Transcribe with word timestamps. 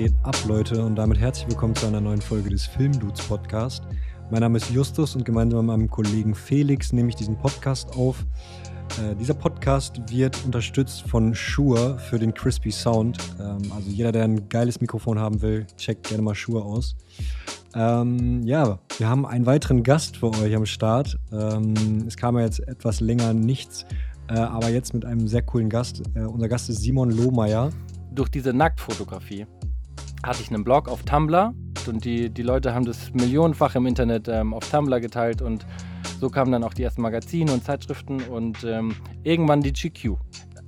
Geht 0.00 0.14
ab, 0.22 0.36
Leute? 0.48 0.82
Und 0.82 0.96
damit 0.96 1.18
herzlich 1.18 1.46
willkommen 1.50 1.74
zu 1.74 1.86
einer 1.86 2.00
neuen 2.00 2.22
Folge 2.22 2.48
des 2.48 2.64
Filmdudes 2.64 3.20
Podcast. 3.20 3.82
Mein 4.30 4.40
Name 4.40 4.56
ist 4.56 4.70
Justus 4.70 5.14
und 5.14 5.26
gemeinsam 5.26 5.66
mit 5.66 5.76
meinem 5.76 5.90
Kollegen 5.90 6.34
Felix 6.34 6.94
nehme 6.94 7.10
ich 7.10 7.16
diesen 7.16 7.36
Podcast 7.36 7.94
auf. 7.98 8.24
Äh, 8.98 9.14
dieser 9.16 9.34
Podcast 9.34 10.00
wird 10.10 10.42
unterstützt 10.46 11.02
von 11.02 11.34
Shure 11.34 11.98
für 11.98 12.18
den 12.18 12.32
Crispy 12.32 12.70
Sound. 12.70 13.18
Ähm, 13.38 13.58
also 13.76 13.90
jeder, 13.90 14.10
der 14.10 14.24
ein 14.24 14.48
geiles 14.48 14.80
Mikrofon 14.80 15.18
haben 15.18 15.42
will, 15.42 15.66
checkt 15.76 16.08
gerne 16.08 16.22
mal 16.22 16.34
Shure 16.34 16.64
aus. 16.64 16.96
Ähm, 17.74 18.42
ja, 18.44 18.78
wir 18.96 19.06
haben 19.06 19.26
einen 19.26 19.44
weiteren 19.44 19.82
Gast 19.82 20.16
für 20.16 20.30
euch 20.30 20.56
am 20.56 20.64
Start. 20.64 21.18
Ähm, 21.30 21.74
es 22.06 22.16
kam 22.16 22.38
ja 22.38 22.44
jetzt 22.46 22.66
etwas 22.66 23.00
länger 23.00 23.34
nichts, 23.34 23.84
äh, 24.30 24.38
aber 24.38 24.70
jetzt 24.70 24.94
mit 24.94 25.04
einem 25.04 25.28
sehr 25.28 25.42
coolen 25.42 25.68
Gast. 25.68 26.00
Äh, 26.14 26.20
unser 26.20 26.48
Gast 26.48 26.70
ist 26.70 26.80
Simon 26.80 27.10
Lohmeier. 27.10 27.68
Durch 28.14 28.30
diese 28.30 28.54
Nacktfotografie 28.54 29.44
hatte 30.24 30.42
ich 30.42 30.50
einen 30.50 30.64
Blog 30.64 30.88
auf 30.88 31.02
Tumblr 31.02 31.54
und 31.86 32.04
die, 32.04 32.30
die 32.30 32.42
Leute 32.42 32.74
haben 32.74 32.84
das 32.84 33.12
millionenfach 33.12 33.74
im 33.74 33.86
Internet 33.86 34.28
ähm, 34.28 34.54
auf 34.54 34.68
Tumblr 34.70 35.00
geteilt 35.00 35.42
und 35.42 35.66
so 36.20 36.28
kamen 36.28 36.52
dann 36.52 36.64
auch 36.64 36.74
die 36.74 36.82
ersten 36.82 37.02
Magazine 37.02 37.52
und 37.52 37.64
Zeitschriften 37.64 38.22
und 38.22 38.62
ähm, 38.64 38.94
irgendwann 39.22 39.62
die 39.62 39.72
GQ. 39.72 40.16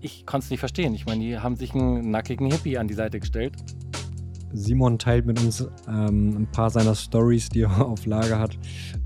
Ich 0.01 0.25
konnte 0.27 0.45
es 0.45 0.51
nicht 0.51 0.61
verstehen. 0.61 0.95
Ich 0.95 1.07
meine, 1.07 1.23
die 1.23 1.39
haben 1.39 1.57
sich 1.57 1.75
einen 1.75 2.11
nackigen 2.11 2.51
Hippie 2.51 2.79
an 2.79 2.89
die 2.89 2.95
Seite 2.95 3.21
gestellt. 3.21 3.55
Simon 4.55 4.99
teilt 4.99 5.27
mit 5.27 5.41
uns 5.41 5.67
ähm, 5.89 6.37
ein 6.37 6.49
paar 6.51 6.71
seiner 6.71 6.95
Stories, 6.95 7.49
die 7.49 7.63
er 7.63 7.87
auf 7.87 8.07
Lager 8.07 8.39
hat. 8.39 8.59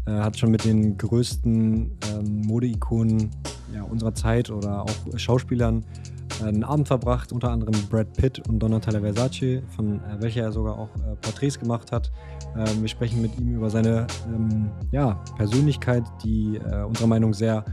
Er 0.06 0.24
hat 0.24 0.38
schon 0.38 0.50
mit 0.50 0.64
den 0.64 0.96
größten 0.96 1.98
ähm, 2.12 2.40
Modeikonen 2.46 3.30
ja, 3.74 3.82
unserer 3.82 4.14
Zeit 4.14 4.50
oder 4.50 4.82
auch 4.82 5.18
Schauspielern 5.18 5.84
einen 6.42 6.64
Abend 6.64 6.88
verbracht, 6.88 7.32
unter 7.32 7.50
anderem 7.50 7.74
Brad 7.90 8.12
Pitt 8.14 8.48
und 8.48 8.58
Donatella 8.58 9.00
Versace, 9.00 9.62
von 9.74 10.00
äh, 10.00 10.20
welcher 10.20 10.42
er 10.42 10.52
sogar 10.52 10.78
auch 10.78 10.94
äh, 10.96 11.16
Porträts 11.20 11.58
gemacht 11.58 11.92
hat. 11.92 12.10
Ähm, 12.56 12.82
wir 12.82 12.88
sprechen 12.88 13.22
mit 13.22 13.38
ihm 13.38 13.56
über 13.56 13.70
seine 13.70 14.06
ähm, 14.26 14.70
ja, 14.90 15.22
Persönlichkeit, 15.36 16.04
die 16.24 16.56
äh, 16.56 16.82
unserer 16.82 17.06
Meinung 17.06 17.34
sehr 17.34 17.64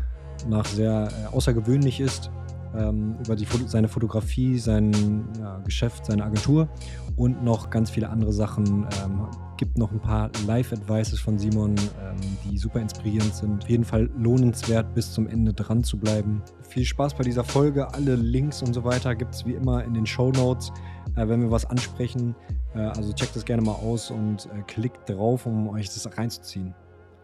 nach 0.48 0.66
sehr 0.66 1.10
äh, 1.10 1.36
außergewöhnlich 1.36 2.00
ist, 2.00 2.32
ähm, 2.76 3.18
über 3.24 3.36
die, 3.36 3.48
seine 3.66 3.88
Fotografie, 3.88 4.58
sein 4.58 5.28
ja, 5.40 5.60
Geschäft, 5.60 6.06
seine 6.06 6.24
Agentur 6.24 6.68
und 7.16 7.44
noch 7.44 7.70
ganz 7.70 7.90
viele 7.90 8.10
andere 8.10 8.34
Sachen. 8.34 8.88
Ähm, 9.04 9.28
gibt 9.58 9.78
noch 9.78 9.92
ein 9.92 10.00
paar 10.00 10.30
Live-Advices 10.46 11.20
von 11.20 11.38
Simon, 11.38 11.76
ähm, 12.02 12.16
die 12.44 12.58
super 12.58 12.80
inspirierend 12.80 13.34
sind. 13.34 13.64
Auf 13.64 13.70
jeden 13.70 13.84
Fall 13.84 14.10
lohnenswert, 14.18 14.94
bis 14.94 15.14
zum 15.14 15.28
Ende 15.28 15.54
dran 15.54 15.84
zu 15.84 15.98
bleiben. 15.98 16.42
Viel 16.68 16.86
Spaß 16.86 17.14
bei 17.14 17.24
dieser 17.24 17.44
Folge. 17.44 17.94
Alle 17.94 18.16
Links 18.16 18.62
und 18.62 18.74
so 18.74 18.84
weiter 18.84 19.16
gibt 19.16 19.36
es 19.36 19.46
wie 19.46 19.54
immer 19.54 19.84
in 19.84 19.94
den 19.94 20.06
Show 20.06 20.32
Notes, 20.32 20.72
äh, 21.16 21.28
wenn 21.28 21.42
wir 21.42 21.52
was 21.52 21.66
ansprechen. 21.66 22.36
Äh, 22.76 22.80
also 22.80 23.14
checkt 23.14 23.36
das 23.36 23.46
gerne 23.46 23.62
mal 23.62 23.74
aus 23.74 24.12
und 24.12 24.48
äh, 24.48 24.62
klickt 24.68 25.10
drauf, 25.10 25.46
um 25.46 25.70
euch 25.70 25.86
das 25.86 26.10
reinzuziehen. 26.18 26.74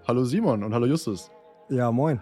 Hallo 0.08 0.24
Simon 0.24 0.64
und 0.64 0.74
hallo 0.74 0.86
Justus. 0.86 1.30
Ja, 1.70 1.92
moin. 1.92 2.20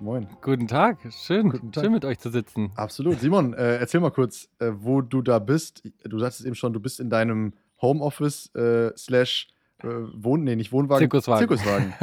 Moin. 0.00 0.28
Guten 0.42 0.68
Tag. 0.68 0.98
Schön, 1.10 1.50
Guten 1.50 1.72
Tag. 1.72 1.82
schön 1.82 1.92
mit 1.92 2.04
euch 2.04 2.18
zu 2.18 2.30
sitzen. 2.30 2.70
Absolut. 2.76 3.18
Simon, 3.18 3.52
äh, 3.54 3.78
erzähl 3.78 4.00
mal 4.00 4.10
kurz, 4.10 4.48
äh, 4.60 4.70
wo 4.72 5.00
du 5.00 5.22
da 5.22 5.40
bist. 5.40 5.82
Du 6.04 6.18
sagst 6.18 6.38
es 6.40 6.46
eben 6.46 6.54
schon, 6.54 6.72
du 6.72 6.78
bist 6.78 7.00
in 7.00 7.10
deinem 7.10 7.52
Homeoffice 7.82 8.54
äh, 8.54 8.96
slash 8.96 9.48
äh, 9.82 9.86
Wohn, 9.88 10.44
nee, 10.44 10.54
nicht 10.54 10.70
Wohnwagen. 10.70 11.00
Zirkuswagen. 11.00 11.48
Zirkuswagen. 11.48 11.94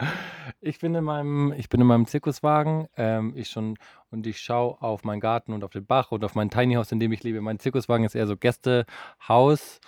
ich, 0.60 0.78
bin 0.78 0.94
in 0.94 1.02
meinem, 1.02 1.52
ich 1.56 1.68
bin 1.68 1.80
in 1.80 1.86
meinem 1.88 2.06
Zirkuswagen. 2.06 2.86
Ähm, 2.96 3.32
ich 3.34 3.48
schon, 3.48 3.76
und 4.10 4.26
ich 4.26 4.40
schaue 4.40 4.80
auf 4.80 5.02
meinen 5.02 5.20
Garten 5.20 5.52
und 5.52 5.64
auf 5.64 5.70
den 5.72 5.86
Bach 5.86 6.12
und 6.12 6.24
auf 6.24 6.36
mein 6.36 6.50
Tiny 6.50 6.74
House, 6.74 6.92
in 6.92 7.00
dem 7.00 7.10
ich 7.12 7.22
lebe. 7.24 7.40
Mein 7.40 7.58
Zirkuswagen 7.58 8.06
ist 8.06 8.14
eher 8.14 8.26
so 8.28 8.36
Gästehaus. 8.36 9.80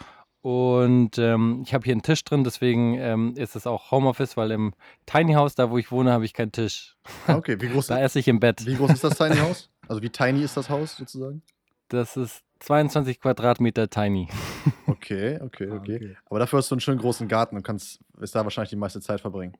Und 0.43 1.19
ähm, 1.19 1.63
ich 1.65 1.73
habe 1.73 1.85
hier 1.85 1.93
einen 1.93 2.03
Tisch 2.03 2.25
drin, 2.25 2.43
deswegen 2.43 2.95
ähm, 2.99 3.35
ist 3.37 3.55
es 3.55 3.67
auch 3.67 3.93
Homeoffice, 3.93 4.37
weil 4.37 4.51
im 4.51 4.75
Tiny 5.07 5.35
House, 5.35 5.55
da 5.55 5.71
wo 5.71 5.79
ich 5.79 5.93
wohne, 5.93 6.13
habe 6.13 6.25
ich 6.25 6.35
keinen 6.35 6.51
Tisch. 6.51 6.97
Ah, 7.29 7.37
okay, 7.37 7.61
wie 7.61 7.69
groß? 7.69 7.87
da 7.89 8.01
esse 8.01 8.19
ich 8.19 8.27
im 8.27 8.41
Bett. 8.41 8.67
Wie 8.67 8.75
groß 8.75 8.91
ist 8.91 9.05
das 9.05 9.17
Tiny 9.17 9.37
House? 9.41 9.71
Also 9.89 10.03
wie 10.03 10.11
tiny 10.11 10.43
ist 10.43 10.57
das 10.57 10.69
Haus 10.69 10.97
sozusagen? 10.97 11.43
Das 11.89 12.17
ist 12.17 12.43
22 12.61 13.21
Quadratmeter 13.21 13.89
tiny. 13.89 14.29
Okay, 14.87 15.39
okay, 15.41 15.69
ah, 15.71 15.77
okay. 15.77 15.97
okay. 15.97 16.17
Aber 16.27 16.39
dafür 16.39 16.59
hast 16.59 16.71
du 16.71 16.75
einen 16.75 16.81
schönen 16.81 16.99
großen 16.99 17.27
Garten 17.27 17.57
und 17.57 17.63
kannst 17.63 18.01
ist 18.21 18.35
da 18.35 18.45
wahrscheinlich 18.45 18.71
die 18.71 18.77
meiste 18.77 19.01
Zeit 19.01 19.21
verbringen. 19.21 19.57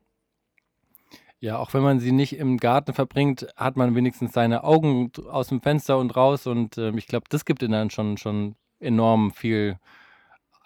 Ja, 1.39 1.57
auch 1.57 1.73
wenn 1.73 1.81
man 1.81 1.99
sie 1.99 2.11
nicht 2.11 2.37
im 2.37 2.57
Garten 2.57 2.93
verbringt, 2.93 3.47
hat 3.57 3.75
man 3.75 3.95
wenigstens 3.95 4.31
seine 4.31 4.63
Augen 4.63 5.11
aus 5.29 5.47
dem 5.47 5.61
Fenster 5.61 5.97
und 5.97 6.15
raus 6.15 6.47
und 6.47 6.77
äh, 6.77 6.91
ich 6.91 7.07
glaube, 7.07 7.25
das 7.29 7.43
gibt 7.43 7.61
ihnen 7.61 7.73
dann 7.73 7.89
schon, 7.89 8.17
schon 8.17 8.55
enorm 8.79 9.31
viel 9.31 9.77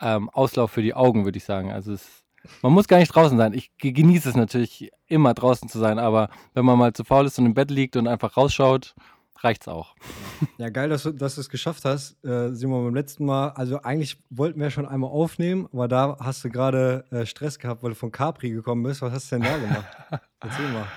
ähm, 0.01 0.29
Auslauf 0.29 0.71
für 0.71 0.81
die 0.81 0.93
Augen, 0.93 1.25
würde 1.25 1.37
ich 1.37 1.45
sagen. 1.45 1.71
Also 1.71 1.93
es, 1.93 2.23
man 2.61 2.73
muss 2.73 2.87
gar 2.87 2.97
nicht 2.97 3.13
draußen 3.13 3.37
sein. 3.37 3.53
Ich 3.53 3.71
genieße 3.77 4.29
es 4.29 4.35
natürlich 4.35 4.91
immer 5.07 5.33
draußen 5.33 5.69
zu 5.69 5.79
sein, 5.79 5.99
aber 5.99 6.29
wenn 6.53 6.65
man 6.65 6.77
mal 6.77 6.93
zu 6.93 7.03
faul 7.03 7.25
ist 7.25 7.39
und 7.39 7.45
im 7.45 7.53
Bett 7.53 7.71
liegt 7.71 7.95
und 7.95 8.07
einfach 8.07 8.37
rausschaut, 8.37 8.95
reicht 9.43 9.63
es 9.63 9.67
auch. 9.67 9.95
Ja, 10.57 10.69
geil, 10.69 10.89
dass 10.89 11.03
du, 11.03 11.11
dass 11.11 11.35
du 11.35 11.41
es 11.41 11.49
geschafft 11.49 11.85
hast. 11.85 12.23
Äh, 12.23 12.53
Simon, 12.53 12.85
beim 12.85 12.95
letzten 12.95 13.25
Mal, 13.25 13.49
also 13.49 13.81
eigentlich 13.81 14.17
wollten 14.29 14.59
wir 14.59 14.69
schon 14.69 14.87
einmal 14.87 15.09
aufnehmen, 15.09 15.67
aber 15.71 15.87
da 15.87 16.17
hast 16.19 16.43
du 16.43 16.49
gerade 16.49 17.05
äh, 17.11 17.25
Stress 17.25 17.59
gehabt, 17.59 17.83
weil 17.83 17.91
du 17.91 17.95
von 17.95 18.11
Capri 18.11 18.51
gekommen 18.51 18.83
bist. 18.83 19.01
Was 19.01 19.13
hast 19.13 19.31
du 19.31 19.37
denn 19.37 19.45
da 19.45 19.57
gemacht? 19.57 19.97
Erzähl 20.39 20.69
mal. 20.69 20.87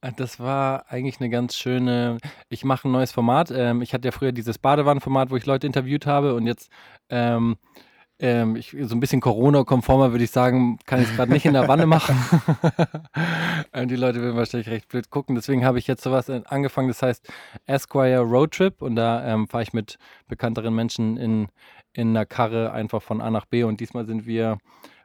Äh, 0.00 0.12
das 0.16 0.38
war 0.40 0.90
eigentlich 0.90 1.20
eine 1.20 1.30
ganz 1.30 1.56
schöne. 1.56 2.18
Ich 2.48 2.64
mache 2.64 2.88
ein 2.88 2.92
neues 2.92 3.12
Format. 3.12 3.50
Ähm, 3.50 3.82
ich 3.82 3.94
hatte 3.94 4.08
ja 4.08 4.12
früher 4.12 4.32
dieses 4.32 4.58
Badewannenformat, 4.58 5.30
wo 5.30 5.36
ich 5.36 5.46
Leute 5.46 5.66
interviewt 5.66 6.06
habe 6.06 6.34
und 6.34 6.46
jetzt 6.46 6.70
ähm, 7.08 7.56
ähm, 8.20 8.56
ich, 8.56 8.76
so 8.80 8.94
ein 8.94 9.00
bisschen 9.00 9.20
Corona-konformer 9.20 10.10
würde 10.10 10.24
ich 10.24 10.30
sagen, 10.30 10.78
kann 10.86 11.00
ich 11.00 11.08
es 11.08 11.16
gerade 11.16 11.32
nicht 11.32 11.46
in 11.46 11.52
der 11.52 11.68
Wanne 11.68 11.86
machen. 11.86 12.16
die 13.86 13.96
Leute 13.96 14.20
würden 14.20 14.36
wahrscheinlich 14.36 14.68
recht 14.68 14.88
blöd 14.88 15.10
gucken. 15.10 15.34
Deswegen 15.34 15.64
habe 15.64 15.78
ich 15.78 15.86
jetzt 15.86 16.02
sowas 16.02 16.28
äh, 16.28 16.42
angefangen, 16.46 16.88
das 16.88 17.02
heißt 17.02 17.30
Esquire 17.66 18.20
Road 18.20 18.52
Trip. 18.52 18.82
Und 18.82 18.96
da 18.96 19.24
ähm, 19.24 19.46
fahre 19.48 19.62
ich 19.62 19.72
mit 19.72 19.98
bekannteren 20.26 20.74
Menschen 20.74 21.16
in, 21.16 21.48
in 21.92 22.08
einer 22.08 22.26
Karre 22.26 22.72
einfach 22.72 23.02
von 23.02 23.20
A 23.20 23.30
nach 23.30 23.46
B. 23.46 23.62
Und 23.62 23.80
diesmal 23.80 24.06
sind 24.06 24.26
wir 24.26 24.58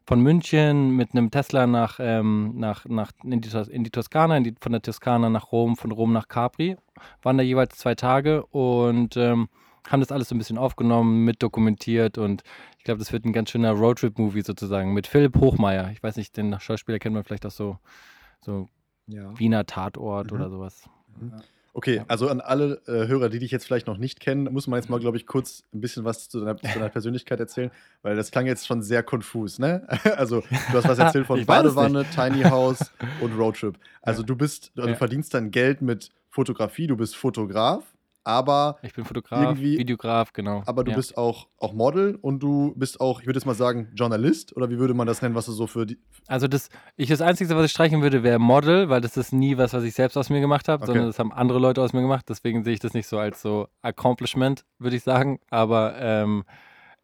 von 0.06 0.20
München 0.20 0.96
mit 0.96 1.12
einem 1.14 1.32
Tesla 1.32 1.68
nach, 1.68 2.00
ähm, 2.00 2.54
nach, 2.56 2.86
nach 2.86 3.12
in, 3.24 3.42
die, 3.42 3.50
in 3.70 3.84
die 3.84 3.90
Toskana, 3.90 4.38
in 4.38 4.44
die, 4.44 4.56
von 4.60 4.72
der 4.72 4.82
Toskana 4.82 5.30
nach 5.30 5.52
Rom, 5.52 5.78
von 5.78 5.92
Rom 5.92 6.14
nach 6.14 6.28
Capri. 6.28 6.78
Waren 7.22 7.38
da 7.38 7.44
jeweils 7.44 7.78
zwei 7.78 7.96
Tage 7.96 8.46
und 8.48 9.16
ähm, 9.18 9.50
haben 9.90 10.00
das 10.00 10.12
alles 10.12 10.30
so 10.30 10.36
ein 10.36 10.38
bisschen 10.38 10.58
aufgenommen, 10.58 11.26
mitdokumentiert 11.26 12.18
und 12.18 12.44
ich 12.84 12.86
glaube, 12.86 13.00
das 13.00 13.14
wird 13.14 13.24
ein 13.24 13.32
ganz 13.32 13.50
schöner 13.50 13.72
Roadtrip-Movie 13.72 14.42
sozusagen 14.42 14.94
mit 14.94 15.08
Philipp 15.08 15.38
Hochmeier. 15.38 15.92
Ich 15.94 16.04
weiß 16.04 16.18
nicht, 16.18 16.36
den 16.36 16.60
Schauspieler 16.60 17.00
kennt 17.00 17.16
man 17.16 17.24
vielleicht 17.24 17.46
auch 17.46 17.52
so, 17.52 17.78
so 18.42 18.68
ja. 19.08 19.40
Wiener 19.40 19.66
Tatort 19.66 20.32
mhm. 20.32 20.38
oder 20.38 20.50
sowas. 20.50 20.90
Mhm. 21.18 21.32
Okay, 21.72 22.02
also 22.10 22.28
an 22.28 22.42
alle 22.42 22.82
äh, 22.86 23.08
Hörer, 23.08 23.30
die 23.30 23.40
dich 23.40 23.52
jetzt 23.52 23.66
vielleicht 23.66 23.88
noch 23.88 23.96
nicht 23.96 24.20
kennen, 24.20 24.52
muss 24.52 24.68
man 24.68 24.82
jetzt 24.82 24.90
mal, 24.90 25.00
glaube 25.00 25.16
ich, 25.16 25.26
kurz 25.26 25.64
ein 25.74 25.80
bisschen 25.80 26.04
was 26.04 26.28
zu 26.28 26.42
deiner, 26.42 26.58
zu 26.58 26.68
deiner, 26.68 26.90
Persönlichkeit 26.90 27.40
erzählen, 27.40 27.72
weil 28.02 28.18
das 28.18 28.32
klang 28.32 28.48
jetzt 28.48 28.68
schon 28.68 28.82
sehr 28.82 29.02
konfus, 29.02 29.60
ne? 29.60 29.88
Also 30.18 30.42
du 30.42 30.74
hast 30.78 30.90
was 30.90 31.00
erzählt 31.00 31.26
von 31.26 31.46
Badewanne, 31.46 32.06
Tiny 32.14 32.44
House 32.44 32.92
und 33.22 33.32
Roadtrip. 33.40 33.80
Also 34.02 34.24
du 34.24 34.36
bist, 34.36 34.74
also 34.76 34.90
du 34.90 34.96
verdienst 34.98 35.34
dein 35.34 35.52
Geld 35.52 35.82
mit 35.82 36.10
Fotografie, 36.30 36.88
du 36.88 36.98
bist 36.98 37.16
Fotograf 37.16 37.86
aber 38.24 38.78
ich 38.82 38.94
bin 38.94 39.04
Fotograf, 39.06 39.58
Videograf, 39.58 40.34
genau. 40.34 40.64
Aber 40.66 40.84
du 40.84 40.92
ja. 40.92 40.98
bist 40.98 41.18
auch, 41.18 41.48
auch 41.58 41.74
Model 41.74 42.18
und 42.22 42.42
du 42.42 42.74
bist 42.76 43.02
auch, 43.02 43.20
ich 43.20 43.26
würde 43.26 43.38
jetzt 43.38 43.46
mal 43.46 43.54
sagen, 43.54 43.90
Journalist 43.94 44.56
oder 44.56 44.70
wie 44.70 44.78
würde 44.78 44.94
man 44.94 45.08
das 45.08 45.22
nennen, 45.22 45.36
was 45.36 45.46
du 45.46 45.52
so 45.52 45.68
für 45.68 45.86
die. 45.86 46.00
Also 46.28 46.48
das, 46.48 46.70
ich 46.96 47.10
das 47.10 47.22
Einzige, 47.22 47.56
was 47.56 47.66
ich 47.66 47.72
streichen 47.72 48.02
würde, 48.02 48.24
wäre 48.24 48.40
Model, 48.40 48.90
weil 48.90 49.02
das 49.02 49.18
ist 49.18 49.34
nie 49.34 49.58
was, 49.58 49.74
was 49.74 49.84
ich 49.84 49.94
selbst 49.94 50.18
aus 50.18 50.30
mir 50.30 50.40
gemacht 50.40 50.70
habe, 50.70 50.84
okay. 50.84 50.92
sondern 50.92 51.08
das 51.08 51.20
haben 51.20 51.34
andere 51.34 51.60
Leute 51.60 51.82
aus 51.82 51.94
mir 51.94 52.02
gemacht. 52.02 52.26
Deswegen 52.30 52.64
sehe 52.64 52.74
ich 52.74 52.80
das 52.80 52.94
nicht 52.94 53.08
so 53.08 53.18
als 53.18 53.42
so 53.42 53.68
Accomplishment, 53.82 54.66
würde 54.80 54.96
ich 54.96 55.04
sagen. 55.04 55.40
Aber 55.50 55.96
ähm, 55.98 56.44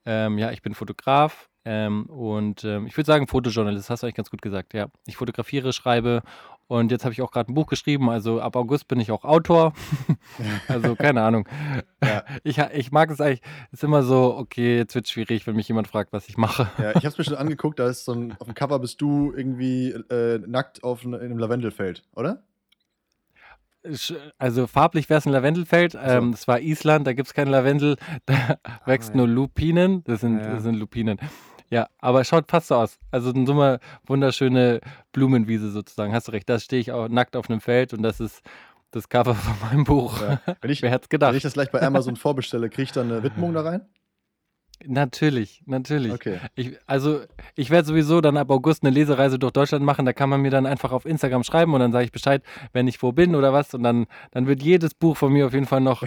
ähm, 0.05 0.37
ja, 0.37 0.51
ich 0.51 0.61
bin 0.61 0.73
Fotograf 0.73 1.49
ähm, 1.65 2.05
und 2.05 2.63
ähm, 2.63 2.87
ich 2.87 2.95
würde 2.95 3.05
sagen 3.05 3.27
Fotojournalist, 3.27 3.89
hast 3.89 4.01
du 4.01 4.07
eigentlich 4.07 4.15
ganz 4.15 4.29
gut 4.29 4.41
gesagt. 4.41 4.73
Ja, 4.73 4.87
ich 5.05 5.17
fotografiere, 5.17 5.73
schreibe 5.73 6.23
und 6.69 6.91
jetzt 6.91 7.03
habe 7.03 7.13
ich 7.13 7.21
auch 7.23 7.31
gerade 7.31 7.51
ein 7.51 7.55
Buch 7.55 7.65
geschrieben, 7.65 8.11
also 8.11 8.39
ab 8.39 8.55
August 8.55 8.87
bin 8.87 8.99
ich 8.99 9.11
auch 9.11 9.25
Autor. 9.25 9.73
also 10.67 10.95
keine 10.95 11.21
Ahnung. 11.23 11.47
Ja. 12.01 12.23
Ich, 12.45 12.57
ich 12.57 12.93
mag 12.93 13.11
es 13.11 13.19
eigentlich, 13.19 13.41
es 13.73 13.79
ist 13.79 13.83
immer 13.83 14.03
so, 14.03 14.33
okay, 14.37 14.77
jetzt 14.77 14.95
wird 14.95 15.05
es 15.05 15.11
schwierig, 15.11 15.45
wenn 15.45 15.57
mich 15.57 15.67
jemand 15.67 15.89
fragt, 15.89 16.13
was 16.13 16.29
ich 16.29 16.37
mache. 16.37 16.71
Ja, 16.77 16.91
ich 16.91 16.95
habe 16.97 17.07
es 17.07 17.17
mir 17.17 17.25
schon 17.25 17.35
angeguckt, 17.35 17.77
da 17.77 17.89
ist 17.89 18.05
so 18.05 18.13
ein, 18.13 18.37
auf 18.39 18.47
dem 18.47 18.53
Cover 18.53 18.79
bist 18.79 19.01
du 19.01 19.33
irgendwie 19.35 19.89
äh, 19.89 20.39
nackt 20.47 20.81
auf 20.81 21.03
in 21.03 21.13
einem 21.13 21.37
Lavendelfeld, 21.37 22.03
oder? 22.15 22.41
Also 24.37 24.67
farblich 24.67 25.09
wäre 25.09 25.19
es 25.19 25.25
ein 25.25 25.33
Lavendelfeld. 25.33 25.91
So. 25.93 25.99
Ähm, 25.99 26.31
das 26.31 26.47
war 26.47 26.61
Island, 26.61 27.05
da 27.05 27.13
gibt 27.13 27.27
es 27.27 27.33
kein 27.33 27.47
Lavendel, 27.49 27.97
da 28.25 28.57
ah, 28.63 28.79
wächst 28.85 29.09
ja. 29.09 29.17
nur 29.17 29.27
Lupinen. 29.27 30.03
Das 30.05 30.21
sind, 30.21 30.39
ja. 30.39 30.51
das 30.53 30.63
sind 30.63 30.75
Lupinen. 30.75 31.19
Ja, 31.69 31.87
aber 31.99 32.23
schaut 32.23 32.49
fast 32.49 32.67
so 32.67 32.75
aus. 32.75 32.97
Also 33.11 33.31
eine 33.31 33.45
dumme, 33.45 33.79
wunderschöne 34.05 34.81
Blumenwiese 35.11 35.69
sozusagen. 35.69 36.13
Hast 36.13 36.27
du 36.27 36.31
recht. 36.31 36.49
Da 36.49 36.59
stehe 36.59 36.81
ich 36.81 36.91
auch 36.91 37.09
nackt 37.09 37.35
auf 37.35 37.49
einem 37.49 37.61
Feld 37.61 37.93
und 37.93 38.01
das 38.01 38.19
ist 38.19 38.41
das 38.91 39.07
Cover 39.07 39.35
von 39.35 39.69
meinem 39.69 39.83
Buch. 39.83 40.21
Ja. 40.21 40.41
Wenn 40.61 40.71
ich, 40.71 40.81
Wer 40.81 40.89
hätte 40.91 41.07
gedacht? 41.09 41.31
Wenn 41.31 41.37
ich 41.37 41.43
das 41.43 41.53
gleich 41.53 41.71
bei 41.71 41.81
Amazon 41.81 42.15
vorbestelle, 42.15 42.69
kriege 42.69 42.83
ich 42.83 42.91
dann 42.91 43.11
eine 43.11 43.23
Widmung 43.23 43.53
da 43.53 43.61
rein? 43.61 43.81
Natürlich, 44.85 45.61
natürlich. 45.65 46.13
Okay. 46.13 46.39
Ich, 46.55 46.77
also 46.85 47.21
ich 47.55 47.69
werde 47.69 47.85
sowieso 47.85 48.21
dann 48.21 48.37
ab 48.37 48.49
August 48.49 48.83
eine 48.83 48.91
Lesereise 48.91 49.37
durch 49.37 49.51
Deutschland 49.51 49.83
machen. 49.83 50.05
Da 50.05 50.13
kann 50.13 50.29
man 50.29 50.41
mir 50.41 50.51
dann 50.51 50.65
einfach 50.65 50.93
auf 50.93 51.05
Instagram 51.05 51.43
schreiben 51.43 51.73
und 51.73 51.81
dann 51.81 51.91
sage 51.91 52.05
ich 52.05 52.13
Bescheid, 52.13 52.43
wenn 52.71 52.87
ich 52.87 53.03
wo 53.03 53.11
bin 53.11 53.35
oder 53.35 53.51
was. 53.51 53.73
Und 53.73 53.83
dann, 53.83 54.07
dann 54.31 54.47
wird 54.47 54.63
jedes 54.63 54.93
Buch 54.93 55.17
von 55.17 55.33
mir 55.33 55.47
auf 55.47 55.53
jeden 55.53 55.65
Fall 55.65 55.81
noch 55.81 56.03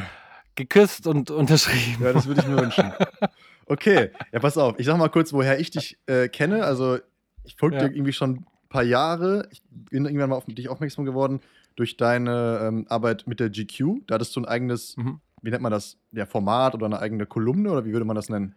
geküsst 0.55 1.07
und 1.07 1.31
unterschrieben. 1.31 2.03
Ja, 2.03 2.13
das 2.15 2.27
würde 2.27 2.41
ich 2.41 2.49
mir 2.49 2.59
wünschen. 2.59 2.93
Okay, 3.67 4.11
ja, 4.33 4.41
pass 4.41 4.59
auf. 4.59 4.79
Ich 4.79 4.87
sag 4.87 4.97
mal 4.99 5.09
kurz, 5.09 5.33
woher 5.33 5.59
ich 5.61 5.71
dich 5.71 5.99
äh, 6.07 6.29
kenne. 6.29 6.65
Also 6.65 6.99
ich 7.45 7.57
folge 7.57 7.77
Ja. 7.77 7.89
dir 7.89 7.95
irgendwie 7.95 8.13
schon 8.13 8.31
ein 8.31 8.47
paar 8.69 8.83
Jahre. 8.83 9.49
Ich 9.51 9.63
bin 9.71 10.05
irgendwann 10.05 10.31
mal 10.31 10.37
auf 10.37 10.45
dich 10.47 10.69
aufmerksam 10.69 11.05
geworden 11.05 11.41
durch 11.77 11.97
deine 11.97 12.61
ähm, 12.63 12.87
Arbeit 12.89 13.27
mit 13.27 13.41
der 13.41 13.51
GQ. 13.51 14.03
Da 14.07 14.17
hattest 14.17 14.35
du 14.37 14.41
ein 14.41 14.47
eigenes, 14.47 14.97
Mhm. 14.97 15.21
wie 15.43 15.51
nennt 15.51 15.63
man 15.63 15.73
das, 15.73 15.97
ja, 16.13 16.27
Format 16.27 16.75
oder 16.75 16.87
eine 16.87 16.99
eigene 16.99 17.27
Kolumne 17.27 17.71
oder 17.71 17.85
wie 17.85 17.93
würde 17.93 18.05
man 18.05 18.17
das 18.17 18.29
nennen? 18.29 18.55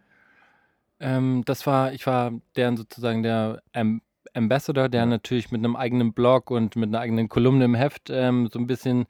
Ähm, 0.99 1.43
das 1.45 1.65
war, 1.67 1.93
ich 1.93 2.05
war 2.07 2.31
deren 2.55 2.77
sozusagen 2.77 3.23
der 3.23 3.61
Am 3.73 4.01
Ambassador, 4.33 4.89
der 4.89 5.05
natürlich 5.05 5.51
mit 5.51 5.59
einem 5.59 5.77
eigenen 5.77 6.11
Blog 6.13 6.51
und 6.51 6.75
mit 6.75 6.89
einer 6.89 6.99
eigenen 6.99 7.29
Kolumne 7.29 7.65
im 7.65 7.75
Heft 7.75 8.09
ähm, 8.09 8.49
so 8.51 8.59
ein 8.59 8.67
bisschen 8.67 9.05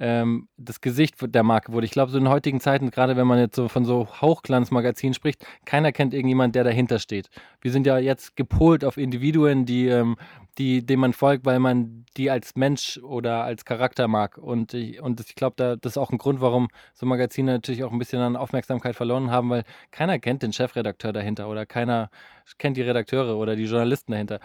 ähm, 0.00 0.48
das 0.56 0.80
Gesicht 0.80 1.16
der 1.20 1.42
Marke 1.42 1.72
wurde. 1.72 1.86
Ich 1.86 1.92
glaube, 1.92 2.10
so 2.10 2.18
in 2.18 2.28
heutigen 2.28 2.60
Zeiten, 2.60 2.90
gerade 2.90 3.16
wenn 3.16 3.26
man 3.26 3.38
jetzt 3.38 3.56
so 3.56 3.68
von 3.68 3.84
so 3.84 4.08
Hochglanzmagazinen 4.20 5.14
spricht, 5.14 5.44
keiner 5.64 5.92
kennt 5.92 6.14
irgendjemand, 6.14 6.54
der 6.54 6.64
dahinter 6.64 6.98
steht. 6.98 7.30
Wir 7.60 7.72
sind 7.72 7.86
ja 7.86 7.98
jetzt 7.98 8.36
gepolt 8.36 8.84
auf 8.84 8.96
Individuen, 8.96 9.64
die, 9.66 9.86
ähm, 9.88 10.16
die, 10.58 10.84
denen 10.84 11.00
man 11.00 11.12
folgt, 11.12 11.44
weil 11.44 11.58
man 11.58 12.06
die 12.16 12.30
als 12.30 12.56
Mensch 12.56 12.98
oder 12.98 13.44
als 13.44 13.64
Charakter 13.64 14.08
mag. 14.08 14.38
Und 14.38 14.72
ich, 14.74 15.00
und 15.00 15.20
ich 15.20 15.34
glaube, 15.34 15.54
da, 15.56 15.76
das 15.76 15.92
ist 15.92 15.98
auch 15.98 16.10
ein 16.10 16.18
Grund, 16.18 16.40
warum 16.40 16.68
so 16.94 17.04
Magazine 17.04 17.52
natürlich 17.52 17.84
auch 17.84 17.92
ein 17.92 17.98
bisschen 17.98 18.22
an 18.22 18.36
Aufmerksamkeit 18.36 18.96
verloren 18.96 19.30
haben, 19.30 19.50
weil 19.50 19.64
keiner 19.90 20.18
kennt 20.18 20.42
den 20.42 20.52
Chefredakteur 20.52 21.12
dahinter 21.12 21.48
oder 21.48 21.66
keiner 21.66 22.10
kennt 22.58 22.76
die 22.76 22.82
Redakteure 22.82 23.36
oder 23.36 23.56
die 23.56 23.64
Journalisten 23.64 24.12
dahinter. 24.12 24.40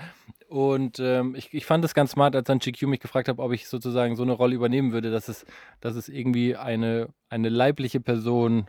Und 0.49 0.99
ähm, 0.99 1.33
ich, 1.35 1.53
ich 1.53 1.65
fand 1.65 1.85
es 1.85 1.93
ganz 1.93 2.11
smart, 2.11 2.35
als 2.35 2.47
dann 2.47 2.59
GQ 2.59 2.83
mich 2.83 2.99
gefragt 2.99 3.29
hat, 3.29 3.39
ob 3.39 3.53
ich 3.53 3.69
sozusagen 3.69 4.17
so 4.17 4.23
eine 4.23 4.33
Rolle 4.33 4.55
übernehmen 4.55 4.91
würde, 4.91 5.11
dass 5.11 5.29
es, 5.29 5.45
dass 5.79 5.95
es 5.95 6.09
irgendwie 6.09 6.57
eine, 6.57 7.07
eine 7.29 7.47
leibliche 7.47 8.01
Person 8.01 8.67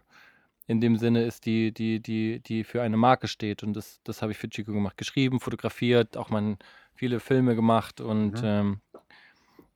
in 0.67 0.81
dem 0.81 0.97
Sinne 0.97 1.25
ist, 1.25 1.47
die, 1.47 1.73
die, 1.73 2.01
die, 2.01 2.41
die 2.41 2.65
für 2.65 2.83
eine 2.83 2.97
Marke 2.97 3.29
steht. 3.29 3.63
Und 3.63 3.75
das, 3.75 4.01
das 4.05 4.23
habe 4.23 4.33
ich 4.33 4.39
für 4.39 4.49
GQ 4.49 4.67
gemacht. 4.67 4.97
Geschrieben, 4.97 5.41
fotografiert, 5.41 6.17
auch 6.17 6.31
mal 6.31 6.57
viele 6.95 7.21
Filme 7.21 7.55
gemacht 7.55 8.01
und 8.01 8.43
Mhm. 8.43 8.45
ähm, 8.45 8.81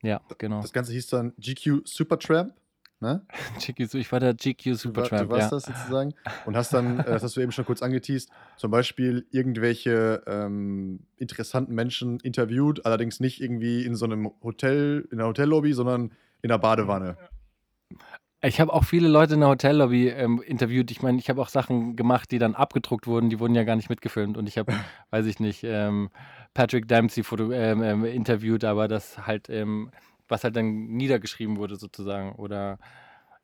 ja, 0.03 0.21
genau. 0.37 0.61
Das 0.61 0.73
Ganze 0.73 0.93
hieß 0.93 1.07
dann 1.07 1.33
GQ 1.39 1.81
Supertramp. 1.85 2.53
Ne? 2.99 3.25
GQ, 3.59 3.93
ich 3.95 4.11
war 4.11 4.19
der 4.19 4.33
GQ 4.33 4.63
Du, 4.63 4.69
war, 4.69 4.75
Supertramp, 4.75 5.29
du 5.29 5.35
warst 5.35 5.51
ja. 5.51 5.57
das 5.57 5.63
sozusagen. 5.65 6.13
Und 6.45 6.55
hast 6.55 6.73
dann, 6.73 6.99
äh, 6.99 7.03
das 7.03 7.23
hast 7.23 7.35
du 7.35 7.41
eben 7.41 7.51
schon 7.51 7.65
kurz 7.65 7.81
angeteased, 7.81 8.29
zum 8.57 8.71
Beispiel 8.71 9.27
irgendwelche 9.31 10.23
ähm, 10.25 11.01
interessanten 11.17 11.75
Menschen 11.75 12.19
interviewt, 12.21 12.85
allerdings 12.85 13.19
nicht 13.19 13.41
irgendwie 13.41 13.85
in 13.85 13.95
so 13.95 14.05
einem 14.05 14.31
Hotel, 14.41 15.07
in 15.11 15.19
einer 15.19 15.27
Hotellobby, 15.29 15.73
sondern 15.73 16.11
in 16.41 16.49
einer 16.51 16.59
Badewanne. 16.59 17.17
Ich 18.41 18.61
habe 18.61 18.71
auch 18.71 18.83
viele 18.83 19.07
Leute 19.07 19.33
in 19.33 19.39
der 19.39 19.49
Hotellobby 19.49 20.09
ähm, 20.09 20.41
interviewt. 20.45 20.91
Ich 20.91 21.01
meine, 21.01 21.17
ich 21.17 21.29
habe 21.29 21.41
auch 21.41 21.49
Sachen 21.49 21.95
gemacht, 21.95 22.29
die 22.31 22.37
dann 22.37 22.53
abgedruckt 22.53 23.07
wurden. 23.07 23.29
Die 23.29 23.39
wurden 23.39 23.55
ja 23.55 23.63
gar 23.63 23.75
nicht 23.75 23.89
mitgefilmt. 23.89 24.37
Und 24.37 24.47
ich 24.47 24.57
habe, 24.59 24.73
weiß 25.09 25.25
ich 25.25 25.39
nicht, 25.39 25.63
ähm, 25.63 26.09
Patrick 26.53 26.87
Dempsey 26.87 27.23
foto 27.23 27.51
ähm, 27.51 27.81
ähm, 27.81 28.05
interviewt, 28.05 28.63
aber 28.63 28.87
das 28.87 29.25
halt, 29.25 29.49
ähm, 29.49 29.91
was 30.27 30.43
halt 30.43 30.55
dann 30.55 30.87
niedergeschrieben 30.87 31.57
wurde 31.57 31.77
sozusagen. 31.77 32.33
Oder 32.33 32.77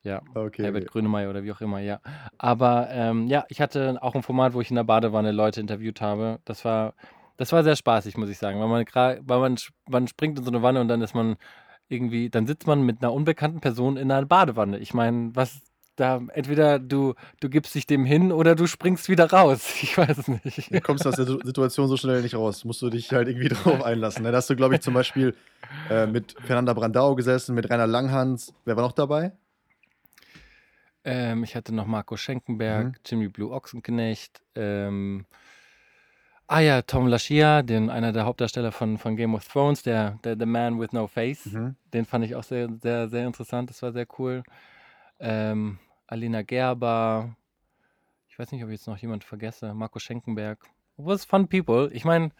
ja, 0.04 0.22
Okay. 0.36 0.64
Herbert. 0.64 0.88
Grönemeyer 0.88 1.30
oder 1.30 1.44
wie 1.44 1.52
auch 1.52 1.62
immer, 1.62 1.80
ja. 1.80 2.00
Aber 2.38 2.90
ähm, 2.92 3.28
ja, 3.28 3.46
ich 3.48 3.62
hatte 3.62 3.98
auch 4.02 4.14
ein 4.16 4.22
Format, 4.24 4.54
wo 4.54 4.62
ich 4.62 4.70
in 4.70 4.76
der 4.76 4.84
Badewanne 4.84 5.32
Leute 5.32 5.60
interviewt 5.60 6.02
habe. 6.02 6.40
Das 6.46 6.66
war, 6.66 6.94
das 7.38 7.52
war 7.52 7.64
sehr 7.64 7.76
spaßig, 7.76 8.18
muss 8.18 8.30
ich 8.30 8.38
sagen. 8.38 8.60
Weil 8.60 8.68
man 8.68 8.86
weil 9.28 9.40
man, 9.40 9.58
man 9.90 10.08
springt 10.08 10.38
in 10.38 10.46
so 10.46 10.52
eine 10.52 10.62
Wanne 10.62 10.82
und 10.82 10.88
dann 10.88 11.02
ist 11.02 11.16
man 11.16 11.38
irgendwie, 11.90 12.30
dann 12.30 12.48
sitzt 12.48 12.68
man 12.68 12.82
mit 12.84 13.02
einer 13.02 13.14
unbekannten 13.14 13.60
Person 13.62 13.98
in 13.98 14.12
einer 14.12 14.26
Badewanne. 14.26 14.78
Ich 14.80 14.94
meine, 14.94 15.32
was 15.36 15.62
da, 15.96 16.20
entweder 16.34 16.80
du, 16.80 17.14
du 17.40 17.50
gibst 17.50 17.76
dich 17.76 17.86
dem 17.86 18.04
hin 18.04 18.32
oder 18.32 18.56
du 18.56 18.66
springst 18.66 19.10
wieder 19.10 19.30
raus. 19.32 19.70
Ich 19.84 19.96
weiß 19.98 20.18
es 20.18 20.28
nicht. 20.28 20.74
Du 20.74 20.82
kommst 20.82 21.06
aus 21.06 21.16
der 21.18 21.26
Situ- 21.26 21.46
Situation 21.46 21.88
so 21.88 21.98
schnell 21.98 22.24
nicht 22.24 22.34
raus. 22.36 22.66
Musst 22.66 22.82
du 22.82 22.90
dich 22.90 23.12
halt 23.12 23.28
irgendwie 23.28 23.50
drauf 23.50 23.84
einlassen. 23.84 24.24
ne? 24.24 24.32
Da 24.32 24.38
hast 24.38 24.50
du, 24.50 24.56
glaube 24.56 24.74
ich, 24.76 24.82
zum 24.82 24.96
Beispiel 24.96 25.36
äh, 25.92 26.08
mit 26.08 26.36
Fernanda 26.46 26.74
Brandau 26.74 27.14
gesessen, 27.14 27.54
mit 27.54 27.70
Rainer 27.70 27.86
Langhans. 27.86 28.54
Wer 28.66 28.76
war 28.76 28.84
noch 28.84 28.94
dabei? 28.94 29.34
Ähm, 31.06 31.44
ich 31.44 31.56
hatte 31.56 31.76
noch 31.76 31.86
Marco 31.86 32.16
Schenkenberg, 32.18 32.86
Mhm. 32.88 32.94
Jimmy 33.06 33.28
Blue 33.28 33.52
Ochsenknecht, 33.52 34.42
ähm, 34.56 35.26
ah 36.48 36.60
ja, 36.60 36.82
Tom 36.82 37.08
Lashia, 37.08 37.62
den, 37.62 37.90
einer 37.90 38.12
der 38.12 38.26
Hauptdarsteller 38.26 38.72
von, 38.72 38.98
von 38.98 39.16
Game 39.16 39.36
of 39.36 39.48
Thrones, 39.48 39.84
der, 39.84 40.20
der 40.24 40.38
The 40.38 40.46
Man 40.46 40.80
with 40.80 40.92
No 40.92 41.08
Face. 41.08 41.46
Mhm. 41.48 41.76
Den 41.94 42.06
fand 42.06 42.26
ich 42.26 42.36
auch 42.36 42.44
sehr, 42.44 42.70
sehr, 42.82 43.10
sehr 43.10 43.26
interessant. 43.26 43.70
Das 43.70 43.82
war 43.82 43.92
sehr 43.92 44.08
cool. 44.18 44.44
Ähm, 45.20 45.80
Alina 46.08 46.42
Gerber. 46.42 47.36
Ich 48.28 48.38
weiß 48.38 48.52
nicht, 48.52 48.64
ob 48.64 48.70
ich 48.70 48.80
jetzt 48.80 48.88
noch 48.88 48.98
jemand 48.98 49.24
vergesse. 49.24 49.74
Marco 49.74 50.00
Schenkenberg. 50.00 50.60
It 50.98 51.06
was 51.06 51.26
fun 51.26 51.48
people. 51.48 51.90
Ich 51.94 52.06
meine, 52.06 52.32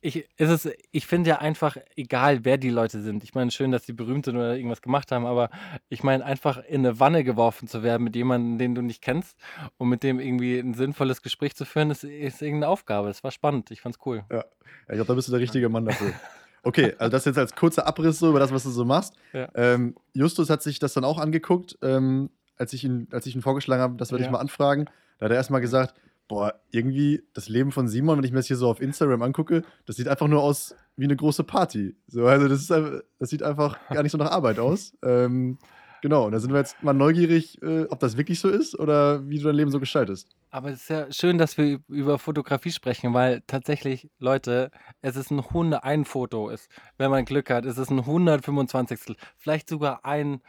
ich, 0.00 0.28
es 0.36 0.50
ist, 0.50 0.74
ich 0.92 1.06
finde 1.06 1.30
ja 1.30 1.38
einfach, 1.38 1.76
egal 1.96 2.44
wer 2.44 2.56
die 2.58 2.70
Leute 2.70 3.02
sind. 3.02 3.22
Ich 3.24 3.34
meine, 3.34 3.50
schön, 3.50 3.70
dass 3.70 3.84
sie 3.86 3.92
berühmt 3.92 4.24
sind 4.24 4.36
oder 4.36 4.56
irgendwas 4.56 4.82
gemacht 4.82 5.12
haben, 5.12 5.26
aber 5.26 5.50
ich 5.88 6.02
meine, 6.02 6.24
einfach 6.24 6.58
in 6.64 6.86
eine 6.86 7.00
Wanne 7.00 7.24
geworfen 7.24 7.68
zu 7.68 7.82
werden 7.82 8.02
mit 8.04 8.16
jemandem, 8.16 8.58
den 8.58 8.74
du 8.74 8.82
nicht 8.82 9.02
kennst 9.02 9.36
und 9.76 9.88
mit 9.88 10.02
dem 10.02 10.20
irgendwie 10.20 10.58
ein 10.58 10.74
sinnvolles 10.74 11.22
Gespräch 11.22 11.54
zu 11.54 11.64
führen, 11.64 11.90
ist, 11.90 12.04
ist 12.04 12.42
irgendeine 12.42 12.68
Aufgabe. 12.68 13.08
Das 13.08 13.22
war 13.24 13.30
spannend. 13.30 13.70
Ich 13.70 13.80
fand's 13.80 13.98
cool. 14.06 14.24
Ja, 14.30 14.44
ich 14.88 14.94
glaube, 14.94 15.04
da 15.06 15.14
bist 15.14 15.28
du 15.28 15.32
der 15.32 15.40
richtige 15.40 15.68
Mann 15.68 15.84
dafür. 15.84 16.12
Okay, 16.66 16.94
also 16.96 17.10
das 17.10 17.26
jetzt 17.26 17.36
als 17.36 17.54
kurzer 17.54 17.86
Abriss 17.86 18.18
so 18.18 18.30
über 18.30 18.38
das, 18.38 18.50
was 18.50 18.62
du 18.62 18.70
so 18.70 18.86
machst. 18.86 19.12
Ja. 19.34 19.50
Ähm, 19.54 19.94
Justus 20.14 20.48
hat 20.48 20.62
sich 20.62 20.78
das 20.78 20.94
dann 20.94 21.04
auch 21.04 21.18
angeguckt, 21.18 21.76
ähm, 21.82 22.30
als, 22.56 22.72
ich 22.72 22.84
ihn, 22.84 23.06
als 23.12 23.26
ich 23.26 23.34
ihn 23.34 23.42
vorgeschlagen 23.42 23.82
habe, 23.82 23.96
das 23.98 24.12
werde 24.12 24.22
ich 24.22 24.28
Ja. 24.28 24.32
mal 24.32 24.38
anfragen. 24.38 24.86
Da 25.18 25.26
hat 25.26 25.30
er 25.32 25.36
erstmal 25.36 25.60
gesagt, 25.60 25.94
boah, 26.28 26.54
irgendwie 26.70 27.22
das 27.34 27.48
Leben 27.48 27.72
von 27.72 27.88
Simon, 27.88 28.18
wenn 28.18 28.24
ich 28.24 28.32
mir 28.32 28.38
das 28.38 28.46
hier 28.46 28.56
so 28.56 28.68
auf 28.68 28.80
Instagram 28.80 29.22
angucke, 29.22 29.62
das 29.86 29.96
sieht 29.96 30.08
einfach 30.08 30.28
nur 30.28 30.42
aus 30.42 30.74
wie 30.96 31.04
eine 31.04 31.16
große 31.16 31.44
Party. 31.44 31.96
So, 32.06 32.26
also 32.26 32.48
das, 32.48 32.60
ist, 32.60 32.70
das 33.18 33.30
sieht 33.30 33.42
einfach 33.42 33.78
gar 33.88 34.02
nicht 34.02 34.12
so 34.12 34.18
nach 34.18 34.30
Arbeit 34.30 34.58
aus. 34.58 34.96
Ähm, 35.02 35.58
genau, 36.02 36.26
und 36.26 36.32
da 36.32 36.40
sind 36.40 36.52
wir 36.52 36.58
jetzt 36.58 36.82
mal 36.82 36.92
neugierig, 36.92 37.60
äh, 37.62 37.84
ob 37.84 38.00
das 38.00 38.16
wirklich 38.16 38.40
so 38.40 38.48
ist 38.48 38.78
oder 38.78 39.28
wie 39.28 39.38
du 39.38 39.44
dein 39.44 39.56
Leben 39.56 39.70
so 39.70 39.80
gestaltest. 39.80 40.28
Aber 40.50 40.70
es 40.70 40.82
ist 40.82 40.90
ja 40.90 41.12
schön, 41.12 41.36
dass 41.36 41.58
wir 41.58 41.80
über 41.88 42.18
Fotografie 42.18 42.70
sprechen, 42.70 43.12
weil 43.12 43.42
tatsächlich, 43.46 44.08
Leute, 44.18 44.70
es 45.02 45.16
ist 45.16 45.30
ein 45.30 45.50
Hunde, 45.50 45.82
ein 45.82 46.04
Foto 46.04 46.48
ist, 46.48 46.70
wenn 46.96 47.10
man 47.10 47.24
Glück 47.24 47.50
hat, 47.50 47.64
ist 47.64 47.78
es 47.78 47.90
ein 47.90 47.98
125. 47.98 49.16
Vielleicht 49.36 49.68
sogar 49.68 50.04
ein 50.04 50.40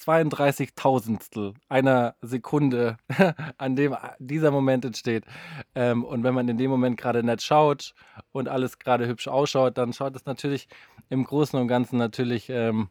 32.000 0.00 1.54
einer 1.68 2.14
Sekunde, 2.22 2.96
an 3.58 3.76
dem 3.76 3.96
dieser 4.18 4.50
Moment 4.50 4.84
entsteht. 4.84 5.24
Ähm, 5.74 6.04
und 6.04 6.24
wenn 6.24 6.34
man 6.34 6.48
in 6.48 6.58
dem 6.58 6.70
Moment 6.70 6.96
gerade 6.96 7.22
nett 7.22 7.42
schaut 7.42 7.94
und 8.32 8.48
alles 8.48 8.78
gerade 8.78 9.06
hübsch 9.06 9.28
ausschaut, 9.28 9.76
dann 9.76 9.92
schaut 9.92 10.16
es 10.16 10.24
natürlich 10.24 10.68
im 11.08 11.24
Großen 11.24 11.58
und 11.58 11.68
Ganzen 11.68 11.98
natürlich 11.98 12.48
ähm, 12.48 12.88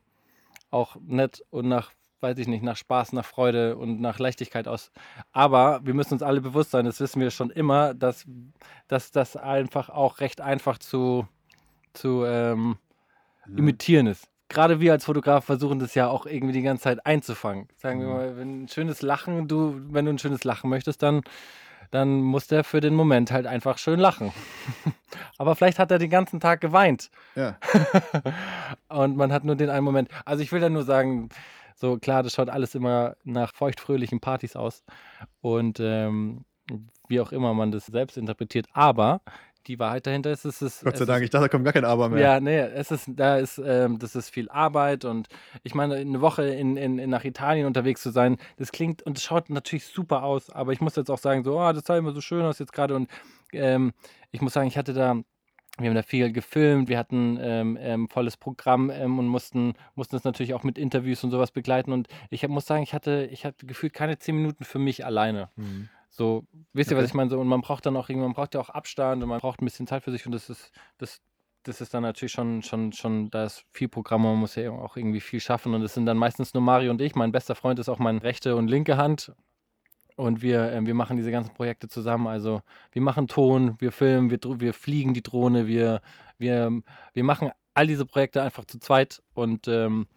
auch 0.69 0.97
nett 1.01 1.43
und 1.49 1.67
nach, 1.67 1.91
weiß 2.21 2.37
ich 2.37 2.47
nicht, 2.47 2.63
nach 2.63 2.77
Spaß, 2.77 3.13
nach 3.13 3.25
Freude 3.25 3.75
und 3.77 3.99
nach 4.01 4.19
Leichtigkeit 4.19 4.67
aus. 4.67 4.91
Aber 5.31 5.81
wir 5.83 5.93
müssen 5.95 6.13
uns 6.13 6.23
alle 6.23 6.41
bewusst 6.41 6.71
sein, 6.71 6.85
das 6.85 6.99
wissen 6.99 7.21
wir 7.21 7.31
schon 7.31 7.49
immer, 7.49 7.93
dass, 7.93 8.25
dass 8.87 9.11
das 9.11 9.35
einfach 9.35 9.89
auch 9.89 10.19
recht 10.19 10.41
einfach 10.41 10.77
zu, 10.77 11.27
zu 11.93 12.23
ähm, 12.25 12.77
imitieren 13.47 14.05
ist. 14.05 14.29
Gerade 14.49 14.79
wir 14.79 14.91
als 14.93 15.05
Fotograf 15.05 15.45
versuchen 15.45 15.79
das 15.79 15.95
ja 15.95 16.07
auch 16.09 16.25
irgendwie 16.25 16.53
die 16.53 16.61
ganze 16.63 16.83
Zeit 16.83 17.05
einzufangen. 17.05 17.67
Sagen 17.77 17.99
wir 18.01 18.07
Mhm. 18.07 18.13
mal, 18.13 18.37
wenn 18.37 18.63
ein 18.63 18.67
schönes 18.67 19.01
Lachen, 19.01 19.47
du, 19.47 19.79
wenn 19.89 20.05
du 20.05 20.11
ein 20.11 20.19
schönes 20.19 20.43
Lachen 20.43 20.69
möchtest, 20.69 21.03
dann, 21.03 21.21
dann 21.91 22.19
muss 22.21 22.47
der 22.47 22.63
für 22.63 22.81
den 22.81 22.95
Moment 22.95 23.31
halt 23.31 23.45
einfach 23.45 23.77
schön 23.77 23.99
lachen. 23.99 24.31
Aber 25.37 25.55
vielleicht 25.55 25.79
hat 25.79 25.91
er 25.91 25.99
den 25.99 26.09
ganzen 26.09 26.39
Tag 26.39 26.61
geweint. 26.61 27.09
Ja. 27.35 27.57
Und 28.89 29.17
man 29.17 29.31
hat 29.31 29.43
nur 29.43 29.55
den 29.55 29.69
einen 29.69 29.85
Moment. 29.85 30.09
Also 30.25 30.43
ich 30.43 30.51
will 30.51 30.59
da 30.61 30.69
nur 30.69 30.83
sagen, 30.83 31.29
so 31.75 31.97
klar, 31.97 32.23
das 32.23 32.33
schaut 32.33 32.49
alles 32.49 32.75
immer 32.75 33.15
nach 33.23 33.53
feuchtfröhlichen 33.53 34.19
Partys 34.19 34.55
aus. 34.55 34.83
Und 35.41 35.79
ähm, 35.79 36.43
wie 37.07 37.19
auch 37.21 37.31
immer 37.31 37.53
man 37.53 37.71
das 37.71 37.85
selbst 37.87 38.17
interpretiert. 38.17 38.67
Aber 38.73 39.21
die 39.67 39.79
Wahrheit 39.79 40.07
dahinter 40.07 40.31
ist, 40.31 40.45
es 40.45 40.61
ist. 40.61 40.83
Gott 40.83 40.97
sei 40.97 41.05
Dank, 41.05 41.23
ich 41.23 41.29
dachte, 41.29 41.45
da 41.45 41.49
kommt 41.49 41.63
gar 41.63 41.73
kein 41.73 41.85
Aber 41.85 42.05
Ist, 42.05 42.11
mehr. 42.11 42.21
ja, 42.21 42.39
nee, 42.39 42.59
es 42.59 42.91
ist, 42.91 43.09
da 43.15 43.37
ist, 43.37 43.61
ähm, 43.63 43.99
das 43.99 44.15
ist 44.15 44.29
viel 44.29 44.49
Arbeit 44.49 45.05
und 45.05 45.27
ich 45.63 45.75
meine, 45.75 45.95
eine 45.95 46.21
Woche 46.21 46.43
in, 46.47 46.77
in, 46.77 46.99
in 46.99 47.09
nach 47.09 47.23
Italien 47.23 47.65
unterwegs 47.65 48.01
zu 48.01 48.11
sein, 48.11 48.37
das 48.57 48.71
klingt 48.71 49.03
und 49.03 49.17
es 49.17 49.23
schaut 49.23 49.49
natürlich 49.49 49.85
super 49.85 50.23
aus, 50.23 50.49
aber 50.49 50.71
ich 50.71 50.81
muss 50.81 50.95
jetzt 50.95 51.11
auch 51.11 51.17
sagen, 51.17 51.43
so, 51.43 51.59
ah, 51.59 51.73
das 51.73 51.85
sah 51.85 51.97
immer 51.97 52.11
so 52.11 52.21
schön 52.21 52.43
aus 52.43 52.59
jetzt 52.59 52.73
gerade 52.73 52.95
und 52.95 53.09
ähm, 53.53 53.93
ich 54.31 54.41
muss 54.41 54.53
sagen, 54.53 54.67
ich 54.67 54.77
hatte 54.77 54.93
da 54.93 55.21
wir 55.79 55.89
haben 55.89 55.95
da 55.95 56.03
viel 56.03 56.31
gefilmt, 56.31 56.89
wir 56.89 56.97
hatten 56.97 57.37
ähm, 57.41 57.77
ähm, 57.79 58.09
volles 58.09 58.37
Programm 58.37 58.89
ähm, 58.89 59.17
und 59.17 59.27
mussten, 59.27 59.73
mussten 59.95 60.15
es 60.15 60.23
natürlich 60.23 60.53
auch 60.53 60.63
mit 60.63 60.77
Interviews 60.77 61.23
und 61.23 61.31
sowas 61.31 61.51
begleiten. 61.51 61.91
Und 61.91 62.07
ich 62.29 62.43
hab, 62.43 62.51
muss 62.51 62.65
sagen, 62.65 62.83
ich 62.83 62.93
hatte, 62.93 63.29
ich 63.31 63.45
hatte 63.45 63.65
gefühlt 63.65 63.93
keine 63.93 64.17
zehn 64.17 64.35
Minuten 64.35 64.65
für 64.65 64.79
mich 64.79 65.05
alleine. 65.05 65.49
Mhm. 65.55 65.89
So, 66.09 66.43
wisst 66.73 66.91
ihr, 66.91 66.97
okay. 66.97 67.03
was 67.03 67.09
ich 67.09 67.13
meine? 67.13 67.29
So, 67.29 67.39
und 67.39 67.47
man 67.47 67.61
braucht 67.61 67.85
dann 67.85 67.95
auch 67.95 68.09
irgendwann, 68.09 68.29
man 68.29 68.35
braucht 68.35 68.55
ja 68.55 68.59
auch 68.59 68.69
Abstand 68.69 69.23
und 69.23 69.29
man 69.29 69.39
braucht 69.39 69.61
ein 69.61 69.65
bisschen 69.65 69.87
Zeit 69.87 70.03
für 70.03 70.11
sich 70.11 70.25
und 70.25 70.31
das 70.31 70.49
ist, 70.49 70.71
das, 70.97 71.21
das 71.63 71.81
ist 71.81 71.93
dann 71.93 72.03
natürlich 72.03 72.31
schon, 72.31 72.61
schon, 72.63 72.91
schon, 72.93 73.29
da 73.29 73.45
ist 73.45 73.65
viel 73.71 73.87
Programm, 73.87 74.23
man 74.23 74.37
muss 74.37 74.55
ja 74.55 74.71
auch 74.71 74.97
irgendwie 74.97 75.21
viel 75.21 75.39
schaffen 75.39 75.73
und 75.73 75.81
es 75.83 75.93
sind 75.93 76.05
dann 76.05 76.17
meistens 76.17 76.53
nur 76.53 76.63
Mario 76.63 76.91
und 76.91 77.01
ich. 77.01 77.15
Mein 77.15 77.31
bester 77.31 77.55
Freund 77.55 77.79
ist 77.79 77.89
auch 77.89 77.99
meine 77.99 78.23
rechte 78.23 78.55
und 78.55 78.67
linke 78.67 78.97
Hand 78.97 79.33
und 80.19 80.41
wir, 80.41 80.71
äh, 80.71 80.85
wir 80.85 80.93
machen 80.93 81.17
diese 81.17 81.31
ganzen 81.31 81.53
Projekte 81.53 81.87
zusammen. 81.87 82.27
Also 82.27 82.61
wir 82.91 83.01
machen 83.01 83.27
Ton, 83.27 83.75
wir 83.79 83.91
filmen, 83.91 84.29
wir, 84.29 84.39
wir 84.59 84.73
fliegen 84.73 85.13
die 85.13 85.23
Drohne, 85.23 85.67
wir, 85.67 86.01
wir, 86.37 86.81
wir 87.13 87.23
machen 87.23 87.51
all 87.73 87.87
diese 87.87 88.05
Projekte 88.05 88.41
einfach 88.41 88.65
zu 88.65 88.79
zweit 88.79 89.21
und 89.33 89.67
ähm, 89.67 90.07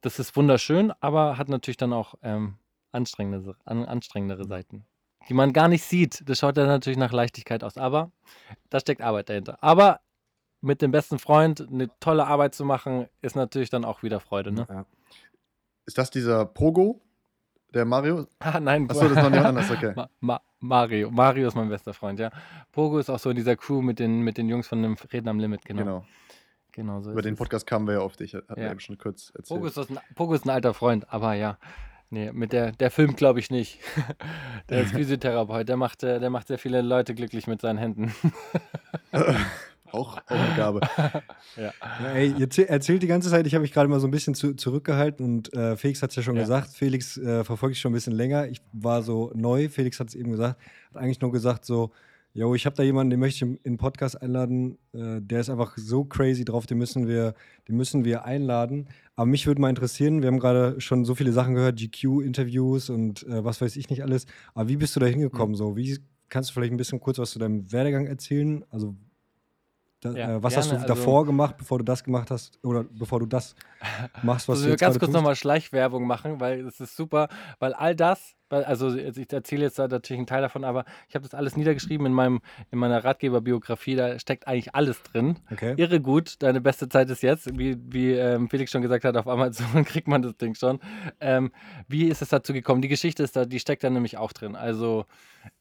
das 0.00 0.18
ist 0.18 0.34
wunderschön, 0.34 0.92
aber 1.00 1.36
hat 1.36 1.50
natürlich 1.50 1.76
dann 1.76 1.92
auch 1.92 2.14
ähm, 2.22 2.54
anstrengendere, 2.92 3.56
an, 3.64 3.84
anstrengendere 3.84 4.46
Seiten, 4.46 4.86
die 5.28 5.34
man 5.34 5.52
gar 5.52 5.68
nicht 5.68 5.84
sieht. 5.84 6.28
Das 6.28 6.38
schaut 6.38 6.56
dann 6.56 6.66
natürlich 6.66 6.98
nach 6.98 7.12
Leichtigkeit 7.12 7.62
aus, 7.64 7.76
aber 7.76 8.10
da 8.68 8.80
steckt 8.80 9.02
Arbeit 9.02 9.28
dahinter. 9.28 9.58
Aber 9.62 10.00
mit 10.60 10.82
dem 10.82 10.90
besten 10.90 11.18
Freund 11.18 11.66
eine 11.70 11.88
tolle 12.00 12.26
Arbeit 12.26 12.54
zu 12.54 12.64
machen, 12.64 13.08
ist 13.22 13.36
natürlich 13.36 13.70
dann 13.70 13.84
auch 13.84 14.02
wieder 14.02 14.20
Freude. 14.20 14.52
Ne? 14.52 14.66
Ja. 14.68 14.86
Ist 15.86 15.98
das 15.98 16.10
dieser 16.10 16.44
Pogo, 16.44 17.00
der 17.72 17.84
Mario? 17.84 18.26
Ah, 18.40 18.60
nein. 18.60 18.88
Achso, 18.90 19.08
das 19.08 19.12
ist 19.12 19.22
noch 19.22 19.30
nicht 19.30 19.44
anders, 19.44 19.70
okay. 19.70 19.92
Ma 19.96 20.08
Ma 20.20 20.40
Mario. 20.60 21.10
Mario 21.10 21.48
ist 21.48 21.54
mein 21.54 21.68
bester 21.68 21.94
Freund, 21.94 22.18
ja. 22.20 22.30
Pogo 22.72 22.98
ist 22.98 23.08
auch 23.08 23.18
so 23.18 23.30
in 23.30 23.36
dieser 23.36 23.56
Crew 23.56 23.80
mit 23.80 23.98
den, 23.98 24.20
mit 24.20 24.36
den 24.36 24.48
Jungs 24.48 24.68
von 24.68 24.82
dem 24.82 24.96
Reden 25.12 25.28
am 25.28 25.38
Limit, 25.38 25.64
genau. 25.64 25.82
Genau. 25.82 26.04
genau 26.72 27.00
so 27.00 27.12
Über 27.12 27.22
den 27.22 27.36
Podcast 27.36 27.66
kamen 27.66 27.86
wir 27.86 27.94
ja 27.94 28.00
auf 28.00 28.16
dich, 28.16 28.34
hat 28.34 28.44
ja. 28.56 28.70
eben 28.70 28.80
schon 28.80 28.98
kurz 28.98 29.32
erzählt. 29.34 29.60
Pogo 29.60 29.66
ist, 29.68 29.78
ein, 29.78 29.98
Pogo 30.14 30.34
ist 30.34 30.44
ein 30.44 30.50
alter 30.50 30.74
Freund, 30.74 31.10
aber 31.10 31.34
ja. 31.34 31.58
Nee, 32.12 32.32
mit 32.32 32.52
der, 32.52 32.72
der 32.72 32.90
Film 32.90 33.14
glaube 33.14 33.38
ich 33.38 33.50
nicht. 33.50 33.78
der 34.68 34.82
ist 34.82 34.92
Physiotherapeut, 34.92 35.68
der 35.68 35.76
macht, 35.76 36.02
der 36.02 36.28
macht 36.28 36.48
sehr 36.48 36.58
viele 36.58 36.82
Leute 36.82 37.14
glücklich 37.14 37.46
mit 37.46 37.60
seinen 37.60 37.78
Händen. 37.78 38.12
Auch, 39.92 40.18
auch 40.18 40.22
eine 40.28 40.56
Gabe. 40.56 40.80
ja. 40.96 41.22
ja. 41.56 42.12
ey, 42.14 42.32
ihr 42.38 42.68
erzählt 42.68 43.02
die 43.02 43.08
ganze 43.08 43.28
Zeit, 43.28 43.46
ich 43.46 43.54
habe 43.54 43.62
mich 43.62 43.72
gerade 43.72 43.88
mal 43.88 43.98
so 43.98 44.06
ein 44.06 44.12
bisschen 44.12 44.34
zu, 44.34 44.54
zurückgehalten 44.54 45.24
und 45.24 45.52
äh, 45.52 45.76
Felix 45.76 46.00
hat 46.00 46.10
es 46.10 46.16
ja 46.16 46.22
schon 46.22 46.36
ja. 46.36 46.42
gesagt. 46.42 46.70
Felix 46.70 47.16
äh, 47.16 47.42
verfolge 47.42 47.72
ich 47.72 47.80
schon 47.80 47.90
ein 47.90 47.94
bisschen 47.94 48.12
länger. 48.12 48.46
Ich 48.46 48.60
war 48.72 49.02
so 49.02 49.32
neu. 49.34 49.68
Felix 49.68 49.98
hat 49.98 50.08
es 50.08 50.14
eben 50.14 50.30
gesagt. 50.30 50.60
Hat 50.94 51.02
eigentlich 51.02 51.20
nur 51.20 51.32
gesagt, 51.32 51.64
so, 51.64 51.90
yo, 52.34 52.54
ich 52.54 52.66
habe 52.66 52.76
da 52.76 52.82
jemanden, 52.82 53.10
den 53.10 53.20
möchte 53.20 53.44
ich 53.44 53.50
in 53.50 53.58
den 53.64 53.78
Podcast 53.78 54.20
einladen. 54.20 54.78
Äh, 54.92 55.20
der 55.20 55.40
ist 55.40 55.50
einfach 55.50 55.76
so 55.76 56.04
crazy 56.04 56.44
drauf, 56.44 56.66
den 56.66 56.78
müssen 56.78 57.08
wir, 57.08 57.34
den 57.68 57.76
müssen 57.76 58.04
wir 58.04 58.24
einladen. 58.24 58.88
Aber 59.20 59.26
mich 59.26 59.46
würde 59.46 59.60
mal 59.60 59.68
interessieren, 59.68 60.22
wir 60.22 60.28
haben 60.28 60.38
gerade 60.38 60.80
schon 60.80 61.04
so 61.04 61.14
viele 61.14 61.32
Sachen 61.32 61.54
gehört, 61.54 61.76
GQ-Interviews 61.78 62.88
und 62.88 63.22
äh, 63.24 63.44
was 63.44 63.60
weiß 63.60 63.76
ich 63.76 63.90
nicht 63.90 64.02
alles. 64.02 64.24
Aber 64.54 64.70
wie 64.70 64.76
bist 64.76 64.96
du 64.96 65.00
da 65.00 65.04
hingekommen? 65.04 65.50
Mhm. 65.50 65.56
So, 65.56 65.76
wie 65.76 65.98
kannst 66.30 66.48
du 66.48 66.54
vielleicht 66.54 66.72
ein 66.72 66.78
bisschen 66.78 67.00
kurz 67.00 67.18
was 67.18 67.32
zu 67.32 67.38
deinem 67.38 67.70
Werdegang 67.70 68.06
erzählen? 68.06 68.64
Also 68.70 68.96
da, 70.00 70.12
ja, 70.12 70.36
äh, 70.36 70.42
was 70.42 70.54
gerne, 70.54 70.56
hast 70.56 70.70
du 70.70 70.76
also, 70.76 70.86
davor 70.86 71.26
gemacht, 71.26 71.58
bevor 71.58 71.76
du 71.76 71.84
das 71.84 72.02
gemacht 72.02 72.30
hast 72.30 72.58
oder 72.64 72.82
bevor 72.84 73.20
du 73.20 73.26
das 73.26 73.54
machst, 74.22 74.48
was 74.48 74.60
also 74.60 74.64
du 74.64 74.70
jetzt 74.70 74.80
ganz 74.80 74.98
kurz 74.98 75.12
nochmal 75.12 75.36
Schleichwerbung 75.36 76.06
machen, 76.06 76.40
weil 76.40 76.66
es 76.66 76.80
ist 76.80 76.96
super, 76.96 77.28
weil 77.58 77.74
all 77.74 77.94
das, 77.94 78.36
also 78.50 78.94
ich 78.94 79.32
erzähle 79.32 79.62
jetzt 79.62 79.78
da 79.78 79.88
natürlich 79.88 80.18
einen 80.18 80.26
Teil 80.26 80.42
davon, 80.42 80.64
aber 80.64 80.84
ich 81.08 81.14
habe 81.14 81.22
das 81.22 81.34
alles 81.34 81.56
niedergeschrieben 81.56 82.06
in 82.06 82.12
meinem 82.12 82.40
in 82.70 82.78
meiner 82.78 83.04
Ratgeberbiografie, 83.04 83.96
da 83.96 84.18
steckt 84.18 84.46
eigentlich 84.46 84.74
alles 84.74 85.02
drin. 85.02 85.36
Okay. 85.50 85.74
Irre 85.76 86.00
gut, 86.00 86.42
deine 86.42 86.60
beste 86.60 86.88
Zeit 86.88 87.10
ist 87.10 87.22
jetzt, 87.22 87.58
wie, 87.58 87.76
wie 87.88 88.12
ähm, 88.12 88.48
Felix 88.48 88.70
schon 88.70 88.82
gesagt 88.82 89.04
hat, 89.04 89.16
auf 89.16 89.28
Amazon 89.28 89.84
kriegt 89.84 90.08
man 90.08 90.22
das 90.22 90.36
Ding 90.36 90.54
schon. 90.54 90.80
Ähm, 91.20 91.52
wie 91.88 92.08
ist 92.08 92.22
es 92.22 92.28
dazu 92.28 92.52
gekommen? 92.52 92.82
Die 92.82 92.88
Geschichte 92.88 93.22
ist 93.22 93.36
da, 93.36 93.44
die 93.44 93.60
steckt 93.60 93.84
da 93.84 93.90
nämlich 93.90 94.18
auch 94.18 94.32
drin. 94.32 94.56
Also 94.56 95.06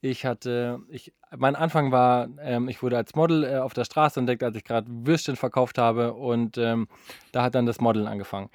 ich 0.02 0.26
hatte, 0.26 0.80
ich, 0.90 1.14
mein 1.38 1.56
Anfang 1.56 1.92
war, 1.92 2.28
ähm, 2.42 2.68
ich 2.68 2.82
wurde 2.84 2.98
als 2.98 3.16
Model 3.16 3.44
äh, 3.44 3.58
auf 3.58 3.74
der 3.74 3.86
Straße 3.86 4.20
entdeckt, 4.20 4.44
als 4.44 4.56
ich 4.56 4.64
gerade 4.64 4.88
Würstchen 4.90 5.36
verkauft 5.36 5.78
habe 5.78 6.14
und 6.14 6.58
ähm, 6.58 6.88
da 7.32 7.44
hat 7.44 7.56
dann 7.56 7.66
das 7.66 7.80
Modeln 7.80 8.08
angefangen 8.08 8.50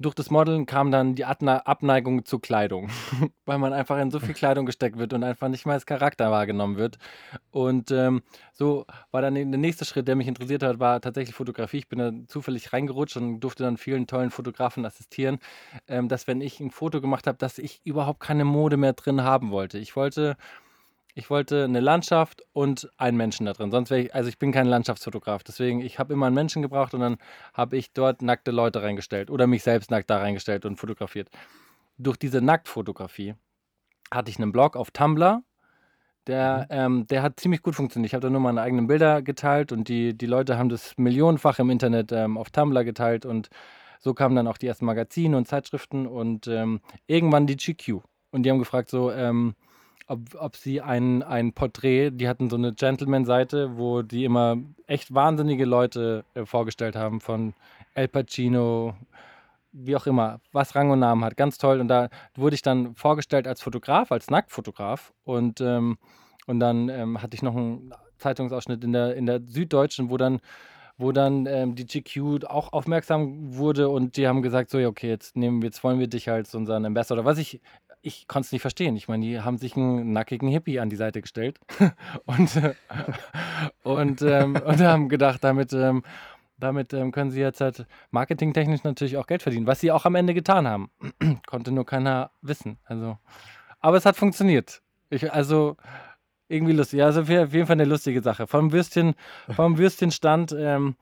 durch 0.00 0.14
das 0.14 0.30
Modeln 0.30 0.64
kam 0.64 0.92
dann 0.92 1.16
die 1.16 1.24
Abneigung 1.24 2.24
zur 2.24 2.40
Kleidung, 2.40 2.88
weil 3.46 3.58
man 3.58 3.72
einfach 3.72 3.98
in 3.98 4.12
so 4.12 4.20
viel 4.20 4.34
Kleidung 4.34 4.64
gesteckt 4.64 4.96
wird 4.96 5.12
und 5.12 5.24
einfach 5.24 5.48
nicht 5.48 5.66
mehr 5.66 5.74
als 5.74 5.86
Charakter 5.86 6.30
wahrgenommen 6.30 6.76
wird. 6.76 6.98
Und 7.50 7.90
ähm, 7.90 8.22
so 8.52 8.86
war 9.10 9.22
dann 9.22 9.34
der 9.34 9.44
nächste 9.46 9.84
Schritt, 9.84 10.06
der 10.06 10.14
mich 10.14 10.28
interessiert 10.28 10.62
hat, 10.62 10.78
war 10.78 11.00
tatsächlich 11.00 11.34
Fotografie. 11.34 11.78
Ich 11.78 11.88
bin 11.88 11.98
da 11.98 12.12
zufällig 12.28 12.72
reingerutscht 12.72 13.16
und 13.16 13.40
durfte 13.40 13.64
dann 13.64 13.76
vielen 13.76 14.06
tollen 14.06 14.30
Fotografen 14.30 14.84
assistieren, 14.84 15.38
ähm, 15.88 16.08
dass 16.08 16.28
wenn 16.28 16.40
ich 16.40 16.60
ein 16.60 16.70
Foto 16.70 17.00
gemacht 17.00 17.26
habe, 17.26 17.38
dass 17.38 17.58
ich 17.58 17.80
überhaupt 17.84 18.20
keine 18.20 18.44
Mode 18.44 18.76
mehr 18.76 18.92
drin 18.92 19.22
haben 19.22 19.50
wollte. 19.50 19.78
Ich 19.78 19.96
wollte 19.96 20.36
ich 21.18 21.30
wollte 21.30 21.64
eine 21.64 21.80
Landschaft 21.80 22.44
und 22.52 22.88
einen 22.96 23.16
Menschen 23.16 23.44
da 23.44 23.52
drin. 23.52 23.72
Sonst 23.72 23.90
wäre 23.90 24.02
ich, 24.02 24.14
also 24.14 24.28
ich 24.28 24.38
bin 24.38 24.52
kein 24.52 24.68
Landschaftsfotograf. 24.68 25.42
Deswegen, 25.42 25.80
ich 25.80 25.98
habe 25.98 26.12
immer 26.12 26.26
einen 26.26 26.34
Menschen 26.36 26.62
gebraucht 26.62 26.94
und 26.94 27.00
dann 27.00 27.16
habe 27.52 27.76
ich 27.76 27.92
dort 27.92 28.22
nackte 28.22 28.52
Leute 28.52 28.82
reingestellt 28.82 29.28
oder 29.28 29.48
mich 29.48 29.64
selbst 29.64 29.90
nackt 29.90 30.08
da 30.10 30.18
reingestellt 30.18 30.64
und 30.64 30.76
fotografiert. 30.76 31.28
Durch 31.96 32.18
diese 32.18 32.40
Nacktfotografie 32.40 33.34
hatte 34.12 34.30
ich 34.30 34.38
einen 34.38 34.52
Blog 34.52 34.76
auf 34.76 34.92
Tumblr. 34.92 35.42
Der, 36.28 36.68
mhm. 36.70 36.76
ähm, 36.78 37.06
der 37.08 37.22
hat 37.24 37.40
ziemlich 37.40 37.62
gut 37.62 37.74
funktioniert. 37.74 38.10
Ich 38.10 38.14
habe 38.14 38.22
da 38.22 38.30
nur 38.30 38.40
meine 38.40 38.62
eigenen 38.62 38.86
Bilder 38.86 39.20
geteilt 39.20 39.72
und 39.72 39.88
die, 39.88 40.16
die 40.16 40.26
Leute 40.26 40.56
haben 40.56 40.68
das 40.68 40.96
millionenfach 40.98 41.58
im 41.58 41.70
Internet 41.70 42.12
ähm, 42.12 42.38
auf 42.38 42.50
Tumblr 42.50 42.84
geteilt 42.84 43.26
und 43.26 43.48
so 43.98 44.14
kamen 44.14 44.36
dann 44.36 44.46
auch 44.46 44.56
die 44.56 44.68
ersten 44.68 44.84
Magazine 44.84 45.36
und 45.36 45.48
Zeitschriften 45.48 46.06
und 46.06 46.46
ähm, 46.46 46.80
irgendwann 47.08 47.48
die 47.48 47.56
GQ. 47.56 48.02
Und 48.30 48.44
die 48.44 48.50
haben 48.50 48.60
gefragt 48.60 48.88
so, 48.88 49.10
ähm, 49.10 49.56
ob, 50.08 50.20
ob 50.38 50.56
sie 50.56 50.80
ein, 50.80 51.22
ein 51.22 51.52
Porträt, 51.52 52.10
die 52.10 52.28
hatten 52.28 52.50
so 52.50 52.56
eine 52.56 52.72
Gentleman-Seite, 52.72 53.76
wo 53.76 54.02
die 54.02 54.24
immer 54.24 54.56
echt 54.86 55.14
wahnsinnige 55.14 55.66
Leute 55.66 56.24
äh, 56.34 56.44
vorgestellt 56.44 56.96
haben, 56.96 57.20
von 57.20 57.54
El 57.94 58.08
Pacino, 58.08 58.94
wie 59.72 59.94
auch 59.96 60.06
immer, 60.06 60.40
was 60.52 60.74
Rang 60.74 60.90
und 60.90 61.00
Namen 61.00 61.24
hat. 61.24 61.36
Ganz 61.36 61.58
toll. 61.58 61.80
Und 61.80 61.88
da 61.88 62.08
wurde 62.34 62.54
ich 62.54 62.62
dann 62.62 62.94
vorgestellt 62.94 63.46
als 63.46 63.60
Fotograf, 63.60 64.10
als 64.10 64.30
Nacktfotograf. 64.30 65.12
Und, 65.24 65.60
ähm, 65.60 65.98
und 66.46 66.58
dann 66.58 66.88
ähm, 66.88 67.20
hatte 67.22 67.34
ich 67.34 67.42
noch 67.42 67.54
einen 67.54 67.92
Zeitungsausschnitt 68.16 68.82
in 68.82 68.92
der, 68.92 69.14
in 69.14 69.26
der 69.26 69.42
Süddeutschen, 69.46 70.10
wo 70.10 70.16
dann 70.16 70.40
wo 71.00 71.12
dann 71.12 71.46
ähm, 71.46 71.76
die 71.76 71.86
GQ 71.86 72.44
auch 72.46 72.72
aufmerksam 72.72 73.56
wurde 73.56 73.88
und 73.88 74.16
die 74.16 74.26
haben 74.26 74.42
gesagt, 74.42 74.68
so, 74.70 74.80
ja, 74.80 74.88
okay, 74.88 75.08
jetzt 75.08 75.36
nehmen 75.36 75.62
wir, 75.62 75.68
jetzt 75.68 75.84
wollen 75.84 76.00
wir 76.00 76.08
dich 76.08 76.28
als 76.28 76.56
unseren 76.56 76.84
Ambassador. 76.84 77.24
Was 77.24 77.38
ich 77.38 77.60
ich 78.02 78.28
konnte 78.28 78.46
es 78.46 78.52
nicht 78.52 78.62
verstehen. 78.62 78.96
Ich 78.96 79.08
meine, 79.08 79.24
die 79.24 79.40
haben 79.40 79.58
sich 79.58 79.76
einen 79.76 80.12
nackigen 80.12 80.48
Hippie 80.48 80.80
an 80.80 80.88
die 80.88 80.96
Seite 80.96 81.20
gestellt 81.20 81.58
und, 82.26 82.56
äh, 82.56 82.74
und, 83.82 84.22
ähm, 84.22 84.56
und 84.56 84.80
haben 84.80 85.08
gedacht, 85.08 85.42
damit, 85.42 85.72
ähm, 85.72 86.02
damit 86.58 86.92
ähm, 86.92 87.12
können 87.12 87.30
sie 87.30 87.40
jetzt 87.40 87.60
halt 87.60 87.86
marketingtechnisch 88.10 88.84
natürlich 88.84 89.16
auch 89.16 89.26
Geld 89.26 89.42
verdienen, 89.42 89.66
was 89.66 89.80
sie 89.80 89.92
auch 89.92 90.04
am 90.04 90.14
Ende 90.14 90.34
getan 90.34 90.66
haben. 90.66 90.90
Konnte 91.46 91.72
nur 91.72 91.86
keiner 91.86 92.30
wissen. 92.42 92.78
Also, 92.84 93.18
aber 93.80 93.96
es 93.96 94.06
hat 94.06 94.16
funktioniert. 94.16 94.82
Ich, 95.10 95.32
also 95.32 95.76
irgendwie 96.48 96.72
lustig. 96.72 96.98
Ja, 96.98 97.06
also 97.06 97.20
auf 97.20 97.28
jeden 97.28 97.66
Fall 97.66 97.74
eine 97.74 97.84
lustige 97.84 98.22
Sache. 98.22 98.46
Vom 98.46 98.72
Würstchen, 98.72 99.14
vom 99.54 99.78
Würstchenstand 99.78 100.54
ähm, 100.58 100.96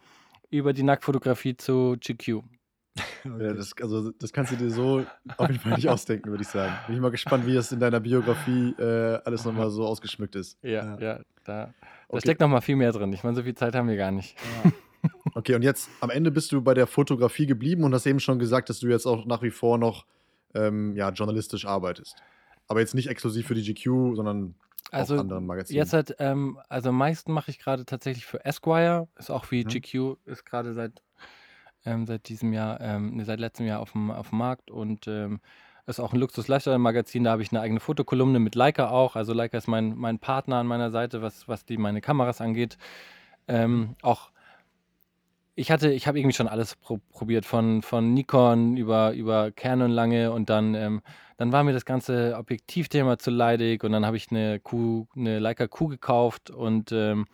über 0.51 0.73
die 0.73 0.83
Nacktfotografie 0.83 1.57
zu 1.57 1.97
GQ. 1.99 2.43
Okay. 3.27 3.55
Das, 3.57 3.73
also, 3.83 4.13
das 4.13 4.33
kannst 4.33 4.53
du 4.53 4.57
dir 4.57 4.71
so 4.71 5.05
auf 5.37 5.49
jeden 5.49 5.61
Fall 5.61 5.73
nicht 5.73 5.89
ausdenken, 5.89 6.31
würde 6.31 6.43
ich 6.43 6.49
sagen. 6.49 6.73
Bin 6.87 6.95
ich 6.95 7.03
mal 7.03 7.11
gespannt, 7.11 7.45
wie 7.45 7.55
das 7.55 7.73
in 7.73 7.81
deiner 7.81 7.99
Biografie 7.99 8.73
äh, 8.79 9.19
alles 9.25 9.45
nochmal 9.45 9.69
so 9.71 9.85
ausgeschmückt 9.85 10.37
ist. 10.37 10.59
Ja, 10.63 10.71
ja, 10.71 11.01
ja 11.01 11.21
da, 11.45 11.75
okay. 12.09 12.21
steckt 12.21 12.41
nochmal 12.41 12.61
viel 12.61 12.77
mehr 12.77 12.93
drin. 12.93 13.13
Ich 13.13 13.25
meine, 13.25 13.35
so 13.35 13.43
viel 13.43 13.55
Zeit 13.55 13.75
haben 13.75 13.89
wir 13.89 13.97
gar 13.97 14.13
nicht. 14.13 14.37
Ja. 14.65 14.71
Okay, 15.35 15.55
und 15.55 15.63
jetzt 15.63 15.91
am 16.01 16.11
Ende 16.11 16.31
bist 16.31 16.51
du 16.53 16.63
bei 16.63 16.73
der 16.73 16.87
Fotografie 16.87 17.47
geblieben 17.47 17.85
und 17.85 17.93
hast 17.93 18.07
eben 18.07 18.21
schon 18.21 18.39
gesagt, 18.39 18.71
dass 18.71 18.81
du 18.81 18.89
jetzt 18.89 19.07
auch 19.07 19.27
nach 19.27 19.43
wie 19.43 19.51
vor 19.51 19.77
noch 19.77 20.07
ähm, 20.55 20.97
ja, 20.97 21.11
journalistisch 21.11 21.67
arbeitest. 21.67 22.17
Aber 22.69 22.81
jetzt 22.81 22.95
nicht 22.95 23.09
exklusiv 23.09 23.47
für 23.47 23.55
die 23.55 23.63
GQ, 23.63 24.17
sondern 24.17 24.55
also 24.91 25.17
auch 25.17 25.21
anderen 25.21 25.47
Magazinen. 25.47 25.77
Jetzt 25.77 25.93
halt, 25.93 26.17
ähm, 26.19 26.59
also 26.69 26.89
am 26.89 26.97
meisten 26.97 27.33
mache 27.33 27.51
ich 27.51 27.59
gerade 27.59 27.85
tatsächlich 27.85 28.27
für 28.27 28.45
Esquire, 28.45 29.09
ist 29.19 29.31
auch 29.31 29.51
wie 29.51 29.65
mhm. 29.65 29.69
GQ, 29.69 30.17
ist 30.25 30.45
gerade 30.45 30.75
seit 30.75 31.03
ähm, 31.87 32.07
seit 32.07 32.29
diesem 32.29 32.53
Jahr, 32.53 32.81
ähm, 32.81 33.25
seit 33.25 33.41
letztem 33.41 33.67
Jahr 33.67 33.81
auf 33.81 33.93
dem, 33.93 34.11
auf 34.11 34.31
dem 34.31 34.39
Markt 34.39 34.71
und 34.71 35.09
ähm, 35.09 35.41
ist 35.87 36.01
auch 36.01 36.13
ein 36.13 36.19
Luxus-Lifestyle-Magazin. 36.19 37.25
Da 37.25 37.31
habe 37.31 37.43
ich 37.43 37.53
eine 37.53 37.61
eigene 37.61 37.81
Fotokolumne 37.81 38.41
mit 38.41 38.57
Leica 38.57 38.91
auch. 38.91 39.15
Also 39.15 39.33
Leica 39.33 39.57
ist 39.57 39.69
mein, 39.69 39.97
mein 39.97 40.19
Partner 40.19 40.57
an 40.57 40.67
meiner 40.67 40.91
Seite, 40.91 41.23
was, 41.23 41.47
was 41.47 41.65
die 41.65 41.77
meine 41.77 42.01
Kameras 42.01 42.41
angeht. 42.41 42.77
Ähm, 43.47 43.95
auch 44.03 44.31
ich 45.57 45.71
hatte, 45.71 45.91
ich 45.91 46.07
habe 46.07 46.19
irgendwie 46.19 46.37
schon 46.37 46.49
alles 46.49 46.77
pro 46.77 46.99
probiert, 47.11 47.47
von, 47.47 47.81
von 47.81 48.13
Nikon 48.13 48.77
über, 48.77 49.13
über 49.13 49.51
Canon 49.53 49.91
lange 49.91 50.31
und 50.31 50.51
dann, 50.51 50.75
ähm, 50.75 51.03
dann 51.39 51.51
war 51.51 51.65
mir 51.65 51.73
das 51.73 51.87
ganze 51.87 52.37
Objektivthema 52.37 53.19
zu 53.19 53.31
leidig 53.31 53.83
und 53.83 53.93
dann 53.93 54.05
habe 54.05 54.19
ich 54.19 54.31
eine 54.31 54.61
Q, 54.61 55.07
eine 55.17 55.39
Leica 55.39 55.67
Q 55.67 55.89
gekauft 55.89 56.51
und 56.51 56.93
ähm, 56.93 57.27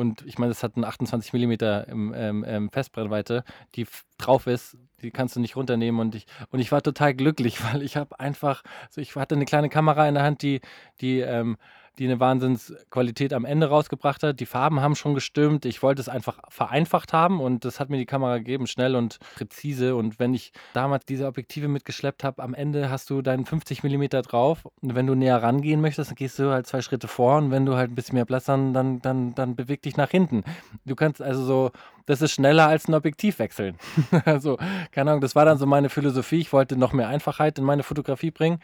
und 0.00 0.24
ich 0.26 0.38
meine, 0.38 0.50
es 0.50 0.62
hat 0.62 0.76
eine 0.76 0.86
28 0.86 1.32
mm 1.32 1.52
ähm, 1.92 2.70
Festbrennweite, 2.72 3.44
die 3.74 3.86
drauf 4.18 4.46
ist, 4.46 4.76
die 5.02 5.10
kannst 5.10 5.36
du 5.36 5.40
nicht 5.40 5.56
runternehmen. 5.56 6.00
Und 6.00 6.14
ich 6.14 6.26
und 6.50 6.58
ich 6.60 6.72
war 6.72 6.82
total 6.82 7.14
glücklich, 7.14 7.62
weil 7.72 7.82
ich 7.82 7.96
habe 7.96 8.18
einfach, 8.18 8.62
so 8.90 9.00
ich 9.00 9.14
hatte 9.14 9.34
eine 9.34 9.44
kleine 9.44 9.68
Kamera 9.68 10.08
in 10.08 10.14
der 10.14 10.24
Hand, 10.24 10.42
die 10.42 10.60
die 11.00 11.20
ähm, 11.20 11.56
die 12.00 12.06
eine 12.06 12.18
Wahnsinnsqualität 12.18 13.34
am 13.34 13.44
Ende 13.44 13.68
rausgebracht 13.68 14.22
hat. 14.22 14.40
Die 14.40 14.46
Farben 14.46 14.80
haben 14.80 14.96
schon 14.96 15.14
gestimmt. 15.14 15.66
Ich 15.66 15.82
wollte 15.82 16.00
es 16.00 16.08
einfach 16.08 16.38
vereinfacht 16.48 17.12
haben 17.12 17.42
und 17.42 17.66
das 17.66 17.78
hat 17.78 17.90
mir 17.90 17.98
die 17.98 18.06
Kamera 18.06 18.38
gegeben, 18.38 18.66
schnell 18.66 18.96
und 18.96 19.18
präzise. 19.34 19.94
Und 19.94 20.18
wenn 20.18 20.32
ich 20.32 20.52
damals 20.72 21.04
diese 21.04 21.26
Objektive 21.26 21.68
mitgeschleppt 21.68 22.24
habe, 22.24 22.42
am 22.42 22.54
Ende 22.54 22.88
hast 22.88 23.10
du 23.10 23.20
deinen 23.20 23.44
50 23.44 23.82
mm 23.82 24.04
drauf. 24.22 24.66
Und 24.80 24.94
wenn 24.94 25.06
du 25.06 25.14
näher 25.14 25.42
rangehen 25.42 25.82
möchtest, 25.82 26.10
dann 26.10 26.14
gehst 26.14 26.38
du 26.38 26.50
halt 26.50 26.66
zwei 26.66 26.80
Schritte 26.80 27.06
vor 27.06 27.36
und 27.36 27.50
wenn 27.50 27.66
du 27.66 27.76
halt 27.76 27.90
ein 27.90 27.94
bisschen 27.94 28.14
mehr 28.14 28.24
Platz 28.24 28.48
hast, 28.48 28.72
dann, 28.72 29.02
dann, 29.02 29.34
dann 29.34 29.54
beweg 29.54 29.82
dich 29.82 29.98
nach 29.98 30.10
hinten. 30.10 30.42
Du 30.86 30.96
kannst 30.96 31.20
also 31.20 31.44
so, 31.44 31.70
das 32.06 32.22
ist 32.22 32.32
schneller 32.32 32.66
als 32.66 32.88
ein 32.88 32.94
Objektiv 32.94 33.38
wechseln. 33.38 33.76
also, 34.24 34.56
keine 34.90 35.10
Ahnung, 35.10 35.20
das 35.20 35.36
war 35.36 35.44
dann 35.44 35.58
so 35.58 35.66
meine 35.66 35.90
Philosophie. 35.90 36.38
Ich 36.38 36.54
wollte 36.54 36.78
noch 36.78 36.94
mehr 36.94 37.08
Einfachheit 37.08 37.58
in 37.58 37.64
meine 37.66 37.82
Fotografie 37.82 38.30
bringen. 38.30 38.58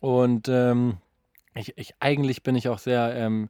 Und 0.00 0.50
ähm, 0.50 0.98
ich, 1.54 1.76
ich, 1.76 1.94
eigentlich 2.00 2.42
bin 2.42 2.56
ich 2.56 2.68
auch 2.68 2.78
sehr 2.78 3.14
ähm, 3.14 3.48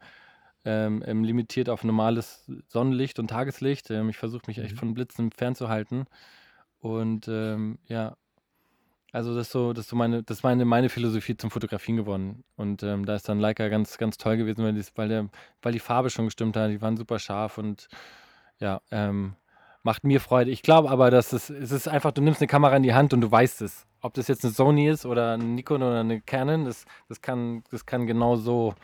ähm, 0.64 1.02
ähm, 1.06 1.24
limitiert 1.24 1.68
auf 1.68 1.84
normales 1.84 2.50
Sonnenlicht 2.68 3.18
und 3.18 3.28
Tageslicht. 3.28 3.90
Ähm, 3.90 4.08
ich 4.08 4.16
versuche 4.16 4.44
mich 4.46 4.58
echt 4.58 4.74
mhm. 4.74 4.78
von 4.78 4.94
Blitzen 4.94 5.30
fernzuhalten. 5.30 6.06
Und 6.80 7.28
ähm, 7.28 7.78
ja, 7.86 8.16
also 9.12 9.34
das 9.34 9.46
ist 9.46 9.52
so, 9.52 9.72
das 9.72 9.84
ist 9.84 9.90
so 9.90 9.96
meine, 9.96 10.22
das 10.22 10.38
ist 10.38 10.42
meine, 10.42 10.64
meine 10.64 10.88
Philosophie 10.88 11.36
zum 11.36 11.50
Fotografieren 11.50 11.96
geworden. 11.96 12.44
Und 12.56 12.82
ähm, 12.82 13.06
da 13.06 13.14
ist 13.14 13.28
dann 13.28 13.40
Leica 13.40 13.68
ganz, 13.68 13.96
ganz 13.98 14.16
toll 14.18 14.36
gewesen, 14.36 14.64
weil, 14.64 14.74
dies, 14.74 14.92
weil, 14.96 15.08
der, 15.08 15.28
weil 15.62 15.72
die 15.72 15.78
Farbe 15.78 16.10
schon 16.10 16.26
gestimmt 16.26 16.56
hat. 16.56 16.70
Die 16.70 16.82
waren 16.82 16.96
super 16.96 17.18
scharf 17.18 17.58
und 17.58 17.88
ja, 18.58 18.80
ähm, 18.90 19.34
macht 19.82 20.04
mir 20.04 20.20
Freude. 20.20 20.50
Ich 20.50 20.62
glaube 20.62 20.90
aber, 20.90 21.10
dass 21.10 21.32
es, 21.32 21.50
es 21.50 21.72
ist 21.72 21.88
einfach, 21.88 22.12
du 22.12 22.22
nimmst 22.22 22.40
eine 22.40 22.48
Kamera 22.48 22.76
in 22.76 22.82
die 22.82 22.94
Hand 22.94 23.12
und 23.12 23.20
du 23.20 23.30
weißt 23.30 23.62
es 23.62 23.86
ob 24.04 24.12
das 24.12 24.28
jetzt 24.28 24.44
eine 24.44 24.52
Sony 24.52 24.86
ist 24.86 25.06
oder 25.06 25.32
eine 25.32 25.44
Nikon 25.44 25.82
oder 25.82 26.00
eine 26.00 26.20
Canon, 26.20 26.66
das, 26.66 26.84
das 27.08 27.22
kann, 27.22 27.64
das 27.70 27.86
kann 27.86 28.06
genauso 28.06 28.74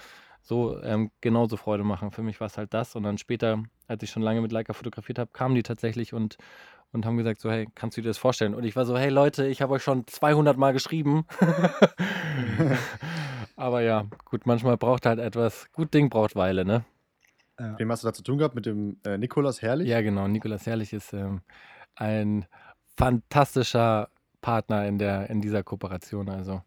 so 0.40 0.82
ähm, 0.82 1.10
genauso 1.20 1.58
Freude 1.58 1.84
machen. 1.84 2.10
Für 2.10 2.22
mich 2.22 2.40
war 2.40 2.46
es 2.46 2.56
halt 2.56 2.72
das. 2.72 2.96
Und 2.96 3.02
dann 3.02 3.18
später, 3.18 3.62
als 3.86 4.02
ich 4.02 4.10
schon 4.10 4.22
lange 4.22 4.40
mit 4.40 4.50
Leica 4.50 4.72
fotografiert 4.72 5.18
habe, 5.18 5.30
kamen 5.30 5.54
die 5.54 5.62
tatsächlich 5.62 6.14
und, 6.14 6.38
und 6.92 7.04
haben 7.04 7.18
gesagt 7.18 7.42
so, 7.42 7.50
hey, 7.50 7.68
kannst 7.74 7.98
du 7.98 8.00
dir 8.00 8.08
das 8.08 8.16
vorstellen? 8.16 8.54
Und 8.54 8.64
ich 8.64 8.76
war 8.76 8.86
so, 8.86 8.96
hey 8.96 9.10
Leute, 9.10 9.46
ich 9.46 9.60
habe 9.60 9.74
euch 9.74 9.82
schon 9.82 10.06
200 10.06 10.56
Mal 10.56 10.72
geschrieben. 10.72 11.26
Aber 13.56 13.82
ja, 13.82 14.06
gut, 14.24 14.46
manchmal 14.46 14.78
braucht 14.78 15.04
halt 15.04 15.18
etwas, 15.18 15.70
gut 15.72 15.92
Ding 15.92 16.08
braucht 16.08 16.34
Weile, 16.34 16.64
ne? 16.64 16.86
Ja. 17.58 17.78
Wem 17.78 17.92
hast 17.92 18.04
du 18.04 18.08
da 18.08 18.14
zu 18.14 18.22
tun 18.22 18.38
gehabt? 18.38 18.54
Mit 18.54 18.64
dem 18.64 18.96
äh, 19.04 19.18
Nikolas 19.18 19.60
Herrlich? 19.60 19.86
Ja, 19.86 20.00
genau. 20.00 20.26
Nikolas 20.28 20.64
Herrlich 20.64 20.94
ist 20.94 21.12
ähm, 21.12 21.42
ein 21.94 22.46
fantastischer 22.96 24.08
Partner 24.40 24.86
in, 24.86 24.98
der, 24.98 25.30
in 25.30 25.40
dieser 25.40 25.62
Kooperation. 25.62 26.28
Also 26.28 26.62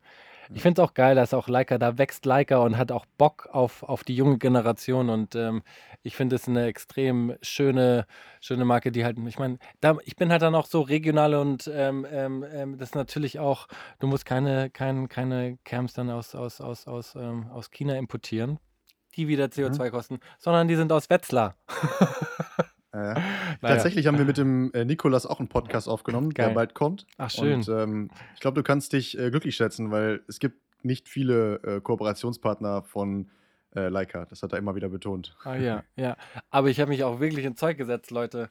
ich 0.53 0.61
finde 0.61 0.81
es 0.81 0.87
auch 0.87 0.93
geil, 0.93 1.15
dass 1.15 1.33
auch 1.33 1.47
Leica, 1.47 1.77
da 1.77 1.97
wächst 1.97 2.25
Leica 2.25 2.57
und 2.57 2.77
hat 2.77 2.91
auch 2.91 3.05
Bock 3.17 3.49
auf, 3.51 3.83
auf 3.83 4.03
die 4.03 4.15
junge 4.15 4.37
Generation. 4.37 5.09
Und 5.09 5.35
ähm, 5.35 5.63
ich 6.03 6.15
finde 6.15 6.35
es 6.35 6.47
eine 6.47 6.65
extrem 6.65 7.35
schöne, 7.41 8.05
schöne 8.41 8.65
Marke, 8.65 8.91
die 8.91 9.05
halt, 9.05 9.17
ich 9.25 9.39
meine, 9.39 9.57
ich 10.03 10.15
bin 10.15 10.31
halt 10.31 10.41
dann 10.41 10.55
auch 10.55 10.65
so 10.65 10.81
regional 10.81 11.35
und 11.35 11.69
ähm, 11.73 12.05
ähm, 12.09 12.45
ähm 12.51 12.77
das 12.77 12.93
natürlich 12.93 13.39
auch, 13.39 13.67
du 13.99 14.07
musst 14.07 14.25
keine, 14.25 14.69
kein, 14.69 15.07
keine 15.07 15.57
Cams 15.63 15.93
dann 15.93 16.09
aus, 16.09 16.35
aus, 16.35 16.61
aus, 16.61 16.87
aus, 16.87 17.15
ähm, 17.15 17.49
aus 17.51 17.71
China 17.71 17.95
importieren, 17.95 18.59
die 19.15 19.27
wieder 19.27 19.45
CO2 19.45 19.85
mhm. 19.85 19.91
kosten, 19.91 20.19
sondern 20.39 20.67
die 20.67 20.75
sind 20.75 20.91
aus 20.91 21.09
Wetzlar. 21.09 21.55
Äh, 23.63 23.67
Tatsächlich 23.67 24.07
haben 24.07 24.17
wir 24.17 24.25
mit 24.25 24.37
dem 24.37 24.71
äh, 24.73 24.83
Nikolas 24.83 25.25
auch 25.25 25.39
einen 25.39 25.47
Podcast 25.47 25.87
aufgenommen, 25.87 26.33
Geil. 26.33 26.47
der 26.47 26.53
bald 26.53 26.73
kommt. 26.73 27.05
Ach, 27.17 27.29
schön. 27.31 27.55
Und 27.55 27.69
ähm, 27.69 28.09
ich 28.35 28.41
glaube, 28.41 28.55
du 28.55 28.63
kannst 28.63 28.91
dich 28.91 29.17
äh, 29.17 29.31
glücklich 29.31 29.55
schätzen, 29.55 29.89
weil 29.89 30.21
es 30.27 30.39
gibt 30.39 30.57
nicht 30.83 31.07
viele 31.07 31.61
äh, 31.63 31.79
Kooperationspartner 31.79 32.83
von 32.83 33.29
äh, 33.73 33.87
Leica. 33.87 34.25
Das 34.25 34.43
hat 34.43 34.51
er 34.51 34.59
immer 34.59 34.75
wieder 34.75 34.89
betont. 34.89 35.33
Ah 35.43 35.55
ja, 35.55 35.83
ja. 35.95 36.17
Aber 36.49 36.69
ich 36.69 36.81
habe 36.81 36.89
mich 36.89 37.05
auch 37.05 37.21
wirklich 37.21 37.45
in 37.45 37.55
Zeug 37.55 37.77
gesetzt, 37.77 38.11
Leute. 38.11 38.49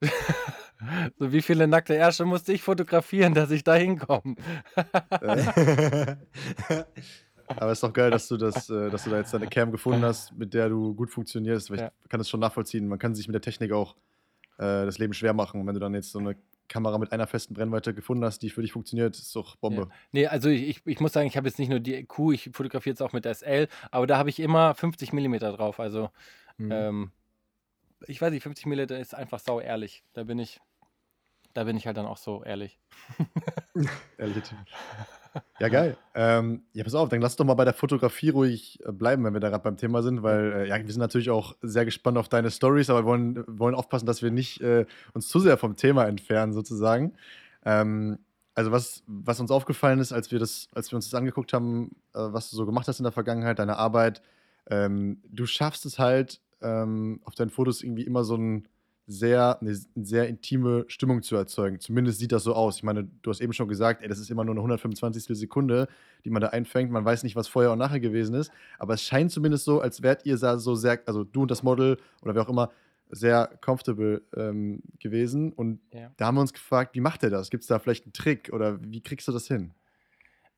so 1.18 1.32
wie 1.32 1.42
viele 1.42 1.66
nackte 1.66 1.94
Ärsche 1.94 2.24
musste 2.24 2.52
ich 2.52 2.62
fotografieren, 2.62 3.34
dass 3.34 3.50
ich 3.50 3.64
da 3.64 3.74
hinkomme. 3.74 4.36
Aber 7.46 7.72
es 7.72 7.78
ist 7.78 7.82
doch 7.82 7.92
geil, 7.92 8.12
dass 8.12 8.28
du 8.28 8.36
das, 8.36 8.70
äh, 8.70 8.90
dass 8.90 9.02
du 9.04 9.10
da 9.10 9.18
jetzt 9.18 9.34
deine 9.34 9.48
Cam 9.48 9.72
gefunden 9.72 10.02
hast, 10.02 10.32
mit 10.38 10.54
der 10.54 10.68
du 10.68 10.94
gut 10.94 11.10
funktionierst. 11.10 11.70
Weil 11.70 11.78
ja. 11.80 11.90
ich 12.02 12.08
kann 12.08 12.18
das 12.18 12.28
schon 12.28 12.40
nachvollziehen. 12.40 12.86
Man 12.86 13.00
kann 13.00 13.16
sich 13.16 13.26
mit 13.26 13.34
der 13.34 13.42
Technik 13.42 13.72
auch 13.72 13.96
äh, 14.62 14.86
das 14.86 14.98
Leben 14.98 15.12
schwer 15.12 15.34
machen. 15.34 15.60
Und 15.60 15.66
wenn 15.66 15.74
du 15.74 15.80
dann 15.80 15.94
jetzt 15.94 16.12
so 16.12 16.18
eine 16.20 16.36
Kamera 16.68 16.96
mit 16.98 17.12
einer 17.12 17.26
festen 17.26 17.54
Brennweite 17.54 17.92
gefunden 17.94 18.24
hast, 18.24 18.40
die 18.40 18.50
für 18.50 18.62
dich 18.62 18.72
funktioniert, 18.72 19.16
ist 19.16 19.34
doch 19.34 19.56
Bombe. 19.56 19.82
Ja. 19.82 19.88
Nee, 20.12 20.26
also 20.28 20.48
ich, 20.48 20.80
ich 20.86 21.00
muss 21.00 21.12
sagen, 21.12 21.26
ich 21.26 21.36
habe 21.36 21.48
jetzt 21.48 21.58
nicht 21.58 21.68
nur 21.68 21.80
die 21.80 22.04
Q, 22.04 22.32
ich 22.32 22.50
fotografiere 22.52 22.92
jetzt 22.92 23.02
auch 23.02 23.12
mit 23.12 23.24
der 23.24 23.34
SL, 23.34 23.68
aber 23.90 24.06
da 24.06 24.16
habe 24.16 24.30
ich 24.30 24.38
immer 24.40 24.74
50 24.74 25.12
mm 25.12 25.36
drauf. 25.38 25.80
Also 25.80 26.10
mhm. 26.56 26.72
ähm, 26.72 27.12
ich 28.06 28.20
weiß 28.20 28.32
nicht, 28.32 28.42
50 28.42 28.66
mm 28.66 28.94
ist 28.94 29.14
einfach 29.14 29.40
sau 29.40 29.60
ehrlich. 29.60 30.04
Da 30.12 30.24
bin 30.24 30.38
ich, 30.38 30.60
da 31.52 31.64
bin 31.64 31.76
ich 31.76 31.86
halt 31.86 31.96
dann 31.96 32.06
auch 32.06 32.16
so 32.16 32.42
ehrlich. 32.44 32.78
Ehrlich. 34.18 34.44
Ja, 35.58 35.68
geil. 35.68 35.96
Ähm, 36.14 36.62
ja, 36.72 36.84
pass 36.84 36.94
auf, 36.94 37.08
dann 37.08 37.20
lass 37.20 37.36
doch 37.36 37.44
mal 37.44 37.54
bei 37.54 37.64
der 37.64 37.74
Fotografie 37.74 38.30
ruhig 38.30 38.78
äh, 38.84 38.92
bleiben, 38.92 39.24
wenn 39.24 39.32
wir 39.32 39.40
da 39.40 39.48
gerade 39.48 39.62
beim 39.62 39.76
Thema 39.76 40.02
sind, 40.02 40.22
weil 40.22 40.52
äh, 40.52 40.68
ja, 40.68 40.76
wir 40.76 40.92
sind 40.92 41.00
natürlich 41.00 41.30
auch 41.30 41.56
sehr 41.62 41.84
gespannt 41.84 42.18
auf 42.18 42.28
deine 42.28 42.50
Stories, 42.50 42.90
aber 42.90 43.00
wir 43.00 43.06
wollen, 43.06 43.44
wollen 43.46 43.74
aufpassen, 43.74 44.06
dass 44.06 44.22
wir 44.22 44.30
nicht 44.30 44.60
äh, 44.60 44.86
uns 45.14 45.28
zu 45.28 45.40
sehr 45.40 45.56
vom 45.56 45.76
Thema 45.76 46.06
entfernen, 46.06 46.52
sozusagen. 46.52 47.14
Ähm, 47.64 48.18
also 48.54 48.72
was, 48.72 49.02
was 49.06 49.40
uns 49.40 49.50
aufgefallen 49.50 50.00
ist, 50.00 50.12
als 50.12 50.30
wir, 50.30 50.38
das, 50.38 50.68
als 50.74 50.90
wir 50.90 50.96
uns 50.96 51.08
das 51.08 51.18
angeguckt 51.18 51.52
haben, 51.52 51.96
äh, 52.14 52.18
was 52.18 52.50
du 52.50 52.56
so 52.56 52.66
gemacht 52.66 52.88
hast 52.88 53.00
in 53.00 53.04
der 53.04 53.12
Vergangenheit, 53.12 53.58
deine 53.58 53.76
Arbeit, 53.76 54.22
ähm, 54.68 55.22
du 55.24 55.46
schaffst 55.46 55.86
es 55.86 55.98
halt, 55.98 56.40
ähm, 56.60 57.20
auf 57.24 57.34
deinen 57.34 57.50
Fotos 57.50 57.82
irgendwie 57.82 58.02
immer 58.02 58.24
so 58.24 58.36
ein 58.36 58.68
sehr, 59.06 59.60
eine 59.60 59.74
sehr 59.96 60.28
intime 60.28 60.84
Stimmung 60.88 61.22
zu 61.22 61.36
erzeugen. 61.36 61.80
Zumindest 61.80 62.18
sieht 62.18 62.32
das 62.32 62.44
so 62.44 62.54
aus. 62.54 62.76
Ich 62.76 62.82
meine, 62.82 63.04
du 63.22 63.30
hast 63.30 63.40
eben 63.40 63.52
schon 63.52 63.68
gesagt, 63.68 64.02
ey, 64.02 64.08
das 64.08 64.18
ist 64.18 64.30
immer 64.30 64.44
nur 64.44 64.54
eine 64.54 64.60
125. 64.60 65.36
Sekunde, 65.36 65.88
die 66.24 66.30
man 66.30 66.40
da 66.40 66.48
einfängt. 66.48 66.90
Man 66.90 67.04
weiß 67.04 67.22
nicht, 67.24 67.36
was 67.36 67.48
vorher 67.48 67.72
und 67.72 67.78
nachher 67.78 68.00
gewesen 68.00 68.34
ist. 68.34 68.52
Aber 68.78 68.94
es 68.94 69.02
scheint 69.02 69.32
zumindest 69.32 69.64
so, 69.64 69.80
als 69.80 70.02
wärt 70.02 70.24
ihr 70.24 70.38
so 70.38 70.74
sehr, 70.74 71.00
also 71.06 71.24
du 71.24 71.42
und 71.42 71.50
das 71.50 71.62
Model 71.62 71.98
oder 72.22 72.34
wer 72.34 72.42
auch 72.42 72.48
immer, 72.48 72.70
sehr 73.12 73.58
comfortable 73.60 74.22
ähm, 74.36 74.82
gewesen. 74.98 75.52
Und 75.52 75.80
ja. 75.92 76.10
da 76.16 76.26
haben 76.26 76.36
wir 76.36 76.40
uns 76.40 76.52
gefragt, 76.52 76.94
wie 76.94 77.00
macht 77.00 77.22
er 77.22 77.30
das? 77.30 77.50
Gibt 77.50 77.62
es 77.62 77.68
da 77.68 77.78
vielleicht 77.78 78.04
einen 78.04 78.12
Trick 78.12 78.50
oder 78.52 78.78
wie 78.82 79.02
kriegst 79.02 79.28
du 79.28 79.32
das 79.32 79.46
hin? 79.46 79.74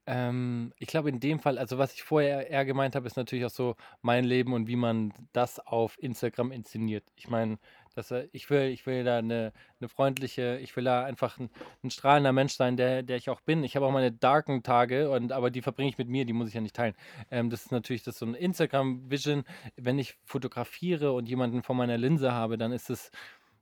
Ähm, 0.07 0.73
ich 0.79 0.89
glaube 0.89 1.09
in 1.09 1.19
dem 1.19 1.41
Fall, 1.41 1.59
also 1.59 1.79
was 1.79 1.95
ich 1.95 2.03
vorher 2.03 2.51
eher 2.51 2.65
gemeint 2.65 2.95
habe, 2.95 3.07
ist 3.07 3.17
natürlich 3.17 3.45
auch 3.47 3.51
so 3.51 3.75
mein 4.03 4.25
Leben 4.25 4.53
und 4.53 4.69
wie 4.69 4.77
man 4.77 5.13
das 5.33 5.59
auf 5.59 5.97
Instagram 5.99 6.53
inszeniert. 6.53 7.05
Ich 7.17 7.29
meine, 7.29 7.59
dass 7.95 8.11
er, 8.11 8.27
ich 8.33 8.51
will, 8.51 8.69
ich 8.69 8.87
will 8.87 9.05
da 9.05 9.19
eine, 9.19 9.53
eine 9.81 9.89
freundliche, 9.89 10.59
ich 10.59 10.75
will 10.77 10.85
da 10.85 11.05
einfach 11.05 11.39
ein, 11.39 11.51
ein 11.83 11.91
strahlender 11.91 12.33
Mensch 12.33 12.55
sein, 12.55 12.77
der, 12.77 13.03
der 13.03 13.17
ich 13.17 13.31
auch 13.31 13.41
bin. 13.41 13.65
Ich 13.65 13.77
habe 13.77 13.87
auch 13.87 13.93
meine 13.93 14.13
darken 14.13 14.63
Tage, 14.63 15.11
und, 15.11 15.33
aber 15.33 15.51
die 15.51 15.63
verbringe 15.63 15.91
ich 15.91 15.99
mit 15.99 16.09
mir, 16.09 16.25
die 16.25 16.33
muss 16.33 16.49
ich 16.49 16.55
ja 16.55 16.61
nicht 16.61 16.77
teilen. 16.77 16.95
Ähm, 17.31 17.51
das 17.51 17.67
ist 17.67 17.73
natürlich 17.73 18.03
das 18.03 18.19
so 18.19 18.27
ein 18.27 18.35
Instagram-Vision. 18.35 19.45
Wenn 19.77 19.99
ich 19.99 20.17
fotografiere 20.25 21.13
und 21.13 21.29
jemanden 21.29 21.63
vor 21.63 21.75
meiner 21.75 21.99
Linse 21.99 22.33
habe, 22.33 22.59
dann 22.59 22.73
ist 22.73 22.91
es, 22.91 23.11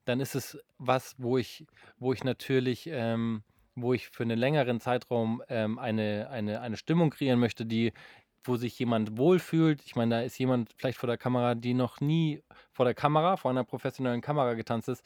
dann 0.05 0.21
ist 0.21 0.35
es 0.35 0.59
was, 0.79 1.15
wo 1.19 1.39
ich, 1.39 1.67
wo 1.99 2.13
ich 2.13 2.25
natürlich 2.25 2.89
ähm, 2.91 3.43
wo 3.75 3.95
ich 3.95 4.09
für 4.09 4.23
einen 4.23 4.39
längeren 4.39 4.81
Zeitraum 4.81 5.43
ähm, 5.49 5.79
eine, 5.79 6.29
eine, 6.31 6.61
eine 6.61 6.77
Stimmung 6.77 7.11
kreieren 7.11 7.41
möchte, 7.41 7.65
die, 7.65 7.93
wo 8.45 8.57
sich 8.57 8.79
jemand 8.79 9.17
wohlfühlt. 9.17 9.83
Ich 9.85 9.97
meine, 9.97 10.17
da 10.17 10.23
ist 10.23 10.39
jemand 10.39 10.73
vielleicht 10.77 10.99
vor 10.99 11.07
der 11.07 11.19
Kamera, 11.19 11.55
die 11.55 11.75
noch 11.75 12.01
nie 12.01 12.43
vor 12.73 12.85
der 12.85 12.95
Kamera, 12.95 13.37
vor 13.37 13.51
einer 13.51 13.65
professionellen 13.65 14.21
Kamera 14.21 14.55
getanzt 14.55 14.89
ist, 14.89 15.05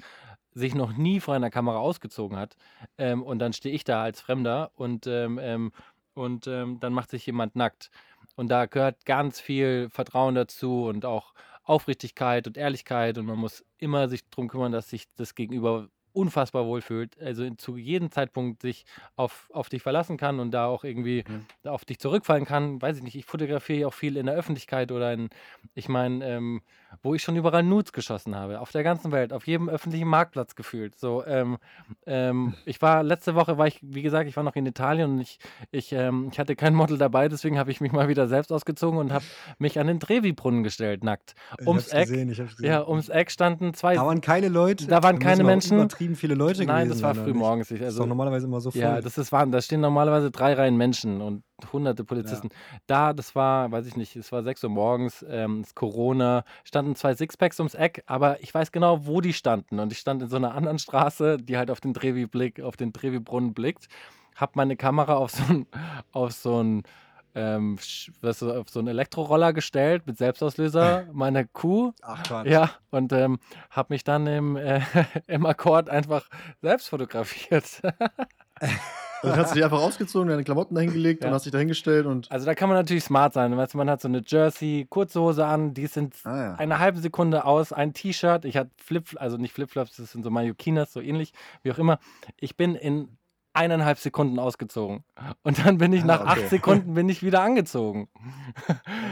sich 0.53 0.75
noch 0.75 0.97
nie 0.97 1.21
vor 1.21 1.35
einer 1.35 1.51
Kamera 1.51 1.79
ausgezogen 1.79 2.39
hat. 2.39 2.57
Ähm, 2.99 3.23
und 3.23 3.39
dann 3.39 3.53
stehe 3.53 3.75
ich 3.75 3.85
da 3.85 4.03
als 4.03 4.21
Fremder 4.21 4.71
und, 4.75 5.07
ähm, 5.07 5.39
ähm 5.43 5.73
und 6.15 6.47
ähm, 6.47 6.81
dann 6.81 6.95
macht 6.95 7.11
sich 7.11 7.27
jemand 7.27 7.57
nackt. 7.57 7.91
Und 8.37 8.49
da 8.49 8.67
gehört 8.67 9.05
ganz 9.05 9.39
viel 9.39 9.89
Vertrauen 9.91 10.35
dazu 10.35 10.85
und 10.85 11.05
auch 11.05 11.35
Aufrichtigkeit 11.63 12.47
und 12.47 12.57
Ehrlichkeit. 12.57 13.19
Und 13.19 13.27
man 13.27 13.39
muss 13.39 13.65
immer 13.79 14.09
sich 14.09 14.29
darum 14.31 14.49
kümmern, 14.49 14.73
dass 14.73 14.89
sich 14.89 15.07
das 15.17 15.35
Gegenüber 15.35 15.89
unfassbar 16.17 16.67
wohlfühlt, 16.67 17.19
also 17.21 17.49
zu 17.57 17.77
jedem 17.77 18.11
Zeitpunkt 18.11 18.63
sich 18.63 18.85
auf, 19.17 19.49
auf 19.53 19.69
dich 19.69 19.83
verlassen 19.83 20.17
kann 20.17 20.41
und 20.41 20.51
da 20.53 20.67
auch 20.67 20.85
irgendwie 20.85 21.25
Mhm. 21.29 21.47
auf 21.65 21.85
dich 21.85 21.99
zurückfallen 21.99 22.45
kann. 22.45 22.81
Weiß 22.83 22.97
ich 22.99 23.03
nicht, 23.03 23.17
ich 23.17 23.25
fotografiere 23.27 23.81
ja 23.81 23.87
auch 23.89 23.95
viel 23.95 24.17
in 24.17 24.27
der 24.27 24.35
Öffentlichkeit 24.35 24.93
oder 24.93 25.13
in, 25.13 25.29
ich 25.75 25.89
meine, 25.89 26.25
ähm, 26.27 26.63
wo 27.03 27.15
ich 27.15 27.23
schon 27.23 27.37
überall 27.37 27.63
Nudes 27.63 27.93
geschossen 27.93 28.35
habe, 28.35 28.61
auf 28.61 28.73
der 28.73 28.83
ganzen 28.83 29.13
Welt, 29.13 29.33
auf 29.33 29.47
jedem 29.47 29.69
öffentlichen 29.69 30.09
Marktplatz 30.09 30.55
gefühlt. 30.55 30.99
So, 30.99 31.25
ähm, 31.27 31.59
ähm, 32.07 32.55
ich 32.65 32.81
war 32.83 33.03
letzte 33.03 33.35
Woche, 33.35 33.59
war 33.59 33.67
ich, 33.67 33.79
wie 33.83 34.03
gesagt, 34.03 34.29
ich 34.29 34.37
war 34.37 34.43
noch 34.45 34.57
in 34.57 34.67
Italien 34.67 35.11
und 35.13 35.21
ich, 35.21 35.39
ich, 35.71 35.93
ähm, 35.93 36.29
ich 36.33 36.39
hatte 36.39 36.57
kein 36.57 36.75
Model 36.75 36.99
dabei, 36.99 37.29
deswegen 37.29 37.59
habe 37.59 37.71
ich 37.71 37.81
mich 37.81 37.93
mal 37.93 38.09
wieder 38.09 38.29
selbst 38.29 38.53
ausgezogen 38.53 38.99
und 38.99 39.13
habe 39.13 39.25
mich 39.59 39.79
an 39.79 39.87
den 39.87 40.01
Trevi-Brunnen 40.01 40.63
gestellt, 40.63 41.05
nackt. 41.05 41.35
Ich 41.61 41.67
Ums 41.67 41.85
hab's 41.85 41.93
Eck, 41.93 42.09
gesehen, 42.09 42.31
ich 42.31 42.41
hab's 42.41 42.57
gesehen. 42.57 42.71
ja, 42.71 42.87
ums 42.87 43.09
Eck 43.09 43.31
standen 43.31 43.75
zwei. 43.75 43.95
Da 43.95 44.07
waren 44.07 44.21
keine 44.21 44.49
Leute. 44.49 44.87
Da 44.87 45.03
waren 45.03 45.17
müssen 45.17 45.29
keine 45.29 45.45
Menschen. 45.45 45.79
Übertrieben 45.79 46.17
viele 46.17 46.35
Leute 46.35 46.65
Nein, 46.65 46.89
gewesen 46.89 47.03
das 47.03 47.17
war 47.17 47.25
früh 47.25 47.35
morgens. 47.35 47.71
Ich, 47.71 47.79
Das 47.79 47.89
ist 47.89 47.95
also, 47.95 48.01
doch 48.01 48.09
normalerweise 48.09 48.47
immer 48.47 48.61
so 48.61 48.71
voll. 48.71 48.81
ja, 48.81 49.01
das 49.01 49.19
ist 49.19 49.33
Wahnsinn. 49.33 49.53
Da 49.53 49.61
stehen 49.61 49.81
normalerweise 49.81 50.31
drei 50.31 50.55
Reihen 50.55 50.77
Menschen 50.77 51.21
und 51.21 51.43
hunderte 51.73 52.05
Polizisten. 52.05 52.51
Da, 52.87 53.13
das 53.13 53.35
war, 53.35 53.71
weiß 53.71 53.87
ich 53.87 53.97
nicht, 53.97 54.17
es 54.17 54.33
war 54.33 54.43
6 54.43 54.65
Uhr 54.65 54.71
morgens, 54.71 55.25
ähm, 55.29 55.61
es 55.61 55.69
ist 55.69 55.75
Corona, 55.75 56.45
standen 56.65 56.95
zwei 56.97 57.15
Sixpacks 57.15 57.59
ums 57.61 57.75
Eck, 57.75 58.03
aber 58.07 58.43
ich 58.43 58.53
weiß 58.55 58.73
genau, 58.73 59.07
wo 59.07 59.21
die 59.21 59.33
standen. 59.33 59.81
Und 59.81 59.93
ich 59.93 59.99
stand 59.99 60.23
in 60.23 60.29
so 60.29 60.37
einer 60.37 60.55
anderen 60.55 60.79
Straße, 60.79 61.39
die 61.39 61.57
halt 61.57 61.71
auf 61.71 61.81
den 61.81 61.95
Trevi-Blick, 61.95 62.61
auf 62.61 62.77
den 62.77 62.93
Trevi-Brunnen 62.93 63.55
blickt, 63.55 63.89
hab 64.35 64.57
meine 64.57 64.77
Kamera 64.77 65.15
auf 65.15 65.31
so 65.31 65.45
ein, 65.49 65.67
auf 66.13 66.33
so 66.33 66.63
ein 66.63 66.83
ähm, 67.37 67.79
du, 68.23 68.29
auf 68.31 68.71
so 68.71 68.79
einen 68.79 68.89
Elektroroller 68.89 69.53
gestellt 69.53 70.07
mit 70.07 70.17
Selbstauslöser, 70.17 71.07
meine 71.13 71.47
Kuh, 71.47 71.93
Ach 72.03 72.23
Quatsch. 72.23 72.47
ja, 72.47 72.71
und 72.91 73.13
ähm, 73.13 73.39
habe 73.71 73.93
mich 73.93 74.05
dann 74.05 74.27
im, 74.27 74.57
äh, 74.57 74.81
im 75.27 75.45
Akkord 75.45 75.91
einfach 75.91 76.29
selbst 76.63 76.89
fotografiert. 76.89 77.83
Also 79.23 79.29
dann 79.35 79.39
hast 79.39 79.51
du 79.51 79.55
dich 79.55 79.65
einfach 79.65 79.81
ausgezogen, 79.81 80.29
deine 80.29 80.45
Klamotten 80.45 80.75
dahingelegt 80.75 81.23
Ja. 81.23 81.29
und 81.29 81.35
hast 81.35 81.45
dich 81.45 81.53
dahingestellt 81.53 82.07
und. 82.07 82.31
Also 82.31 82.47
da 82.47 82.55
kann 82.55 82.69
man 82.69 82.77
natürlich 82.79 83.05
smart 83.05 83.33
sein. 83.33 83.57
Weißt 83.57 83.75
du, 83.75 83.79
man 83.79 83.89
hat 83.91 84.01
so 84.01 84.09
eine 84.09 84.23
Jersey, 84.27 84.87
kurze 84.89 85.21
Hose 85.21 85.47
an, 85.47 85.75
die 85.75 85.87
sind 85.87 86.15
Ah 86.25 86.37
ja. 86.37 86.55
eine 86.57 86.79
halbe 86.79 86.99
Sekunde 87.01 87.45
aus, 87.45 87.73
ein 87.73 87.93
T-Shirt. 87.95 88.45
Ich 88.45 88.57
hatte 88.57 88.71
Flip, 88.77 89.05
also 89.17 89.37
nicht 89.37 89.53
Flipflops, 89.53 89.97
das 89.97 90.13
sind 90.13 90.23
so 90.23 90.31
Mayokinas, 90.31 90.93
so 90.93 91.01
ähnlich, 91.01 91.33
wie 91.63 91.73
auch 91.73 91.79
immer. 91.79 91.99
Ich 92.39 92.57
bin 92.57 92.75
in 92.75 93.17
eineinhalb 93.55 93.97
Sekunden 93.99 94.39
ausgezogen. 94.39 95.03
Und 95.43 95.65
dann 95.65 95.79
bin 95.79 95.91
ich 95.95 96.03
Ah, 96.03 96.07
nach 96.07 96.21
okay. 96.21 96.29
acht 96.43 96.49
Sekunden 96.51 96.93
bin 96.93 97.09
ich 97.09 97.23
wieder 97.23 97.41
angezogen. 97.41 98.09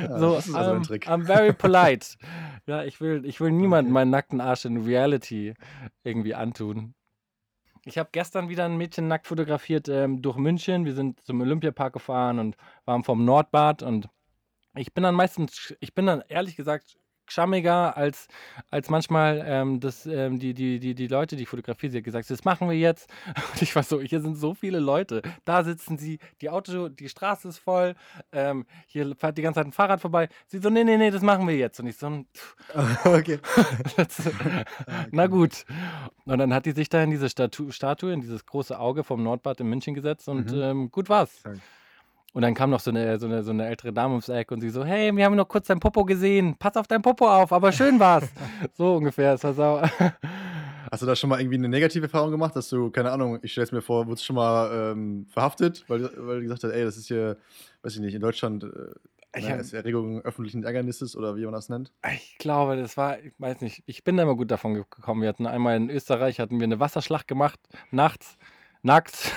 Ja, 0.02 0.18
so, 0.18 0.34
das 0.34 0.48
ist 0.48 0.54
also 0.54 0.72
I'm, 0.72 0.76
ein 0.76 0.82
Trick. 0.82 1.08
I'm 1.08 1.24
very 1.24 1.54
polite. 1.54 2.08
ja, 2.66 2.84
ich 2.84 3.00
will, 3.00 3.24
ich 3.24 3.40
will 3.40 3.50
niemandem 3.52 3.94
meinen 3.94 4.10
nackten 4.10 4.42
Arsch 4.42 4.66
in 4.66 4.84
Reality 4.84 5.54
irgendwie 6.02 6.34
antun. 6.34 6.94
Ich 7.86 7.98
habe 7.98 8.08
gestern 8.12 8.48
wieder 8.48 8.64
ein 8.64 8.76
Mädchen 8.76 9.08
nackt 9.08 9.26
fotografiert 9.26 9.88
ähm, 9.88 10.22
durch 10.22 10.36
München. 10.36 10.84
Wir 10.84 10.94
sind 10.94 11.20
zum 11.24 11.40
Olympiapark 11.40 11.92
gefahren 11.92 12.38
und 12.38 12.56
waren 12.84 13.04
vom 13.04 13.24
Nordbad 13.24 13.82
und 13.82 14.08
ich 14.76 14.92
bin 14.92 15.04
dann 15.04 15.14
meistens, 15.14 15.74
ich 15.80 15.94
bin 15.94 16.06
dann 16.06 16.22
ehrlich 16.28 16.56
gesagt 16.56 16.98
schammiger 17.26 17.96
als, 17.96 18.28
als 18.70 18.90
manchmal 18.90 19.42
ähm, 19.46 19.80
das, 19.80 20.06
ähm, 20.06 20.38
die, 20.38 20.54
die, 20.54 20.78
die, 20.78 20.94
die 20.94 21.06
Leute, 21.06 21.36
die 21.36 21.42
ich 21.44 21.48
fotografiere, 21.48 21.90
sie 21.92 21.98
hat 21.98 22.04
gesagt, 22.04 22.30
das 22.30 22.44
machen 22.44 22.68
wir 22.68 22.76
jetzt. 22.76 23.08
Und 23.52 23.62
ich 23.62 23.74
war 23.74 23.82
so, 23.82 24.00
hier 24.00 24.20
sind 24.20 24.36
so 24.36 24.54
viele 24.54 24.78
Leute. 24.80 25.22
Da 25.44 25.64
sitzen 25.64 25.98
sie, 25.98 26.18
die 26.40 26.50
Auto, 26.50 26.88
die 26.88 27.08
Straße 27.08 27.48
ist 27.48 27.58
voll, 27.58 27.94
ähm, 28.32 28.66
hier 28.86 29.14
fährt 29.16 29.38
die 29.38 29.42
ganze 29.42 29.60
Zeit 29.60 29.66
ein 29.66 29.72
Fahrrad 29.72 30.00
vorbei. 30.00 30.28
Sie 30.46 30.58
so, 30.58 30.70
nee, 30.70 30.84
nee, 30.84 30.96
nee, 30.96 31.10
das 31.10 31.22
machen 31.22 31.46
wir 31.48 31.56
jetzt. 31.56 31.80
Und 31.80 31.86
ich 31.86 31.96
so, 31.96 32.08
pff, 32.34 32.56
okay. 33.06 33.38
na 35.10 35.26
gut. 35.26 35.64
Und 36.24 36.38
dann 36.38 36.52
hat 36.54 36.66
die 36.66 36.72
sich 36.72 36.88
da 36.88 37.02
in 37.02 37.10
diese 37.10 37.28
Statu 37.28 37.70
Statue, 37.70 38.12
in 38.12 38.20
dieses 38.20 38.46
große 38.46 38.78
Auge 38.78 39.04
vom 39.04 39.22
Nordbad 39.22 39.60
in 39.60 39.68
München 39.68 39.94
gesetzt 39.94 40.28
und 40.28 40.52
Mhm. 40.52 40.62
ähm, 40.62 40.90
gut 40.90 41.08
war's. 41.08 41.38
Stark. 41.40 41.58
Und 42.34 42.42
dann 42.42 42.52
kam 42.54 42.68
noch 42.70 42.80
so 42.80 42.90
eine, 42.90 43.18
so, 43.18 43.26
eine, 43.26 43.42
so 43.42 43.52
eine 43.52 43.66
ältere 43.68 43.92
Dame 43.92 44.10
ums 44.14 44.28
Eck 44.28 44.50
und 44.50 44.60
sie 44.60 44.68
so, 44.68 44.84
hey, 44.84 45.14
wir 45.16 45.24
haben 45.24 45.36
nur 45.36 45.46
kurz 45.48 45.68
dein 45.68 45.78
Popo 45.80 46.04
gesehen. 46.04 46.56
Pass 46.58 46.76
auf 46.76 46.86
dein 46.88 47.00
Popo 47.00 47.26
auf, 47.28 47.52
aber 47.52 47.72
schön 47.72 47.98
war's. 48.00 48.28
so 48.74 48.96
ungefähr. 48.96 49.34
Es 49.34 49.44
war 49.44 49.54
sau 49.54 49.80
Hast 50.90 51.02
du 51.02 51.06
da 51.06 51.16
schon 51.16 51.30
mal 51.30 51.40
irgendwie 51.40 51.56
eine 51.56 51.68
negative 51.68 52.04
Erfahrung 52.04 52.30
gemacht, 52.30 52.54
dass 52.54 52.68
du, 52.68 52.90
keine 52.90 53.10
Ahnung, 53.10 53.38
ich 53.42 53.52
stelle 53.52 53.64
es 53.64 53.72
mir 53.72 53.80
vor, 53.82 54.06
wurdest 54.06 54.24
schon 54.24 54.36
mal 54.36 54.92
ähm, 54.92 55.26
verhaftet, 55.30 55.84
weil, 55.88 56.02
weil 56.16 56.36
du 56.36 56.42
gesagt 56.42 56.62
hast, 56.64 56.70
ey, 56.70 56.84
das 56.84 56.96
ist 56.96 57.06
hier, 57.08 57.36
weiß 57.82 57.94
ich 57.94 58.00
nicht, 58.00 58.14
in 58.14 58.20
Deutschland 58.20 58.64
äh, 58.64 58.68
Ich 59.36 59.42
naja, 59.44 59.54
hab- 59.54 59.60
ist 59.60 59.72
Erregung 59.72 60.20
öffentlichen 60.22 60.62
Ärgernisses 60.62 61.16
oder 61.16 61.36
wie 61.36 61.44
man 61.44 61.54
das 61.54 61.68
nennt? 61.68 61.90
Ich 62.14 62.36
glaube, 62.38 62.76
das 62.76 62.96
war, 62.96 63.18
ich 63.20 63.32
weiß 63.38 63.60
nicht, 63.60 63.82
ich 63.86 64.04
bin 64.04 64.16
da 64.16 64.24
immer 64.24 64.36
gut 64.36 64.50
davon 64.50 64.74
ge- 64.74 64.84
gekommen. 64.90 65.22
Wir 65.22 65.28
hatten 65.28 65.46
einmal 65.46 65.76
in 65.76 65.88
Österreich, 65.90 66.38
hatten 66.38 66.58
wir 66.60 66.64
eine 66.64 66.80
Wasserschlacht 66.80 67.26
gemacht, 67.28 67.58
nachts, 67.90 68.36
nackt. 68.84 69.32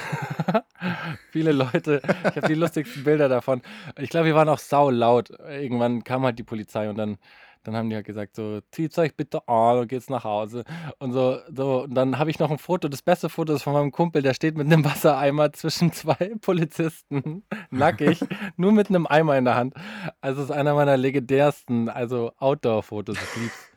Viele 1.32 1.52
Leute, 1.52 2.02
ich 2.30 2.36
habe 2.36 2.48
die 2.48 2.54
lustigsten 2.54 3.04
Bilder 3.04 3.30
davon. 3.30 3.62
Ich 3.98 4.10
glaube, 4.10 4.28
wir 4.28 4.36
waren 4.36 4.50
auch 4.50 4.60
sau 4.60 4.90
laut. 4.90 5.30
Irgendwann 5.50 6.04
kam 6.04 6.24
halt 6.24 6.38
die 6.40 6.44
Polizei 6.44 6.90
und 6.90 6.98
dann, 6.98 7.18
dann 7.64 7.76
haben 7.76 7.90
die 7.90 7.96
halt 7.96 8.06
gesagt, 8.06 8.36
so, 8.36 8.60
zieht 8.72 8.98
euch 8.98 9.16
bitte 9.16 9.48
an 9.48 9.80
und 9.80 9.88
geht's 9.88 10.10
nach 10.10 10.24
Hause. 10.24 10.64
Und 11.00 11.14
so, 11.14 11.40
so, 11.54 11.84
und 11.84 11.96
dann 11.96 12.18
habe 12.20 12.30
ich 12.30 12.40
noch 12.40 12.52
ein 12.52 12.58
Foto, 12.58 12.88
das 12.88 13.02
beste 13.02 13.30
Foto 13.30 13.54
ist 13.54 13.64
von 13.64 13.74
meinem 13.74 13.92
Kumpel, 13.92 14.22
der 14.22 14.34
steht 14.34 14.58
mit 14.58 14.68
einem 14.68 14.86
Wassereimer 14.86 15.52
zwischen 15.54 15.92
zwei 15.92 16.32
Polizisten, 16.42 17.44
nackig, 17.72 18.20
nur 18.56 18.72
mit 18.72 18.90
einem 18.90 19.08
Eimer 19.08 19.38
in 19.38 19.46
der 19.46 19.56
Hand. 19.56 19.74
Also 20.22 20.42
es 20.44 20.50
ist 20.50 20.56
einer 20.56 20.74
meiner 20.76 20.98
legendärsten, 20.98 21.90
also 21.90 22.32
Outdoor-Fotos. 22.38 23.18
Ich 23.22 23.42
lieb's. 23.42 23.72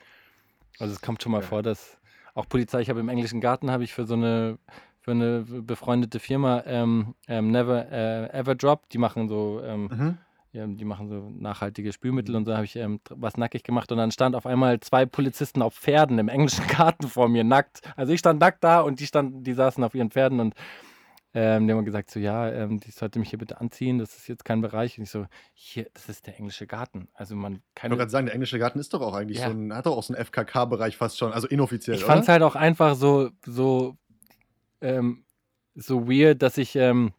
Also 0.79 0.95
es 0.95 1.01
kommt 1.03 1.23
schon 1.23 1.33
mal 1.33 1.43
Ja. 1.43 1.47
vor, 1.47 1.63
dass 1.63 1.99
auch 2.35 2.49
Polizei, 2.49 2.81
ich 2.81 2.91
habe 2.91 3.01
im 3.01 3.09
englischen 3.09 3.41
Garten, 3.41 3.71
habe 3.71 3.83
ich 3.85 3.93
für 3.93 4.07
so 4.07 4.15
eine 4.15 4.57
für 5.01 5.13
eine 5.13 5.43
befreundete 5.43 6.21
Firma 6.21 6.63
ähm, 6.67 7.15
ähm, 7.27 7.51
Never 7.51 7.91
äh, 7.91 8.39
Ever 8.39 8.55
Drop, 8.55 8.89
die 8.91 8.99
machen 8.99 9.29
so 9.29 9.61
ähm, 9.65 9.89
Mhm. 9.91 10.19
ja, 10.53 10.67
die 10.67 10.85
machen 10.85 11.09
so 11.09 11.31
nachhaltige 11.31 11.93
Spülmittel 11.93 12.37
und 12.37 12.45
so 12.45 12.55
habe 12.55 12.65
ich 12.65 12.77
ähm, 12.77 13.01
was 13.09 13.37
nackig 13.37 13.63
gemacht 13.63 13.91
und 13.93 13.99
dann 13.99 14.11
stand 14.11 14.35
auf 14.37 14.47
einmal 14.47 14.81
zwei 14.81 15.07
Polizisten 15.07 15.63
auf 15.63 15.75
Pferden 15.75 16.19
im 16.19 16.29
englischen 16.29 16.67
Garten 16.69 17.09
vor 17.09 17.29
mir 17.29 17.45
nackt. 17.45 17.81
Also 17.97 18.13
ich 18.13 18.19
stand 18.21 18.41
nackt 18.41 18.63
da 18.65 18.81
und 18.81 19.01
die 19.01 19.07
standen, 19.07 19.43
die 19.45 19.55
saßen 19.55 19.83
auf 19.85 19.95
ihren 19.95 20.11
Pferden 20.11 20.41
und 20.41 20.55
ähm, 21.33 21.69
die 21.69 21.73
haben 21.73 21.85
gesagt 21.85 22.11
so 22.11 22.19
ja, 22.19 22.51
ähm, 22.51 22.81
ich 22.85 22.97
sollte 22.97 23.21
mich 23.21 23.31
hier 23.31 23.39
bitte 23.39 23.61
anziehen, 23.61 23.99
das 24.01 24.17
ist 24.17 24.27
jetzt 24.27 24.45
kein 24.45 24.61
Bereich. 24.61 24.99
Und 24.99 25.05
ich 25.05 25.11
so 25.11 25.27
hier, 25.55 25.87
das 25.95 26.09
ist 26.09 26.27
der 26.27 26.37
englische 26.37 26.67
Garten. 26.67 27.07
Also 27.15 27.37
man 27.37 27.55
Ich 27.55 27.61
keine 27.77 27.93
wollte 27.93 28.01
gerade 28.01 28.11
sagen, 28.11 28.27
der 28.27 28.35
englische 28.35 28.59
Garten 28.59 28.81
ist 28.81 28.93
doch 28.93 29.01
auch 29.01 29.15
eigentlich 29.15 29.39
Ja. 29.39 29.47
so 29.47 29.53
ein, 29.53 29.73
hat 29.73 29.87
doch 29.87 29.97
auch 29.97 30.03
so 30.03 30.13
einen 30.13 30.25
FKK-Bereich 30.25 30.97
fast 30.97 31.17
schon, 31.19 31.33
also 31.33 31.47
inoffiziell, 31.47 31.97
Ich 31.97 32.03
fand 32.05 32.23
es 32.25 32.29
halt 32.29 32.43
auch 32.43 32.57
einfach 32.57 32.97
so, 32.97 33.31
so, 33.47 33.95
ähm, 34.81 35.25
so 35.75 36.09
weird, 36.09 36.43
dass 36.43 36.59
ich, 36.59 36.77
ähm, 36.77 37.13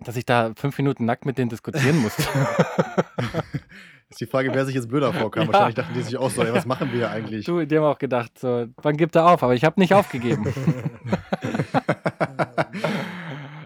dass 0.00 0.16
ich 0.16 0.26
da 0.26 0.52
fünf 0.56 0.76
Minuten 0.78 1.04
nackt 1.04 1.26
mit 1.26 1.38
denen 1.38 1.50
diskutieren 1.50 1.98
musste. 1.98 2.22
ist 4.12 4.20
die 4.20 4.26
Frage, 4.26 4.50
wer 4.54 4.64
sich 4.66 4.74
jetzt 4.74 4.88
blöder 4.88 5.12
vorkam. 5.12 5.46
Ja. 5.46 5.52
Wahrscheinlich 5.52 5.74
dachten 5.76 5.94
die 5.94 6.02
sich 6.02 6.16
auch 6.16 6.30
so, 6.30 6.42
ey, 6.42 6.52
was 6.52 6.66
machen 6.66 6.88
wir 6.90 6.98
hier 6.98 7.10
eigentlich? 7.10 7.46
du, 7.46 7.64
die 7.64 7.76
haben 7.76 7.84
auch 7.84 7.98
gedacht, 7.98 8.38
so, 8.38 8.66
wann 8.76 8.96
gibt 8.96 9.16
er 9.16 9.26
auf? 9.26 9.42
Aber 9.42 9.54
ich 9.54 9.64
habe 9.64 9.80
nicht 9.80 9.94
aufgegeben. 9.94 10.52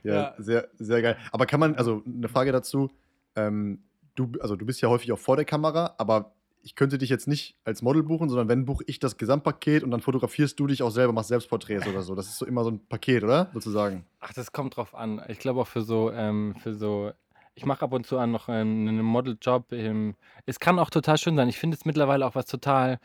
Ja, 0.02 0.14
Ja. 0.14 0.34
sehr, 0.38 0.68
sehr 0.78 1.02
geil. 1.02 1.16
Aber 1.32 1.46
kann 1.46 1.58
man, 1.58 1.74
also 1.74 2.02
eine 2.06 2.28
Frage 2.28 2.52
dazu, 2.52 2.90
ähm, 3.34 3.82
du, 4.14 4.30
also 4.40 4.54
du 4.54 4.64
bist 4.64 4.80
ja 4.80 4.88
häufig 4.88 5.10
auch 5.10 5.18
vor 5.18 5.34
der 5.34 5.44
Kamera, 5.44 5.96
aber 5.98 6.35
ich 6.66 6.74
könnte 6.74 6.98
dich 6.98 7.10
jetzt 7.10 7.28
nicht 7.28 7.56
als 7.62 7.80
Model 7.80 8.02
buchen, 8.02 8.28
sondern 8.28 8.48
wenn 8.48 8.64
buche 8.64 8.82
ich 8.88 8.98
das 8.98 9.16
Gesamtpaket 9.16 9.84
und 9.84 9.92
dann 9.92 10.00
fotografierst 10.00 10.58
du 10.58 10.66
dich 10.66 10.82
auch 10.82 10.90
selber, 10.90 11.12
machst 11.12 11.28
Selbstporträts 11.28 11.86
oder 11.86 12.02
so. 12.02 12.16
Das 12.16 12.26
ist 12.26 12.38
so 12.38 12.44
immer 12.44 12.64
so 12.64 12.70
ein 12.70 12.84
Paket, 12.88 13.22
oder? 13.22 13.50
Sozusagen. 13.54 14.04
Ach, 14.18 14.32
das 14.32 14.50
kommt 14.50 14.76
drauf 14.76 14.92
an. 14.92 15.22
Ich 15.28 15.38
glaube 15.38 15.60
auch 15.60 15.68
für 15.68 15.82
so, 15.82 16.10
ähm, 16.10 16.56
für 16.60 16.74
so, 16.74 17.12
ich 17.56 17.64
mache 17.64 17.82
ab 17.82 17.92
und 17.92 18.06
zu 18.06 18.18
an 18.18 18.30
noch 18.32 18.48
einen 18.48 19.00
Modeljob. 19.00 19.72
Es 20.44 20.60
kann 20.60 20.78
auch 20.78 20.90
total 20.90 21.16
schön 21.16 21.36
sein. 21.36 21.48
Ich 21.48 21.58
finde 21.58 21.74
es 21.74 21.86
mittlerweile 21.86 22.26
auch 22.26 22.34
was 22.34 22.44
total, 22.44 22.98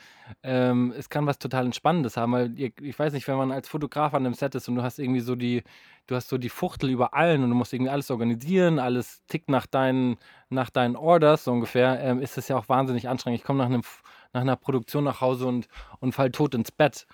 ähm, 0.43 0.93
es 0.95 1.09
kann 1.09 1.25
was 1.25 1.39
total 1.39 1.65
Entspannendes 1.65 2.17
haben, 2.17 2.33
weil 2.33 2.59
ihr, 2.59 2.71
ich 2.81 2.99
weiß 2.99 3.13
nicht, 3.13 3.29
wenn 3.29 3.37
man 3.37 3.53
als 3.53 3.69
Fotograf 3.69 4.13
an 4.13 4.25
einem 4.25 4.33
Set 4.33 4.53
ist 4.53 4.67
und 4.67 4.75
du 4.75 4.83
hast 4.83 4.99
irgendwie 4.99 5.21
so 5.21 5.35
die, 5.35 5.63
du 6.07 6.15
hast 6.15 6.27
so 6.27 6.37
die 6.37 6.49
Fuchtel 6.49 6.89
über 6.89 7.13
allen 7.13 7.43
und 7.43 7.49
du 7.49 7.55
musst 7.55 7.71
irgendwie 7.71 7.91
alles 7.91 8.11
organisieren, 8.11 8.77
alles 8.77 9.25
tickt 9.27 9.49
nach 9.49 9.67
deinen, 9.67 10.17
nach 10.49 10.69
deinen 10.69 10.97
Orders 10.97 11.45
so 11.45 11.53
ungefähr, 11.53 12.01
ähm, 12.01 12.19
ist 12.19 12.37
es 12.37 12.49
ja 12.49 12.57
auch 12.57 12.67
wahnsinnig 12.67 13.07
anstrengend. 13.07 13.39
Ich 13.39 13.45
komme 13.45 13.65
nach 13.65 13.81
nach 14.33 14.41
einer 14.41 14.55
Produktion 14.55 15.03
nach 15.03 15.21
Hause 15.21 15.45
und, 15.45 15.67
und 15.99 16.13
fall 16.13 16.31
tot 16.31 16.55
ins 16.55 16.71
Bett 16.71 17.05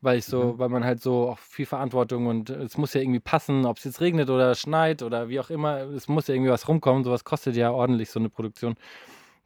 weil 0.00 0.18
ich 0.18 0.24
so, 0.24 0.54
Mhm. 0.54 0.58
weil 0.58 0.68
man 0.68 0.84
halt 0.84 1.02
so 1.02 1.28
auch 1.30 1.38
viel 1.38 1.66
Verantwortung 1.66 2.26
und 2.26 2.50
es 2.50 2.76
muss 2.78 2.94
ja 2.94 3.00
irgendwie 3.00 3.20
passen, 3.20 3.66
ob 3.66 3.78
es 3.78 3.84
jetzt 3.84 4.00
regnet 4.00 4.30
oder 4.30 4.54
schneit 4.54 5.02
oder 5.02 5.28
wie 5.28 5.40
auch 5.40 5.50
immer, 5.50 5.78
es 5.80 6.08
muss 6.08 6.26
ja 6.26 6.34
irgendwie 6.34 6.50
was 6.50 6.68
rumkommen, 6.68 7.04
sowas 7.04 7.24
kostet 7.24 7.56
ja 7.56 7.70
ordentlich 7.70 8.10
so 8.10 8.18
eine 8.18 8.30
Produktion. 8.30 8.76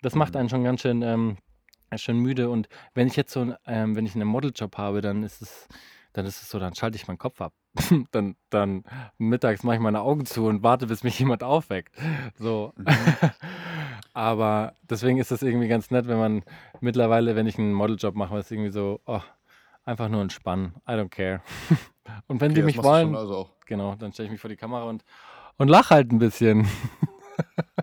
Das 0.02 0.14
macht 0.14 0.34
Mhm. 0.34 0.40
einen 0.40 0.48
schon 0.48 0.64
ganz 0.64 0.80
schön, 0.82 1.02
ähm, 1.02 1.36
ganz 1.90 2.02
schön 2.02 2.18
müde 2.18 2.50
und 2.50 2.68
wenn 2.94 3.06
ich 3.06 3.16
jetzt 3.16 3.32
so, 3.32 3.54
ähm, 3.66 3.96
wenn 3.96 4.06
ich 4.06 4.14
einen 4.14 4.28
Modeljob 4.28 4.76
habe, 4.78 5.00
dann 5.00 5.22
ist 5.22 5.42
es, 5.42 5.66
dann 6.12 6.26
ist 6.26 6.40
es 6.42 6.50
so, 6.50 6.58
dann 6.58 6.74
schalte 6.74 6.96
ich 6.96 7.08
meinen 7.08 7.18
Kopf 7.18 7.40
ab. 7.40 7.52
dann, 8.12 8.36
dann 8.50 8.84
mittags 9.18 9.64
mache 9.64 9.76
ich 9.76 9.82
meine 9.82 10.00
Augen 10.02 10.26
zu 10.26 10.46
und 10.46 10.62
warte, 10.62 10.86
bis 10.86 11.02
mich 11.02 11.18
jemand 11.18 11.42
aufweckt. 11.42 11.92
So. 12.38 12.72
Mhm. 12.76 12.86
Aber 14.12 14.74
deswegen 14.82 15.18
ist 15.18 15.32
es 15.32 15.42
irgendwie 15.42 15.66
ganz 15.68 15.90
nett, 15.90 16.06
wenn 16.06 16.18
man 16.18 16.42
mittlerweile, 16.80 17.34
wenn 17.34 17.46
ich 17.48 17.58
einen 17.58 17.72
Modeljob 17.72 18.14
mache, 18.14 18.38
ist 18.38 18.52
irgendwie 18.52 18.70
so, 18.70 19.00
oh, 19.06 19.20
einfach 19.85 20.09
nur 20.09 20.23
entspannen. 20.23 20.75
I 20.88 20.92
don't 20.92 21.09
care. 21.09 21.40
und 22.27 22.40
wenn 22.40 22.53
Okay, 22.53 22.61
die 22.61 22.66
mich 22.66 22.83
wollen, 22.83 23.14
also 23.16 23.49
genau, 23.66 23.94
dann 23.97 24.12
stelle 24.12 24.27
ich 24.27 24.33
mich 24.33 24.40
vor 24.40 24.51
die 24.51 24.57
Kamera 24.57 24.85
und, 24.85 25.05
und 25.57 25.68
lach 25.68 25.90
halt 25.90 26.12
ein 26.12 26.18
bisschen. 26.18 26.66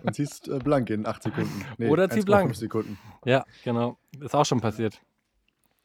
Und 0.02 0.14
ziehst 0.14 0.48
äh, 0.48 0.58
blank 0.58 0.88
in 0.88 1.06
8 1.06 1.24
Sekunden. 1.24 1.64
Nee, 1.76 1.88
Oder 1.90 2.08
zieh 2.08 2.20
1,5 2.20 2.24
blank. 2.24 2.54
Sekunden. 2.56 2.98
ja, 3.26 3.44
genau. 3.62 3.98
Ist 4.18 4.34
auch 4.34 4.46
schon 4.46 4.62
passiert. 4.62 5.02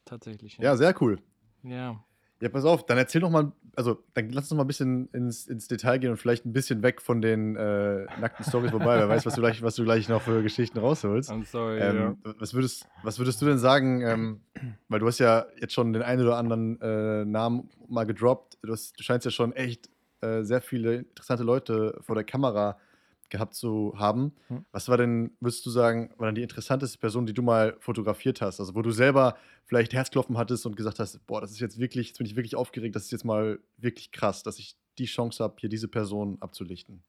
Tatsächlich. 0.05 0.57
Ja, 0.57 0.77
sehr 0.77 0.95
cool. 1.01 1.19
ja. 1.63 2.01
Ja, 2.39 2.49
pass 2.49 2.65
auf, 2.65 2.85
dann 2.85 2.99
erzähl 2.99 3.21
doch 3.21 3.31
mal, 3.31 3.51
also 3.75 4.03
dann 4.13 4.29
lass 4.29 4.45
uns 4.45 4.51
noch 4.51 4.57
mal 4.57 4.63
ein 4.63 4.67
bisschen 4.67 5.09
ins, 5.11 5.47
ins 5.47 5.67
Detail 5.67 5.97
gehen 5.97 6.11
und 6.11 6.17
vielleicht 6.17 6.45
ein 6.45 6.53
bisschen 6.53 6.83
weg 6.83 7.01
von 7.01 7.19
den 7.19 7.55
äh, 7.55 8.05
nackten 8.19 8.45
Stories 8.45 8.69
vorbei. 8.69 8.99
Wer 8.99 9.09
weiß, 9.09 9.25
was 9.25 9.33
du 9.33 9.41
gleich, 9.41 9.63
was 9.63 9.75
du 9.75 9.83
gleich 9.83 10.07
noch 10.07 10.21
für 10.21 10.43
Geschichten 10.43 10.77
rausholst. 10.77 11.31
I'm 11.31 11.45
sorry. 11.45 11.79
Ähm, 11.79 12.17
was, 12.37 12.53
würdest, 12.53 12.87
was 13.01 13.17
würdest 13.17 13.41
du 13.41 13.47
denn 13.47 13.57
sagen, 13.57 14.01
ähm, 14.01 14.41
weil 14.87 14.99
du 14.99 15.07
hast 15.07 15.17
ja 15.17 15.47
jetzt 15.59 15.73
schon 15.73 15.93
den 15.93 16.03
einen 16.03 16.21
oder 16.21 16.37
anderen 16.37 16.79
äh, 16.79 17.25
Namen 17.25 17.69
mal 17.87 18.05
gedroppt, 18.05 18.59
du, 18.61 18.71
hast, 18.71 18.99
du 18.99 19.03
scheinst 19.03 19.25
ja 19.25 19.31
schon 19.31 19.53
echt 19.53 19.89
äh, 20.21 20.43
sehr 20.43 20.61
viele 20.61 20.95
interessante 20.95 21.43
Leute 21.43 21.97
vor 22.01 22.13
der 22.13 22.23
Kamera 22.23 22.77
gehabt 23.29 23.55
zu 23.55 23.93
haben. 23.97 24.33
Hm. 24.47 24.65
Was 24.71 24.89
war 24.89 24.97
denn, 24.97 25.31
würdest 25.39 25.65
du 25.65 25.69
sagen, 25.69 26.11
war 26.17 26.27
dann 26.27 26.35
die 26.35 26.43
interessanteste 26.43 26.97
Person, 26.97 27.25
die 27.25 27.33
du 27.33 27.41
mal 27.41 27.75
fotografiert 27.79 28.41
hast? 28.41 28.59
Also 28.59 28.75
wo 28.75 28.81
du 28.81 28.91
selber 28.91 29.37
vielleicht 29.65 29.93
Herzklopfen 29.93 30.37
hattest 30.37 30.65
und 30.65 30.75
gesagt 30.75 30.99
hast, 30.99 31.25
boah, 31.27 31.41
das 31.41 31.51
ist 31.51 31.59
jetzt 31.59 31.79
wirklich, 31.79 32.07
jetzt 32.07 32.17
bin 32.17 32.27
ich 32.27 32.35
wirklich 32.35 32.55
aufgeregt, 32.55 32.95
das 32.95 33.03
ist 33.03 33.11
jetzt 33.11 33.25
mal 33.25 33.59
wirklich 33.77 34.11
krass, 34.11 34.43
dass 34.43 34.59
ich 34.59 34.77
die 34.97 35.05
Chance 35.05 35.43
habe, 35.43 35.55
hier 35.59 35.69
diese 35.69 35.87
Person 35.87 36.37
abzulichten. 36.39 37.03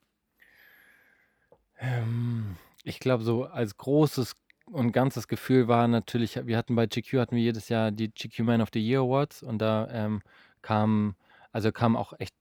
Ähm, 1.78 2.56
ich 2.84 3.00
glaube, 3.00 3.24
so 3.24 3.44
als 3.44 3.76
großes 3.76 4.34
und 4.66 4.92
ganzes 4.92 5.28
Gefühl 5.28 5.68
war 5.68 5.88
natürlich, 5.88 6.38
wir 6.46 6.56
hatten 6.56 6.74
bei 6.74 6.86
GQ 6.86 7.18
hatten 7.18 7.36
wir 7.36 7.42
jedes 7.42 7.68
Jahr 7.68 7.90
die 7.90 8.10
GQ 8.10 8.40
Man 8.40 8.60
of 8.60 8.68
the 8.72 8.80
Year 8.80 9.00
Awards 9.00 9.42
und 9.42 9.58
da 9.58 9.88
ähm, 9.90 10.20
kamen, 10.62 11.16
also 11.52 11.72
kamen 11.72 11.96
auch 11.96 12.12
echt 12.18 12.34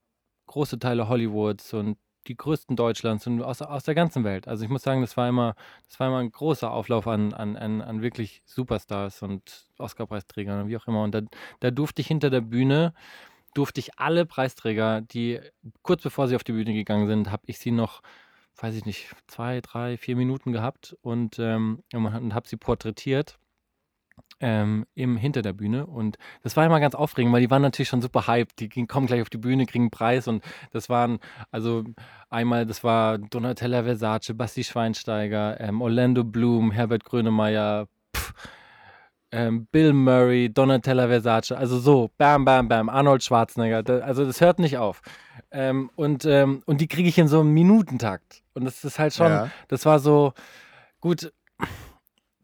große 0.48 0.80
Teile 0.80 1.08
Hollywoods 1.08 1.74
und 1.74 1.98
die 2.28 2.36
größten 2.36 2.76
Deutschlands 2.76 3.28
und 3.28 3.42
aus, 3.42 3.62
aus 3.62 3.84
der 3.84 3.96
ganzen 3.96 4.24
Welt. 4.24 4.48
Also 4.48 4.64
ich 4.64 4.70
muss 4.70 4.84
sagen, 4.84 5.02
das 5.02 5.18
war 5.18 5.28
immer, 5.30 5.56
das 5.88 6.00
war 6.00 6.08
immer 6.08 6.20
ein 6.20 6.32
großer 6.32 6.72
Auflauf 6.72 7.08
an, 7.08 7.34
an, 7.34 7.56
an, 7.56 7.82
an 7.82 8.02
wirklich 8.02 8.42
Superstars 8.46 9.22
und 9.24 9.70
Oscarpreisträgern 9.78 10.62
und 10.64 10.70
wie 10.70 10.78
auch 10.78 10.88
immer. 10.88 11.04
Und 11.04 11.14
da, 11.16 11.22
da 11.60 11.72
durfte 11.72 12.02
ich 12.02 12.08
hinter 12.08 12.30
der 12.30 12.42
Bühne, 12.42 12.94
durfte 13.54 13.80
ich 13.80 14.00
alle 14.00 14.26
Preisträger, 14.26 15.02
die 15.02 15.40
kurz 15.82 16.04
bevor 16.04 16.28
sie 16.28 16.36
auf 16.36 16.44
die 16.44 16.52
Bühne 16.52 16.74
gegangen 16.74 17.08
sind, 17.08 17.32
habe 17.32 17.44
ich 17.48 17.60
sie 17.60 17.72
noch 17.72 18.02
weiß 18.60 18.76
ich 18.76 18.86
nicht, 18.86 19.16
zwei, 19.28 19.62
drei, 19.62 19.98
vier 19.98 20.16
Minuten 20.16 20.52
gehabt 20.52 20.98
und, 21.02 21.38
ähm, 21.38 21.84
und, 21.94 22.06
und 22.08 22.34
habe 22.34 22.48
sie 22.48 22.58
porträtiert 22.58 23.38
ähm, 24.40 24.86
im, 24.94 25.18
hinter 25.18 25.42
der 25.42 25.54
Bühne. 25.54 25.86
Und 25.86 26.18
das 26.44 26.56
war 26.56 26.66
immer 26.66 26.80
ganz 26.80 26.96
aufregend, 26.96 27.34
weil 27.34 27.42
die 27.42 27.50
waren 27.50 27.62
natürlich 27.62 27.90
schon 27.90 28.02
super 28.02 28.28
hyped. 28.28 28.60
Die 28.60 28.70
ging, 28.70 28.88
kommen 28.88 29.08
gleich 29.08 29.22
auf 29.22 29.30
die 29.30 29.38
Bühne, 29.38 29.66
kriegen 29.66 29.86
einen 29.86 29.92
Preis 29.92 30.28
und 30.28 30.44
das 30.72 30.90
waren, 30.90 31.20
also 31.52 31.84
einmal, 32.30 32.66
das 32.66 32.84
war 32.84 33.18
Donatella 33.18 33.84
Versace, 33.84 34.34
Basti 34.36 34.64
Schweinsteiger, 34.64 35.60
ähm, 35.60 35.82
Orlando 35.82 36.24
Bloom, 36.24 36.72
Herbert 36.72 37.04
Grönemeyer, 37.04 37.88
pff, 38.16 38.34
ähm, 39.32 39.68
Bill 39.72 39.94
Murray, 39.94 40.50
Donatella 40.54 41.08
Versace, 41.08 41.52
also 41.52 41.80
so, 41.80 42.12
bam, 42.18 42.46
bam, 42.46 42.68
bam, 42.70 42.90
Arnold 42.90 43.24
Schwarzenegger, 43.24 43.84
da, 43.84 44.00
also 44.00 44.26
das 44.26 44.40
hört 44.40 44.60
nicht 44.60 44.78
auf. 44.78 45.02
Ähm, 45.52 45.90
und, 45.96 46.26
ähm, 46.26 46.62
und 46.66 46.80
die 46.82 46.88
kriege 46.88 47.10
ich 47.10 47.18
in 47.18 47.28
so 47.28 47.40
einem 47.42 47.54
Minutentakt. 47.54 48.44
Und 48.54 48.66
das 48.66 48.84
ist 48.84 49.00
halt 49.00 49.14
schon, 49.14 49.28
Ja. 49.32 49.50
das 49.68 49.86
war 49.86 50.00
so, 50.00 50.34
gut, 51.00 51.32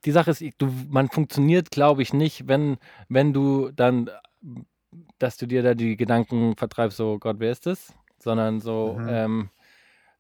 die 0.06 0.12
Sache 0.12 0.32
ist, 0.32 0.44
du, 0.58 0.72
man 0.90 1.10
funktioniert, 1.10 1.72
glaube 1.72 2.02
ich, 2.02 2.14
nicht, 2.14 2.48
wenn, 2.48 2.78
wenn 3.10 3.34
du 3.34 3.72
dann, 3.72 4.10
dass 5.20 5.38
du 5.38 5.48
dir 5.48 5.64
da 5.64 5.74
die 5.74 5.96
Gedanken 5.98 6.56
vertreibst, 6.56 6.98
so 6.98 7.20
Gott, 7.20 7.38
wer 7.40 7.52
ist 7.52 7.66
das? 7.66 7.94
Sondern 8.20 8.60
so, 8.62 8.98
Mhm. 9.00 9.08
ähm, 9.10 9.50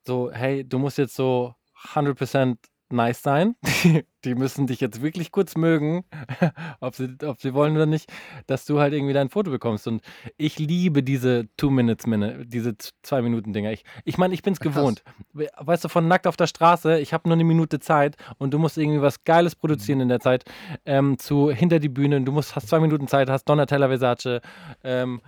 so, 0.05 0.31
hey, 0.31 0.67
du 0.67 0.79
musst 0.79 0.97
jetzt 0.97 1.15
so 1.15 1.55
100% 1.93 2.57
nice 2.93 3.21
sein. 3.21 3.55
Die 4.23 4.35
müssen 4.35 4.67
dich 4.67 4.79
jetzt 4.79 5.01
wirklich 5.01 5.31
kurz 5.33 5.57
mögen, 5.57 6.05
ob 6.79 6.95
sie, 6.95 7.17
ob 7.25 7.41
sie 7.41 7.53
wollen 7.53 7.75
oder 7.75 7.85
nicht, 7.85 8.09
dass 8.47 8.63
du 8.65 8.79
halt 8.79 8.93
irgendwie 8.93 9.11
dein 9.13 9.29
Foto 9.29 9.51
bekommst. 9.51 9.85
Und 9.87 10.01
ich 10.37 10.57
liebe 10.59 11.03
diese 11.03 11.49
Two-Minutes-Minute, 11.57 12.45
diese 12.45 12.75
Zwei-Minuten-Dinger. 13.01 13.71
Ich 13.73 13.83
meine, 13.83 14.01
ich, 14.05 14.17
mein, 14.17 14.31
ich 14.31 14.41
bin's 14.43 14.59
Krass. 14.61 14.73
gewohnt. 14.75 15.03
We- 15.33 15.49
Weißt 15.59 15.83
du, 15.83 15.89
von 15.89 16.07
nackt 16.07 16.27
auf 16.27 16.37
der 16.37 16.47
Straße, 16.47 16.99
ich 16.99 17.13
habe 17.13 17.27
nur 17.27 17.35
eine 17.35 17.43
Minute 17.43 17.79
Zeit 17.79 18.15
und 18.37 18.53
du 18.53 18.59
musst 18.59 18.77
irgendwie 18.77 19.01
was 19.01 19.23
Geiles 19.25 19.55
produzieren 19.55 19.99
in 19.99 20.07
der 20.07 20.21
Zeit, 20.21 20.45
ähm, 20.85 21.17
zu 21.17 21.51
hinter 21.51 21.79
die 21.79 21.89
Bühne. 21.89 22.21
Du 22.21 22.31
musst, 22.31 22.55
hast 22.55 22.69
zwei 22.69 22.79
Minuten 22.79 23.07
Zeit, 23.09 23.29
hast 23.29 23.43
Donatella 23.49 23.87
Versace, 23.89 24.39
ähm, 24.83 25.21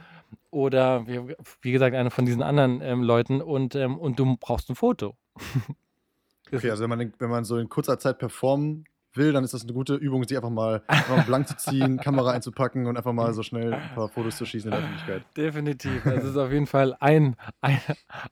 oder 0.51 1.05
wie, 1.07 1.19
wie 1.61 1.71
gesagt, 1.73 1.95
einer 1.95 2.11
von 2.11 2.25
diesen 2.25 2.41
anderen 2.41 2.81
ähm, 2.81 3.03
Leuten 3.03 3.41
und, 3.41 3.75
ähm, 3.75 3.97
und 3.97 4.19
du 4.19 4.37
brauchst 4.37 4.69
ein 4.69 4.75
Foto. 4.75 5.15
Okay, 6.55 6.71
also 6.71 6.83
wenn 6.83 6.89
man, 6.89 7.13
wenn 7.19 7.29
man 7.29 7.43
so 7.43 7.57
in 7.57 7.69
kurzer 7.69 7.99
Zeit 7.99 8.17
performen 8.19 8.85
will, 9.17 9.33
dann 9.33 9.43
ist 9.43 9.53
das 9.53 9.63
eine 9.63 9.73
gute 9.73 9.95
Übung, 9.95 10.23
sich 10.27 10.37
einfach 10.37 10.49
mal, 10.49 10.81
einfach 10.87 11.17
mal 11.17 11.23
blank 11.23 11.47
zu 11.47 11.57
ziehen, 11.57 11.97
Kamera 11.97 12.31
einzupacken 12.31 12.85
und 12.85 12.97
einfach 12.97 13.13
mal 13.13 13.33
so 13.33 13.43
schnell 13.43 13.73
ein 13.73 13.95
paar 13.95 14.09
Fotos 14.09 14.37
zu 14.37 14.45
schießen 14.45 14.71
in 14.71 14.77
der 14.77 14.85
Öffentlichkeit. 14.85 15.23
Definitiv. 15.37 16.03
Das 16.03 16.23
ist 16.23 16.37
auf 16.37 16.51
jeden 16.51 16.67
Fall 16.67 16.95
ein, 16.99 17.35
ein, 17.61 17.79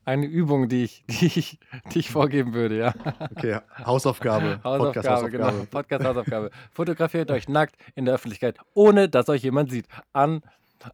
eine 0.06 0.26
Übung, 0.26 0.70
die 0.70 0.84
ich, 0.84 1.04
die, 1.08 1.26
ich, 1.28 1.60
die 1.92 2.00
ich 2.00 2.12
vorgeben 2.12 2.54
würde, 2.54 2.78
ja. 2.78 2.94
Okay, 3.36 3.60
Hausaufgabe. 3.86 4.60
Hausaufgabe, 4.64 5.30
genau. 5.30 5.52
Podcast-Hausaufgabe. 5.72 6.52
Fotografiert 6.72 7.32
euch 7.32 7.48
nackt 7.48 7.76
in 7.96 8.06
der 8.06 8.16
Öffentlichkeit, 8.16 8.58
ohne 8.74 9.10
dass 9.10 9.30
euch 9.30 9.44
jemand 9.44 9.72
sieht. 9.72 9.88
An 10.12 10.42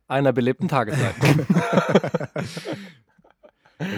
einer 0.08 0.34
belebten 0.34 0.68
Tageszeit. 0.68 1.16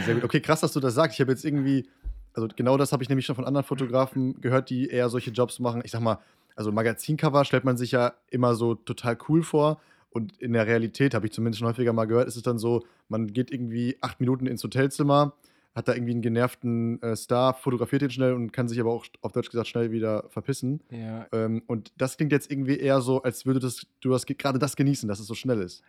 Sehr 0.05 0.15
gut. 0.15 0.23
Okay, 0.23 0.39
krass, 0.39 0.61
dass 0.61 0.73
du 0.73 0.79
das 0.79 0.93
sagst. 0.93 1.15
Ich 1.15 1.21
habe 1.21 1.31
jetzt 1.31 1.43
irgendwie, 1.43 1.89
also 2.33 2.47
genau 2.55 2.77
das 2.77 2.91
habe 2.91 3.03
ich 3.03 3.09
nämlich 3.09 3.25
schon 3.25 3.35
von 3.35 3.45
anderen 3.45 3.65
Fotografen 3.65 4.39
gehört, 4.41 4.69
die 4.69 4.87
eher 4.89 5.09
solche 5.09 5.31
Jobs 5.31 5.59
machen. 5.59 5.81
Ich 5.83 5.91
sag 5.91 6.01
mal, 6.01 6.19
also 6.55 6.71
Magazincover 6.71 7.45
stellt 7.45 7.63
man 7.63 7.77
sich 7.77 7.91
ja 7.91 8.13
immer 8.29 8.55
so 8.55 8.75
total 8.75 9.17
cool 9.29 9.43
vor. 9.43 9.79
Und 10.09 10.37
in 10.41 10.51
der 10.53 10.67
Realität, 10.67 11.13
habe 11.13 11.25
ich 11.25 11.31
zumindest 11.31 11.59
schon 11.59 11.69
häufiger 11.69 11.93
mal 11.93 12.05
gehört, 12.05 12.27
ist 12.27 12.35
es 12.35 12.43
dann 12.43 12.59
so, 12.59 12.83
man 13.07 13.27
geht 13.27 13.49
irgendwie 13.51 13.97
acht 14.01 14.19
Minuten 14.19 14.45
ins 14.45 14.61
Hotelzimmer, 14.61 15.33
hat 15.73 15.87
da 15.87 15.93
irgendwie 15.93 16.11
einen 16.11 16.21
genervten 16.21 17.01
äh, 17.01 17.15
Star, 17.15 17.53
fotografiert 17.53 18.01
den 18.01 18.09
schnell 18.09 18.33
und 18.33 18.51
kann 18.51 18.67
sich 18.67 18.77
aber 18.81 18.91
auch 18.91 19.05
auf 19.21 19.31
Deutsch 19.31 19.49
gesagt 19.49 19.69
schnell 19.69 19.91
wieder 19.91 20.25
verpissen. 20.27 20.81
ja, 20.89 21.27
Ähm, 21.31 21.63
und 21.65 21.93
das 21.97 22.17
klingt 22.17 22.33
jetzt 22.33 22.51
irgendwie 22.51 22.75
eher 22.77 22.99
so, 22.99 23.21
als 23.23 23.45
würde 23.45 23.61
das, 23.61 23.87
du 24.01 24.09
das 24.09 24.25
ge- 24.25 24.35
gerade 24.37 24.59
das 24.59 24.75
genießen, 24.75 25.07
dass 25.07 25.21
es 25.21 25.27
so 25.27 25.33
schnell 25.33 25.61
ist. 25.61 25.81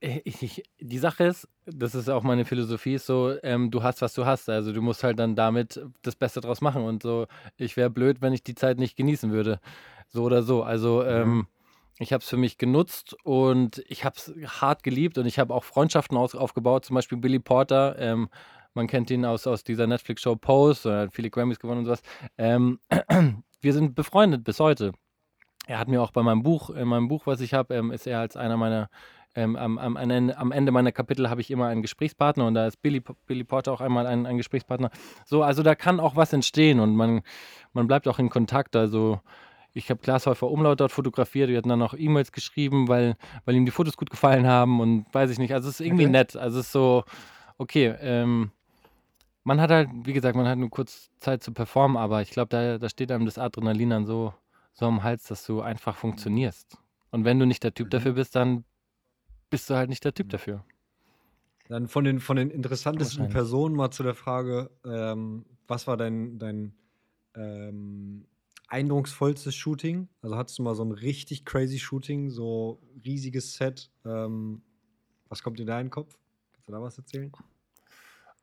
Äh, 0.00 0.20
Ich, 0.24 0.62
die 0.80 0.98
Sache 0.98 1.24
ist, 1.24 1.48
das 1.66 1.94
ist 1.94 2.08
auch 2.08 2.22
meine 2.22 2.44
Philosophie, 2.44 2.94
ist 2.94 3.06
so, 3.06 3.34
ähm, 3.42 3.70
du 3.70 3.82
hast, 3.82 4.02
was 4.02 4.14
du 4.14 4.26
hast. 4.26 4.48
Also 4.48 4.72
du 4.72 4.82
musst 4.82 5.04
halt 5.04 5.18
dann 5.18 5.34
damit 5.36 5.80
das 6.02 6.16
Beste 6.16 6.40
draus 6.40 6.60
machen. 6.60 6.82
Und 6.82 7.02
so, 7.02 7.26
ich 7.56 7.76
wäre 7.76 7.90
blöd, 7.90 8.20
wenn 8.20 8.32
ich 8.32 8.42
die 8.42 8.54
Zeit 8.54 8.78
nicht 8.78 8.96
genießen 8.96 9.30
würde. 9.32 9.60
So 10.08 10.24
oder 10.24 10.42
so. 10.42 10.62
Also 10.62 11.04
ähm, 11.04 11.46
ich 11.98 12.12
habe 12.12 12.22
es 12.22 12.28
für 12.28 12.36
mich 12.36 12.58
genutzt 12.58 13.16
und 13.24 13.82
ich 13.88 14.04
habe 14.04 14.16
es 14.16 14.32
hart 14.60 14.82
geliebt 14.82 15.18
und 15.18 15.26
ich 15.26 15.38
habe 15.38 15.52
auch 15.54 15.64
Freundschaften 15.64 16.16
aus, 16.16 16.34
aufgebaut. 16.34 16.84
Zum 16.84 16.94
Beispiel 16.94 17.18
Billy 17.18 17.40
Porter. 17.40 17.96
Ähm, 17.98 18.28
man 18.74 18.86
kennt 18.86 19.10
ihn 19.10 19.24
aus, 19.24 19.46
aus 19.46 19.64
dieser 19.64 19.86
Netflix-Show 19.88 20.36
Pose, 20.36 20.90
er 20.90 21.00
hat 21.00 21.12
viele 21.12 21.30
Grammys 21.30 21.58
gewonnen 21.58 21.80
und 21.80 21.86
sowas. 21.86 22.02
Ähm, 22.36 22.78
wir 23.60 23.72
sind 23.72 23.96
befreundet 23.96 24.44
bis 24.44 24.60
heute. 24.60 24.92
Er 25.66 25.78
hat 25.78 25.88
mir 25.88 26.00
auch 26.00 26.12
bei 26.12 26.22
meinem 26.22 26.42
Buch, 26.42 26.70
in 26.70 26.86
meinem 26.86 27.08
Buch, 27.08 27.26
was 27.26 27.40
ich 27.40 27.54
habe, 27.54 27.74
ähm, 27.74 27.90
ist 27.90 28.06
er 28.06 28.20
als 28.20 28.36
einer 28.36 28.56
meiner 28.56 28.88
ähm, 29.38 29.54
am, 29.56 29.78
am, 29.78 29.96
am 29.96 30.52
Ende- 30.52 30.72
meiner 30.72 30.90
Kapitel 30.92 31.30
habe 31.30 31.40
ich 31.40 31.50
immer 31.50 31.68
einen 31.68 31.82
Gesprächspartner 31.82 32.44
und 32.46 32.54
da 32.54 32.66
ist 32.66 32.82
Billy, 32.82 33.02
Billy 33.26 33.44
Porter 33.44 33.72
auch 33.72 33.80
einmal 33.80 34.06
ein, 34.06 34.26
ein 34.26 34.36
Gesprächspartner. 34.36 34.90
So, 35.26 35.42
also 35.44 35.62
da 35.62 35.74
kann 35.76 36.00
auch 36.00 36.16
was 36.16 36.32
entstehen 36.32 36.80
und 36.80 36.96
man, 36.96 37.22
man 37.72 37.86
bleibt 37.86 38.08
auch 38.08 38.18
in 38.18 38.30
Kontakt. 38.30 38.74
Also 38.74 39.20
ich 39.74 39.90
habe 39.90 40.00
Glashäufer 40.00 40.50
Umlaut 40.50 40.80
dort 40.80 40.90
fotografiert, 40.90 41.50
wir 41.50 41.58
hatten 41.58 41.68
dann 41.68 41.82
auch 41.82 41.94
E-Mails 41.94 42.32
geschrieben, 42.32 42.88
weil, 42.88 43.16
weil 43.44 43.54
ihm 43.54 43.64
die 43.64 43.70
Fotos 43.70 43.96
gut 43.96 44.10
gefallen 44.10 44.46
haben 44.46 44.80
und 44.80 45.06
weiß 45.12 45.30
ich 45.30 45.38
nicht. 45.38 45.54
Also 45.54 45.68
es 45.68 45.78
ist 45.78 45.86
irgendwie 45.86 46.04
Okay. 46.04 46.12
nett. 46.12 46.36
Also 46.36 46.58
es 46.58 46.66
ist 46.66 46.72
so, 46.72 47.04
okay, 47.58 47.94
ähm, 48.00 48.50
man 49.44 49.60
hat 49.60 49.70
halt, 49.70 49.88
wie 50.02 50.12
gesagt, 50.14 50.36
man 50.36 50.48
hat 50.48 50.58
nur 50.58 50.68
kurz 50.70 51.10
Zeit 51.20 51.44
zu 51.44 51.52
performen, 51.52 51.96
aber 51.96 52.22
ich 52.22 52.30
glaube, 52.30 52.48
da, 52.48 52.78
da 52.78 52.88
steht 52.88 53.12
einem 53.12 53.24
das 53.24 53.38
Adrenalin 53.38 53.90
dann 53.90 54.04
so, 54.06 54.34
so 54.72 54.86
am 54.86 55.04
Hals, 55.04 55.24
dass 55.24 55.46
du 55.46 55.60
einfach 55.60 55.96
funktionierst. 55.96 56.76
Und 57.12 57.24
wenn 57.24 57.38
du 57.38 57.46
nicht 57.46 57.62
der 57.62 57.72
Typ 57.72 57.86
Mhm. 57.86 57.90
dafür 57.90 58.12
bist, 58.12 58.34
dann 58.34 58.64
bist 59.50 59.68
du 59.70 59.74
halt 59.74 59.88
nicht 59.88 60.04
der 60.04 60.14
Typ 60.14 60.26
Mhm. 60.26 60.30
dafür. 60.30 60.64
Dann 61.68 61.86
von 61.88 62.04
den, 62.04 62.20
von 62.20 62.36
den 62.36 62.50
interessantesten. 62.50 63.28
Personen 63.28 63.74
mal 63.74 63.90
zu 63.90 64.02
der 64.02 64.14
Frage, 64.14 64.70
ähm, 64.84 65.44
was 65.66 65.86
war 65.86 65.96
dein, 65.98 66.38
dein 66.38 66.74
ähm, 67.34 68.26
eindrucksvollstes 68.68 69.54
Shooting? 69.54 70.08
Also 70.22 70.36
hattest 70.36 70.58
du 70.58 70.62
mal 70.62 70.74
so 70.74 70.84
ein 70.84 70.92
richtig 70.92 71.44
crazy 71.44 71.78
Shooting, 71.78 72.30
so 72.30 72.80
riesiges 73.04 73.54
Set? 73.54 73.90
Ähm, 74.06 74.62
was 75.28 75.42
kommt 75.42 75.58
dir 75.58 75.66
da 75.66 75.78
in 75.78 75.86
den 75.86 75.90
Kopf? 75.90 76.16
Kannst 76.52 76.68
du 76.68 76.72
da 76.72 76.80
was 76.80 76.96
erzählen? 76.96 77.30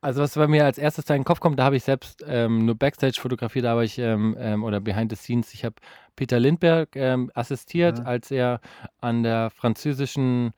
Also 0.00 0.20
was 0.22 0.34
bei 0.34 0.46
mir 0.46 0.64
als 0.64 0.78
erstes 0.78 1.04
da 1.06 1.14
in 1.14 1.22
den 1.22 1.24
Kopf 1.24 1.40
kommt, 1.40 1.58
da 1.58 1.64
habe 1.64 1.74
ich 1.76 1.82
selbst 1.82 2.22
ähm, 2.28 2.66
nur 2.66 2.76
Backstage 2.76 3.18
fotografiert, 3.20 3.64
da 3.64 3.70
habe 3.70 3.84
ich 3.84 3.98
ähm, 3.98 4.36
ähm, 4.38 4.62
oder 4.62 4.78
Behind 4.80 5.10
the 5.10 5.16
Scenes. 5.16 5.52
Ich 5.52 5.64
habe 5.64 5.74
Peter 6.14 6.38
Lindbergh 6.38 6.90
ähm, 6.94 7.32
assistiert, 7.34 7.98
Mhm. 8.00 8.06
als 8.06 8.30
er 8.30 8.60
an 9.00 9.24
der 9.24 9.50
französischen 9.50 10.52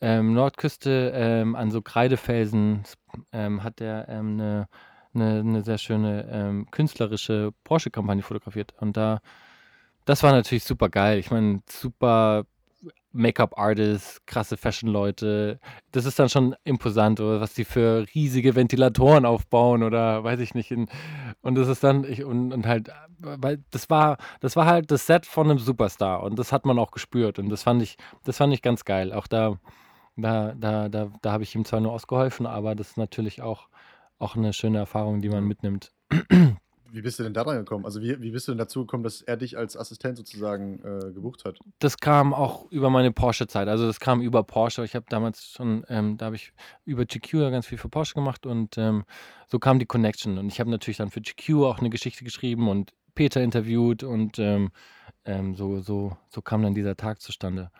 ähm, 0.00 0.34
Nordküste 0.34 1.12
ähm, 1.14 1.56
an 1.56 1.70
so 1.70 1.82
Kreidefelsen 1.82 2.82
ähm, 3.32 3.62
hat 3.62 3.80
er 3.80 4.08
ähm, 4.08 4.34
eine 4.34 4.68
eine, 5.16 5.40
eine 5.40 5.62
sehr 5.62 5.78
schöne 5.78 6.28
ähm, 6.30 6.70
künstlerische 6.70 7.52
Porsche-Kampagne 7.64 8.22
fotografiert. 8.22 8.74
Und 8.80 8.96
da, 8.96 9.20
das 10.04 10.22
war 10.22 10.32
natürlich 10.32 10.64
super 10.64 10.88
geil. 10.88 11.18
Ich 11.18 11.30
meine, 11.30 11.62
super 11.68 12.44
Make-up-Artists, 13.12 14.24
krasse 14.26 14.58
Fashion-Leute. 14.58 15.58
Das 15.90 16.04
ist 16.04 16.18
dann 16.18 16.28
schon 16.28 16.54
imposant, 16.64 17.18
oder 17.18 17.40
was 17.40 17.54
die 17.54 17.64
für 17.64 18.06
riesige 18.14 18.54
Ventilatoren 18.54 19.24
aufbauen 19.24 19.82
oder 19.82 20.22
weiß 20.22 20.40
ich 20.40 20.54
nicht. 20.54 20.70
In, 20.70 20.88
und 21.40 21.54
das 21.54 21.68
ist 21.68 21.82
dann, 21.82 22.04
ich, 22.04 22.24
und, 22.24 22.52
und 22.52 22.66
halt, 22.66 22.90
weil 23.18 23.64
das 23.70 23.88
war, 23.88 24.18
das 24.40 24.54
war 24.54 24.66
halt 24.66 24.90
das 24.90 25.06
Set 25.06 25.24
von 25.24 25.50
einem 25.50 25.58
Superstar 25.58 26.22
und 26.22 26.38
das 26.38 26.52
hat 26.52 26.66
man 26.66 26.78
auch 26.78 26.90
gespürt. 26.90 27.38
Und 27.38 27.48
das 27.48 27.62
fand 27.62 27.82
ich, 27.82 27.96
das 28.24 28.36
fand 28.36 28.52
ich 28.52 28.60
ganz 28.60 28.84
geil. 28.84 29.14
Auch 29.14 29.26
da, 29.26 29.56
da, 30.16 30.54
da, 30.54 30.88
da, 30.88 31.10
da 31.22 31.32
habe 31.32 31.42
ich 31.42 31.54
ihm 31.54 31.64
zwar 31.64 31.80
nur 31.80 31.92
ausgeholfen, 31.92 32.46
aber 32.46 32.74
das 32.74 32.90
ist 32.90 32.96
natürlich 32.96 33.42
auch, 33.42 33.68
auch 34.18 34.36
eine 34.36 34.52
schöne 34.52 34.78
Erfahrung, 34.78 35.20
die 35.20 35.28
man 35.28 35.44
mitnimmt. 35.44 35.92
Wie 36.92 37.02
bist 37.02 37.18
du 37.18 37.24
denn 37.24 37.34
da 37.34 37.44
dran 37.44 37.58
gekommen? 37.58 37.84
Also 37.84 38.00
wie, 38.00 38.20
wie 38.22 38.30
bist 38.30 38.48
du 38.48 38.52
denn 38.52 38.58
dazu 38.58 38.80
gekommen, 38.80 39.02
dass 39.02 39.20
er 39.20 39.36
dich 39.36 39.58
als 39.58 39.76
Assistent 39.76 40.16
sozusagen 40.16 40.80
äh, 40.82 41.12
gebucht 41.12 41.44
hat? 41.44 41.58
Das 41.78 41.98
kam 41.98 42.32
auch 42.32 42.70
über 42.70 42.90
meine 42.90 43.12
Porsche-Zeit. 43.12 43.68
Also 43.68 43.86
das 43.86 44.00
kam 44.00 44.22
über 44.22 44.44
Porsche. 44.44 44.84
Ich 44.84 44.94
habe 44.94 45.04
damals 45.08 45.50
schon, 45.50 45.84
ähm, 45.88 46.16
da 46.16 46.26
habe 46.26 46.36
ich 46.36 46.52
über 46.84 47.04
GQ 47.04 47.34
ja 47.34 47.50
ganz 47.50 47.66
viel 47.66 47.76
für 47.76 47.88
Porsche 47.88 48.14
gemacht 48.14 48.46
und 48.46 48.78
ähm, 48.78 49.04
so 49.48 49.58
kam 49.58 49.78
die 49.78 49.86
Connection. 49.86 50.38
Und 50.38 50.46
ich 50.48 50.60
habe 50.60 50.70
natürlich 50.70 50.96
dann 50.96 51.10
für 51.10 51.20
GQ 51.20 51.64
auch 51.64 51.80
eine 51.80 51.90
Geschichte 51.90 52.24
geschrieben 52.24 52.68
und 52.68 52.92
Peter 53.14 53.42
interviewt 53.42 54.02
und 54.02 54.38
ähm, 54.38 54.70
ähm, 55.24 55.54
so, 55.54 55.80
so, 55.80 56.16
so 56.28 56.40
kam 56.40 56.62
dann 56.62 56.74
dieser 56.74 56.96
Tag 56.96 57.20
zustande. 57.20 57.70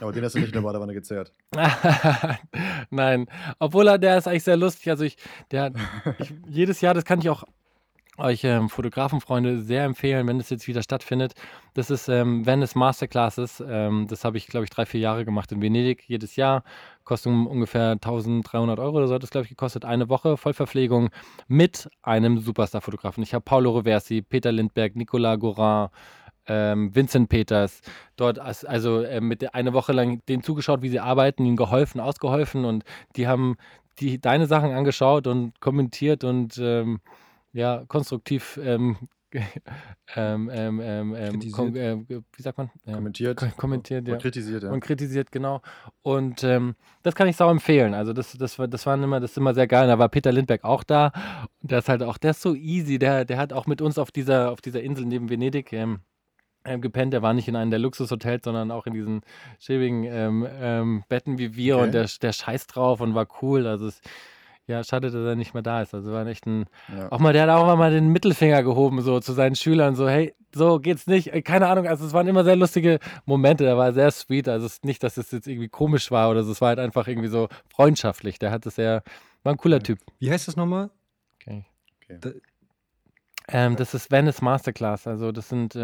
Aber 0.00 0.12
den 0.12 0.24
hast 0.24 0.34
du 0.34 0.40
nicht 0.40 0.48
in 0.48 0.54
der 0.54 0.60
Badewanne 0.62 0.94
gezerrt. 0.94 1.32
Nein, 2.90 3.26
obwohl 3.58 3.88
er, 3.88 3.98
der 3.98 4.18
ist 4.18 4.26
eigentlich 4.26 4.44
sehr 4.44 4.56
lustig. 4.56 4.90
Also 4.90 5.04
ich, 5.04 5.16
der, 5.50 5.72
ich, 6.18 6.34
jedes 6.48 6.80
Jahr, 6.80 6.94
das 6.94 7.04
kann 7.04 7.20
ich 7.20 7.30
auch 7.30 7.44
euch 8.16 8.44
ähm, 8.44 8.68
Fotografenfreunde 8.68 9.62
sehr 9.62 9.84
empfehlen, 9.84 10.26
wenn 10.28 10.38
es 10.38 10.50
jetzt 10.50 10.68
wieder 10.68 10.82
stattfindet. 10.82 11.34
Das 11.74 11.90
ist 11.90 12.08
ähm, 12.08 12.46
Venice 12.46 12.74
Masterclasses. 12.76 13.62
Ähm, 13.66 14.06
das 14.08 14.24
habe 14.24 14.36
ich, 14.36 14.46
glaube 14.46 14.64
ich, 14.64 14.70
drei, 14.70 14.86
vier 14.86 15.00
Jahre 15.00 15.24
gemacht 15.24 15.50
in 15.50 15.60
Venedig 15.60 16.04
jedes 16.06 16.36
Jahr. 16.36 16.62
Kostet 17.02 17.32
ungefähr 17.32 17.92
1300 17.92 18.78
Euro 18.78 18.98
oder 18.98 19.08
so 19.08 19.14
hat 19.14 19.22
das, 19.22 19.30
glaube 19.30 19.44
ich, 19.44 19.50
gekostet. 19.50 19.84
Eine 19.84 20.08
Woche 20.08 20.36
Vollverpflegung 20.36 21.10
mit 21.48 21.90
einem 22.02 22.38
Superstar-Fotografen. 22.38 23.22
Ich 23.22 23.34
habe 23.34 23.44
Paolo 23.44 23.70
Roversi, 23.70 24.22
Peter 24.22 24.52
Lindbergh, 24.52 24.96
Nicolas 24.96 25.38
Gorin, 25.38 25.88
ähm, 26.46 26.94
Vincent 26.94 27.28
Peters 27.28 27.80
dort 28.16 28.38
als, 28.38 28.64
also 28.64 29.00
äh, 29.02 29.20
mit 29.20 29.54
eine 29.54 29.72
Woche 29.72 29.92
lang 29.92 30.20
denen 30.28 30.42
zugeschaut, 30.42 30.82
wie 30.82 30.88
sie 30.90 31.00
arbeiten, 31.00 31.44
ihnen 31.44 31.56
geholfen, 31.56 32.00
ausgeholfen 32.00 32.64
und 32.64 32.84
die 33.16 33.26
haben 33.26 33.56
die 34.00 34.20
deine 34.20 34.46
Sachen 34.46 34.72
angeschaut 34.72 35.26
und 35.26 35.60
kommentiert 35.60 36.24
und 36.24 36.58
ähm, 36.58 37.00
ja 37.52 37.84
konstruktiv 37.88 38.58
ähm, 38.62 38.96
ähm, 40.14 40.48
ähm, 40.52 40.80
ähm, 40.80 41.14
ähm, 41.16 41.52
kom 41.52 41.74
äh, 41.74 41.96
wie 42.08 42.42
sagt 42.42 42.56
man 42.56 42.70
Kommentiert. 42.84 43.36
ko- 43.36 43.46
kommentiert 43.56 44.06
ja 44.06 44.14
Und 44.14 44.20
kritisiert, 44.22 44.62
ja. 44.62 44.70
und 44.70 44.80
kritisiert, 44.80 45.32
genau. 45.32 45.60
Und 46.02 46.44
ähm, 46.44 46.76
das 47.02 47.16
kann 47.16 47.26
ich 47.26 47.36
sau 47.36 47.50
empfehlen. 47.50 47.94
Also 47.94 48.12
das, 48.12 48.32
das, 48.38 48.58
war, 48.60 48.68
das 48.68 48.86
waren 48.86 49.02
immer, 49.02 49.18
das 49.18 49.32
ist 49.32 49.36
immer 49.36 49.52
sehr 49.54 49.66
geil. 49.66 49.88
Da 49.88 49.98
war 49.98 50.08
Peter 50.08 50.30
Lindbergh 50.30 50.62
auch 50.64 50.84
da. 50.84 51.10
Und 51.62 51.72
der 51.72 51.78
ist 51.80 51.88
halt 51.88 52.04
auch, 52.04 52.16
der 52.16 52.30
ist 52.30 52.42
so 52.42 52.54
easy. 52.54 53.00
Der, 53.00 53.24
der 53.24 53.38
hat 53.38 53.52
auch 53.52 53.66
mit 53.66 53.82
uns 53.82 53.98
auf 53.98 54.12
dieser, 54.12 54.52
auf 54.52 54.60
dieser 54.60 54.82
Insel 54.82 55.04
neben 55.06 55.28
Venedig 55.28 55.72
gepennt. 56.64 57.12
Der 57.12 57.22
war 57.22 57.34
nicht 57.34 57.48
in 57.48 57.56
einem 57.56 57.70
der 57.70 57.78
Luxushotels, 57.80 58.44
sondern 58.44 58.70
auch 58.70 58.86
in 58.86 58.94
diesen 58.94 59.20
schäbigen 59.58 60.04
ähm, 60.04 60.46
ähm, 60.60 61.04
Betten 61.08 61.38
wie 61.38 61.54
wir. 61.56 61.76
Okay. 61.76 61.84
Und 61.84 61.92
der, 61.94 62.08
der 62.22 62.32
scheißt 62.32 62.74
drauf 62.74 63.00
und 63.00 63.14
war 63.14 63.26
cool. 63.42 63.66
Also 63.66 63.88
es, 63.88 64.00
ja, 64.66 64.82
schade, 64.82 65.10
dass 65.10 65.24
er 65.26 65.34
nicht 65.36 65.52
mehr 65.52 65.62
da 65.62 65.82
ist. 65.82 65.92
Also 65.94 66.12
war 66.12 66.26
echt 66.26 66.46
ein, 66.46 66.64
ja. 66.96 67.12
auch 67.12 67.18
mal, 67.18 67.32
der 67.34 67.42
hat 67.42 67.50
auch 67.50 67.76
mal 67.76 67.90
den 67.90 68.08
Mittelfinger 68.08 68.62
gehoben, 68.62 69.02
so 69.02 69.20
zu 69.20 69.32
seinen 69.34 69.56
Schülern, 69.56 69.94
so, 69.94 70.08
hey, 70.08 70.34
so 70.54 70.78
geht's 70.80 71.06
nicht. 71.06 71.34
Äh, 71.34 71.42
Keine 71.42 71.66
Ahnung, 71.68 71.86
also 71.86 72.06
es 72.06 72.14
waren 72.14 72.26
immer 72.28 72.44
sehr 72.44 72.56
lustige 72.56 72.98
Momente, 73.26 73.64
der 73.64 73.76
war 73.76 73.92
sehr 73.92 74.10
sweet. 74.10 74.48
Also 74.48 74.64
es 74.64 74.74
ist 74.74 74.84
nicht, 74.86 75.02
dass 75.02 75.18
es 75.18 75.30
jetzt 75.32 75.46
irgendwie 75.46 75.68
komisch 75.68 76.10
war 76.10 76.30
oder 76.30 76.44
so, 76.44 76.52
es 76.52 76.62
war 76.62 76.68
halt 76.68 76.78
einfach 76.78 77.06
irgendwie 77.08 77.28
so 77.28 77.48
freundschaftlich. 77.68 78.38
Der 78.38 78.50
hat 78.50 78.64
es 78.64 78.76
sehr, 78.76 79.02
war 79.42 79.52
ein 79.52 79.58
cooler 79.58 79.80
Typ. 79.80 79.98
Wie 80.18 80.30
heißt 80.30 80.48
das 80.48 80.56
nochmal? 80.56 80.88
Okay. 81.42 81.66
Okay. 82.02 82.18
Da- 82.20 82.30
Ähm, 83.48 83.76
das 83.76 83.92
ist 83.92 84.10
Venice 84.10 84.40
Masterclass. 84.40 85.06
Also 85.06 85.30
das 85.30 85.50
sind, 85.50 85.76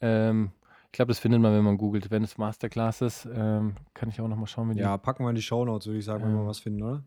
ähm, 0.00 0.52
ich 0.86 0.92
glaube, 0.92 1.10
das 1.10 1.18
findet 1.18 1.40
man, 1.40 1.52
wenn 1.52 1.64
man 1.64 1.76
googelt. 1.76 2.10
Venice 2.10 2.38
Masterclasses. 2.38 3.28
Ähm, 3.32 3.76
kann 3.94 4.08
ich 4.08 4.20
auch 4.20 4.28
nochmal 4.28 4.46
schauen, 4.46 4.70
wie 4.70 4.74
die. 4.74 4.80
Ja, 4.80 4.96
packen 4.96 5.24
wir 5.24 5.28
in 5.30 5.36
die 5.36 5.42
Shownotes, 5.42 5.86
würde 5.86 5.98
ich 5.98 6.04
sagen, 6.04 6.24
wenn 6.24 6.34
wir 6.34 6.46
was 6.46 6.60
finden, 6.60 6.82
oder? 6.82 7.02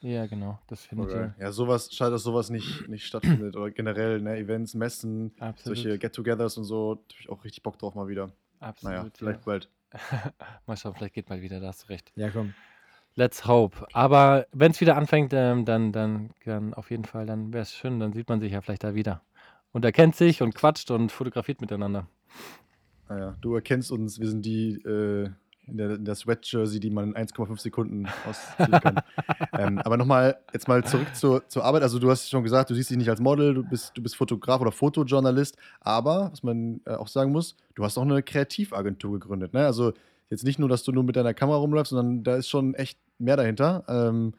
Ja, 0.00 0.26
genau. 0.26 0.58
Das 0.66 0.84
findet 0.84 1.08
Okay. 1.08 1.16
ihr. 1.18 1.34
Ja, 1.38 1.52
sowas, 1.52 1.90
schade, 1.92 2.10
dass 2.10 2.22
sowas 2.22 2.50
nicht, 2.50 2.88
nicht 2.88 3.06
stattfindet. 3.06 3.56
Oder 3.56 3.70
generell, 3.70 4.20
ne, 4.20 4.36
Events, 4.36 4.74
Messen, 4.74 5.32
Absolut. 5.38 5.78
solche 5.78 5.98
Get-Togethers 5.98 6.58
und 6.58 6.64
so. 6.64 6.96
Da 6.96 7.00
hab 7.14 7.20
ich 7.20 7.28
auch 7.30 7.44
richtig 7.44 7.62
Bock 7.62 7.78
drauf 7.78 7.94
mal 7.94 8.06
wieder. 8.08 8.30
Absolut. 8.60 8.96
Naja, 8.96 9.10
vielleicht 9.16 9.44
bald. 9.44 9.70
ja. 9.92 10.32
mal 10.66 10.76
schauen, 10.76 10.94
vielleicht 10.94 11.14
geht 11.14 11.30
mal 11.30 11.40
wieder, 11.40 11.58
da 11.60 11.68
hast 11.68 11.84
du 11.84 11.88
recht. 11.88 12.12
Ja, 12.16 12.30
komm. 12.30 12.52
Let's 13.16 13.46
hope. 13.46 13.86
Aber 13.92 14.46
wenn 14.52 14.72
es 14.72 14.80
wieder 14.80 14.96
anfängt, 14.96 15.32
ähm, 15.32 15.64
dann, 15.64 15.92
dann, 15.92 16.30
dann 16.44 16.74
auf 16.74 16.90
jeden 16.90 17.04
Fall, 17.04 17.26
dann 17.26 17.52
wäre 17.52 17.62
es 17.62 17.72
schön, 17.72 18.00
dann 18.00 18.12
sieht 18.12 18.28
man 18.28 18.40
sich 18.40 18.52
ja 18.52 18.60
vielleicht 18.60 18.84
da 18.84 18.94
wieder. 18.94 19.22
Und 19.74 19.84
erkennt 19.84 20.14
sich 20.14 20.40
und 20.40 20.54
quatscht 20.54 20.92
und 20.92 21.10
fotografiert 21.10 21.60
miteinander. 21.60 22.06
Naja, 23.08 23.36
du 23.40 23.54
erkennst 23.56 23.90
uns, 23.90 24.20
wir 24.20 24.28
sind 24.28 24.46
die 24.46 24.80
äh, 24.84 25.28
in 25.66 25.76
der, 25.76 25.90
in 25.96 26.04
der 26.04 26.14
Sweat-Jersey, 26.14 26.78
die 26.78 26.90
man 26.90 27.12
in 27.12 27.26
1,5 27.26 27.58
Sekunden 27.58 28.06
ausziehen 28.24 28.70
kann. 28.70 29.00
ähm, 29.52 29.78
aber 29.78 29.96
nochmal, 29.96 30.38
jetzt 30.52 30.68
mal 30.68 30.84
zurück 30.84 31.08
zur, 31.14 31.48
zur 31.48 31.64
Arbeit. 31.64 31.82
Also, 31.82 31.98
du 31.98 32.08
hast 32.08 32.30
schon 32.30 32.44
gesagt, 32.44 32.70
du 32.70 32.74
siehst 32.74 32.90
dich 32.90 32.96
nicht 32.96 33.10
als 33.10 33.20
Model, 33.20 33.52
du 33.52 33.64
bist, 33.64 33.96
du 33.96 34.02
bist 34.02 34.16
Fotograf 34.16 34.60
oder 34.60 34.72
Fotojournalist. 34.72 35.56
Aber, 35.80 36.30
was 36.30 36.44
man 36.44 36.80
äh, 36.86 36.92
auch 36.92 37.08
sagen 37.08 37.32
muss, 37.32 37.56
du 37.74 37.84
hast 37.84 37.98
auch 37.98 38.02
eine 38.02 38.22
Kreativagentur 38.22 39.18
gegründet. 39.18 39.54
Ne? 39.54 39.66
Also, 39.66 39.92
jetzt 40.30 40.44
nicht 40.44 40.60
nur, 40.60 40.68
dass 40.68 40.84
du 40.84 40.92
nur 40.92 41.02
mit 41.02 41.16
deiner 41.16 41.34
Kamera 41.34 41.58
rumläufst, 41.58 41.90
sondern 41.90 42.22
da 42.22 42.36
ist 42.36 42.48
schon 42.48 42.74
echt 42.74 42.98
mehr 43.18 43.36
dahinter. 43.36 43.84
Ähm, 43.88 44.34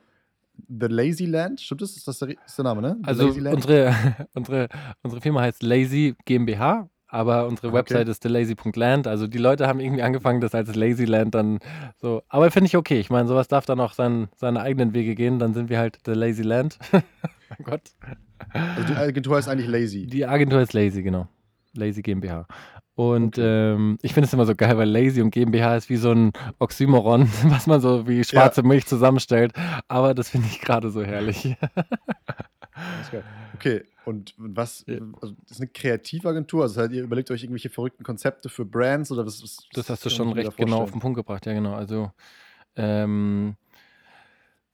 The 0.68 0.88
Lazy 0.88 1.26
Land, 1.26 1.62
stimmt 1.62 1.82
das? 1.82 1.96
Ist 1.96 2.08
das 2.08 2.20
der, 2.20 2.30
ist 2.30 2.58
der 2.58 2.64
Name, 2.64 2.82
ne? 2.82 2.98
The 3.06 3.08
Also 3.08 3.26
Lazy 3.26 3.40
Land? 3.40 3.56
unsere, 3.56 3.94
unsere, 4.34 4.68
unsere 5.04 5.22
Firma 5.22 5.42
heißt 5.42 5.64
Lazy 5.64 6.16
GmbH, 6.26 6.90
aber 7.08 7.48
unsere 7.48 7.70
Ah, 7.70 7.74
Website 7.74 8.08
okay. 8.08 8.12
ist 8.12 8.20
thelazy.land. 8.22 9.08
Also 9.08 9.28
die 9.28 9.38
Leute 9.38 9.68
haben 9.68 9.80
irgendwie 9.80 10.02
angefangen, 10.04 10.42
das 10.42 10.56
als 10.56 10.74
Lazyland 10.76 11.34
dann 11.36 11.60
so. 11.98 12.24
Aber 12.30 12.52
finde 12.52 12.68
ich 12.68 12.78
okay. 12.78 13.00
Ich 13.00 13.10
meine, 13.10 13.28
sowas 13.28 13.48
darf 13.48 13.66
dann 13.66 13.80
auch 13.80 13.94
sein, 13.94 14.28
seine 14.36 14.62
eigenen 14.62 14.94
Wege 14.94 15.16
gehen. 15.16 15.40
Dann 15.40 15.54
sind 15.54 15.70
wir 15.70 15.80
halt 15.80 16.00
The 16.06 16.14
Lazy 16.14 16.42
Land. 16.44 16.78
mein 16.92 17.04
Gott. 17.64 17.82
Also, 18.76 18.84
die 18.84 18.96
Agentur 18.98 19.38
heißt 19.38 19.48
eigentlich 19.48 19.68
Lazy. 19.68 20.08
Die 20.08 20.26
Agentur 20.26 20.62
ist 20.62 20.74
Lazy, 20.74 21.04
genau. 21.04 21.28
Lazy 21.78 22.02
GmbH. 22.02 22.48
Und 22.96 23.38
ähm, 23.38 23.98
ich 24.02 24.14
finde 24.14 24.28
es 24.28 24.34
immer 24.34 24.46
so 24.46 24.56
geil, 24.56 24.78
weil 24.78 24.90
Lazy 24.90 25.22
und 25.22 25.32
GmbH 25.32 25.76
ist 25.76 25.90
wie 25.90 25.98
so 25.98 26.12
ein 26.12 26.32
Oxymoron, 26.60 27.30
was 27.46 27.68
man 27.68 27.82
so 27.82 28.08
wie 28.08 28.24
schwarze 28.24 28.64
Milch 28.64 28.86
zusammenstellt. 28.86 29.54
Aber 29.88 30.14
das 30.14 30.30
finde 30.30 30.48
ich 30.48 30.62
gerade 30.62 30.90
so 30.90 31.04
herrlich. 31.04 31.56
Okay, 33.54 33.84
und 34.06 34.34
was, 34.38 34.84
Ja. 34.88 34.98
also 35.22 35.36
das 35.44 35.52
ist 35.52 35.62
eine 35.62 35.70
Kreativagentur, 35.70 36.64
also 36.64 36.82
heißt, 36.82 36.92
ihr 36.92 37.04
überlegt 37.04 37.32
euch 37.32 37.44
irgendwelche 37.44 37.70
verrückten 37.70 38.04
Konzepte 38.04 38.50
für 38.50 38.66
Brands 38.66 39.12
oder 39.12 39.26
was? 39.26 39.42
was 39.42 39.68
Das 39.74 39.90
hast 39.90 40.06
du 40.06 40.10
schon 40.10 40.32
recht 40.34 40.56
genau 40.58 40.82
auf 40.82 40.92
den 40.92 41.00
Punkt 41.00 41.18
gebracht, 41.18 41.46
ja 41.46 41.54
genau. 41.54 41.74
Also 41.74 42.12
ähm, 42.76 43.56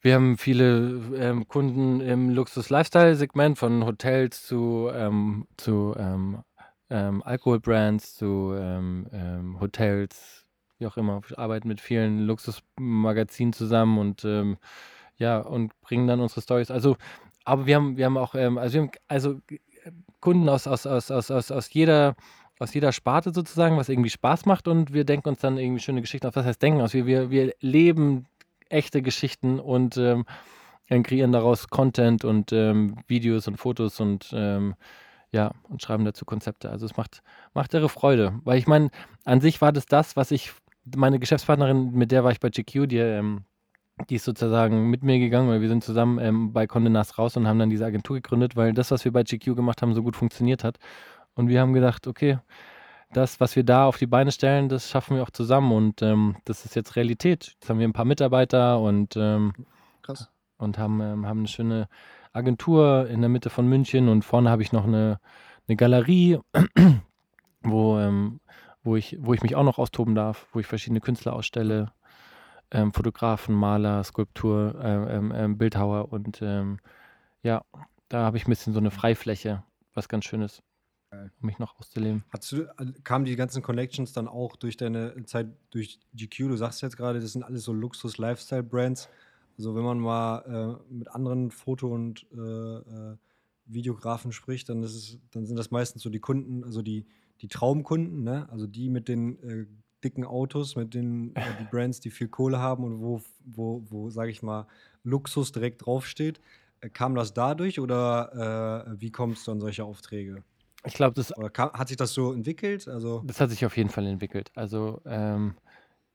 wir 0.02 0.16
haben 0.16 0.38
viele 0.38 1.00
ähm, 1.16 1.48
Kunden 1.48 2.02
im 2.02 2.30
Luxus-Lifestyle-Segment, 2.32 3.58
von 3.58 3.86
Hotels 3.86 4.44
zu, 4.46 4.90
ähm, 4.94 5.46
zu 5.58 5.96
ähm, 5.98 6.40
ähm, 6.91 7.23
Alkoholbrands, 7.23 8.15
zu 8.15 8.54
ähm, 8.56 9.08
ähm, 9.13 9.60
Hotels, 9.60 10.45
wie 10.77 10.86
auch 10.86 10.97
immer. 10.97 11.21
Wir 11.27 11.39
arbeiten 11.39 11.67
mit 11.67 11.82
vielen 11.82 12.19
Luxusmagazinen 12.25 13.54
zusammen 13.54 13.97
und 13.97 14.25
ähm, 14.25 14.58
ja, 15.17 15.39
und 15.39 15.80
bringen 15.82 16.08
dann 16.08 16.19
unsere 16.19 16.41
Stories. 16.41 16.69
Also, 16.69 16.97
aber 17.45 17.65
wir 17.65 17.77
haben, 17.77 17.97
wir 17.97 18.06
haben 18.06 18.17
auch, 18.17 18.36
ähm, 18.36 18.58
also 18.58 18.73
wir 18.73 18.82
haben 18.82 18.91
also 19.08 19.39
äh, 19.49 19.91
Kunden 20.19 20.49
aus, 20.49 20.67
aus, 20.67 20.86
aus, 20.86 21.10
aus, 21.10 21.32
aus, 21.32 21.51
aus 21.51 21.73
jeder 21.73 22.15
aus 22.60 22.75
jeder 22.75 22.91
Sparte 22.91 23.34
sozusagen, 23.34 23.75
was 23.75 23.89
irgendwie 23.89 24.12
Spaß 24.12 24.45
macht 24.45 24.67
und 24.67 24.93
wir 24.93 25.04
denken 25.04 25.30
uns 25.30 25.39
dann 25.39 25.58
irgendwie 25.58 25.82
schöne 25.82 26.01
Geschichten 26.01 26.27
aus. 26.27 26.36
Was 26.36 26.45
heißt 26.45 26.62
denken 26.62 26.82
aus? 26.82 26.93
Wir, 26.93 27.08
wir, 27.08 27.32
wir 27.32 27.56
leben 27.60 28.27
echte 28.69 29.01
Geschichten 29.01 29.60
und 29.60 29.97
ähm, 29.97 30.25
dann 30.88 31.01
kreieren 31.01 31.32
daraus 31.32 31.70
Content 31.70 32.24
und 32.24 32.53
ähm, 32.53 32.97
Videos 33.07 33.47
und 33.47 33.57
Fotos 33.57 33.99
und 33.99 34.30
ähm, 34.36 34.76
ja, 35.32 35.51
und 35.69 35.82
schreiben 35.82 36.05
dazu 36.05 36.25
Konzepte. 36.25 36.69
Also 36.69 36.86
es 36.86 36.97
macht, 36.97 37.23
macht 37.53 37.73
irre 37.73 37.89
Freude. 37.89 38.39
Weil 38.43 38.57
ich 38.57 38.67
meine, 38.67 38.89
an 39.23 39.41
sich 39.41 39.61
war 39.61 39.71
das 39.71 39.86
das, 39.86 40.15
was 40.15 40.32
ich, 40.32 40.51
meine 40.95 41.19
Geschäftspartnerin, 41.19 41.91
mit 41.91 42.11
der 42.11 42.23
war 42.23 42.32
ich 42.32 42.39
bei 42.39 42.49
GQ, 42.49 42.88
die, 42.88 42.97
ähm, 42.97 43.45
die 44.09 44.15
ist 44.15 44.25
sozusagen 44.25 44.89
mit 44.89 45.03
mir 45.03 45.19
gegangen, 45.19 45.47
weil 45.47 45.61
wir 45.61 45.69
sind 45.69 45.84
zusammen 45.84 46.19
ähm, 46.19 46.53
bei 46.53 46.65
Condé 46.65 46.89
Nast 46.89 47.17
raus 47.17 47.38
und 47.38 47.47
haben 47.47 47.59
dann 47.59 47.69
diese 47.69 47.86
Agentur 47.86 48.17
gegründet, 48.17 48.55
weil 48.55 48.73
das, 48.73 48.91
was 48.91 49.05
wir 49.05 49.13
bei 49.13 49.23
GQ 49.23 49.55
gemacht 49.55 49.82
haben, 49.82 49.93
so 49.93 50.03
gut 50.03 50.15
funktioniert 50.15 50.63
hat. 50.63 50.79
Und 51.34 51.47
wir 51.47 51.61
haben 51.61 51.73
gedacht, 51.73 52.07
okay, 52.07 52.39
das, 53.13 53.39
was 53.39 53.55
wir 53.55 53.63
da 53.63 53.86
auf 53.86 53.97
die 53.97 54.07
Beine 54.07 54.32
stellen, 54.32 54.69
das 54.69 54.89
schaffen 54.89 55.15
wir 55.15 55.23
auch 55.23 55.29
zusammen 55.32 55.71
und 55.71 56.01
ähm, 56.01 56.38
das 56.45 56.65
ist 56.65 56.75
jetzt 56.75 56.95
Realität. 56.95 57.55
Jetzt 57.59 57.69
haben 57.69 57.79
wir 57.79 57.88
ein 57.88 57.93
paar 57.93 58.05
Mitarbeiter 58.05 58.79
und, 58.79 59.15
ähm, 59.17 59.53
und 60.57 60.77
haben, 60.77 61.01
ähm, 61.01 61.25
haben 61.25 61.39
eine 61.39 61.47
schöne 61.47 61.88
Agentur 62.34 63.07
in 63.09 63.21
der 63.21 63.29
Mitte 63.29 63.49
von 63.49 63.67
München 63.67 64.07
und 64.07 64.23
vorne 64.23 64.49
habe 64.49 64.61
ich 64.61 64.71
noch 64.71 64.86
eine, 64.86 65.19
eine 65.67 65.75
Galerie, 65.75 66.39
wo, 67.61 67.99
ähm, 67.99 68.39
wo, 68.84 68.95
ich, 68.95 69.17
wo 69.19 69.34
ich 69.34 69.41
mich 69.41 69.55
auch 69.55 69.63
noch 69.63 69.77
austoben 69.77 70.15
darf, 70.15 70.47
wo 70.53 70.59
ich 70.59 70.67
verschiedene 70.67 71.01
Künstler 71.01 71.34
ausstelle, 71.34 71.91
ähm, 72.71 72.93
Fotografen, 72.93 73.53
Maler, 73.53 74.03
Skulptur, 74.03 74.75
äh, 74.82 75.17
ähm, 75.17 75.34
ähm, 75.36 75.57
Bildhauer 75.57 76.11
und 76.11 76.41
ähm, 76.41 76.79
ja, 77.43 77.63
da 78.07 78.25
habe 78.25 78.38
ich 78.38 78.47
ein 78.47 78.49
bisschen 78.49 78.73
so 78.73 78.79
eine 78.79 78.91
Freifläche, 78.91 79.63
was 79.93 80.07
ganz 80.07 80.25
schön 80.25 80.41
ist, 80.41 80.63
um 81.11 81.29
mich 81.41 81.59
noch 81.59 81.77
auszuleben. 81.79 82.23
Hast 82.32 82.51
du, 82.51 82.63
äh, 82.63 82.93
kamen 83.03 83.25
die 83.25 83.36
ganzen 83.36 83.61
Connections 83.61 84.13
dann 84.13 84.27
auch 84.27 84.55
durch 84.55 84.77
deine 84.77 85.25
Zeit 85.25 85.47
durch 85.71 85.99
GQ? 86.13 86.49
Du 86.49 86.55
sagst 86.55 86.82
jetzt 86.82 86.97
gerade, 86.97 87.19
das 87.19 87.34
sind 87.34 87.43
alles 87.43 87.63
so 87.63 87.73
Luxus-Lifestyle-Brands. 87.73 89.09
Also 89.62 89.76
wenn 89.76 89.84
man 89.84 89.99
mal 89.99 90.80
äh, 90.89 90.91
mit 90.91 91.07
anderen 91.12 91.51
Foto- 91.51 91.93
und 91.93 92.26
äh, 92.34 92.39
äh, 92.39 93.18
Videografen 93.66 94.32
spricht, 94.32 94.70
dann, 94.70 94.82
ist 94.82 94.95
es, 94.95 95.20
dann 95.30 95.45
sind 95.45 95.55
das 95.55 95.70
meistens 95.70 96.01
so 96.01 96.09
die 96.09 96.20
Kunden, 96.20 96.64
also 96.64 96.82
die, 96.82 97.05
die 97.41 97.47
Traumkunden, 97.47 98.24
ne? 98.24 98.49
also 98.49 98.66
die 98.66 98.89
mit 98.89 99.07
den 99.07 99.38
äh, 99.43 99.68
dicken 100.03 100.26
Autos, 100.26 100.76
mit 100.76 100.95
den 100.95 101.36
äh, 101.36 101.41
die 101.59 101.66
Brands, 101.72 101.99
die 101.99 102.09
viel 102.09 102.28
Kohle 102.28 102.57
haben 102.57 102.84
und 102.84 103.01
wo, 103.01 103.22
wo, 103.45 103.84
wo 103.88 104.09
sage 104.09 104.32
ich 104.32 104.41
mal, 104.41 104.66
Luxus 105.03 105.51
direkt 105.51 105.86
draufsteht. 105.86 106.41
Äh, 106.80 106.89
kam 106.89 107.14
das 107.14 107.36
dadurch 107.36 107.80
oder 107.80 108.95
wie 108.97 109.12
kommst 109.12 109.45
du 109.45 109.51
an 109.51 109.59
solche 109.59 109.84
Aufträge? 109.86 110.43
Ich 110.86 110.95
glaube, 110.95 111.14
das, 111.14 111.38
Oder 111.38 111.51
kam, 111.51 111.72
hat 111.74 111.88
sich 111.88 111.97
das 111.97 112.16
so 112.16 112.34
entwickelt? 112.34 112.88
Also, 112.88 113.22
das 113.28 113.39
hat 113.39 113.51
sich 113.51 113.64
auf 113.64 113.78
jeden 113.78 113.91
Fall 113.91 114.07
entwickelt. 114.07 114.51
Also 114.55 115.01
ähm, 115.05 115.53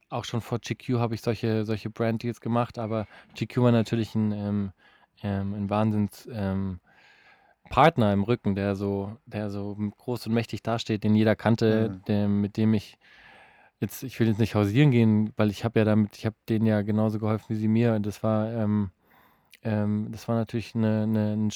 auch 0.09 0.25
schon 0.25 0.41
vor 0.41 0.59
GQ 0.59 0.99
habe 0.99 1.15
ich 1.15 1.23
solche, 1.23 1.65
solche 1.65 1.91
Brand-Deals 1.91 2.41
gemacht, 2.41 2.79
aber 2.79 3.07
GQ 3.35 3.59
war 3.59 3.73
natürlich 3.73 4.15
ein, 4.15 4.33
ähm, 4.33 4.73
ähm, 5.23 5.55
ein 5.55 5.71
Wahnsinns 5.71 6.29
ähm, 6.33 6.81
Partner 7.71 8.13
im 8.13 8.23
Rücken, 8.23 8.55
der 8.55 8.77
so, 8.77 9.17
der 9.27 9.51
so 9.51 9.77
groß 9.99 10.29
und 10.29 10.35
mächtig 10.35 10.63
dasteht, 10.63 11.05
den 11.05 11.15
jeder 11.15 11.35
kannte, 11.35 11.91
Mhm. 11.91 12.05
der, 12.07 12.29
mit 12.29 12.57
dem 12.57 12.75
ich 12.75 12.99
jetzt, 13.81 14.03
ich 14.03 14.19
will 14.21 14.29
jetzt 14.29 14.39
nicht 14.39 14.55
hausieren 14.55 14.91
gehen, 14.91 15.33
weil 15.37 15.51
ich 15.51 15.65
habe 15.65 15.79
ja 15.81 15.85
damit, 15.85 16.17
ich 16.17 16.27
habe 16.27 16.37
denen 16.49 16.67
ja 16.67 16.83
genauso 16.83 17.19
geholfen 17.19 17.47
wie 17.49 17.57
sie 17.57 17.69
mir. 17.69 17.95
Und 17.95 18.07
das 18.07 18.23
war, 18.23 18.53
ähm, 18.53 18.91
ähm, 19.63 20.09
das 20.13 20.29
war 20.29 20.37
natürlich 20.37 20.75
eine, 20.75 21.03
eine, 21.03 21.33
ein, 21.33 21.51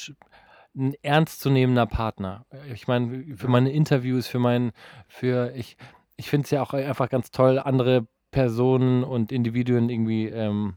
ein 0.75 0.93
ernstzunehmender 1.01 1.85
Partner. 1.85 2.45
Ich 2.73 2.87
meine, 2.87 3.35
für 3.35 3.47
meine 3.47 3.71
Interviews, 3.71 4.27
für 4.27 4.39
mein, 4.39 4.71
für 5.07 5.53
ich, 5.55 5.77
ich 6.17 6.29
finde 6.29 6.45
es 6.45 6.51
ja 6.51 6.61
auch 6.61 6.73
einfach 6.73 7.09
ganz 7.09 7.31
toll, 7.31 7.57
andere 7.59 8.07
Personen 8.31 9.03
und 9.03 9.31
Individuen 9.31 9.89
irgendwie 9.89 10.27
ähm, 10.27 10.75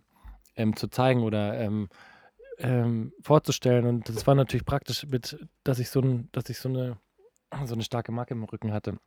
ähm, 0.57 0.77
zu 0.77 0.89
zeigen 0.89 1.23
oder 1.23 1.59
ähm, 1.59 1.89
ähm, 2.59 3.13
vorzustellen. 3.21 3.87
Und 3.87 4.09
das 4.09 4.27
war 4.27 4.35
natürlich 4.35 4.67
praktisch, 4.67 5.07
mit, 5.07 5.39
dass 5.65 5.79
ich 5.79 5.91
so 5.91 6.01
ein, 6.01 6.29
dass 6.33 6.49
ich 6.51 6.59
so 6.59 6.69
eine, 6.69 6.99
so 7.65 7.75
eine 7.75 7.83
starke 7.85 8.13
Marke 8.13 8.35
im 8.35 8.45
Rücken 8.45 8.73
hatte. 8.73 8.99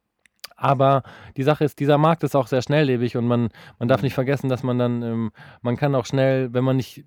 Aber 0.55 1.03
die 1.35 1.43
Sache 1.43 1.63
ist, 1.63 1.79
dieser 1.79 1.97
Markt 1.97 2.23
ist 2.23 2.35
auch 2.35 2.47
sehr 2.47 2.61
schnelllebig 2.61 3.15
und 3.15 3.27
man, 3.27 3.49
man 3.77 3.87
darf 3.87 4.01
Mhm. 4.01 4.05
nicht 4.05 4.13
vergessen, 4.15 4.49
dass 4.49 4.63
man 4.63 4.79
dann, 4.79 5.03
ähm, 5.03 5.31
man 5.61 5.77
kann 5.77 5.93
auch 5.93 6.05
schnell, 6.05 6.53
wenn 6.53 6.63
man 6.63 6.77
nicht, 6.77 7.05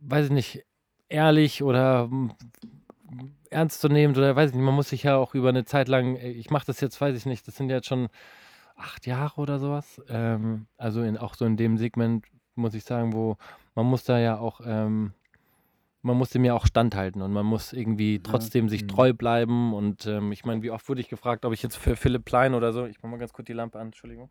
weiß 0.00 0.26
ich 0.26 0.32
nicht, 0.32 0.64
ehrlich 1.08 1.62
oder 1.62 2.08
mm, 2.08 2.32
ernst 3.50 3.80
zu 3.80 3.88
nehmen 3.88 4.16
oder 4.16 4.34
weiß 4.34 4.50
ich 4.50 4.56
nicht, 4.56 4.64
man 4.64 4.74
muss 4.74 4.88
sich 4.88 5.04
ja 5.04 5.16
auch 5.16 5.34
über 5.34 5.50
eine 5.50 5.64
Zeit 5.64 5.86
lang, 5.86 6.16
äh, 6.16 6.30
ich 6.30 6.50
mache 6.50 6.66
das 6.66 6.80
jetzt, 6.80 7.00
weiß 7.00 7.16
ich 7.16 7.26
nicht, 7.26 7.46
das 7.46 7.56
sind 7.56 7.70
jetzt 7.70 7.86
schon 7.86 8.08
acht 8.76 9.06
Jahre 9.06 9.40
oder 9.40 9.58
sowas. 9.58 10.00
Ähm, 10.08 10.66
also 10.76 11.02
in, 11.02 11.16
auch 11.16 11.34
so 11.34 11.44
in 11.44 11.56
dem 11.56 11.76
Segment 11.78 12.26
muss 12.54 12.74
ich 12.74 12.84
sagen, 12.84 13.12
wo 13.12 13.36
man 13.74 13.86
muss 13.86 14.04
da 14.04 14.18
ja 14.18 14.38
auch, 14.38 14.60
ähm, 14.64 15.12
man 16.02 16.16
muss 16.16 16.30
dem 16.30 16.44
ja 16.44 16.54
auch 16.54 16.66
standhalten 16.66 17.20
und 17.22 17.32
man 17.32 17.44
muss 17.44 17.72
irgendwie 17.72 18.20
trotzdem 18.22 18.68
sich 18.68 18.84
Mhm. 18.84 18.88
treu 18.88 19.12
bleiben. 19.12 19.74
Und 19.74 20.06
ähm, 20.06 20.30
ich 20.32 20.44
meine, 20.44 20.62
wie 20.62 20.70
oft 20.70 20.88
wurde 20.88 21.00
ich 21.00 21.08
gefragt, 21.08 21.44
ob 21.44 21.52
ich 21.52 21.62
jetzt 21.62 21.76
für 21.76 21.96
Philipp 21.96 22.24
Plein 22.24 22.54
oder 22.54 22.72
so, 22.72 22.86
ich 22.86 23.02
mach 23.02 23.10
mal 23.10 23.18
ganz 23.18 23.32
kurz 23.32 23.46
die 23.46 23.52
Lampe 23.52 23.78
an, 23.78 23.88
Entschuldigung. 23.88 24.30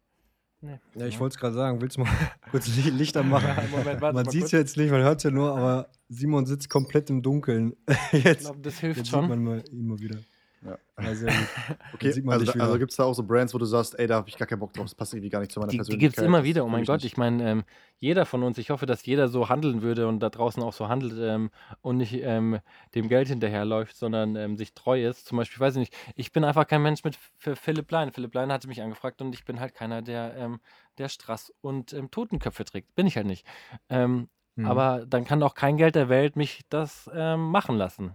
Nee, 0.62 0.80
ja, 0.96 1.06
ich 1.06 1.20
wollte 1.20 1.34
es 1.34 1.40
gerade 1.40 1.54
sagen, 1.54 1.82
willst 1.82 1.98
du 1.98 2.02
mal 2.02 2.10
kurz 2.52 2.68
Li- 2.78 2.90
Licht 2.90 3.18
anmachen? 3.18 3.50
Moment, 3.72 4.02
warte 4.02 4.16
man 4.16 4.30
sieht 4.30 4.46
es 4.46 4.52
ja 4.52 4.60
jetzt 4.60 4.78
nicht, 4.78 4.90
man 4.90 5.02
hört 5.02 5.18
es 5.18 5.24
ja 5.24 5.32
nur, 5.32 5.56
aber 5.56 5.90
Simon 6.08 6.46
sitzt 6.46 6.70
komplett 6.70 7.10
im 7.10 7.22
Dunkeln. 7.22 7.76
Ich 8.14 8.24
jetzt 8.24 8.40
glaube, 8.42 8.62
das 8.62 8.80
hilft 8.80 8.98
jetzt 8.98 9.10
schon. 9.10 9.22
sieht 9.22 9.30
man 9.30 9.44
mal, 9.44 9.64
ihn 9.72 9.88
mal 9.88 10.00
wieder. 10.00 10.18
Ja. 10.64 10.72
Gut. 10.72 10.80
Okay, 11.94 12.08
also, 12.28 12.46
da- 12.46 12.60
also 12.60 12.78
gibt 12.80 12.92
es 12.92 12.98
da 12.98 13.04
auch 13.04 13.14
so 13.14 13.24
Brands, 13.24 13.54
wo 13.54 13.58
du 13.58 13.66
sagst, 13.66 13.98
ey, 14.00 14.08
da 14.08 14.16
habe 14.16 14.28
ich 14.30 14.38
gar 14.38 14.48
keinen 14.48 14.60
Bock 14.60 14.74
drauf, 14.74 14.86
das 14.86 14.96
passt 14.96 15.14
irgendwie 15.14 15.30
gar 15.30 15.40
nicht 15.40 15.52
zu 15.52 15.60
meiner 15.60 15.70
Die, 15.72 15.78
die 15.78 15.80
Persönlichkeit. 15.80 16.10
gibt 16.10 16.18
es 16.18 16.24
immer 16.24 16.44
wieder, 16.44 16.66
oh 16.66 16.68
mein 16.68 16.82
ich 16.82 16.88
Gott. 16.88 16.98
nicht. 16.98 17.06
Ich 17.06 17.18
meine, 17.18 17.50
ähm, 17.50 17.64
jeder 18.00 18.26
von 18.26 18.44
uns, 18.44 18.58
ich 18.58 18.70
hoffe, 18.70 18.86
dass 18.86 19.06
jeder 19.06 19.28
so 19.28 19.48
handeln 19.50 19.82
würde 19.82 20.08
und 20.08 20.20
da 20.20 20.30
draußen 20.30 20.62
auch 20.64 20.74
so 20.74 20.88
handelt 20.90 21.14
ähm, 21.18 21.52
und 21.82 21.98
nicht 21.98 22.14
ähm, 22.14 22.60
dem 22.96 23.08
Geld 23.08 23.28
hinterherläuft, 23.30 23.96
sondern 23.96 24.36
ähm, 24.36 24.58
sich 24.58 24.74
treu 24.74 25.06
ist. 25.08 25.26
Zum 25.26 25.38
Beispiel, 25.38 25.60
weiß 25.60 25.76
ich 25.76 25.80
nicht, 25.80 25.94
ich 26.16 26.32
bin 26.32 26.44
einfach 26.44 26.68
kein 26.68 26.82
Mensch 26.82 27.04
mit 27.04 27.18
für 27.38 27.56
Philipp 27.56 27.90
Lein. 27.92 28.12
Philipp 28.12 28.34
Lein 28.34 28.52
hatte 28.52 28.68
mich 28.68 28.82
angefragt 28.82 29.22
und 29.22 29.34
ich 29.34 29.46
bin 29.46 29.60
halt 29.60 29.74
keiner, 29.74 30.02
der, 30.02 30.36
ähm, 30.36 30.60
der 30.98 31.10
Strass 31.10 31.54
und 31.62 31.94
ähm, 31.94 32.12
Totenköpfe 32.12 32.66
trägt. 32.66 32.94
Bin 32.96 33.08
ich 33.08 33.16
halt 33.18 33.28
nicht. 33.28 33.46
Mhm. 33.90 34.28
Aber 34.64 35.06
dann 35.06 35.26
kann 35.26 35.44
auch 35.44 35.54
kein 35.54 35.78
Geld 35.78 35.96
der 35.96 36.10
Welt 36.10 36.36
mich 36.36 36.62
das 36.70 37.10
machen 37.14 37.76
lassen. 37.78 38.14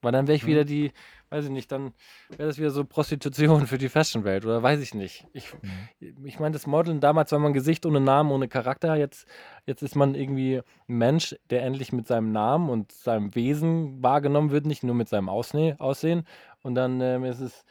Weil 0.00 0.12
dann 0.12 0.26
wäre 0.28 0.36
ich 0.36 0.44
Mhm. 0.44 0.48
wieder 0.48 0.64
die, 0.64 0.92
weiß 1.30 1.46
ich 1.46 1.50
nicht, 1.50 1.72
dann 1.72 1.92
wäre 2.28 2.48
das 2.48 2.58
wieder 2.58 2.70
so 2.70 2.84
Prostitution 2.84 3.66
für 3.66 3.78
die 3.78 3.88
Fashionwelt 3.88 4.44
oder 4.44 4.62
weiß 4.62 4.80
ich 4.80 4.94
nicht. 4.94 5.26
Ich, 5.32 5.52
Mhm. 6.00 6.24
ich 6.26 6.38
meine, 6.38 6.52
das 6.52 6.66
Modeln 6.66 7.00
damals 7.00 7.32
war 7.32 7.38
man 7.40 7.52
Gesicht 7.52 7.84
ohne 7.84 8.00
Namen, 8.00 8.30
ohne 8.30 8.48
Charakter. 8.48 8.94
Jetzt, 8.94 9.26
jetzt 9.66 9.82
ist 9.82 9.96
man 9.96 10.14
irgendwie 10.14 10.58
ein 10.88 10.98
Mensch, 10.98 11.34
der 11.50 11.62
endlich 11.64 11.92
mit 11.92 12.06
seinem 12.06 12.30
Namen 12.30 12.70
und 12.70 12.92
seinem 12.92 13.34
Wesen 13.34 14.02
wahrgenommen 14.02 14.50
wird, 14.50 14.66
nicht 14.66 14.84
nur 14.84 14.94
mit 14.94 15.08
seinem 15.08 15.28
Ausne 15.28 15.76
Aussehen. 15.78 16.24
Und 16.62 16.74
dann 16.76 17.00
ähm, 17.00 17.24
ist 17.24 17.40
es, 17.40 17.64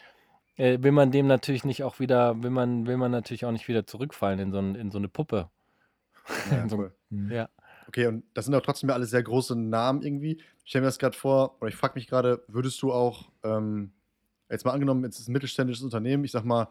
äh, 0.58 0.80
will 0.82 0.92
man 0.92 1.12
dem 1.12 1.28
natürlich 1.28 1.64
nicht 1.64 1.84
auch 1.84 2.00
wieder, 2.00 2.42
will 2.44 2.50
man, 2.52 2.88
will 2.88 2.98
man 2.98 3.12
natürlich 3.12 3.46
auch 3.46 3.52
nicht 3.52 3.68
wieder 3.68 3.86
zurückfallen 3.86 4.40
in 4.40 4.52
so, 4.52 4.60
ein, 4.60 4.76
in 4.76 4.92
so 4.92 4.98
eine 4.98 5.08
Puppe. 5.08 5.50
Ja, 6.52 6.68
so, 6.68 6.78
cool. 6.78 6.96
Mhm. 7.10 7.32
ja. 7.32 7.50
Okay, 7.88 8.08
und 8.08 8.24
das 8.34 8.46
sind 8.46 8.54
auch 8.56 8.62
trotzdem 8.62 8.90
ja 8.90 8.96
alles 8.96 9.10
sehr 9.10 9.24
große 9.24 9.56
Namen 9.56 10.02
irgendwie. 10.02 10.38
Ich 10.64 10.70
stelle 10.70 10.82
mir 10.82 10.88
das 10.88 11.00
gerade 11.00 11.16
vor, 11.16 11.56
oder 11.60 11.70
ich 11.70 11.76
frage 11.76 11.94
mich 11.96 12.08
gerade, 12.08 12.44
würdest 12.48 12.82
du 12.82 12.92
auch, 12.92 13.30
ähm, 13.44 13.92
jetzt 14.50 14.66
mal 14.66 14.72
angenommen, 14.72 15.04
jetzt 15.04 15.20
ist 15.20 15.30
ein 15.30 15.34
mittelständisches 15.34 15.84
Unternehmen, 15.84 16.24
ich 16.24 16.32
sag 16.32 16.44
mal, 16.44 16.68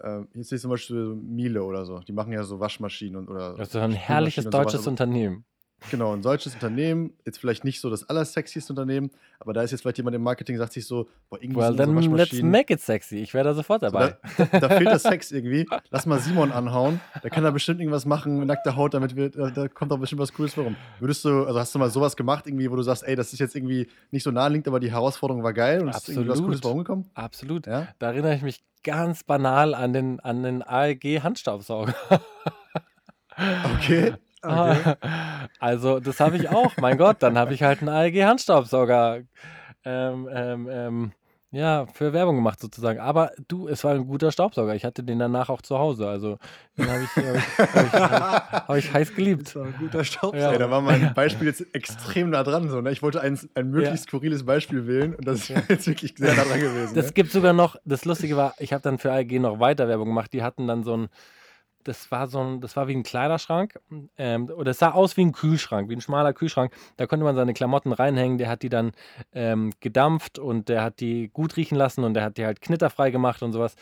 äh, 0.00 0.20
hier 0.32 0.44
sehe 0.44 0.56
ich 0.56 0.62
zum 0.62 0.70
Beispiel 0.70 1.14
Miele 1.14 1.62
oder 1.62 1.84
so, 1.84 2.00
die 2.00 2.12
machen 2.12 2.32
ja 2.32 2.42
so 2.42 2.58
Waschmaschinen 2.58 3.16
und 3.16 3.28
oder 3.28 3.54
Das 3.54 3.68
ist 3.68 3.76
ein 3.76 3.92
herrliches 3.92 4.48
deutsches 4.50 4.86
Unternehmen. 4.86 5.44
Genau, 5.90 6.12
ein 6.12 6.22
solches 6.22 6.54
Unternehmen, 6.54 7.14
jetzt 7.24 7.38
vielleicht 7.38 7.64
nicht 7.64 7.80
so 7.80 7.88
das 7.88 8.08
allersexieste 8.08 8.72
Unternehmen, 8.72 9.10
aber 9.38 9.54
da 9.54 9.62
ist 9.62 9.70
jetzt 9.70 9.80
vielleicht 9.80 9.96
jemand 9.96 10.14
im 10.14 10.22
Marketing, 10.22 10.58
sagt 10.58 10.74
sich 10.74 10.86
so, 10.86 11.08
boah, 11.30 11.40
irgendwie 11.40 11.58
Well, 11.60 11.68
sind 11.68 11.76
then 11.78 12.02
so 12.02 12.16
let's 12.16 12.42
make 12.42 12.72
it 12.72 12.80
sexy. 12.80 13.16
Ich 13.16 13.32
wäre 13.32 13.44
da 13.44 13.54
sofort 13.54 13.80
So, 13.80 13.86
dabei. 13.88 14.16
da, 14.36 14.44
da, 14.44 14.58
da 14.60 14.68
fehlt 14.68 14.88
der 14.90 14.98
Sex 14.98 15.32
irgendwie. 15.32 15.66
Lass 15.90 16.04
mal 16.04 16.20
Simon 16.20 16.52
anhauen. 16.52 17.00
Der 17.22 17.30
kann 17.30 17.44
da 17.44 17.50
bestimmt 17.50 17.80
irgendwas 17.80 18.04
machen 18.04 18.38
mit 18.40 18.48
nackter 18.48 18.76
Haut, 18.76 18.92
damit 18.92 19.16
wir, 19.16 19.30
da, 19.30 19.68
kommt 19.68 19.90
doch 19.90 19.98
bestimmt 19.98 20.20
was 20.20 20.32
Cooles 20.34 20.56
warum. 20.58 20.76
Würdest 20.98 21.24
du, 21.24 21.44
also 21.46 21.58
hast 21.58 21.74
du 21.74 21.78
mal 21.78 21.90
sowas 21.90 22.14
gemacht, 22.14 22.46
irgendwie, 22.46 22.70
wo 22.70 22.76
du 22.76 22.82
sagst, 22.82 23.02
ey, 23.04 23.16
das 23.16 23.32
ist 23.32 23.38
jetzt 23.38 23.56
irgendwie 23.56 23.88
nicht 24.10 24.22
so 24.22 24.30
naheliegend, 24.30 24.68
aber 24.68 24.80
die 24.80 24.90
Herausforderung 24.92 25.42
war 25.42 25.54
geil 25.54 25.80
und 25.80 25.88
es 25.88 25.96
ist 25.96 26.08
irgendwie 26.10 26.28
was. 26.28 26.42
Cooles 26.42 26.62
warum 26.62 26.78
gekommen? 26.78 27.08
Absolut. 27.14 27.66
Ja? 27.66 27.88
Da 27.98 28.08
erinnere 28.08 28.34
ich 28.34 28.42
mich 28.42 28.62
ganz 28.82 29.24
banal 29.24 29.74
an 29.74 29.92
den, 29.94 30.20
an 30.20 30.42
den 30.42 30.62
ALG-Handstaubsauger. 30.62 31.94
Okay. 33.76 34.14
Okay. 34.42 34.94
Also, 35.58 36.00
das 36.00 36.20
habe 36.20 36.36
ich 36.36 36.48
auch. 36.48 36.76
mein 36.78 36.96
Gott, 36.96 37.18
dann 37.20 37.36
habe 37.36 37.54
ich 37.54 37.62
halt 37.62 37.80
einen 37.80 37.90
ALG-Handstaubsauger 37.90 39.22
ähm, 39.84 40.28
ähm, 40.32 40.68
ähm, 40.70 41.12
ja, 41.52 41.86
für 41.92 42.12
Werbung 42.12 42.36
gemacht 42.36 42.60
sozusagen. 42.60 43.00
Aber 43.00 43.32
du, 43.48 43.66
es 43.66 43.82
war 43.82 43.94
ein 43.94 44.06
guter 44.06 44.30
Staubsauger. 44.30 44.76
Ich 44.76 44.84
hatte 44.84 45.02
den 45.02 45.18
danach 45.18 45.48
auch 45.48 45.62
zu 45.62 45.78
Hause. 45.78 46.08
Also, 46.08 46.38
den 46.78 46.88
habe 46.88 47.02
ich, 47.02 47.16
hab 47.16 47.34
ich, 47.34 47.58
hab 47.58 47.86
ich, 47.86 48.68
hab 48.68 48.76
ich 48.76 48.92
heiß 48.94 49.14
geliebt. 49.16 49.48
Das 49.48 49.56
war 49.56 49.66
ein 49.66 49.74
guter 49.76 50.04
Staubsauger. 50.04 50.52
Ja. 50.52 50.58
Da 50.58 50.70
war 50.70 50.80
mein 50.80 51.12
Beispiel 51.12 51.48
jetzt 51.48 51.66
extrem 51.74 52.30
nah 52.30 52.44
dran. 52.44 52.68
So, 52.68 52.80
ne? 52.80 52.92
Ich 52.92 53.02
wollte 53.02 53.20
ein, 53.20 53.38
ein 53.54 53.70
möglichst 53.70 54.06
skurriles 54.06 54.44
Beispiel 54.46 54.86
wählen 54.86 55.14
und 55.16 55.26
das 55.26 55.50
ist 55.50 55.68
jetzt 55.68 55.86
wirklich 55.88 56.14
sehr 56.16 56.36
nah 56.36 56.44
dran 56.44 56.60
gewesen. 56.60 56.94
Das 56.94 57.06
ne? 57.06 57.12
gibt 57.12 57.32
sogar 57.32 57.52
noch, 57.52 57.76
das 57.84 58.04
Lustige 58.04 58.36
war, 58.36 58.54
ich 58.58 58.72
habe 58.72 58.82
dann 58.82 58.98
für 58.98 59.10
ALG 59.10 59.40
noch 59.40 59.58
weiter 59.58 59.88
Werbung 59.88 60.06
gemacht. 60.06 60.32
Die 60.32 60.44
hatten 60.44 60.68
dann 60.68 60.84
so 60.84 60.96
ein, 60.96 61.08
das 61.84 62.10
war 62.10 62.28
so 62.28 62.40
ein, 62.40 62.60
das 62.60 62.76
war 62.76 62.88
wie 62.88 62.94
ein 62.94 63.02
Kleiderschrank. 63.02 63.78
Ähm, 64.18 64.50
oder 64.50 64.72
es 64.72 64.78
sah 64.78 64.92
aus 64.92 65.16
wie 65.16 65.22
ein 65.22 65.32
Kühlschrank, 65.32 65.88
wie 65.88 65.96
ein 65.96 66.00
schmaler 66.00 66.32
Kühlschrank. 66.32 66.72
Da 66.96 67.06
konnte 67.06 67.24
man 67.24 67.36
seine 67.36 67.54
Klamotten 67.54 67.92
reinhängen. 67.92 68.38
Der 68.38 68.48
hat 68.48 68.62
die 68.62 68.68
dann 68.68 68.92
ähm, 69.32 69.72
gedampft 69.80 70.38
und 70.38 70.68
der 70.68 70.82
hat 70.82 71.00
die 71.00 71.28
gut 71.32 71.56
riechen 71.56 71.76
lassen 71.76 72.04
und 72.04 72.14
der 72.14 72.24
hat 72.24 72.36
die 72.36 72.44
halt 72.44 72.60
knitterfrei 72.60 73.10
gemacht 73.10 73.42
und 73.42 73.52
sowas. 73.52 73.76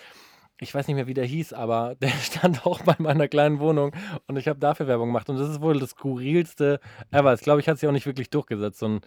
ich 0.60 0.74
weiß 0.74 0.86
nicht 0.88 0.96
mehr, 0.96 1.06
wie 1.06 1.14
der 1.14 1.24
hieß, 1.24 1.52
aber 1.52 1.94
der 2.00 2.08
stand 2.08 2.66
auch 2.66 2.82
bei 2.82 2.96
meiner 2.98 3.28
kleinen 3.28 3.60
Wohnung 3.60 3.94
und 4.26 4.36
ich 4.36 4.48
habe 4.48 4.58
dafür 4.58 4.86
Werbung 4.86 5.08
gemacht. 5.08 5.28
Und 5.28 5.38
das 5.38 5.48
ist 5.48 5.60
wohl 5.60 5.78
das 5.78 5.90
skurrilste 5.90 6.80
ever. 7.10 7.34
Ich 7.34 7.40
glaube, 7.42 7.60
ich 7.60 7.68
hat 7.68 7.78
sich 7.78 7.88
auch 7.88 7.92
nicht 7.92 8.06
wirklich 8.06 8.30
durchgesetzt. 8.30 8.78
So 8.78 8.88
ein, 8.88 9.00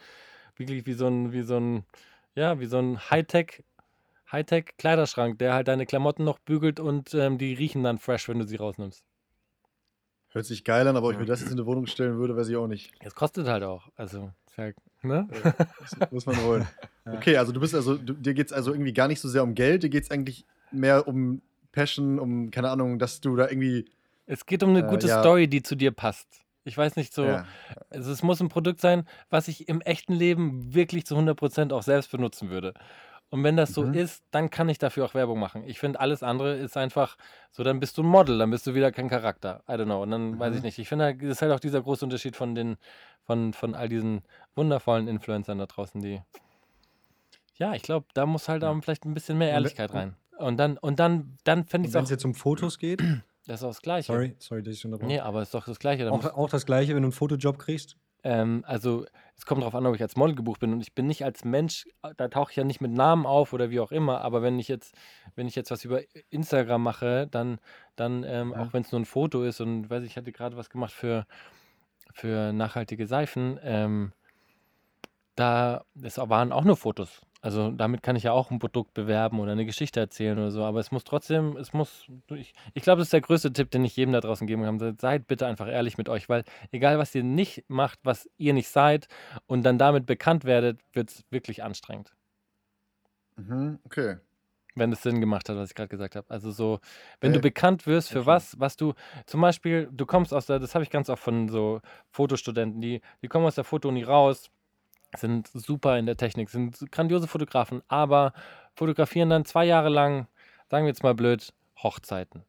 wirklich 0.58 0.86
wie 0.86 0.94
so 0.94 1.08
ein, 1.08 1.34
wie 1.34 1.42
so 1.44 1.58
ein, 1.58 1.86
ja, 2.36 2.60
wie 2.60 2.66
so 2.66 2.78
ein 2.78 3.00
Hightech, 3.10 3.64
Hightech-Kleiderschrank, 4.32 5.38
der 5.40 5.54
halt 5.54 5.68
deine 5.68 5.86
Klamotten 5.86 6.24
noch 6.24 6.40
bügelt 6.40 6.80
und 6.80 7.14
ähm, 7.14 7.38
die 7.38 7.54
riechen 7.54 7.84
dann 7.84 8.00
fresh, 8.00 8.30
wenn 8.30 8.40
du 8.40 8.46
sie 8.46 8.56
rausnimmst. 8.56 9.04
Hört 10.30 10.46
sich 10.46 10.64
geil 10.64 10.88
an, 10.88 10.96
aber 10.96 11.08
ob 11.08 11.14
ich 11.14 11.20
mir 11.20 11.26
das 11.26 11.42
jetzt 11.42 11.52
in 11.52 11.58
eine 11.58 11.66
Wohnung 11.66 11.88
stellen 11.88 12.18
würde, 12.18 12.38
weiß 12.38 12.48
ich 12.48 12.56
auch 12.56 12.68
nicht. 12.68 12.94
Es 13.02 13.16
kostet 13.16 13.48
halt 13.48 13.64
auch. 13.64 13.90
Also, 13.96 14.32
ne? 15.02 15.28
Muss 16.12 16.26
man 16.26 16.44
wollen. 16.44 16.68
Okay, 17.04 17.36
also 17.36 17.52
du 17.52 17.60
bist 17.60 17.74
also, 17.74 17.98
du, 17.98 18.14
dir 18.14 18.36
geht 18.36 18.46
es 18.46 18.54
also 18.54 18.72
irgendwie 18.72 18.94
gar 18.94 19.08
nicht 19.08 19.20
so 19.20 19.28
sehr 19.28 19.42
um 19.42 19.56
Geld, 19.56 19.82
dir 19.82 19.90
geht 19.90 20.04
es 20.04 20.12
eigentlich 20.12 20.46
mehr 20.72 21.08
um 21.08 21.42
Passion, 21.72 22.20
um, 22.20 22.52
keine 22.52 22.70
Ahnung, 22.70 23.00
dass 23.00 23.22
du 23.22 23.36
da 23.36 23.50
irgendwie. 23.50 23.90
Es 24.28 24.46
geht 24.46 24.62
um 24.62 24.70
eine 24.70 24.86
äh, 24.86 24.90
gute 24.90 25.08
ja. 25.08 25.20
Story, 25.20 25.48
die 25.48 25.64
zu 25.64 25.76
dir 25.76 25.90
passt. 25.90 26.28
Ich 26.64 26.78
weiß 26.78 26.96
nicht 26.96 27.12
so. 27.12 27.26
Ja. 27.26 27.46
Also 27.90 28.12
es 28.12 28.22
muss 28.22 28.40
ein 28.40 28.50
Produkt 28.50 28.82
sein, 28.82 29.08
was 29.32 29.48
ich 29.48 29.68
im 29.68 29.82
echten 29.82 30.14
Leben 30.14 30.76
wirklich 30.76 31.08
zu 31.08 31.18
100% 31.18 31.74
auch 31.74 31.82
selbst 31.82 32.12
benutzen 32.12 32.52
würde. 32.52 32.76
Und 33.32 33.46
wenn 33.46 33.56
das 33.56 33.74
so 33.74 33.84
mhm. 33.84 33.94
ist, 33.94 34.26
dann 34.32 34.50
kann 34.50 34.68
ich 34.68 34.78
dafür 34.78 35.06
auch 35.06 35.14
Werbung 35.14 35.40
machen. 35.40 35.64
Ich 35.66 35.80
finde, 35.80 36.02
alles 36.02 36.22
andere 36.22 36.58
ist 36.58 36.76
einfach 36.76 37.18
so, 37.50 37.64
dann 37.64 37.80
bist 37.80 37.98
du 37.98 38.04
ein 38.04 38.08
Model, 38.08 38.38
dann 38.38 38.52
bist 38.52 38.68
du 38.68 38.76
wieder 38.76 38.92
kein 38.92 39.08
Charakter. 39.08 39.64
I 39.70 39.72
don't 39.72 39.86
know. 39.86 40.04
Und 40.04 40.12
dann 40.12 40.32
mhm. 40.32 40.40
weiß 40.40 40.54
ich 40.56 40.60
mhm. 40.60 40.66
nicht. 40.66 40.80
Ich 40.80 40.90
finde, 40.90 41.16
das 41.16 41.30
ist 41.30 41.42
halt 41.42 41.54
auch 41.54 41.62
dieser 41.62 41.82
große 41.82 42.04
Unterschied 42.04 42.36
von 42.36 42.56
den, 42.56 42.76
von, 43.24 43.54
von 43.54 43.74
all 43.74 43.88
diesen 43.88 44.24
wundervollen 44.54 45.08
Influencern 45.08 45.60
da 45.60 45.66
draußen, 45.66 46.02
die. 46.02 46.22
Ja, 47.56 47.74
ich 47.74 47.84
glaube, 47.84 48.06
da 48.14 48.26
muss 48.26 48.50
halt 48.50 48.66
auch 48.66 48.78
vielleicht 48.82 49.06
ein 49.06 49.14
bisschen 49.14 49.38
mehr 49.38 49.50
Ehrlichkeit 49.50 49.94
rein. 49.94 50.16
Und 50.38 50.58
dann, 50.58 50.78
und 50.78 51.00
dann, 51.00 51.38
dann 51.46 51.64
fände 51.66 51.88
ich 51.88 51.92
es 51.92 51.96
Wenn 51.96 52.04
es 52.04 52.10
jetzt 52.10 52.26
um 52.26 52.36
Fotos 52.36 52.78
geht. 52.78 53.02
Das 53.48 53.62
ist 53.62 53.64
auch 53.64 53.70
das 53.70 53.82
Gleiche. 53.82 54.12
Sorry, 54.12 54.36
sorry, 54.40 54.62
dass 54.62 54.76
ich 54.76 54.82
schon 54.82 54.92
Nee, 54.92 55.20
aber 55.20 55.42
es 55.42 55.48
ist 55.48 55.54
doch 55.54 55.66
das 55.66 55.80
Gleiche. 55.80 56.12
Auch, 56.12 56.26
auch, 56.26 56.50
das 56.50 56.66
Gleiche, 56.66 56.94
wenn 56.96 57.02
du 57.02 57.08
einen 57.08 57.12
Fotojob 57.12 57.58
kriegst? 57.58 57.96
Ähm, 58.24 58.64
also, 58.68 59.06
es 59.38 59.46
kommt 59.46 59.62
darauf 59.62 59.74
an, 59.74 59.86
ob 59.88 59.96
ich 59.96 60.02
als 60.02 60.16
Model 60.16 60.36
gebucht 60.36 60.60
bin. 60.60 60.72
Und 60.72 60.82
ich 60.82 60.94
bin 60.94 61.08
nicht 61.08 61.26
als 61.26 61.44
Mensch, 61.44 61.88
da 62.18 62.28
tauche 62.28 62.52
ich 62.52 62.58
ja 62.58 62.64
nicht 62.64 62.82
mit 62.82 62.92
Namen 62.92 63.26
auf 63.26 63.54
oder 63.54 63.72
wie 63.72 63.80
auch 63.80 63.92
immer. 63.92 64.22
Aber 64.22 64.42
wenn 64.42 64.60
ich 64.60 64.68
jetzt, 64.68 64.96
wenn 65.36 65.48
ich 65.48 65.56
jetzt 65.56 65.72
was 65.72 65.84
über 65.84 66.02
Instagram 66.30 66.84
mache, 66.84 67.28
dann, 67.32 67.60
dann 67.96 68.24
ähm, 68.24 68.54
ja. 68.56 68.62
auch 68.62 68.74
wenn 68.74 68.84
es 68.84 68.92
nur 68.92 69.02
ein 69.02 69.06
Foto 69.06 69.44
ist 69.44 69.60
und 69.60 69.90
weiß 69.90 70.04
ich, 70.04 70.12
ich 70.12 70.18
hatte 70.18 70.32
gerade 70.32 70.58
was 70.58 70.70
gemacht 70.70 70.94
für, 70.94 71.26
für 72.14 72.54
nachhaltige 72.54 73.08
Seifen, 73.08 73.60
ähm, 73.64 74.14
da 75.36 75.86
waren 75.96 76.52
auch 76.52 76.64
nur 76.64 76.78
Fotos. 76.78 77.22
Also 77.42 77.72
damit 77.72 78.04
kann 78.04 78.16
ich 78.16 78.24
ja 78.24 78.34
auch 78.34 78.52
ein 78.52 78.60
Produkt 78.60 78.94
bewerben 78.94 79.40
oder 79.40 79.54
eine 79.54 79.66
Geschichte 79.66 80.00
erzählen 80.00 80.38
oder 80.38 80.52
so, 80.52 80.64
aber 80.64 80.80
es 80.80 80.92
muss 80.92 81.04
trotzdem, 81.04 81.58
es 81.58 81.74
muss, 81.74 82.06
ich, 82.30 82.54
ich 82.76 82.84
glaube, 82.84 83.00
das 83.00 83.08
ist 83.08 83.14
der 83.14 83.22
größte 83.22 83.52
Tipp, 83.52 83.72
den 83.72 83.84
ich 83.84 83.96
jedem 83.96 84.14
da 84.14 84.22
draußen 84.22 84.46
geben 84.46 84.62
kann. 84.62 84.98
Seid 85.00 85.26
bitte 85.26 85.48
einfach 85.48 85.68
ehrlich 85.68 85.98
mit 85.98 86.08
euch, 86.08 86.30
weil 86.30 86.44
egal, 86.72 87.00
was 87.00 87.16
ihr 87.16 87.24
nicht 87.24 87.66
macht, 87.68 88.00
was 88.04 88.30
ihr 88.38 88.54
nicht 88.54 88.70
seid 88.70 89.08
und 89.48 89.64
dann 89.64 89.80
damit 89.80 90.06
bekannt 90.06 90.46
werdet, 90.46 90.82
wird 90.94 91.10
es 91.10 91.26
wirklich 91.32 91.64
anstrengend. 91.64 92.14
Mhm, 93.38 93.80
okay. 93.86 94.18
Wenn 94.76 94.92
es 94.92 95.02
Sinn 95.02 95.20
gemacht 95.20 95.50
hat, 95.50 95.58
was 95.58 95.70
ich 95.70 95.76
gerade 95.76 95.90
gesagt 95.90 96.16
habe. 96.16 96.30
Also 96.30 96.52
so, 96.52 96.80
wenn 97.22 97.32
äh, 97.32 97.36
du 97.36 97.42
bekannt 97.42 97.88
wirst 97.88 98.10
für 98.10 98.20
okay. 98.20 98.28
was, 98.28 98.60
was 98.60 98.78
du, 98.78 98.94
zum 99.26 99.42
Beispiel, 99.42 99.90
du 99.92 100.06
kommst 100.06 100.32
aus 100.32 100.46
der, 100.46 100.60
das 100.60 100.76
habe 100.76 100.84
ich 100.84 100.92
ganz 100.92 101.10
oft 101.10 101.24
von 101.24 101.50
so 101.50 101.82
Fotostudenten, 102.12 102.82
die, 102.82 103.02
die 103.24 103.28
kommen 103.28 103.48
aus 103.48 103.56
der 103.56 103.64
Fotoni 103.64 104.04
raus, 104.04 104.52
sind 105.18 105.48
super 105.48 105.98
in 105.98 106.06
der 106.06 106.18
Technik, 106.18 106.50
sind 106.50 106.92
grandiose 106.92 107.28
Fotografen, 107.28 107.82
aber 107.88 108.34
fotografieren 108.76 109.30
dann 109.30 109.46
zwei 109.46 109.66
Jahre 109.66 109.90
lang, 109.90 110.28
sagen 110.70 110.86
wir 110.86 110.90
jetzt 110.90 111.04
mal 111.04 111.16
blöd, 111.16 111.54
Hochzeiten. 111.82 112.44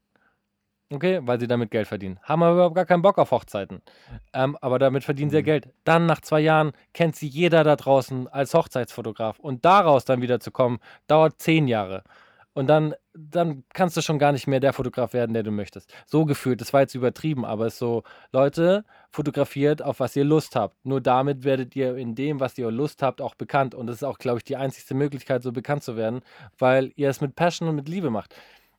Okay, 0.92 1.20
weil 1.22 1.40
sie 1.40 1.46
damit 1.46 1.70
Geld 1.70 1.88
verdienen. 1.88 2.20
Haben 2.22 2.42
aber 2.42 2.52
überhaupt 2.52 2.74
gar 2.74 2.84
keinen 2.84 3.00
Bock 3.00 3.16
auf 3.18 3.30
Hochzeiten. 3.30 3.80
Ähm, 4.34 4.58
aber 4.60 4.78
damit 4.78 5.04
verdienen 5.04 5.30
sie 5.30 5.36
ja 5.36 5.42
mhm. 5.42 5.46
Geld. 5.46 5.68
Dann 5.84 6.04
nach 6.04 6.20
zwei 6.20 6.40
Jahren 6.40 6.72
kennt 6.92 7.16
sie 7.16 7.26
jeder 7.26 7.64
da 7.64 7.76
draußen 7.76 8.28
als 8.28 8.52
Hochzeitsfotograf. 8.52 9.38
Und 9.38 9.64
daraus 9.64 10.04
dann 10.04 10.20
wieder 10.20 10.38
zu 10.38 10.50
kommen, 10.50 10.80
dauert 11.06 11.40
zehn 11.40 11.66
Jahre. 11.66 12.02
Und 12.52 12.66
dann, 12.66 12.94
dann 13.14 13.64
kannst 13.74 13.96
du 13.96 14.00
schon 14.00 14.18
gar 14.18 14.32
nicht 14.32 14.46
mehr 14.46 14.60
der 14.60 14.72
Fotograf 14.72 15.12
werden, 15.12 15.34
der 15.34 15.42
du 15.42 15.50
möchtest. 15.50 15.92
So 16.06 16.24
gefühlt, 16.24 16.60
das 16.60 16.72
war 16.72 16.80
jetzt 16.80 16.94
übertrieben, 16.94 17.44
aber 17.44 17.66
es 17.66 17.74
ist 17.74 17.78
so, 17.78 18.04
Leute, 18.32 18.84
fotografiert 19.10 19.82
auf 19.82 20.00
was 20.00 20.16
ihr 20.16 20.24
Lust 20.24 20.56
habt. 20.56 20.84
Nur 20.84 21.00
damit 21.00 21.44
werdet 21.44 21.76
ihr 21.76 21.96
in 21.96 22.14
dem, 22.14 22.40
was 22.40 22.56
ihr 22.56 22.70
Lust 22.70 23.02
habt, 23.02 23.20
auch 23.20 23.34
bekannt. 23.34 23.74
Und 23.74 23.86
das 23.86 23.96
ist 23.96 24.04
auch, 24.04 24.18
glaube 24.18 24.38
ich, 24.38 24.44
die 24.44 24.56
einzigste 24.56 24.94
Möglichkeit, 24.94 25.42
so 25.42 25.52
bekannt 25.52 25.82
zu 25.82 25.96
werden, 25.96 26.22
weil 26.58 26.92
ihr 26.96 27.10
es 27.10 27.20
mit 27.20 27.36
Passion 27.36 27.68
und 27.68 27.76
mit 27.76 27.88
Liebe 27.88 28.10
macht. 28.10 28.34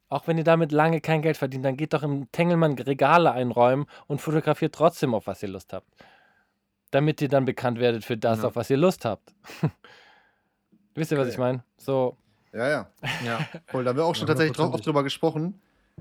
Auch 0.09 0.27
wenn 0.27 0.37
ihr 0.37 0.43
damit 0.43 0.71
lange 0.71 1.01
kein 1.01 1.21
Geld 1.21 1.37
verdient, 1.37 1.65
dann 1.65 1.77
geht 1.77 1.93
doch 1.93 2.03
im 2.03 2.31
Tengelmann 2.31 2.73
Regale 2.73 3.31
einräumen 3.31 3.85
und 4.07 4.19
fotografiert 4.19 4.73
trotzdem 4.73 5.13
auf 5.13 5.27
was 5.27 5.43
ihr 5.43 5.49
Lust 5.49 5.73
habt. 5.73 5.87
Damit 6.91 7.21
ihr 7.21 7.29
dann 7.29 7.45
bekannt 7.45 7.79
werdet 7.79 8.03
für 8.03 8.17
das, 8.17 8.39
ja. 8.39 8.47
auf 8.47 8.55
was 8.55 8.69
ihr 8.69 8.77
Lust 8.77 9.05
habt. 9.05 9.33
Wisst 10.95 11.11
ihr, 11.11 11.17
okay. 11.17 11.27
was 11.27 11.33
ich 11.33 11.39
meine? 11.39 11.63
So, 11.77 12.17
ja, 12.53 12.69
ja. 12.69 12.87
ja. 13.25 13.39
Voll, 13.67 13.83
da 13.83 13.89
haben 13.89 13.97
wir 13.97 14.05
auch 14.05 14.15
schon 14.15 14.27
tatsächlich 14.27 14.55
drauf, 14.55 14.73
oft 14.73 14.85
drüber 14.85 15.03
gesprochen. 15.03 15.59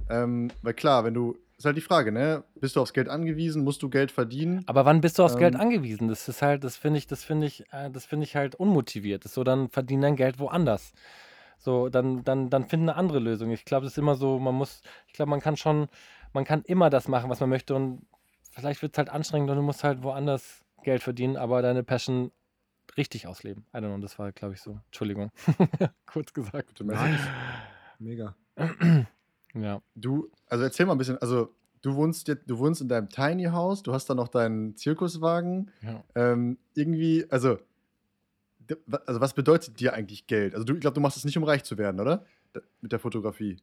Ähm, 0.09 0.51
weil 0.63 0.75
klar, 0.75 1.05
wenn 1.05 1.15
du, 1.15 1.37
ist 1.59 1.65
halt 1.65 1.77
die 1.77 1.83
Frage, 1.83 2.13
ne? 2.13 2.45
Bist 2.61 2.77
du 2.77 2.81
aufs 2.81 2.93
Geld 2.93 3.09
angewiesen? 3.09 3.63
Musst 3.63 3.83
du 3.83 3.89
Geld 3.89 4.11
verdienen? 4.11 4.65
Aber 4.67 4.85
wann 4.85 5.01
bist 5.01 5.19
du 5.19 5.23
aufs 5.23 5.35
ähm, 5.35 5.41
Geld 5.41 5.57
angewiesen? 5.57 6.09
Das 6.09 6.29
ist 6.29 6.43
halt, 6.43 6.65
das 6.65 6.77
finde 6.77 6.99
ich, 6.99 7.07
das 7.07 7.25
finde 7.25 7.47
ich, 7.47 7.65
äh, 7.73 7.91
das 7.91 8.07
finde 8.07 8.25
ich 8.25 8.37
halt 8.37 8.55
unmotiviert. 8.55 9.25
Das 9.25 9.33
ist 9.33 9.35
so, 9.35 9.45
dann 9.45 9.69
verdienen 9.69 10.03
dein 10.03 10.17
Geld 10.17 10.39
woanders. 10.39 10.93
So, 11.59 11.89
dann, 11.89 12.25
dann, 12.25 12.51
dann 12.51 12.67
finden 12.67 12.89
eine 12.89 12.99
andere 12.99 13.21
Lösung. 13.21 13.51
Ich 13.51 13.65
glaube, 13.65 13.85
das 13.85 13.93
ist 13.93 13.99
immer 13.99 14.17
so, 14.17 14.39
man 14.39 14.55
muss, 14.55 14.83
ich 15.07 15.13
glaube, 15.13 15.31
man 15.31 15.41
kann 15.41 15.57
schon, 15.57 15.89
man 16.33 16.45
kann 16.45 16.63
immer 16.63 16.91
das 16.91 17.07
machen, 17.07 17.31
was 17.31 17.39
man 17.39 17.51
möchte 17.51 17.75
und 17.75 18.03
vielleicht 18.51 18.83
wird 18.83 18.95
es 18.95 18.99
halt 18.99 19.11
anstrengend 19.11 19.51
und 19.51 19.57
du 19.57 19.63
musst 19.63 19.85
halt 19.85 20.03
woanders 20.03 20.65
Geld 20.83 21.03
verdienen, 21.03 21.37
aber 21.37 21.63
deine 21.63 21.85
Passion 21.85 22.33
richtig 22.97 23.27
ausleben. 23.27 23.65
I 23.75 23.79
don't 23.79 23.95
know, 23.95 23.99
das 23.99 24.19
war, 24.19 24.33
glaube 24.33 24.55
ich, 24.55 24.61
so. 24.61 24.81
Entschuldigung. 24.87 25.31
Kurz 26.07 26.33
gesagt. 26.33 26.81
Nice. 26.81 27.21
Mega. 27.99 28.37
ja. 29.55 29.83
Du, 29.95 30.31
also 30.49 30.65
erzähl 30.65 30.87
mal 30.87 30.93
ein 30.93 30.99
bisschen, 30.99 31.19
also 31.19 31.55
du 31.83 31.95
wohnst 31.95 32.29
jetzt, 32.29 32.49
du 32.49 32.59
wohnst 32.59 32.81
in 32.81 32.89
deinem 32.89 33.09
Tiny 33.09 33.45
House, 33.45 33.83
du 33.83 33.93
hast 33.93 34.07
da 34.07 34.15
noch 34.15 34.29
deinen 34.29 34.77
Zirkuswagen. 34.77 35.71
Ja. 35.83 36.05
Ähm, 36.15 36.59
irgendwie, 36.75 37.27
also, 37.31 37.59
also 39.07 39.21
was 39.21 39.35
bedeutet 39.35 39.81
dir 39.81 39.95
eigentlich 39.95 40.27
Geld? 40.27 40.55
Also 40.55 40.65
du, 40.65 40.75
ich 40.75 40.81
glaube, 40.81 40.95
du 40.95 41.01
machst 41.01 41.17
es 41.17 41.25
nicht, 41.25 41.37
um 41.37 41.45
reich 41.45 41.65
zu 41.65 41.79
werden, 41.79 42.01
oder? 42.01 42.25
Mit 42.81 42.93
der 42.93 42.99
Fotografie. 42.99 43.59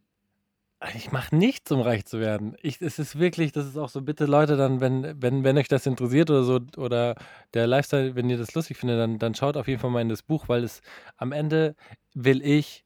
Ich 0.96 1.12
mache 1.12 1.36
nichts, 1.36 1.70
um 1.72 1.82
reich 1.82 2.06
zu 2.06 2.22
werden. 2.22 2.56
Ich, 2.62 2.82
es 2.82 3.00
ist 3.00 3.20
wirklich, 3.20 3.52
das 3.52 3.66
ist 3.66 3.78
auch 3.78 3.90
so, 3.90 4.02
bitte 4.02 4.26
Leute, 4.26 4.56
dann, 4.56 4.80
wenn, 4.80 5.22
wenn, 5.22 5.44
wenn 5.44 5.58
euch 5.58 5.68
das 5.68 5.86
interessiert 5.86 6.30
oder 6.30 6.44
so, 6.44 6.60
oder 6.78 7.16
der 7.54 7.68
Lifestyle, 7.68 8.16
wenn 8.16 8.30
ihr 8.30 8.38
das 8.38 8.54
lustig 8.54 8.78
findet, 8.78 8.98
dann, 8.98 9.20
dann 9.20 9.36
schaut 9.36 9.58
auf 9.58 9.68
jeden 9.68 9.82
Fall 9.82 9.90
mal 9.92 10.02
in 10.02 10.08
das 10.08 10.24
Buch, 10.24 10.48
weil 10.48 10.64
es 10.64 10.82
am 11.18 11.34
Ende 11.34 11.76
will 12.14 12.42
ich 12.42 12.86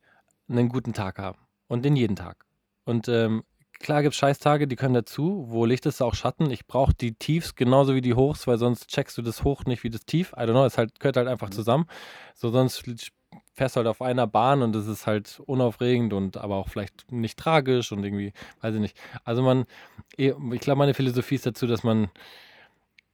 einen 0.50 0.70
guten 0.70 0.94
Tag 0.94 1.20
haben. 1.20 1.38
Und 1.68 1.86
den 1.86 1.96
jeden 1.96 2.16
Tag. 2.16 2.46
Und 2.84 3.08
ähm, 3.08 3.44
klar 3.80 4.02
gibt 4.02 4.14
es 4.14 4.20
Scheißtage, 4.20 4.68
die 4.68 4.76
können 4.76 4.96
dazu. 4.96 5.46
Wo 5.50 5.66
Licht 5.66 5.86
ist, 5.86 6.02
auch 6.02 6.16
Schatten. 6.16 6.50
Ich 6.50 6.66
brauche 6.66 6.94
die 6.94 7.14
Tiefs 7.14 7.56
genauso 7.56 7.94
wie 7.94 8.02
die 8.02 8.16
Hochs, 8.16 8.48
weil 8.48 8.58
sonst 8.58 8.88
checkst 8.88 9.18
du 9.18 9.22
das 9.22 9.44
Hoch 9.44 9.66
nicht 9.66 9.84
wie 9.84 9.90
das 9.90 10.06
Tief. 10.06 10.34
I 10.34 10.42
don't 10.42 10.52
know, 10.52 10.66
es 10.66 10.78
halt, 10.78 11.00
gehört 11.00 11.18
halt 11.18 11.28
einfach 11.28 11.50
mhm. 11.50 11.54
zusammen. 11.54 11.86
So 12.34 12.50
sonst 12.50 12.84
fährst 13.54 13.76
halt 13.76 13.88
auf 13.88 14.02
einer 14.02 14.28
Bahn 14.28 14.62
und 14.62 14.74
das 14.74 14.88
ist 14.88 15.08
halt 15.08 15.42
unaufregend 15.46 16.14
und 16.14 16.38
aber 16.38 16.56
auch 16.56 16.70
vielleicht 16.70 17.12
nicht 17.12 17.38
tragisch 17.38 17.92
und 17.92 18.04
irgendwie, 18.04 18.34
weiß 18.62 18.76
ich 18.76 18.82
nicht. 18.82 18.98
Also 19.24 19.44
man, 19.44 19.66
eh, 20.18 20.34
ich 20.52 20.60
glaube, 20.60 20.80
meine 20.80 20.94
Philosophie 20.94 21.36
ist 21.36 21.46
dazu, 21.46 21.68
dass 21.68 21.84
man, 21.84 22.10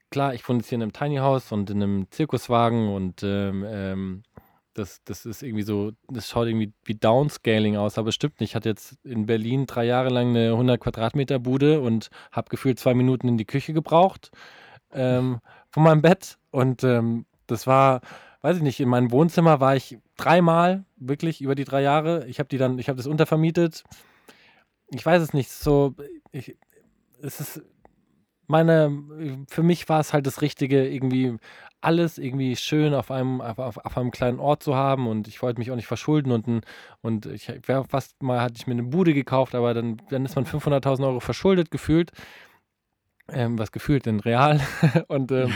klar, 0.09 0.33
ich 0.33 0.47
wohne 0.47 0.59
jetzt 0.59 0.69
hier 0.69 0.77
in 0.77 0.83
einem 0.83 0.93
Tiny 0.93 1.17
House 1.17 1.51
und 1.51 1.69
in 1.69 1.83
einem 1.83 2.07
Zirkuswagen 2.11 2.89
und 2.89 3.21
ähm, 3.23 3.65
ähm, 3.67 4.23
das, 4.73 5.03
das 5.03 5.25
ist 5.25 5.43
irgendwie 5.43 5.63
so, 5.63 5.91
das 6.07 6.29
schaut 6.29 6.47
irgendwie 6.47 6.71
wie 6.85 6.95
Downscaling 6.95 7.75
aus, 7.75 7.97
aber 7.97 8.13
stimmt 8.13 8.39
nicht. 8.39 8.51
Ich 8.51 8.55
hatte 8.55 8.69
jetzt 8.69 8.97
in 9.03 9.25
Berlin 9.25 9.65
drei 9.65 9.83
Jahre 9.83 10.09
lang 10.09 10.29
eine 10.29 10.51
100 10.51 10.79
Quadratmeter 10.79 11.37
Bude 11.39 11.81
und 11.81 12.09
habe 12.31 12.49
gefühlt 12.49 12.79
zwei 12.79 12.93
Minuten 12.93 13.27
in 13.27 13.37
die 13.37 13.45
Küche 13.45 13.73
gebraucht 13.73 14.31
ähm, 14.93 15.39
von 15.69 15.83
meinem 15.83 16.01
Bett 16.01 16.37
und 16.51 16.83
ähm, 16.83 17.25
das 17.47 17.67
war 17.67 18.01
weiß 18.41 18.57
ich 18.57 18.63
nicht, 18.63 18.79
in 18.79 18.89
meinem 18.89 19.11
Wohnzimmer 19.11 19.59
war 19.59 19.75
ich 19.75 19.97
dreimal, 20.17 20.85
wirklich 20.97 21.41
über 21.41 21.55
die 21.55 21.65
drei 21.65 21.81
Jahre. 21.81 22.27
Ich 22.27 22.39
habe 22.39 22.49
die 22.49 22.57
dann, 22.57 22.79
ich 22.79 22.89
habe 22.89 22.97
das 22.97 23.07
untervermietet. 23.07 23.83
Ich 24.91 25.05
weiß 25.05 25.21
es 25.21 25.33
nicht, 25.33 25.51
so, 25.51 25.95
ich, 26.31 26.55
es 27.21 27.39
ist 27.39 27.61
meine, 28.47 29.45
für 29.47 29.61
mich 29.61 29.87
war 29.89 29.99
es 29.99 30.11
halt 30.13 30.25
das 30.25 30.41
Richtige, 30.41 30.87
irgendwie 30.87 31.37
alles 31.81 32.17
irgendwie 32.17 32.55
schön 32.55 32.93
auf 32.93 33.11
einem, 33.11 33.41
auf, 33.41 33.77
auf 33.77 33.97
einem 33.97 34.11
kleinen 34.11 34.39
Ort 34.39 34.63
zu 34.63 34.75
haben 34.75 35.07
und 35.07 35.27
ich 35.27 35.41
wollte 35.41 35.59
mich 35.59 35.71
auch 35.71 35.75
nicht 35.75 35.87
verschulden 35.87 36.31
und, 36.31 36.65
und 37.01 37.25
ich 37.27 37.47
wäre 37.67 37.85
fast 37.85 38.21
mal, 38.21 38.41
hatte 38.41 38.55
ich 38.57 38.67
mir 38.67 38.73
eine 38.73 38.83
Bude 38.83 39.13
gekauft, 39.13 39.55
aber 39.55 39.73
dann, 39.73 40.01
dann 40.09 40.25
ist 40.25 40.35
man 40.35 40.45
500.000 40.45 41.05
Euro 41.05 41.19
verschuldet 41.19 41.71
gefühlt 41.71 42.11
ähm, 43.34 43.59
was 43.59 43.71
gefühlt 43.71 44.05
denn 44.05 44.19
real 44.19 44.59
und 45.07 45.32
ähm, 45.32 45.49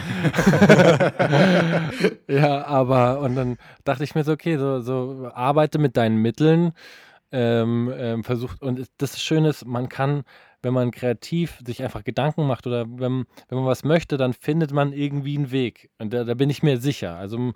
ja, 2.28 2.66
aber 2.66 3.20
und 3.20 3.36
dann 3.36 3.58
dachte 3.84 4.04
ich 4.04 4.16
mir 4.16 4.24
so, 4.24 4.32
okay, 4.32 4.58
so, 4.58 4.82
so 4.82 5.30
arbeite 5.34 5.80
mit 5.80 5.98
deinen 5.98 6.18
Mitteln, 6.18 6.74
ähm, 7.32 7.94
ähm, 7.98 8.24
versucht. 8.24 8.62
Und 8.62 8.88
das 8.98 9.22
Schöne 9.22 9.50
ist, 9.50 9.66
man 9.66 9.90
kann, 9.90 10.24
wenn 10.62 10.74
man 10.74 10.92
kreativ 10.92 11.60
sich 11.66 11.84
einfach 11.84 12.04
Gedanken 12.04 12.48
macht 12.48 12.68
oder 12.68 12.86
wenn, 12.88 13.26
wenn 13.50 13.58
man 13.58 13.66
was 13.66 13.84
möchte, 13.84 14.18
dann 14.18 14.34
findet 14.34 14.72
man 14.72 14.94
irgendwie 14.94 15.38
einen 15.38 15.52
Weg. 15.52 15.90
Und 15.98 16.14
da, 16.14 16.24
da 16.24 16.34
bin 16.36 16.50
ich 16.50 16.64
mir 16.64 16.78
sicher. 16.78 17.16
Also 17.16 17.54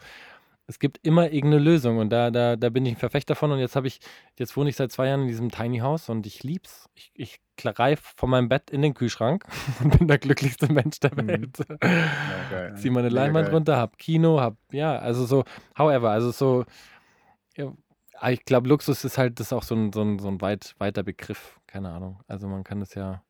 es 0.68 0.80
gibt 0.80 1.00
immer 1.06 1.32
irgendeine 1.32 1.64
Lösung 1.64 1.98
und 1.98 2.10
da, 2.10 2.30
da, 2.30 2.58
da 2.58 2.70
bin 2.70 2.86
ich 2.86 2.96
ein 2.96 3.00
Verfechter 3.00 3.36
von. 3.36 3.52
Und 3.52 3.60
jetzt 3.60 3.78
habe 3.78 3.88
ich, 3.88 4.02
jetzt 4.38 4.58
wohne 4.58 4.70
ich 4.70 4.76
seit 4.76 4.92
zwei 4.92 5.08
Jahren 5.08 5.22
in 5.22 5.28
diesem 5.30 5.50
Tiny 5.50 5.80
House 5.80 6.10
und 6.10 6.26
ich 6.28 6.44
lieb's. 6.44 6.90
Ich, 6.94 7.12
ich 7.16 7.40
reife 7.64 8.04
von 8.18 8.30
meinem 8.30 8.50
Bett 8.50 8.70
in 8.70 8.82
den 8.82 8.94
Kühlschrank 8.94 9.46
und 9.84 9.98
bin 9.98 10.10
der 10.10 10.18
glücklichste 10.18 10.72
Mensch 10.72 11.00
der 11.00 11.14
mhm. 11.16 11.28
Welt. 11.28 11.58
Ja, 12.52 12.76
Zieh 12.76 12.90
meine 12.90 13.10
Leinwand 13.10 13.52
runter, 13.52 13.78
hab 13.78 13.98
Kino, 13.98 14.42
hab, 14.42 14.58
ja, 14.72 14.98
also 14.98 15.26
so, 15.26 15.46
however, 15.78 16.12
also 16.12 16.32
so, 16.32 16.66
ja, 17.56 17.74
ich 18.30 18.44
glaube, 18.44 18.68
Luxus 18.68 19.06
ist 19.06 19.18
halt, 19.18 19.40
das 19.40 19.48
ist 19.48 19.54
auch 19.54 19.64
so 19.64 19.74
ein, 19.74 19.94
so 19.94 20.02
ein, 20.02 20.20
so 20.20 20.28
ein 20.28 20.42
weit, 20.42 20.76
weiter 20.80 21.04
Begriff, 21.04 21.60
keine 21.66 21.92
Ahnung. 21.92 22.20
Also 22.28 22.48
man 22.48 22.66
kann 22.66 22.82
das 22.82 22.94
ja 22.94 23.24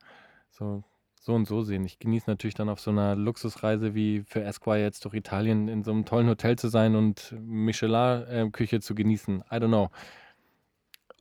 so 0.49 0.83
so 1.20 1.34
und 1.34 1.47
so 1.47 1.61
sehen. 1.61 1.86
Ich 1.86 1.99
genieße 1.99 2.30
natürlich 2.30 2.53
dann 2.53 2.70
auf 2.70 2.80
so 2.80 2.91
einer 2.91 3.15
Luxusreise 3.15 3.93
wie 3.95 4.24
für 4.26 4.43
Esquire 4.43 4.82
jetzt 4.82 5.03
durch 5.05 5.13
Italien 5.13 5.68
in 5.68 5.84
so 5.84 5.91
einem 5.91 6.05
tollen 6.05 6.28
Hotel 6.28 6.57
zu 6.57 6.70
sein 6.70 6.95
und 6.95 7.36
Michelin-Küche 7.39 8.80
zu 8.80 8.95
genießen. 8.95 9.43
I 9.51 9.55
don't 9.55 9.68
know. 9.68 9.89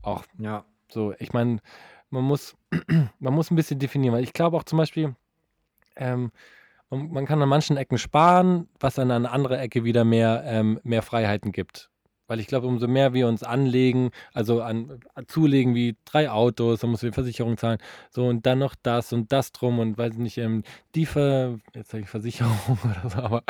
Auch, 0.02 0.24
ja, 0.38 0.64
so, 0.88 1.14
ich 1.18 1.32
meine, 1.32 1.58
man 2.10 2.24
muss, 2.24 2.56
man 3.18 3.34
muss 3.34 3.50
ein 3.50 3.56
bisschen 3.56 3.78
definieren, 3.78 4.14
weil 4.14 4.22
ich 4.22 4.32
glaube 4.32 4.56
auch 4.56 4.64
zum 4.64 4.78
Beispiel, 4.78 5.16
ähm, 5.96 6.30
man, 6.90 7.10
man, 7.10 7.26
kann 7.26 7.42
an 7.42 7.48
manchen 7.48 7.76
Ecken 7.76 7.98
sparen, 7.98 8.68
was 8.78 8.94
dann 8.94 9.10
an 9.10 9.26
andere 9.26 9.58
Ecke 9.58 9.84
wieder 9.84 10.04
mehr, 10.04 10.42
ähm, 10.46 10.80
mehr 10.84 11.02
Freiheiten 11.02 11.52
gibt. 11.52 11.90
Weil 12.26 12.40
ich 12.40 12.46
glaube, 12.46 12.66
umso 12.66 12.88
mehr 12.88 13.14
wir 13.14 13.28
uns 13.28 13.42
anlegen, 13.42 14.10
also 14.32 14.62
an, 14.62 15.00
zulegen 15.28 15.74
wie 15.74 15.96
drei 16.04 16.30
Autos, 16.30 16.80
dann 16.80 16.90
musst 16.90 17.02
du 17.02 17.08
die 17.08 17.12
Versicherung 17.12 17.56
zahlen, 17.56 17.78
so 18.10 18.26
und 18.26 18.46
dann 18.46 18.58
noch 18.58 18.74
das 18.82 19.12
und 19.12 19.32
das 19.32 19.52
drum 19.52 19.78
und 19.78 19.96
weiß 19.98 20.14
nicht, 20.16 20.38
ähm, 20.38 20.62
die 20.94 21.06
Ver, 21.06 21.58
jetzt 21.74 21.94
ich 21.94 22.08
Versicherung 22.08 22.58
oder 22.84 23.10
so, 23.10 23.18
aber 23.18 23.42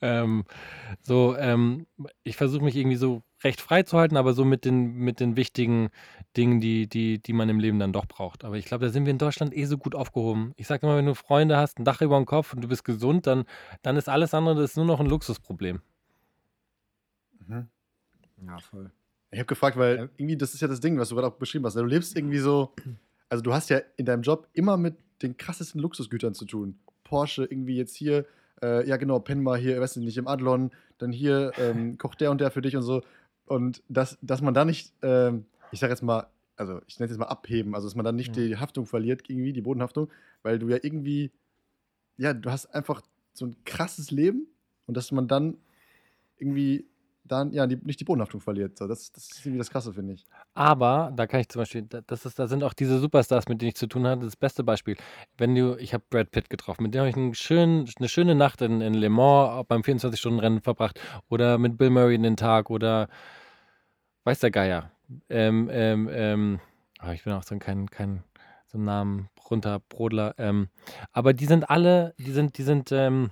ähm, 0.00 0.44
so, 1.02 1.36
ähm, 1.36 1.86
ich 2.22 2.36
versuche 2.36 2.64
mich 2.64 2.76
irgendwie 2.76 2.96
so 2.96 3.22
recht 3.44 3.60
frei 3.60 3.82
zu 3.82 3.98
halten, 3.98 4.16
aber 4.16 4.32
so 4.32 4.44
mit 4.44 4.64
den, 4.64 4.94
mit 4.94 5.20
den 5.20 5.36
wichtigen 5.36 5.90
Dingen, 6.36 6.60
die, 6.60 6.88
die, 6.88 7.18
die 7.22 7.32
man 7.32 7.48
im 7.48 7.60
Leben 7.60 7.78
dann 7.78 7.92
doch 7.92 8.06
braucht. 8.06 8.44
Aber 8.44 8.56
ich 8.56 8.64
glaube, 8.64 8.86
da 8.86 8.90
sind 8.90 9.04
wir 9.04 9.10
in 9.10 9.18
Deutschland 9.18 9.54
eh 9.56 9.64
so 9.66 9.78
gut 9.78 9.94
aufgehoben. 9.94 10.52
Ich 10.56 10.66
sage 10.66 10.86
immer, 10.86 10.96
wenn 10.96 11.06
du 11.06 11.14
Freunde 11.14 11.56
hast, 11.56 11.78
ein 11.78 11.84
Dach 11.84 12.00
über 12.00 12.16
dem 12.16 12.26
Kopf 12.26 12.54
und 12.54 12.62
du 12.62 12.68
bist 12.68 12.84
gesund, 12.84 13.26
dann, 13.26 13.44
dann 13.82 13.96
ist 13.96 14.08
alles 14.08 14.34
andere, 14.34 14.54
das 14.56 14.70
ist 14.70 14.76
nur 14.76 14.86
noch 14.86 15.00
ein 15.00 15.06
Luxusproblem. 15.06 15.80
Mhm. 17.46 17.68
Ja, 18.46 18.58
voll. 18.58 18.90
Ich 19.30 19.38
habe 19.38 19.46
gefragt, 19.46 19.76
weil 19.76 19.96
ja. 19.96 20.08
irgendwie, 20.16 20.36
das 20.36 20.54
ist 20.54 20.60
ja 20.60 20.68
das 20.68 20.80
Ding, 20.80 20.98
was 20.98 21.08
du 21.08 21.16
gerade 21.16 21.26
auch 21.26 21.36
beschrieben 21.36 21.64
hast. 21.66 21.74
Du 21.74 21.84
lebst 21.84 22.16
irgendwie 22.16 22.38
so, 22.38 22.72
also 23.28 23.42
du 23.42 23.52
hast 23.52 23.70
ja 23.70 23.80
in 23.96 24.06
deinem 24.06 24.22
Job 24.22 24.48
immer 24.52 24.76
mit 24.76 24.96
den 25.22 25.36
krassesten 25.36 25.80
Luxusgütern 25.80 26.34
zu 26.34 26.44
tun. 26.44 26.78
Porsche, 27.02 27.44
irgendwie 27.44 27.76
jetzt 27.76 27.96
hier, 27.96 28.26
äh, 28.62 28.86
ja 28.88 28.96
genau, 28.96 29.18
penn 29.18 29.42
mal 29.42 29.58
hier, 29.58 29.80
weißt 29.80 29.96
du 29.96 30.00
nicht, 30.00 30.16
im 30.16 30.28
Adlon, 30.28 30.70
dann 30.98 31.12
hier 31.12 31.52
ähm, 31.58 31.98
kocht 31.98 32.20
der 32.20 32.30
und 32.30 32.40
der 32.40 32.50
für 32.50 32.62
dich 32.62 32.76
und 32.76 32.82
so. 32.82 33.02
Und 33.46 33.82
dass, 33.88 34.18
dass 34.22 34.40
man 34.40 34.54
da 34.54 34.64
nicht, 34.64 34.92
ähm, 35.02 35.46
ich 35.72 35.80
sag 35.80 35.90
jetzt 35.90 36.02
mal, 36.02 36.28
also 36.56 36.80
ich 36.86 36.98
nenne 36.98 37.06
es 37.06 37.12
jetzt 37.12 37.18
mal 37.18 37.26
abheben, 37.26 37.74
also 37.74 37.88
dass 37.88 37.96
man 37.96 38.04
dann 38.04 38.16
nicht 38.16 38.36
ja. 38.36 38.44
die 38.44 38.56
Haftung 38.56 38.86
verliert, 38.86 39.28
irgendwie, 39.28 39.52
die 39.52 39.62
Bodenhaftung, 39.62 40.08
weil 40.42 40.58
du 40.58 40.68
ja 40.68 40.78
irgendwie, 40.80 41.32
ja, 42.16 42.32
du 42.32 42.50
hast 42.50 42.66
einfach 42.66 43.02
so 43.32 43.46
ein 43.46 43.56
krasses 43.64 44.10
Leben 44.10 44.46
und 44.86 44.96
dass 44.96 45.10
man 45.10 45.26
dann 45.26 45.56
irgendwie 46.38 46.86
dann 47.24 47.52
ja 47.52 47.66
die, 47.66 47.76
nicht 47.76 48.00
die 48.00 48.04
Bodenhaftung 48.04 48.40
verliert. 48.40 48.78
So, 48.78 48.86
das, 48.86 49.10
das 49.12 49.30
ist 49.30 49.46
irgendwie 49.46 49.58
das 49.58 49.70
Krasse, 49.70 49.92
finde 49.92 50.12
ich. 50.14 50.24
Aber 50.52 51.12
da 51.16 51.26
kann 51.26 51.40
ich 51.40 51.48
zum 51.48 51.62
Beispiel, 51.62 51.82
das 51.82 52.26
ist, 52.26 52.38
da 52.38 52.46
sind 52.46 52.62
auch 52.62 52.74
diese 52.74 52.98
Superstars, 52.98 53.48
mit 53.48 53.60
denen 53.62 53.70
ich 53.70 53.76
zu 53.76 53.86
tun 53.86 54.06
hatte, 54.06 54.24
das 54.24 54.36
beste 54.36 54.62
Beispiel. 54.62 54.96
Wenn 55.38 55.54
du, 55.54 55.76
ich 55.76 55.94
habe 55.94 56.04
Brad 56.10 56.30
Pitt 56.30 56.50
getroffen, 56.50 56.82
mit 56.82 56.94
dem 56.94 57.00
habe 57.00 57.08
ich 57.08 57.16
einen 57.16 57.34
schönen, 57.34 57.88
eine 57.98 58.08
schöne 58.08 58.34
Nacht 58.34 58.60
in, 58.60 58.80
in 58.80 58.94
Le 58.94 59.08
Mans 59.08 59.64
beim 59.68 59.80
24-Stunden-Rennen 59.80 60.60
verbracht 60.60 61.00
oder 61.28 61.58
mit 61.58 61.78
Bill 61.78 61.90
Murray 61.90 62.14
in 62.14 62.22
den 62.22 62.36
Tag 62.36 62.70
oder 62.70 63.08
weiß 64.24 64.40
der 64.40 64.50
Geier. 64.50 64.90
Ähm, 65.30 65.70
ähm, 65.72 66.08
ähm, 66.12 66.60
oh, 67.02 67.10
ich 67.10 67.24
bin 67.24 67.32
auch 67.32 67.42
so 67.42 67.56
kein, 67.58 67.88
kein 67.90 68.22
so 68.66 68.78
ein 68.78 68.84
Namen 68.84 69.30
runter, 69.50 69.80
Brodler. 69.88 70.34
Ähm, 70.38 70.68
aber 71.12 71.32
die 71.32 71.46
sind 71.46 71.70
alle, 71.70 72.14
die 72.18 72.32
sind, 72.32 72.58
die 72.58 72.62
sind, 72.62 72.92
ähm, 72.92 73.30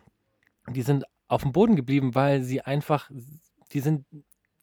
die 0.69 0.83
sind 0.83 1.05
auf 1.29 1.43
dem 1.43 1.53
Boden 1.53 1.77
geblieben, 1.77 2.15
weil 2.15 2.43
sie 2.43 2.61
einfach 2.61 3.11
die 3.73 3.81
sind, 3.81 4.05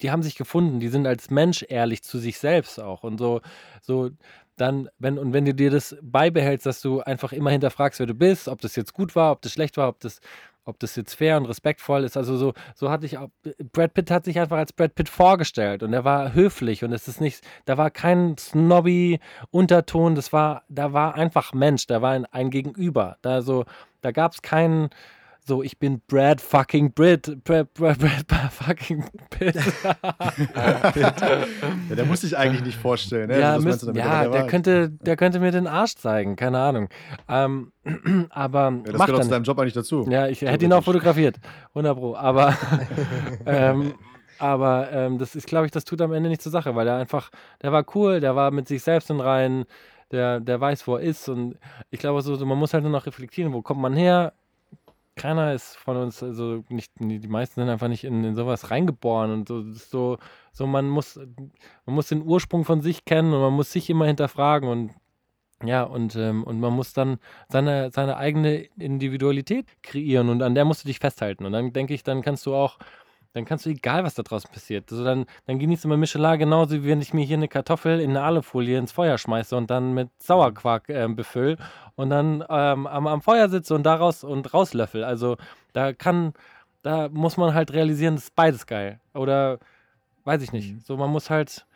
die 0.01 0.12
haben 0.12 0.24
sich 0.24 0.36
gefunden, 0.36 0.80
die 0.80 0.88
sind 0.88 1.07
als 1.07 1.30
Mensch 1.30 1.66
ehrlich 1.68 2.03
zu 2.03 2.20
sich 2.20 2.39
selbst 2.39 2.80
auch 2.80 3.03
und 3.03 3.18
so, 3.18 3.41
so 3.82 4.10
dann, 4.55 4.89
wenn, 4.99 5.18
und 5.18 5.34
wenn 5.34 5.45
du 5.45 5.53
dir 5.53 5.72
das 5.72 5.95
beibehältst, 6.01 6.66
dass 6.66 6.82
du 6.82 7.01
einfach 7.01 7.32
immer 7.32 7.51
hinterfragst, 7.51 7.99
wer 7.99 8.07
du 8.07 8.14
bist, 8.14 8.47
ob 8.47 8.62
das 8.62 8.76
jetzt 8.76 8.93
gut 8.93 9.16
war, 9.16 9.32
ob 9.32 9.41
das 9.41 9.53
schlecht 9.53 9.78
war, 9.78 9.88
ob 9.88 9.99
das, 10.01 10.20
ob 10.66 10.80
das 10.80 10.95
jetzt 10.95 11.16
fair 11.16 11.38
und 11.38 11.45
respektvoll 11.45 12.03
ist. 12.03 12.18
Also 12.18 12.38
so, 12.38 12.53
so 12.76 12.89
hatte 12.89 13.05
ich 13.05 13.18
auch, 13.18 13.30
Brad 13.72 13.93
Pitt 13.93 14.12
hat 14.12 14.26
sich 14.26 14.39
einfach 14.39 14.57
als 14.57 14.74
Brad 14.74 14.95
Pitt 14.95 15.10
vorgestellt 15.10 15.84
und 15.84 15.93
er 15.93 16.03
war 16.03 16.34
höflich 16.34 16.84
und 16.84 16.93
es 16.93 17.07
ist 17.07 17.22
nicht, 17.22 17.41
da 17.66 17.78
war 17.78 17.89
kein 17.89 18.38
snobby 18.38 19.20
Unterton, 19.49 20.16
das 20.16 20.32
war, 20.34 20.64
da 20.70 20.93
war 20.93 21.16
einfach 21.16 21.53
Mensch, 21.53 21.88
da 21.88 22.01
war 22.01 22.12
ein, 22.12 22.26
ein 22.26 22.49
Gegenüber. 22.49 23.18
Da 23.22 23.41
so, 23.41 23.66
da 24.01 24.12
gab 24.12 24.34
es 24.34 24.41
keinen, 24.41 24.89
so, 25.49 25.63
ich 25.63 25.79
bin 25.79 26.01
Brad 26.07 26.39
fucking 26.39 26.93
Brit. 26.93 27.43
Brad, 27.43 27.73
Brad, 27.73 27.97
Brad 27.97 28.53
fucking 28.53 29.03
Pitt. 29.31 29.55
ja, 30.55 31.95
der 31.95 32.05
muss 32.05 32.21
sich 32.21 32.37
eigentlich 32.37 32.63
nicht 32.63 32.77
vorstellen. 32.77 33.29
Ne? 33.29 33.39
Ja, 33.39 33.57
müsst, 33.57 33.83
ja 33.83 34.27
der, 34.29 34.45
könnte, 34.45 34.89
der 34.89 35.17
könnte 35.17 35.39
mir 35.39 35.51
den 35.51 35.65
Arsch 35.65 35.95
zeigen, 35.95 36.35
keine 36.35 36.59
Ahnung. 36.59 36.89
Ähm, 37.27 37.71
aber 38.29 38.73
ja, 38.85 38.91
das 38.91 39.05
gehört 39.07 39.23
zu 39.23 39.29
deinem 39.31 39.43
Job 39.43 39.57
eigentlich 39.59 39.73
dazu. 39.73 40.05
Ja, 40.07 40.27
ich 40.27 40.41
hätte 40.41 40.65
ihn 40.65 40.71
auch 40.71 40.83
fotografiert. 40.83 41.37
100 41.69 41.97
Pro. 41.97 42.15
Aber, 42.15 42.55
ähm, 43.47 43.95
aber 44.37 44.91
ähm, 44.91 45.17
das 45.17 45.35
ist, 45.35 45.47
glaube 45.47 45.65
ich, 45.65 45.71
das 45.71 45.83
tut 45.83 45.99
am 46.01 46.13
Ende 46.13 46.29
nicht 46.29 46.43
zur 46.43 46.51
Sache, 46.51 46.75
weil 46.75 46.87
er 46.87 46.97
einfach, 46.97 47.31
der 47.63 47.71
war 47.71 47.83
cool, 47.95 48.19
der 48.19 48.35
war 48.35 48.51
mit 48.51 48.67
sich 48.67 48.83
selbst 48.83 49.09
in 49.09 49.19
Reihen, 49.19 49.65
der, 50.11 50.41
der 50.41 50.61
weiß, 50.61 50.87
wo 50.87 50.97
er 50.97 51.01
ist. 51.01 51.27
Und 51.27 51.57
ich 51.89 51.99
glaube, 51.99 52.21
so, 52.21 52.37
man 52.45 52.57
muss 52.59 52.75
halt 52.75 52.83
nur 52.83 52.91
noch 52.91 53.07
reflektieren, 53.07 53.51
wo 53.51 53.63
kommt 53.63 53.81
man 53.81 53.95
her, 53.95 54.33
keiner 55.20 55.53
ist 55.53 55.76
von 55.76 55.97
uns, 55.97 56.24
also 56.24 56.63
nicht, 56.70 56.93
die 56.97 57.28
meisten 57.28 57.61
sind 57.61 57.70
einfach 57.70 57.89
nicht 57.89 58.05
in, 58.05 58.24
in 58.24 58.36
sowas 58.36 58.72
reingeboren 58.72 59.32
und 59.32 59.47
so, 59.47 59.61
so, 59.74 60.17
so 60.53 60.65
man 60.65 60.88
muss, 60.88 61.17
man 61.86 61.95
muss 61.95 62.07
den 62.07 62.24
Ursprung 62.24 62.63
von 62.63 62.82
sich 62.82 63.05
kennen 63.05 63.34
und 63.34 63.41
man 63.41 63.53
muss 63.53 63.72
sich 63.72 63.89
immer 63.89 64.05
hinterfragen 64.05 64.70
und 64.70 64.91
ja, 65.63 65.84
und, 65.84 66.15
ähm, 66.15 66.45
und 66.45 66.61
man 66.61 66.72
muss 66.72 66.93
dann 66.93 67.17
seine, 67.49 67.91
seine 67.91 68.15
eigene 68.15 68.70
Individualität 68.78 69.65
kreieren 69.84 70.30
und 70.30 70.41
an 70.41 70.55
der 70.55 70.63
musst 70.63 70.86
du 70.86 70.88
dich 70.88 70.99
festhalten. 70.99 71.45
Und 71.45 71.51
dann 71.51 71.74
denke 71.74 71.93
ich, 71.93 72.03
dann 72.03 72.22
kannst 72.22 72.45
du 72.45 72.55
auch 72.55 72.80
dann 73.34 73.45
kannst 73.45 73.65
du, 73.65 73.69
egal 73.69 74.03
was 74.03 74.15
da 74.15 74.23
draußen 74.23 74.49
passiert, 74.51 74.91
also 74.91 75.03
dann, 75.03 75.25
dann 75.45 75.59
genießt 75.59 75.84
du 75.84 75.88
mal 75.88 75.97
Michelin 75.97 76.39
genauso, 76.39 76.75
wie 76.75 76.88
wenn 76.88 77.01
ich 77.01 77.13
mir 77.13 77.25
hier 77.25 77.38
eine 77.38 77.47
Kartoffel 77.47 77.99
in 77.99 78.11
eine 78.11 78.23
Alufolie 78.23 78.77
ins 78.77 78.91
Feuer 78.91 79.17
schmeiße 79.17 79.55
und 79.55 79.69
dann 79.69 79.93
mit 79.93 80.09
Sauerquark 80.17 80.89
äh, 80.89 81.07
befülle 81.07 81.57
und 81.95 82.09
dann 82.09 82.43
ähm, 82.49 82.88
am, 82.88 83.07
am 83.07 83.21
Feuer 83.21 83.49
sitze 83.49 83.75
und 83.75 83.84
daraus 83.84 84.23
und 84.23 84.53
rauslöffel. 84.53 85.03
Also 85.03 85.38
da 85.73 85.93
kann, 85.93 86.34
da 86.82 87.09
muss 87.09 87.38
man 87.38 87.53
halt 87.53 87.71
realisieren, 87.71 88.15
das 88.15 88.25
ist 88.25 88.36
beides 88.36 88.65
geil. 88.65 88.99
Oder 89.13 89.59
weiß 90.23 90.41
ich 90.41 90.51
nicht. 90.51 90.73
Mhm. 90.73 90.80
So, 90.80 90.97
man 90.97 91.09
muss 91.09 91.30
halt, 91.30 91.67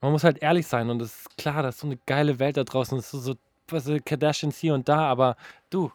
man 0.00 0.12
muss 0.12 0.24
halt 0.24 0.42
ehrlich 0.42 0.66
sein 0.66 0.88
und 0.88 1.02
es 1.02 1.20
ist 1.20 1.36
klar, 1.36 1.62
das 1.62 1.76
ist 1.76 1.80
so 1.82 1.86
eine 1.86 1.98
geile 2.06 2.38
Welt 2.38 2.56
da 2.56 2.64
draußen. 2.64 2.98
Es 2.98 3.12
ist 3.12 3.24
so, 3.24 3.34
so 3.70 3.98
Kardashians 4.04 4.58
hier 4.58 4.74
und 4.74 4.88
da, 4.88 5.00
aber 5.00 5.36
du, 5.68 5.92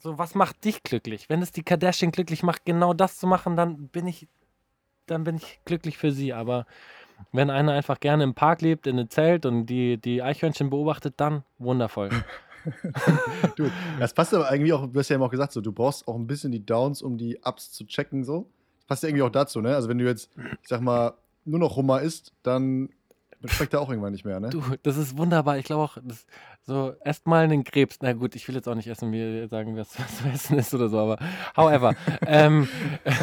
so, 0.00 0.18
was 0.18 0.34
macht 0.34 0.64
dich 0.64 0.82
glücklich? 0.82 1.28
Wenn 1.28 1.42
es 1.42 1.52
die 1.52 1.62
Kardashian 1.62 2.10
glücklich 2.10 2.42
macht, 2.42 2.64
genau 2.64 2.94
das 2.94 3.18
zu 3.18 3.26
machen, 3.26 3.56
dann 3.56 3.88
bin 3.88 4.06
ich, 4.06 4.28
dann 5.06 5.24
bin 5.24 5.36
ich 5.36 5.60
glücklich 5.64 5.98
für 5.98 6.10
sie. 6.10 6.32
Aber 6.32 6.66
wenn 7.32 7.50
einer 7.50 7.72
einfach 7.72 8.00
gerne 8.00 8.24
im 8.24 8.34
Park 8.34 8.62
lebt, 8.62 8.86
in 8.86 8.98
einem 8.98 9.10
Zelt 9.10 9.44
und 9.44 9.66
die, 9.66 9.98
die 9.98 10.22
Eichhörnchen 10.22 10.70
beobachtet, 10.70 11.14
dann 11.18 11.44
wundervoll. 11.58 12.10
du, 13.56 13.70
das 13.98 14.12
passt 14.12 14.34
aber 14.34 14.50
irgendwie 14.52 14.72
auch, 14.72 14.86
du 14.86 14.98
hast 14.98 15.08
ja 15.08 15.16
eben 15.16 15.22
auch 15.22 15.30
gesagt, 15.30 15.52
so, 15.52 15.60
du 15.60 15.72
brauchst 15.72 16.06
auch 16.08 16.16
ein 16.16 16.26
bisschen 16.26 16.52
die 16.52 16.64
Downs, 16.64 17.02
um 17.02 17.18
die 17.18 17.38
Ups 17.44 17.70
zu 17.72 17.86
checken, 17.86 18.24
so. 18.24 18.50
Das 18.78 18.86
passt 18.86 19.02
ja 19.02 19.08
irgendwie 19.08 19.22
auch 19.22 19.30
dazu, 19.30 19.60
ne? 19.60 19.74
Also 19.74 19.88
wenn 19.88 19.98
du 19.98 20.04
jetzt, 20.04 20.30
ich 20.62 20.68
sag 20.68 20.80
mal, 20.80 21.14
nur 21.44 21.58
noch 21.58 21.76
Hummer 21.76 22.00
isst, 22.00 22.34
dann 22.42 22.90
schmeckt 23.46 23.72
er 23.72 23.80
auch 23.80 23.88
irgendwann 23.88 24.12
nicht 24.12 24.24
mehr, 24.24 24.38
ne? 24.40 24.50
Du, 24.50 24.62
das 24.82 24.96
ist 24.96 25.16
wunderbar. 25.16 25.58
Ich 25.58 25.64
glaube 25.64 25.82
auch, 25.82 25.96
das, 26.02 26.26
so 26.62 26.94
erstmal 27.04 27.44
einen 27.44 27.64
Krebs. 27.64 27.98
Na 28.02 28.12
gut, 28.12 28.34
ich 28.36 28.46
will 28.46 28.54
jetzt 28.54 28.68
auch 28.68 28.74
nicht 28.74 28.88
essen, 28.88 29.12
wie 29.12 29.48
sagen, 29.48 29.76
was, 29.76 29.98
was 29.98 30.18
zu 30.18 30.28
essen 30.28 30.58
ist 30.58 30.74
oder 30.74 30.88
so, 30.88 30.98
aber 30.98 31.18
however. 31.56 31.94
ähm, 32.26 32.68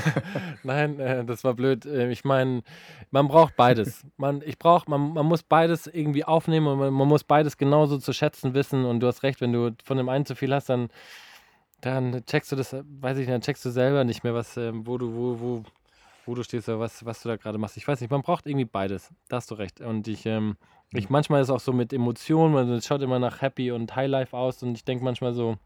nein, 0.64 1.00
äh, 1.00 1.24
das 1.24 1.44
war 1.44 1.54
blöd. 1.54 1.86
Äh, 1.86 2.10
ich 2.10 2.26
meine, 2.26 2.64
man 3.12 3.28
braucht 3.28 3.56
beides. 3.56 4.06
Man, 4.18 4.42
ich 4.46 4.58
brauch, 4.58 4.88
man, 4.88 5.14
man 5.14 5.26
muss 5.26 5.44
beides 5.44 5.88
irgendwie 5.88 6.26
aufnehmen 6.26 6.68
und 6.68 6.80
man, 6.80 6.94
man, 6.94 7.08
muss 7.08 7.24
beides 7.24 7.58
genauso 7.58 7.98
zu 8.00 8.14
schätzen 8.14 8.54
wissen. 8.54 8.86
Und 8.86 9.02
du 9.02 9.08
hast 9.08 9.24
recht, 9.24 9.40
wenn 9.42 9.54
du 9.54 9.76
von 9.84 9.98
dem 9.98 10.10
einen 10.10 10.26
zu 10.26 10.36
viel 10.36 10.54
hast, 10.54 10.70
dann, 10.70 10.90
dann 11.82 12.26
checkst 12.26 12.52
du 12.52 12.56
das, 12.56 12.74
weiß 12.74 13.18
ich 13.18 13.28
nicht, 13.28 13.32
dann 13.34 13.42
checkst 13.42 13.64
du 13.64 13.70
selber 13.70 14.04
nicht 14.04 14.24
mehr, 14.24 14.34
was, 14.34 14.58
äh, 14.58 14.72
wo 14.74 14.98
du, 14.98 15.14
wo, 15.14 15.40
wo 15.40 15.64
wo 16.28 16.36
du 16.36 16.44
stehst 16.44 16.70
oder 16.70 16.80
was, 16.80 17.06
was 17.06 17.22
du 17.22 17.30
da 17.30 17.38
gerade 17.38 17.58
machst. 17.58 17.78
Ich 17.78 17.88
weiß 17.88 18.02
nicht, 18.02 18.12
man 18.12 18.22
braucht 18.22 18.46
irgendwie 18.46 18.66
beides. 18.66 19.12
Da 19.30 19.38
hast 19.38 19.52
du 19.52 19.56
recht. 19.56 19.82
Und 19.82 20.08
ich, 20.08 20.26
ähm, 20.26 20.58
ich 20.94 21.10
manchmal 21.10 21.42
ist 21.42 21.48
es 21.50 21.56
auch 21.56 21.60
so 21.60 21.74
mit 21.74 21.94
Emotionen, 21.94 22.54
weil 22.54 22.70
es 22.72 22.86
schaut 22.86 23.02
immer 23.02 23.20
nach 23.20 23.42
Happy 23.42 23.72
und 23.72 23.96
Highlife 23.96 24.36
aus 24.36 24.62
und 24.64 24.76
ich 24.76 24.86
denke 24.86 25.04
manchmal 25.04 25.34
so, 25.34 25.58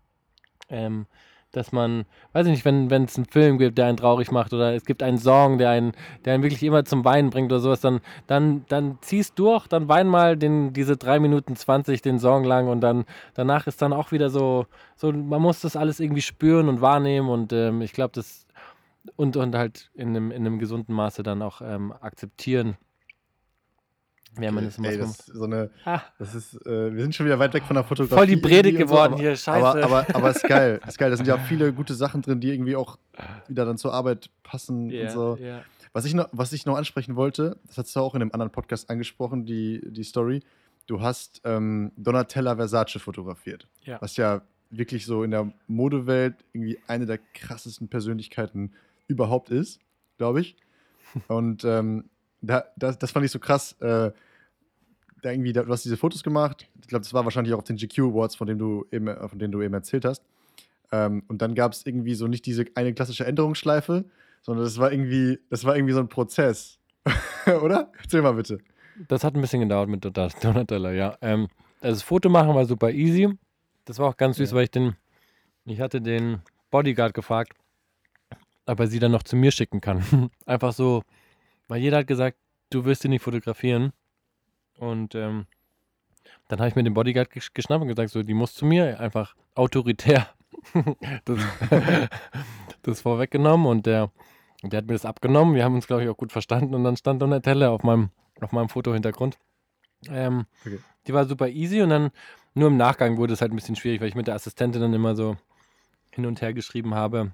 ähm, 0.70 1.06
dass 1.52 1.72
man, 1.72 2.06
weiß 2.34 2.48
ich 2.48 2.52
nicht, 2.52 2.66
wenn 2.66 2.90
es 3.04 3.18
einen 3.18 3.26
Film 3.26 3.58
gibt, 3.58 3.78
der 3.78 3.88
einen 3.88 3.98
traurig 3.98 4.32
macht 4.32 4.54
oder 4.54 4.74
es 4.74 4.86
gibt 4.86 5.04
einen 5.04 5.18
Song, 5.18 5.58
der 5.58 5.70
einen, 5.70 5.92
der 6.24 6.34
einen 6.34 6.44
wirklich 6.44 6.64
immer 6.64 6.86
zum 6.86 7.04
Weinen 7.04 7.30
bringt 7.30 7.52
oder 7.52 7.60
sowas, 7.60 7.82
dann, 7.82 8.00
dann, 8.28 8.66
dann 8.70 8.98
ziehst 9.02 9.38
durch, 9.38 9.68
dann 9.68 9.90
wein 9.90 10.08
mal 10.08 10.38
den, 10.38 10.74
diese 10.74 10.96
3 10.96 11.20
Minuten 11.20 11.56
20 11.56 12.02
den 12.02 12.20
Song 12.20 12.46
lang 12.46 12.68
und 12.70 12.82
dann 12.82 13.06
danach 13.34 13.68
ist 13.68 13.82
dann 13.82 13.92
auch 13.92 14.12
wieder 14.12 14.30
so, 14.30 14.66
so 14.96 15.12
man 15.12 15.42
muss 15.42 15.62
das 15.62 15.76
alles 15.76 16.00
irgendwie 16.00 16.22
spüren 16.22 16.70
und 16.70 16.80
wahrnehmen 16.82 17.30
und 17.30 17.52
ähm, 17.52 17.82
ich 17.82 17.92
glaube, 17.92 18.12
das 18.14 18.41
und, 19.16 19.36
und 19.38 19.56
halt 19.56 19.92
in 19.94 20.10
einem, 20.10 20.32
in 20.32 20.46
einem 20.46 20.60
gesunden 20.60 20.94
Maße 20.94 21.24
dann 21.24 21.42
auch 21.42 21.62
ähm, 21.62 21.92
akzeptieren. 21.92 22.78
Ja, 24.40 24.52
man 24.52 24.66
ist 24.66 24.80
Ey, 24.80 24.98
das 24.98 25.20
ist 25.20 25.26
so 25.26 25.44
eine, 25.44 25.72
ah. 25.84 26.02
das 26.18 26.36
ist, 26.36 26.66
äh, 26.66 26.94
wir 26.94 27.02
sind 27.02 27.14
schon 27.14 27.26
wieder 27.26 27.38
weit 27.38 27.54
weg 27.54 27.64
von 27.64 27.76
der 27.76 27.84
Fotografie. 27.84 28.16
Voll 28.16 28.28
die 28.28 28.38
Predigt 28.38 28.78
geworden 28.78 29.12
so, 29.12 29.16
aber, 29.16 29.22
hier, 29.22 29.36
scheiße. 29.36 29.68
Aber, 29.68 29.84
aber, 29.84 30.16
aber 30.16 30.30
ist 30.30 30.44
geil, 30.44 30.80
ist 30.88 30.98
geil. 30.98 31.10
Da 31.10 31.18
sind 31.18 31.28
ja 31.28 31.36
auch 31.36 31.42
viele 31.42 31.74
gute 31.74 31.94
Sachen 31.94 32.22
drin, 32.22 32.40
die 32.40 32.50
irgendwie 32.50 32.78
auch 32.78 32.98
wieder 33.50 33.66
dann 33.66 33.78
zur 33.78 33.94
Arbeit 33.94 34.30
passen 34.44 34.90
yeah, 34.90 35.04
und 35.04 35.12
so. 35.12 35.38
Yeah. 35.38 35.64
Was, 35.92 36.06
ich 36.06 36.14
noch, 36.14 36.30
was 36.32 36.54
ich 36.54 36.66
noch 36.66 36.78
ansprechen 36.78 37.18
wollte, 37.18 37.58
das 37.68 37.78
hast 37.78 37.96
du 37.96 38.00
auch 38.00 38.16
in 38.16 38.22
einem 38.22 38.32
anderen 38.32 38.52
Podcast 38.52 38.90
angesprochen, 38.90 39.46
die, 39.46 39.82
die 39.86 40.04
Story. 40.04 40.42
Du 40.88 41.02
hast 41.02 41.42
ähm, 41.44 41.92
Donatella 41.98 42.56
Versace 42.56 43.02
fotografiert. 43.02 43.68
Ja. 43.84 44.02
Was 44.02 44.16
ja 44.16 44.42
wirklich 44.70 45.06
so 45.06 45.24
in 45.24 45.32
der 45.32 45.52
Modewelt 45.68 46.36
irgendwie 46.54 46.80
eine 46.88 47.06
der 47.06 47.20
krassesten 47.34 47.90
Persönlichkeiten 47.90 48.72
überhaupt 49.08 49.50
ist, 49.50 49.80
glaube 50.18 50.42
ich. 50.42 50.56
Und 51.28 51.64
ähm, 51.66 52.10
da, 52.42 52.66
das, 52.78 52.98
das 52.98 53.12
fand 53.12 53.26
ich 53.26 53.32
so 53.32 53.40
krass. 53.40 53.74
Äh, 53.82 54.12
da 55.22 55.30
irgendwie, 55.30 55.54
du 55.54 55.68
hast 55.68 55.86
diese 55.86 55.98
Fotos 55.98 56.24
gemacht. 56.24 56.68
Ich 56.82 56.88
glaube, 56.88 57.04
das 57.04 57.14
war 57.14 57.24
wahrscheinlich 57.24 57.54
auch 57.54 57.60
auf 57.60 57.64
den 57.64 57.78
GQ 57.78 58.00
Awards, 58.00 58.36
von, 58.36 58.48
dem 58.48 58.58
du 58.58 58.86
eben, 58.92 59.08
äh, 59.08 59.28
von 59.28 59.38
denen 59.38 59.52
du 59.52 59.62
eben 59.62 59.74
erzählt 59.74 60.06
hast. 60.06 60.24
Ähm, 60.92 61.24
und 61.28 61.42
dann 61.42 61.56
gab 61.56 61.74
es 61.74 61.86
irgendwie 61.86 62.16
so 62.16 62.28
nicht 62.28 62.46
diese 62.46 62.66
eine 62.76 62.94
klassische 62.94 63.26
Änderungsschleife, 63.26 64.06
sondern 64.42 64.66
das 64.66 64.78
war 64.80 64.92
irgendwie, 64.92 65.40
das 65.50 65.64
war 65.64 65.76
irgendwie 65.76 65.94
so 65.94 66.00
ein 66.00 66.10
Prozess. 66.10 66.80
Oder? 67.62 67.92
Erzähl 68.02 68.22
mal 68.22 68.34
bitte. 68.34 68.60
Das 69.08 69.24
hat 69.24 69.36
ein 69.36 69.42
bisschen 69.42 69.62
gedauert 69.62 69.90
mit 69.90 70.04
Donatella, 70.04 70.92
ja. 70.92 71.18
Ähm, 71.22 71.48
also 71.80 71.96
das 71.96 72.04
Foto 72.04 72.30
machen 72.30 72.54
war 72.54 72.66
super 72.66 72.92
easy. 72.92 73.30
Das 73.86 74.00
war 74.00 74.10
auch 74.10 74.18
ganz 74.18 74.38
süß, 74.38 74.52
ja. 74.52 74.56
weil 74.56 74.64
ich 74.66 74.72
den, 74.72 74.96
ich 75.66 75.80
hatte 75.80 76.02
den 76.02 76.42
Bodyguard 76.70 77.14
gefragt, 77.14 77.54
ob 78.66 78.80
er 78.80 78.88
sie 78.88 79.00
dann 79.00 79.12
noch 79.12 79.24
zu 79.24 79.36
mir 79.36 79.52
schicken 79.52 79.82
kann. 79.82 80.30
Einfach 80.46 80.74
so, 80.74 81.04
weil 81.68 81.82
jeder 81.82 81.98
hat 81.98 82.08
gesagt, 82.08 82.38
du 82.70 82.86
wirst 82.86 83.04
ihn 83.06 83.12
nicht 83.12 83.24
fotografieren. 83.24 83.94
Und 84.78 85.16
ähm, 85.16 85.46
dann 86.48 86.60
habe 86.60 86.70
ich 86.70 86.76
mir 86.76 86.84
den 86.84 86.94
Bodyguard 86.94 87.30
geschnappt 87.30 87.82
und 87.82 87.88
gesagt, 87.88 88.10
so, 88.10 88.24
die 88.24 88.34
muss 88.34 88.54
zu 88.54 88.66
mir, 88.66 89.00
einfach 89.00 89.36
autoritär 89.56 90.28
das, 91.26 91.40
das 92.82 93.02
vorweggenommen 93.02 93.68
und 93.68 93.86
der, 93.86 94.12
der 94.64 94.78
hat 94.78 94.88
mir 94.88 94.94
das 94.94 95.06
abgenommen. 95.06 95.56
Wir 95.56 95.64
haben 95.64 95.76
uns, 95.76 95.88
glaube 95.88 96.04
ich, 96.04 96.10
auch 96.10 96.18
gut 96.18 96.32
verstanden 96.32 96.74
und 96.76 96.84
dann 96.84 96.98
stand 96.98 97.22
Donatella 97.22 97.70
auf 97.70 97.84
meinem, 97.84 98.10
auf 98.42 98.52
meinem 98.52 98.70
Fotohintergrund. 98.70 99.38
Ähm, 100.10 100.46
okay. 100.66 100.80
Die 101.08 101.14
war 101.14 101.26
super 101.26 101.48
easy 101.48 101.82
und 101.82 101.90
dann 101.90 102.12
nur 102.54 102.68
im 102.68 102.78
Nachgang 102.78 103.18
wurde 103.18 103.34
es 103.34 103.42
halt 103.42 103.52
ein 103.52 103.56
bisschen 103.56 103.76
schwierig, 103.76 104.02
weil 104.02 104.10
ich 104.10 104.16
mit 104.16 104.28
der 104.28 104.36
Assistentin 104.36 104.82
dann 104.82 104.94
immer 104.94 105.16
so 105.16 105.38
hin 106.12 106.26
und 106.26 106.42
her 106.42 106.54
geschrieben 106.54 106.96
habe, 106.96 107.32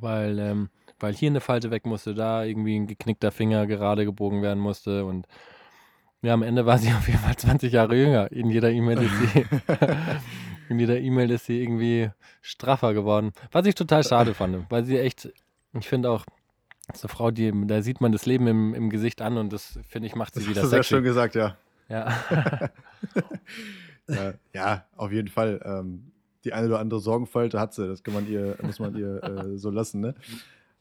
weil 0.00 0.38
ähm, 0.38 0.68
weil 1.00 1.14
hier 1.14 1.30
eine 1.30 1.40
Falte 1.40 1.70
weg 1.70 1.86
musste, 1.86 2.14
da 2.14 2.44
irgendwie 2.44 2.78
ein 2.78 2.86
geknickter 2.86 3.30
Finger 3.30 3.66
gerade 3.66 4.04
gebogen 4.04 4.42
werden 4.42 4.60
musste 4.60 5.04
und 5.04 5.26
ja, 6.22 6.32
am 6.32 6.42
Ende 6.42 6.64
war 6.64 6.78
sie 6.78 6.88
auf 6.92 7.06
jeden 7.06 7.20
Fall 7.20 7.36
20 7.36 7.72
Jahre 7.72 7.96
jünger. 7.96 8.32
In 8.32 8.50
jeder 8.50 8.70
E-Mail 8.70 9.02
ist 9.02 9.12
sie, 9.18 9.46
in 10.68 10.78
jeder 10.78 10.98
E-Mail 10.98 11.30
ist 11.30 11.46
sie 11.46 11.62
irgendwie 11.62 12.10
straffer 12.40 12.94
geworden. 12.94 13.32
Was 13.52 13.66
ich 13.66 13.74
total 13.74 14.02
schade 14.04 14.34
fand, 14.34 14.70
weil 14.70 14.84
sie 14.84 14.98
echt, 14.98 15.30
ich 15.78 15.88
finde 15.88 16.10
auch, 16.10 16.24
so 16.92 17.06
eine 17.06 17.14
Frau, 17.14 17.30
die, 17.30 17.52
da 17.66 17.80
sieht 17.82 18.00
man 18.00 18.12
das 18.12 18.26
Leben 18.26 18.46
im, 18.46 18.74
im 18.74 18.90
Gesicht 18.90 19.22
an 19.22 19.38
und 19.38 19.52
das, 19.52 19.78
finde 19.88 20.06
ich, 20.06 20.14
macht 20.14 20.34
sie 20.34 20.40
das 20.40 20.48
wieder 20.48 20.60
sexy. 20.62 20.70
Das 20.70 20.78
hast 20.80 20.88
sehr 20.88 20.96
schön 20.96 21.04
gesagt, 21.04 21.34
ja. 21.34 21.56
Ja. 21.88 22.70
ja, 24.08 24.34
ja, 24.52 24.84
auf 24.96 25.12
jeden 25.12 25.28
Fall. 25.28 25.60
Ähm, 25.64 26.12
die 26.44 26.52
eine 26.52 26.66
oder 26.68 26.78
andere 26.78 27.00
Sorgenfalte 27.00 27.58
hat 27.58 27.74
sie, 27.74 27.86
das 27.86 28.02
kann 28.02 28.14
man 28.14 28.28
ihr, 28.28 28.56
muss 28.62 28.78
man 28.78 28.96
ihr 28.96 29.22
äh, 29.22 29.56
so 29.58 29.70
lassen, 29.70 30.00
ne? 30.00 30.14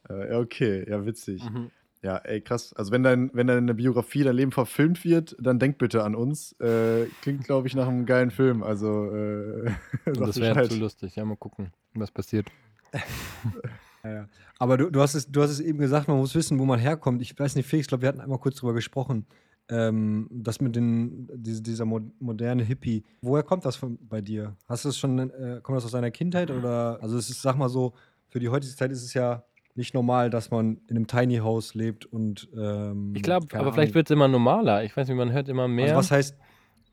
Äh, 0.09 0.35
okay, 0.35 0.85
ja, 0.89 1.05
witzig. 1.05 1.43
Mhm. 1.43 1.71
Ja, 2.03 2.17
ey, 2.17 2.41
krass. 2.41 2.73
Also 2.73 2.91
wenn 2.91 3.01
dein, 3.01 3.31
wenn 3.33 3.47
deine 3.47 3.73
Biografie, 3.73 4.23
dein 4.23 4.35
Leben 4.35 4.51
verfilmt 4.51 5.05
wird, 5.05 5.37
dann 5.39 5.57
denk 5.57 5.77
bitte 5.77 6.03
an 6.03 6.15
uns. 6.15 6.51
Äh, 6.59 7.05
klingt, 7.21 7.45
glaube 7.45 7.67
ich, 7.67 7.75
nach 7.75 7.87
einem 7.87 8.05
geilen 8.05 8.29
Film. 8.29 8.61
Also 8.61 9.09
äh, 9.15 9.71
das 10.13 10.39
wäre 10.39 10.67
zu 10.67 10.77
lustig. 10.77 11.15
Ja, 11.15 11.23
mal 11.23 11.37
gucken, 11.37 11.71
was 11.93 12.11
passiert. 12.11 12.47
ja, 14.03 14.13
ja. 14.13 14.29
Aber 14.59 14.77
du, 14.77 14.89
du, 14.89 14.99
hast 14.99 15.15
es, 15.15 15.31
du 15.31 15.41
hast 15.41 15.51
es 15.51 15.61
eben 15.61 15.79
gesagt, 15.79 16.09
man 16.09 16.17
muss 16.17 16.35
wissen, 16.35 16.59
wo 16.59 16.65
man 16.65 16.77
herkommt. 16.77 17.21
Ich 17.21 17.39
weiß 17.39 17.55
nicht, 17.55 17.67
Felix, 17.67 17.85
ich 17.85 17.89
glaube, 17.89 18.01
wir 18.01 18.09
hatten 18.09 18.19
einmal 18.19 18.39
kurz 18.39 18.57
drüber 18.57 18.73
gesprochen. 18.73 19.25
Ähm, 19.69 20.27
das 20.29 20.59
mit 20.59 20.75
den, 20.75 21.29
diese, 21.35 21.61
dieser 21.61 21.85
moderne 21.85 22.63
Hippie. 22.63 23.03
Woher 23.21 23.43
kommt 23.43 23.65
das 23.65 23.75
von, 23.77 23.97
bei 24.07 24.21
dir? 24.21 24.55
Hast 24.67 24.83
du 24.83 24.89
es 24.89 24.97
schon, 24.97 25.17
äh, 25.19 25.59
kommt 25.63 25.77
das 25.77 25.85
aus 25.85 25.91
deiner 25.91 26.11
Kindheit 26.11 26.51
oder? 26.51 26.99
Also 27.01 27.17
es 27.17 27.29
ist, 27.29 27.41
sag 27.41 27.57
mal 27.57 27.69
so, 27.69 27.93
für 28.27 28.39
die 28.39 28.49
heutige 28.49 28.75
Zeit 28.75 28.91
ist 28.91 29.03
es 29.03 29.13
ja 29.13 29.43
nicht 29.75 29.93
normal, 29.93 30.29
dass 30.29 30.51
man 30.51 30.81
in 30.87 30.97
einem 30.97 31.07
Tiny 31.07 31.37
House 31.37 31.73
lebt 31.73 32.05
und. 32.05 32.49
Ähm, 32.55 33.13
ich 33.15 33.23
glaube, 33.23 33.47
aber 33.51 33.61
Ahnung. 33.61 33.73
vielleicht 33.73 33.95
wird 33.95 34.07
es 34.07 34.11
immer 34.11 34.27
normaler. 34.27 34.83
Ich 34.83 34.95
weiß 34.95 35.07
nicht, 35.07 35.17
man 35.17 35.31
hört 35.31 35.49
immer 35.49 35.67
mehr. 35.67 35.95
Also 35.95 35.97
was 35.97 36.11
heißt, 36.11 36.37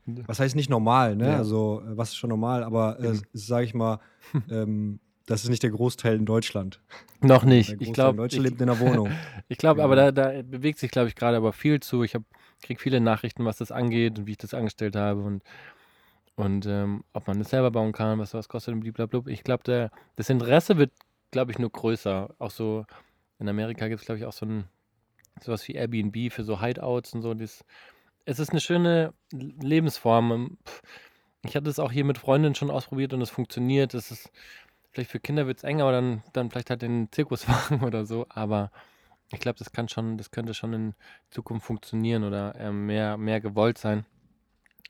was 0.05 0.39
heißt 0.39 0.55
nicht 0.55 0.69
normal, 0.69 1.15
ne? 1.15 1.27
Ja. 1.27 1.37
Also, 1.37 1.81
was 1.85 2.09
ist 2.09 2.15
schon 2.15 2.29
normal, 2.29 2.63
aber 2.63 2.99
äh, 2.99 3.13
sage 3.33 3.65
ich 3.65 3.73
mal, 3.73 3.99
ähm, 4.49 4.99
das 5.27 5.43
ist 5.43 5.49
nicht 5.49 5.63
der 5.63 5.69
Großteil 5.69 6.15
in 6.15 6.25
Deutschland. 6.25 6.81
Noch 7.21 7.43
nicht. 7.43 7.75
Ich 7.79 7.93
glaube, 7.93 8.17
Deutschland 8.17 8.45
lebt 8.45 8.61
in 8.61 8.67
der 8.67 8.79
Wohnung. 8.79 9.09
ich 9.47 9.57
glaube, 9.57 9.83
aber 9.83 9.95
da, 9.95 10.11
da, 10.11 10.41
bewegt 10.41 10.79
sich, 10.79 10.91
glaube 10.91 11.07
ich, 11.07 11.15
gerade 11.15 11.37
aber 11.37 11.53
viel 11.53 11.79
zu. 11.79 12.03
Ich 12.03 12.15
kriege 12.61 12.79
viele 12.81 13.01
Nachrichten, 13.01 13.45
was 13.45 13.57
das 13.57 13.71
angeht 13.71 14.19
und 14.19 14.27
wie 14.27 14.31
ich 14.31 14.37
das 14.37 14.53
angestellt 14.53 14.95
habe 14.95 15.21
und 15.21 15.43
und 16.35 16.65
ähm, 16.65 17.03
ob 17.13 17.27
man 17.27 17.39
das 17.39 17.49
selber 17.49 17.71
bauen 17.71 17.91
kann, 17.91 18.19
was 18.19 18.33
was 18.33 18.47
kostet 18.47 18.73
und 18.73 18.81
blablabla. 18.81 19.31
Ich 19.31 19.43
glaube, 19.43 19.91
das 20.15 20.29
Interesse 20.29 20.77
wird 20.77 20.91
glaube 21.31 21.51
ich, 21.51 21.59
nur 21.59 21.71
größer. 21.71 22.35
Auch 22.37 22.51
so 22.51 22.85
in 23.39 23.49
Amerika 23.49 23.87
gibt 23.87 24.01
es, 24.01 24.05
glaube 24.05 24.19
ich, 24.19 24.25
auch 24.25 24.33
so 24.33 24.45
ein 24.45 24.65
sowas 25.39 25.67
wie 25.67 25.73
Airbnb 25.73 26.31
für 26.31 26.43
so 26.43 26.61
Hideouts 26.61 27.13
und 27.13 27.21
so. 27.21 27.33
Das, 27.33 27.65
es 28.25 28.39
ist 28.39 28.51
eine 28.51 28.59
schöne 28.59 29.13
Lebensform. 29.31 30.31
Ähm, 30.31 30.57
ich 31.43 31.55
hatte 31.55 31.69
es 31.69 31.79
auch 31.79 31.91
hier 31.91 32.05
mit 32.05 32.19
Freundinnen 32.19 32.53
schon 32.53 32.69
ausprobiert 32.69 33.13
und 33.13 33.21
es 33.21 33.31
funktioniert. 33.31 33.93
Es 33.93 34.11
ist 34.11 34.31
vielleicht 34.91 35.09
für 35.09 35.19
Kinder 35.19 35.47
wird 35.47 35.57
es 35.57 35.63
eng, 35.63 35.81
aber 35.81 35.93
dann, 35.93 36.21
dann 36.33 36.51
vielleicht 36.51 36.69
halt 36.69 36.81
den 36.81 37.11
Zirkuswagen 37.11 37.81
oder 37.85 38.05
so. 38.05 38.27
Aber 38.29 38.71
ich 39.31 39.39
glaube, 39.39 39.59
das 39.59 39.71
kann 39.71 39.87
schon, 39.87 40.17
das 40.17 40.31
könnte 40.31 40.53
schon 40.53 40.73
in 40.73 40.95
Zukunft 41.29 41.65
funktionieren 41.65 42.23
oder 42.23 42.55
äh, 42.55 42.71
mehr, 42.71 43.17
mehr 43.17 43.41
gewollt 43.41 43.77
sein. 43.77 44.05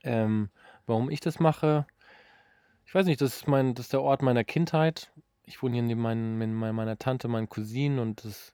Ähm, 0.04 0.50
warum 0.88 1.10
ich 1.10 1.20
das 1.20 1.40
mache, 1.40 1.86
ich 2.86 2.96
weiß 2.96 3.06
nicht, 3.06 3.22
das 3.22 3.38
ist 3.38 3.48
mein, 3.48 3.76
das 3.76 3.86
ist 3.86 3.94
der 3.94 4.02
Ort 4.02 4.22
meiner 4.22 4.44
Kindheit 4.44 5.12
ich 5.52 5.62
wohne 5.62 5.74
hier 5.74 5.84
neben 5.84 6.02
meinen, 6.02 6.38
mit 6.38 6.50
meiner 6.50 6.98
Tante, 6.98 7.28
meinen 7.28 7.50
Cousinen 7.50 8.00
und 8.00 8.24
das 8.24 8.54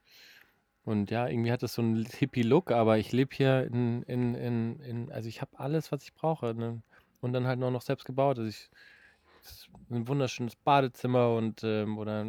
und 0.83 1.11
ja, 1.11 1.27
irgendwie 1.27 1.51
hat 1.51 1.63
das 1.63 1.73
so 1.73 1.81
einen 1.81 2.05
Hippie-Look, 2.05 2.71
aber 2.71 2.97
ich 2.97 3.11
lebe 3.11 3.35
hier 3.35 3.65
in, 3.65 4.03
in, 4.03 4.35
in, 4.35 4.79
in, 4.79 5.11
also 5.11 5.27
ich 5.27 5.41
habe 5.41 5.59
alles, 5.59 5.91
was 5.91 6.03
ich 6.03 6.13
brauche. 6.13 6.53
Ne? 6.53 6.81
Und 7.19 7.33
dann 7.33 7.45
halt 7.45 7.59
nur 7.59 7.71
noch 7.71 7.81
selbst 7.81 8.05
gebaut. 8.05 8.37
Also 8.37 8.47
ich, 8.47 8.69
ein 9.89 10.07
wunderschönes 10.07 10.55
Badezimmer 10.55 11.33
und 11.35 11.63
ähm, 11.63 11.97
oder 11.97 12.25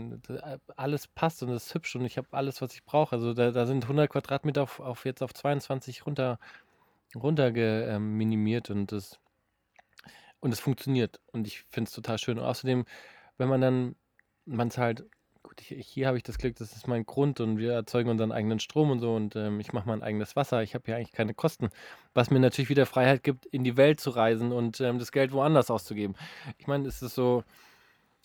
alles 0.77 1.09
passt 1.09 1.43
und 1.43 1.51
ist 1.51 1.75
hübsch 1.75 1.97
und 1.97 2.05
ich 2.05 2.19
habe 2.19 2.29
alles, 2.33 2.63
was 2.63 2.75
ich 2.75 2.85
brauche. 2.85 3.17
Also 3.17 3.35
da, 3.35 3.51
da 3.51 3.67
sind 3.67 3.85
100 3.85 4.11
Quadratmeter 4.11 4.63
auf, 4.63 4.81
auf 4.81 5.05
jetzt 5.05 5.23
auf 5.23 5.35
22 5.35 6.07
runter, 6.07 6.39
runter 7.15 7.55
ähm, 7.57 8.17
minimiert 8.17 8.71
und 8.71 8.93
das 8.93 9.19
und 10.41 10.53
es 10.53 10.61
funktioniert 10.61 11.21
und 11.33 11.47
ich 11.47 11.65
finde 11.69 11.89
es 11.89 11.95
total 11.95 12.19
schön. 12.19 12.39
Und 12.39 12.45
außerdem, 12.45 12.85
wenn 13.39 13.49
man 13.49 13.61
dann 13.61 13.97
man 14.49 14.69
es 14.69 14.79
halt, 14.79 15.05
gut, 15.43 15.61
ich, 15.61 15.87
hier 15.87 16.07
habe 16.07 16.17
ich 16.17 16.23
das 16.23 16.39
Glück, 16.39 16.57
das 16.57 16.75
ist 16.75 16.89
mein 16.89 17.05
Grund 17.05 17.41
und 17.41 17.59
wir 17.59 17.73
erzeugen 17.73 18.11
unseren 18.11 18.33
eigenen 18.33 18.61
Strom 18.61 18.91
und 18.91 19.01
so 19.01 19.15
und 19.15 19.37
ähm, 19.37 19.61
ich 19.61 19.73
mache 19.73 19.89
mein 19.89 20.03
eigenes 20.03 20.37
Wasser. 20.37 20.63
Ich 20.63 20.75
habe 20.75 20.91
ja 20.91 20.97
eigentlich 20.97 21.13
keine 21.13 21.35
Kosten, 21.35 21.71
was 22.15 22.31
mir 22.31 22.41
natürlich 22.41 22.71
wieder 22.71 22.87
Freiheit 22.87 23.23
gibt, 23.23 23.47
in 23.47 23.65
die 23.65 23.77
Welt 23.77 24.01
zu 24.01 24.11
reisen 24.11 24.53
und 24.53 24.81
ähm, 24.81 24.99
das 24.99 25.13
Geld 25.13 25.33
woanders 25.33 25.71
auszugeben. 25.71 26.17
Ich 26.59 26.67
meine, 26.67 26.87
es 26.89 27.03
ist 27.03 27.15
so, 27.15 27.45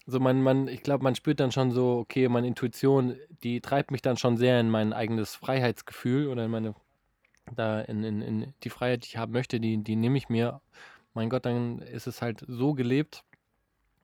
so 0.05 0.20
man, 0.20 0.41
man, 0.41 0.68
ich 0.68 0.84
glaube, 0.84 1.03
man 1.03 1.16
spürt 1.16 1.39
dann 1.39 1.51
schon 1.51 1.72
so, 1.72 1.99
okay, 1.99 2.28
meine 2.28 2.47
Intuition, 2.47 3.18
die 3.43 3.61
treibt 3.61 3.91
mich 3.91 4.01
dann 4.01 4.18
schon 4.18 4.38
sehr 4.38 4.59
in 4.59 4.70
mein 4.70 4.93
eigenes 4.93 5.36
Freiheitsgefühl 5.36 6.28
oder 6.28 6.45
in 6.45 6.51
meine, 6.51 6.76
da 7.55 7.82
in, 7.82 8.03
in, 8.03 8.22
in 8.22 8.53
die 8.64 8.70
Freiheit, 8.70 9.03
die 9.03 9.09
ich 9.09 9.18
haben 9.18 9.32
möchte, 9.34 9.59
die, 9.59 9.84
die 9.84 9.95
nehme 9.95 10.18
ich 10.18 10.30
mir. 10.30 10.61
Mein 11.14 11.30
Gott, 11.30 11.45
dann 11.45 11.80
ist 11.80 12.07
es 12.07 12.22
halt 12.22 12.43
so 12.47 12.74
gelebt. 12.74 13.24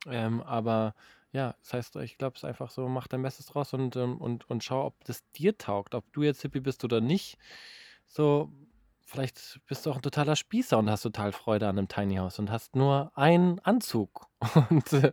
Ähm, 0.07 0.41
aber 0.41 0.93
ja, 1.31 1.55
das 1.61 1.73
heißt, 1.73 1.95
ich 1.97 2.17
glaube, 2.17 2.35
es 2.35 2.43
ist 2.43 2.49
einfach 2.49 2.71
so, 2.71 2.87
mach 2.87 3.07
dein 3.07 3.21
Bestes 3.21 3.45
draus 3.47 3.73
und, 3.73 3.95
ähm, 3.95 4.17
und, 4.17 4.49
und 4.49 4.63
schau, 4.63 4.87
ob 4.87 5.03
das 5.05 5.23
dir 5.31 5.57
taugt, 5.57 5.93
ob 5.95 6.11
du 6.13 6.23
jetzt 6.23 6.41
Hippie 6.41 6.59
bist 6.59 6.83
oder 6.83 7.01
nicht. 7.01 7.37
So, 8.07 8.51
vielleicht 9.05 9.59
bist 9.67 9.85
du 9.85 9.91
auch 9.91 9.97
ein 9.97 10.01
totaler 10.01 10.35
Spießer 10.35 10.77
und 10.77 10.89
hast 10.89 11.03
total 11.03 11.31
Freude 11.31 11.67
an 11.67 11.77
einem 11.77 11.87
Tiny 11.87 12.15
House 12.15 12.39
und 12.39 12.51
hast 12.51 12.75
nur 12.75 13.11
einen 13.15 13.59
Anzug. 13.59 14.27
Und 14.69 14.93
äh, 14.93 15.11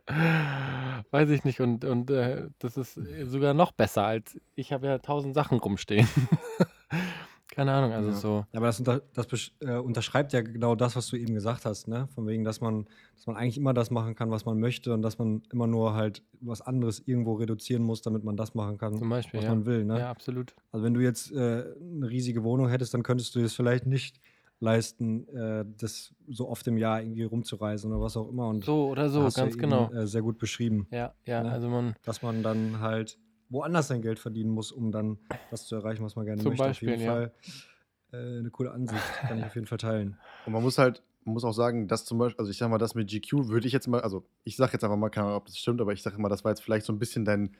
weiß 1.10 1.30
ich 1.30 1.42
nicht, 1.42 1.60
und, 1.60 1.84
und 1.84 2.12
äh, 2.12 2.48
das 2.60 2.76
ist 2.76 2.94
sogar 3.24 3.54
noch 3.54 3.72
besser 3.72 4.04
als 4.04 4.38
ich 4.54 4.72
habe 4.72 4.86
ja 4.86 4.98
tausend 4.98 5.34
Sachen 5.34 5.58
rumstehen. 5.58 6.08
Keine 7.56 7.72
Ahnung, 7.72 7.92
also 7.92 8.10
Ja. 8.10 8.14
so. 8.16 8.44
Aber 8.52 8.66
das, 8.66 8.78
unter, 8.80 9.00
das 9.14 9.50
äh, 9.60 9.76
unterschreibt 9.78 10.34
ja 10.34 10.42
genau 10.42 10.74
das, 10.74 10.94
was 10.94 11.06
du 11.08 11.16
eben 11.16 11.32
gesagt 11.32 11.64
hast, 11.64 11.88
ne? 11.88 12.06
Von 12.14 12.26
wegen, 12.26 12.44
dass 12.44 12.60
man, 12.60 12.84
dass 13.14 13.26
man 13.26 13.34
eigentlich 13.36 13.56
immer 13.56 13.72
das 13.72 13.90
machen 13.90 14.14
kann, 14.14 14.30
was 14.30 14.44
man 14.44 14.60
möchte 14.60 14.92
und 14.92 15.00
dass 15.00 15.18
man 15.18 15.42
immer 15.50 15.66
nur 15.66 15.94
halt 15.94 16.22
was 16.42 16.60
anderes 16.60 17.00
irgendwo 17.06 17.32
reduzieren 17.32 17.82
muss, 17.82 18.02
damit 18.02 18.24
man 18.24 18.36
das 18.36 18.54
machen 18.54 18.76
kann, 18.76 18.98
Zum 18.98 19.08
Beispiel, 19.08 19.38
was 19.38 19.44
ja. 19.44 19.54
man 19.54 19.64
will, 19.64 19.86
ne? 19.86 20.00
Ja, 20.00 20.10
absolut. 20.10 20.54
Also 20.70 20.84
wenn 20.84 20.92
du 20.92 21.00
jetzt 21.00 21.32
äh, 21.32 21.64
eine 21.80 22.10
riesige 22.10 22.44
Wohnung 22.44 22.68
hättest, 22.68 22.92
dann 22.92 23.02
könntest 23.02 23.34
du 23.34 23.40
es 23.40 23.54
vielleicht 23.54 23.86
nicht 23.86 24.20
leisten, 24.60 25.26
äh, 25.34 25.64
das 25.78 26.14
so 26.28 26.50
oft 26.50 26.66
im 26.66 26.76
Jahr 26.76 27.00
irgendwie 27.00 27.24
rumzureisen 27.24 27.90
oder 27.90 28.02
was 28.02 28.18
auch 28.18 28.28
immer. 28.28 28.48
Und 28.48 28.66
So 28.66 28.88
oder 28.90 29.08
so, 29.08 29.20
du 29.20 29.24
ja 29.28 29.30
ganz 29.30 29.54
eben, 29.54 29.60
genau. 29.62 29.90
Äh, 29.92 30.06
sehr 30.06 30.20
gut 30.20 30.36
beschrieben, 30.36 30.86
Ja, 30.90 31.14
ja, 31.24 31.42
ne? 31.42 31.50
also 31.52 31.70
man, 31.70 31.94
dass 32.02 32.20
man 32.20 32.42
dann 32.42 32.80
halt 32.80 33.18
woanders 33.48 33.88
sein 33.88 34.02
Geld 34.02 34.18
verdienen 34.18 34.50
muss, 34.50 34.72
um 34.72 34.92
dann 34.92 35.18
das 35.50 35.66
zu 35.66 35.74
erreichen, 35.76 36.04
was 36.04 36.16
man 36.16 36.26
gerne 36.26 36.42
Zum 36.42 36.50
möchte. 36.50 36.64
auf 36.70 36.80
jeden 36.80 36.94
Beispiel, 36.94 37.06
ja. 37.06 37.12
Fall 37.12 37.32
äh, 38.12 38.38
eine 38.40 38.50
coole 38.50 38.70
Ansicht, 38.72 39.02
kann 39.28 39.38
ich 39.38 39.44
auf 39.44 39.54
jeden 39.54 39.66
Fall 39.66 39.78
teilen. 39.78 40.16
Und 40.44 40.52
man 40.52 40.62
muss 40.62 40.78
halt, 40.78 41.02
man 41.24 41.34
muss 41.34 41.44
auch 41.44 41.52
sagen, 41.52 41.88
dass 41.88 42.04
zum 42.04 42.18
Beispiel, 42.18 42.38
also 42.38 42.50
ich 42.50 42.58
sag 42.58 42.68
mal, 42.70 42.78
das 42.78 42.94
mit 42.94 43.08
GQ 43.08 43.48
würde 43.48 43.66
ich 43.66 43.72
jetzt 43.72 43.88
mal, 43.88 44.00
also 44.00 44.24
ich 44.44 44.56
sag 44.56 44.72
jetzt 44.72 44.84
einfach 44.84 44.96
mal, 44.96 45.10
keine 45.10 45.26
Ahnung, 45.26 45.38
ob 45.38 45.46
das 45.46 45.58
stimmt, 45.58 45.80
aber 45.80 45.92
ich 45.92 46.02
sage 46.02 46.20
mal, 46.20 46.28
das 46.28 46.44
war 46.44 46.52
jetzt 46.52 46.62
vielleicht 46.62 46.86
so 46.86 46.92
ein 46.92 46.98
bisschen 46.98 47.24
dein 47.24 47.54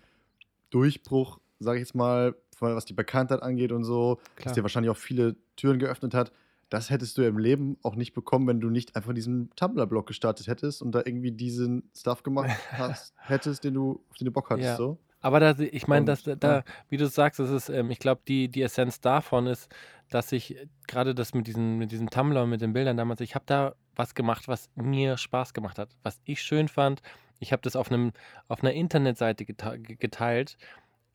Durchbruch, 0.71 1.41
sage 1.59 1.79
ich 1.79 1.87
jetzt 1.87 1.95
mal, 1.95 2.35
von- 2.57 2.75
was 2.75 2.85
die 2.85 2.93
Bekanntheit 2.95 3.43
angeht 3.43 3.73
und 3.73 3.85
so, 3.85 4.17
dass 4.37 4.45
klar. 4.45 4.55
dir 4.55 4.63
wahrscheinlich 4.63 4.91
auch 4.91 4.97
viele 4.97 5.37
Türen 5.57 5.79
geöffnet 5.79 6.15
hat. 6.15 6.33
Das 6.69 6.91
hättest 6.91 7.17
du 7.17 7.23
im 7.23 7.39
Leben 7.39 7.77
auch 7.83 7.95
nicht 7.95 8.13
bekommen, 8.13 8.49
wenn 8.49 8.61
du 8.61 8.71
nicht 8.71 8.97
einfach 8.97 9.13
diesen 9.15 9.51
Tumblr-Blog 9.55 10.07
gestartet 10.07 10.49
hättest 10.49 10.83
und 10.83 10.93
da 10.93 11.03
irgendwie 11.05 11.31
diesen 11.31 11.91
Stuff 11.97 12.23
gemacht 12.25 12.49
hast, 12.73 13.15
hättest, 13.19 13.63
den 13.65 13.75
du, 13.75 14.01
auf 14.11 14.17
den 14.17 14.25
du 14.25 14.33
Bock 14.33 14.51
hattest. 14.51 14.67
Ja. 14.67 14.77
So. 14.77 14.99
Aber 15.21 15.41
da, 15.41 15.55
ich 15.59 15.89
meine, 15.89 16.07
dass 16.07 16.23
da, 16.23 16.37
da, 16.37 16.65
wie 16.89 16.97
du 16.97 17.07
sagst, 17.07 17.41
das 17.41 17.51
ist, 17.51 17.69
ähm, 17.69 17.91
ich 17.91 17.99
glaube, 17.99 18.21
die, 18.29 18.49
die 18.49 18.63
Essenz 18.63 19.01
davon 19.01 19.47
ist, 19.47 19.75
dass 20.11 20.31
ich 20.33 20.57
äh, 20.57 20.67
gerade 20.87 21.15
das 21.15 21.35
mit 21.35 21.47
diesen, 21.47 21.79
mit 21.79 21.91
diesem 21.91 22.11
Tumblr 22.11 22.43
und 22.43 22.51
mit 22.51 22.61
den 22.61 22.73
Bildern 22.73 22.97
damals, 22.97 23.21
ich 23.21 23.35
habe 23.35 23.45
da 23.47 23.75
was 23.95 24.15
gemacht, 24.15 24.47
was 24.47 24.69
mir 24.75 25.17
Spaß 25.17 25.55
gemacht 25.55 25.79
hat, 25.79 25.89
was 26.03 26.21
ich 26.25 26.43
schön 26.43 26.69
fand. 26.69 27.01
Ich 27.39 27.53
habe 27.53 27.63
das 27.63 27.77
auf 27.77 27.91
einem, 27.91 28.13
auf 28.49 28.63
einer 28.63 28.73
Internetseite 28.73 29.45
gete- 29.45 29.79
ge- 29.79 29.97
geteilt. 29.97 30.57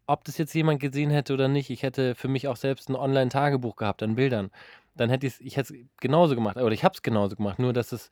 Ob 0.08 0.24
das 0.24 0.38
jetzt 0.38 0.54
jemand 0.54 0.80
gesehen 0.80 1.10
hätte 1.10 1.34
oder 1.34 1.48
nicht, 1.48 1.70
ich 1.70 1.84
hätte 1.84 2.16
für 2.16 2.28
mich 2.28 2.48
auch 2.48 2.58
selbst 2.58 2.90
ein 2.90 2.96
Online-Tagebuch 2.96 3.76
gehabt 3.76 4.04
an 4.04 4.16
Bildern. 4.16 4.52
Dann 4.96 5.10
hätte 5.10 5.28
ich 5.28 5.56
hätte 5.56 5.74
es 5.74 5.86
genauso 6.02 6.36
gemacht, 6.36 6.58
oder 6.58 6.72
ich 6.72 6.84
habe 6.84 6.94
es 6.94 7.02
genauso 7.02 7.36
gemacht, 7.36 7.60
nur 7.60 7.72
dass 7.72 7.92
es 7.92 8.10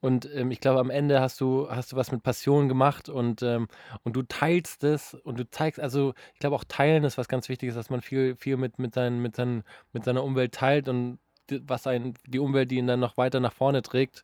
und 0.00 0.28
ähm, 0.34 0.50
ich 0.50 0.60
glaube, 0.60 0.80
am 0.80 0.90
Ende 0.90 1.20
hast 1.20 1.40
du, 1.40 1.68
hast 1.70 1.92
du 1.92 1.96
was 1.96 2.12
mit 2.12 2.22
Passion 2.22 2.68
gemacht 2.68 3.08
und, 3.08 3.42
ähm, 3.42 3.68
und 4.04 4.14
du 4.14 4.22
teilst 4.22 4.84
es 4.84 5.14
und 5.14 5.38
du 5.38 5.48
zeigst, 5.50 5.80
also 5.80 6.14
ich 6.34 6.40
glaube 6.40 6.56
auch 6.56 6.64
teilen 6.64 7.04
ist 7.04 7.18
was 7.18 7.28
ganz 7.28 7.48
Wichtiges, 7.48 7.74
dass 7.74 7.90
man 7.90 8.00
viel, 8.00 8.36
viel 8.36 8.56
mit, 8.56 8.78
mit, 8.78 8.94
seinen, 8.94 9.20
mit, 9.20 9.36
seinen, 9.36 9.64
mit 9.92 10.04
seiner 10.04 10.24
Umwelt 10.24 10.54
teilt 10.54 10.88
und 10.88 11.18
was 11.50 11.86
ein, 11.86 12.14
die 12.26 12.38
Umwelt, 12.38 12.70
die 12.70 12.76
ihn 12.76 12.86
dann 12.86 13.00
noch 13.00 13.16
weiter 13.16 13.40
nach 13.40 13.52
vorne 13.52 13.82
trägt 13.82 14.22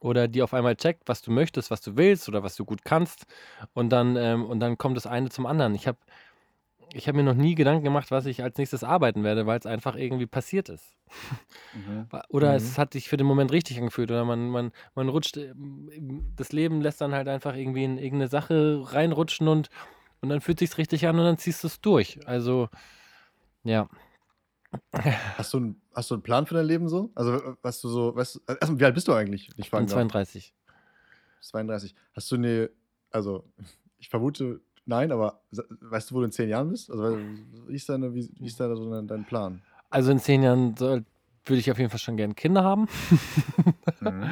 oder 0.00 0.28
die 0.28 0.42
auf 0.42 0.52
einmal 0.52 0.76
checkt, 0.76 1.04
was 1.06 1.22
du 1.22 1.30
möchtest, 1.30 1.70
was 1.70 1.80
du 1.80 1.96
willst 1.96 2.28
oder 2.28 2.42
was 2.42 2.56
du 2.56 2.64
gut 2.64 2.84
kannst 2.84 3.24
und 3.72 3.90
dann, 3.90 4.16
ähm, 4.16 4.44
und 4.44 4.60
dann 4.60 4.76
kommt 4.76 4.96
das 4.96 5.06
eine 5.06 5.30
zum 5.30 5.46
anderen. 5.46 5.74
Ich 5.74 5.86
habe 5.86 5.98
ich 6.94 7.08
hab 7.08 7.14
mir 7.16 7.22
noch 7.24 7.34
nie 7.34 7.54
Gedanken 7.54 7.84
gemacht, 7.84 8.10
was 8.10 8.26
ich 8.26 8.42
als 8.42 8.56
nächstes 8.56 8.84
arbeiten 8.84 9.24
werde, 9.24 9.46
weil 9.46 9.58
es 9.58 9.66
einfach 9.66 9.96
irgendwie 9.96 10.26
passiert 10.26 10.68
ist. 10.68 10.96
Wa- 12.10 12.24
Oder 12.28 12.50
Mhm. 12.50 12.56
es 12.56 12.78
hat 12.78 12.92
sich 12.92 13.08
für 13.08 13.16
den 13.16 13.26
Moment 13.26 13.50
richtig 13.52 13.78
angefühlt. 13.78 14.10
Oder 14.10 14.24
man, 14.24 14.48
man, 14.48 14.72
man 14.94 15.08
rutscht, 15.08 15.36
ähm, 15.36 16.32
das 16.36 16.52
Leben 16.52 16.80
lässt 16.80 17.00
dann 17.00 17.12
halt 17.12 17.28
einfach 17.28 17.54
irgendwie 17.56 17.84
in 17.84 17.98
irgendeine 17.98 18.28
Sache 18.28 18.80
reinrutschen 18.84 19.48
und, 19.48 19.68
und 20.20 20.28
dann 20.28 20.40
fühlt 20.40 20.58
sich's 20.58 20.78
richtig 20.78 21.06
an 21.06 21.18
und 21.18 21.24
dann 21.24 21.38
ziehst 21.38 21.62
du 21.64 21.66
es 21.68 21.80
durch. 21.80 22.20
Also, 22.26 22.68
ja. 23.64 23.88
Hast, 24.92 25.52
du 25.54 25.58
einen, 25.58 25.82
hast 25.94 26.10
du 26.10 26.14
einen 26.14 26.22
Plan 26.22 26.46
für 26.46 26.54
dein 26.54 26.66
Leben 26.66 26.88
so? 26.88 27.10
Also, 27.14 27.34
äh, 27.34 27.56
was 27.62 27.80
du 27.80 27.88
so, 27.88 28.14
weißt, 28.14 28.36
du- 28.36 28.40
erstmal, 28.52 28.80
wie 28.80 28.84
alt 28.84 28.94
bist 28.94 29.08
du 29.08 29.12
eigentlich? 29.12 29.48
Ich 29.48 29.58
Ich 29.58 29.70
bin 29.70 29.70
fragen 29.70 29.86
darf. 29.86 29.94
32. 29.94 30.54
32. 31.40 31.94
Hast 32.14 32.30
du 32.30 32.36
eine, 32.36 32.70
also 33.10 33.44
ich 33.98 34.08
vermute, 34.08 34.60
nein, 34.86 35.12
aber 35.12 35.40
weißt 35.80 36.10
du, 36.10 36.14
wo 36.14 36.18
du 36.20 36.26
in 36.26 36.32
zehn 36.32 36.48
Jahren 36.48 36.70
bist? 36.70 36.90
Also 36.90 37.18
wie 37.66 37.74
ist, 37.74 37.88
deine, 37.88 38.14
wie, 38.14 38.28
wie 38.38 38.46
ist 38.46 38.60
da 38.60 38.74
so 38.74 38.90
dein, 38.90 39.06
dein 39.06 39.24
Plan? 39.24 39.62
Also 39.90 40.10
in 40.10 40.18
zehn 40.18 40.42
Jahren 40.42 40.76
soll, 40.76 41.04
würde 41.46 41.60
ich 41.60 41.70
auf 41.70 41.78
jeden 41.78 41.90
Fall 41.90 42.00
schon 42.00 42.16
gerne 42.16 42.34
Kinder 42.34 42.64
haben. 42.64 42.88
Mhm. 44.00 44.24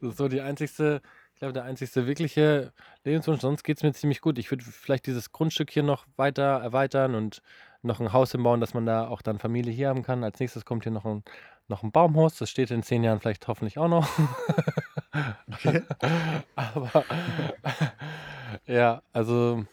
Das 0.00 0.10
ist 0.10 0.18
so 0.18 0.28
die 0.28 0.40
einzigste, 0.40 1.02
ich 1.32 1.40
glaube, 1.40 1.54
der 1.54 1.64
einzigste 1.64 2.06
wirkliche 2.06 2.72
Lebenswunsch. 3.04 3.40
Sonst 3.40 3.64
geht 3.64 3.78
es 3.78 3.82
mir 3.82 3.92
ziemlich 3.92 4.20
gut. 4.20 4.38
Ich 4.38 4.50
würde 4.50 4.64
vielleicht 4.64 5.06
dieses 5.06 5.32
Grundstück 5.32 5.70
hier 5.70 5.82
noch 5.82 6.06
weiter 6.16 6.42
erweitern 6.42 7.16
und 7.16 7.42
noch 7.82 8.00
ein 8.00 8.12
Haus 8.12 8.32
hinbauen, 8.32 8.60
dass 8.60 8.74
man 8.74 8.86
da 8.86 9.08
auch 9.08 9.22
dann 9.22 9.38
Familie 9.38 9.72
hier 9.72 9.88
haben 9.88 10.02
kann. 10.02 10.22
Als 10.22 10.38
nächstes 10.38 10.64
kommt 10.64 10.84
hier 10.84 10.92
noch 10.92 11.04
ein, 11.04 11.24
noch 11.66 11.82
ein 11.82 11.90
Baumhaus. 11.90 12.36
Das 12.36 12.50
steht 12.50 12.70
in 12.70 12.82
zehn 12.82 13.02
Jahren 13.02 13.20
vielleicht 13.20 13.48
hoffentlich 13.48 13.78
auch 13.78 13.88
noch. 13.88 14.08
Aber 16.56 17.04
ja, 18.66 19.02
also 19.12 19.64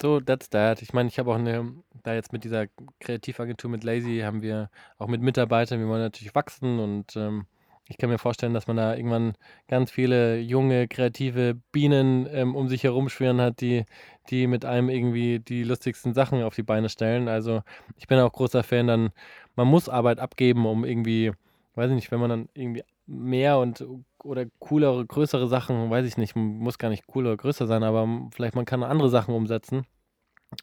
so, 0.00 0.20
that's 0.20 0.48
that. 0.50 0.82
Ich 0.82 0.92
meine, 0.92 1.08
ich 1.08 1.18
habe 1.18 1.30
auch 1.30 1.36
eine, 1.36 1.74
da 2.02 2.14
jetzt 2.14 2.32
mit 2.32 2.44
dieser 2.44 2.66
Kreativagentur 3.00 3.70
mit 3.70 3.84
Lazy 3.84 4.20
haben 4.20 4.42
wir 4.42 4.70
auch 4.98 5.08
mit 5.08 5.20
Mitarbeitern, 5.20 5.80
wir 5.80 5.88
wollen 5.88 6.02
natürlich 6.02 6.34
wachsen 6.34 6.78
und 6.78 7.16
ähm, 7.16 7.46
ich 7.90 7.98
kann 7.98 8.08
mir 8.08 8.18
vorstellen, 8.18 8.54
dass 8.54 8.68
man 8.68 8.76
da 8.76 8.94
irgendwann 8.94 9.34
ganz 9.66 9.90
viele 9.90 10.38
junge, 10.38 10.86
kreative 10.86 11.56
Bienen 11.72 12.28
ähm, 12.30 12.54
um 12.54 12.68
sich 12.68 12.84
herum 12.84 13.08
schwirren 13.08 13.40
hat, 13.40 13.60
die, 13.60 13.84
die 14.30 14.46
mit 14.46 14.64
einem 14.64 14.88
irgendwie 14.88 15.40
die 15.40 15.64
lustigsten 15.64 16.14
Sachen 16.14 16.42
auf 16.44 16.54
die 16.54 16.62
Beine 16.62 16.88
stellen. 16.88 17.26
Also 17.28 17.62
ich 17.96 18.06
bin 18.06 18.20
auch 18.20 18.32
großer 18.32 18.62
Fan, 18.62 18.86
dann, 18.86 19.10
man 19.56 19.66
muss 19.66 19.88
Arbeit 19.88 20.20
abgeben, 20.20 20.66
um 20.66 20.84
irgendwie, 20.84 21.32
weiß 21.74 21.90
ich 21.90 21.96
nicht, 21.96 22.12
wenn 22.12 22.20
man 22.20 22.30
dann 22.30 22.48
irgendwie 22.54 22.84
mehr 23.06 23.58
und 23.58 23.84
oder 24.24 24.46
coolere, 24.58 25.04
größere 25.06 25.48
Sachen, 25.48 25.90
weiß 25.90 26.06
ich 26.06 26.16
nicht, 26.16 26.36
muss 26.36 26.78
gar 26.78 26.88
nicht 26.88 27.06
cooler 27.06 27.30
oder 27.30 27.36
größer 27.36 27.66
sein, 27.66 27.82
aber 27.82 28.08
vielleicht 28.32 28.54
man 28.54 28.64
kann 28.64 28.82
andere 28.82 29.10
Sachen 29.10 29.34
umsetzen. 29.34 29.86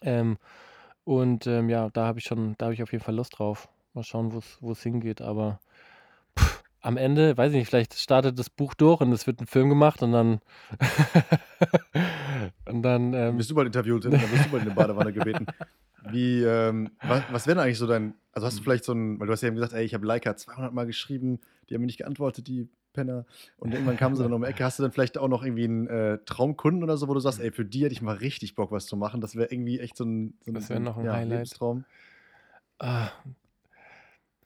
Ähm, 0.01 0.38
und 1.03 1.47
ähm, 1.47 1.70
ja, 1.70 1.89
da 1.89 2.05
habe 2.05 2.20
ich 2.20 2.26
schon, 2.26 2.55
da 2.58 2.66
habe 2.66 2.74
ich 2.74 2.84
auf 2.84 2.91
jeden 2.91 3.03
Fall 3.03 3.16
Lust 3.16 3.39
drauf. 3.39 3.70
Mal 3.93 4.03
schauen, 4.03 4.38
wo 4.60 4.72
es 4.72 4.84
hingeht, 4.84 5.22
aber 5.22 5.60
pff, 6.38 6.64
am 6.82 6.97
Ende, 6.97 7.38
weiß 7.38 7.51
ich 7.51 7.60
nicht, 7.60 7.70
vielleicht 7.70 7.93
startet 7.95 8.38
das 8.38 8.49
Buch 8.49 8.74
durch 8.74 9.01
und 9.01 9.12
es 9.12 9.26
wird 9.26 9.41
ein 9.41 9.47
Film 9.47 9.70
gemacht 9.70 10.03
und 10.03 10.12
dann 10.12 10.39
und 12.66 12.82
dann 12.84 13.14
ähm, 13.14 13.38
bist 13.38 13.49
du 13.49 13.55
bald 13.55 13.68
interviewt, 13.68 14.05
dann 14.05 14.12
bist 14.12 14.45
du 14.45 14.49
bald 14.49 14.64
in 14.64 14.70
eine 14.70 14.76
Badewanne 14.76 15.14
gebeten. 15.14 15.47
Wie, 16.10 16.43
ähm, 16.43 16.91
was, 17.01 17.24
was 17.32 17.47
wäre 17.47 17.55
denn 17.55 17.64
eigentlich 17.64 17.80
so 17.80 17.88
dein, 17.88 18.14
also 18.32 18.47
hast 18.47 18.60
du 18.60 18.64
vielleicht 18.64 18.84
so 18.84 18.93
ein, 18.93 19.20
weil 19.20 19.28
du 19.28 19.34
hast 19.34 19.41
ja 19.41 19.47
eben 19.47 19.55
gesagt, 19.55 19.74
ey, 19.74 19.84
ich 19.84 19.93
habe 19.93 20.05
Leica 20.05 20.36
200 20.36 20.74
Mal 20.74 20.86
geschrieben, 20.86 21.39
die 21.70 21.74
haben 21.74 21.82
mir 21.82 21.88
nicht 21.88 21.97
geantwortet, 21.97 22.47
die 22.47 22.70
Penner. 22.98 23.26
Und 23.58 23.74
irgendwann 23.74 23.95
kamen 23.98 24.16
sie 24.16 24.24
dann 24.24 24.34
um 24.34 24.41
die 24.41 24.48
Ecke. 24.48 24.64
Hast 24.64 24.80
du 24.80 24.84
dann 24.84 24.91
vielleicht 24.91 25.18
auch 25.18 25.28
noch 25.28 25.43
irgendwie 25.43 25.66
einen 25.66 25.88
äh, 25.88 26.18
Traumkunden 26.26 26.84
oder 26.84 26.98
so, 26.98 27.08
wo 27.08 27.14
du 27.14 27.20
sagst, 27.20 27.39
ey, 27.39 27.52
für 27.52 27.64
die 27.66 27.84
hätte 27.84 27.93
ich 27.93 28.02
mal 28.02 28.16
richtig 28.16 28.56
Bock, 28.56 28.72
was 28.72 28.88
zu 28.88 28.98
machen. 28.98 29.22
Das 29.22 29.36
wäre 29.36 29.52
irgendwie 29.52 29.80
echt 29.80 29.95
so 29.98 30.06
ein, 30.06 30.34
so 30.41 30.52
Das 30.52 30.68
so 30.68 30.74
wär 30.74 30.80
noch 30.80 30.98
ein 30.98 31.06
ja, 31.06 31.14
Highlight. 31.14 31.30
Lebenstraum. 31.30 31.86
Ah, 32.80 33.10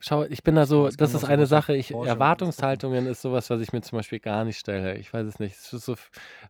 Schau, 0.04 0.24
ich 0.24 0.42
bin 0.42 0.56
da 0.56 0.66
so, 0.66 0.86
Das 0.86 0.96
das 0.96 1.14
ist 1.14 1.24
eine 1.24 1.46
Sache, 1.46 1.76
ich, 1.76 1.92
Erwartungshaltungen 1.92 3.06
ist 3.06 3.22
sowas, 3.22 3.48
was 3.50 3.60
ich 3.60 3.72
mir 3.72 3.82
zum 3.82 3.98
Beispiel 3.98 4.18
gar 4.18 4.44
nicht 4.44 4.58
stelle. 4.58 4.96
Ich 4.96 5.12
weiß 5.12 5.24
es 5.28 5.38
nicht. 5.38 5.54
Es 5.54 5.70
so, 5.70 5.94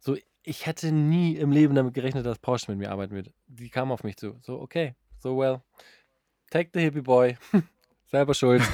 so, 0.01 0.17
ich 0.43 0.65
hätte 0.65 0.91
nie 0.91 1.37
im 1.37 1.53
Leben 1.53 1.75
damit 1.75 1.93
gerechnet, 1.93 2.25
dass 2.25 2.39
Porsche 2.39 2.71
mit 2.71 2.79
mir 2.79 2.91
arbeiten 2.91 3.15
wird. 3.15 3.31
Die 3.49 3.69
kam 3.69 3.93
auf 3.93 4.05
mich 4.05 4.17
zu. 4.17 4.39
So, 4.41 4.59
okay, 4.59 4.95
so 5.19 5.39
well. 5.39 5.61
Take 6.51 6.71
the 6.73 6.81
hippie 6.81 7.03
boy. 7.03 7.37
Selber 8.07 8.33
schuld. 8.33 8.63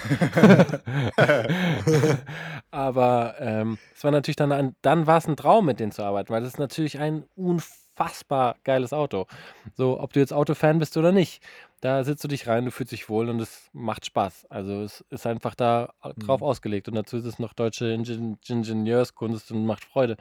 Aber 2.70 3.36
ähm, 3.38 3.78
es 3.94 4.04
war 4.04 4.10
natürlich 4.10 4.36
dann, 4.36 4.52
ein, 4.52 4.76
dann 4.82 5.06
war 5.06 5.18
es 5.18 5.26
ein 5.26 5.36
Traum, 5.36 5.64
mit 5.66 5.80
denen 5.80 5.92
zu 5.92 6.02
arbeiten, 6.02 6.30
weil 6.32 6.42
das 6.42 6.52
ist 6.54 6.58
natürlich 6.58 6.98
ein 6.98 7.24
unfassbar 7.34 8.56
geiles 8.62 8.92
Auto. 8.92 9.26
So, 9.74 9.98
ob 10.00 10.12
du 10.12 10.20
jetzt 10.20 10.32
Autofan 10.34 10.78
bist 10.78 10.96
oder 10.98 11.10
nicht, 11.10 11.42
da 11.80 12.04
sitzt 12.04 12.24
du 12.24 12.28
dich 12.28 12.46
rein, 12.46 12.66
du 12.66 12.70
fühlst 12.70 12.92
dich 12.92 13.08
wohl 13.08 13.30
und 13.30 13.40
es 13.40 13.70
macht 13.72 14.04
Spaß. 14.04 14.46
Also 14.50 14.82
es 14.82 15.00
ist 15.08 15.26
einfach 15.26 15.54
da 15.54 15.94
drauf 16.18 16.42
Mhm. 16.42 16.46
ausgelegt 16.46 16.88
und 16.88 16.94
dazu 16.94 17.16
ist 17.16 17.24
es 17.24 17.38
noch 17.38 17.54
deutsche 17.54 17.86
Ingen 17.90 18.38
Ingenieurskunst 18.46 19.50
und 19.50 19.64
macht 19.64 19.84
Freude. 19.84 20.16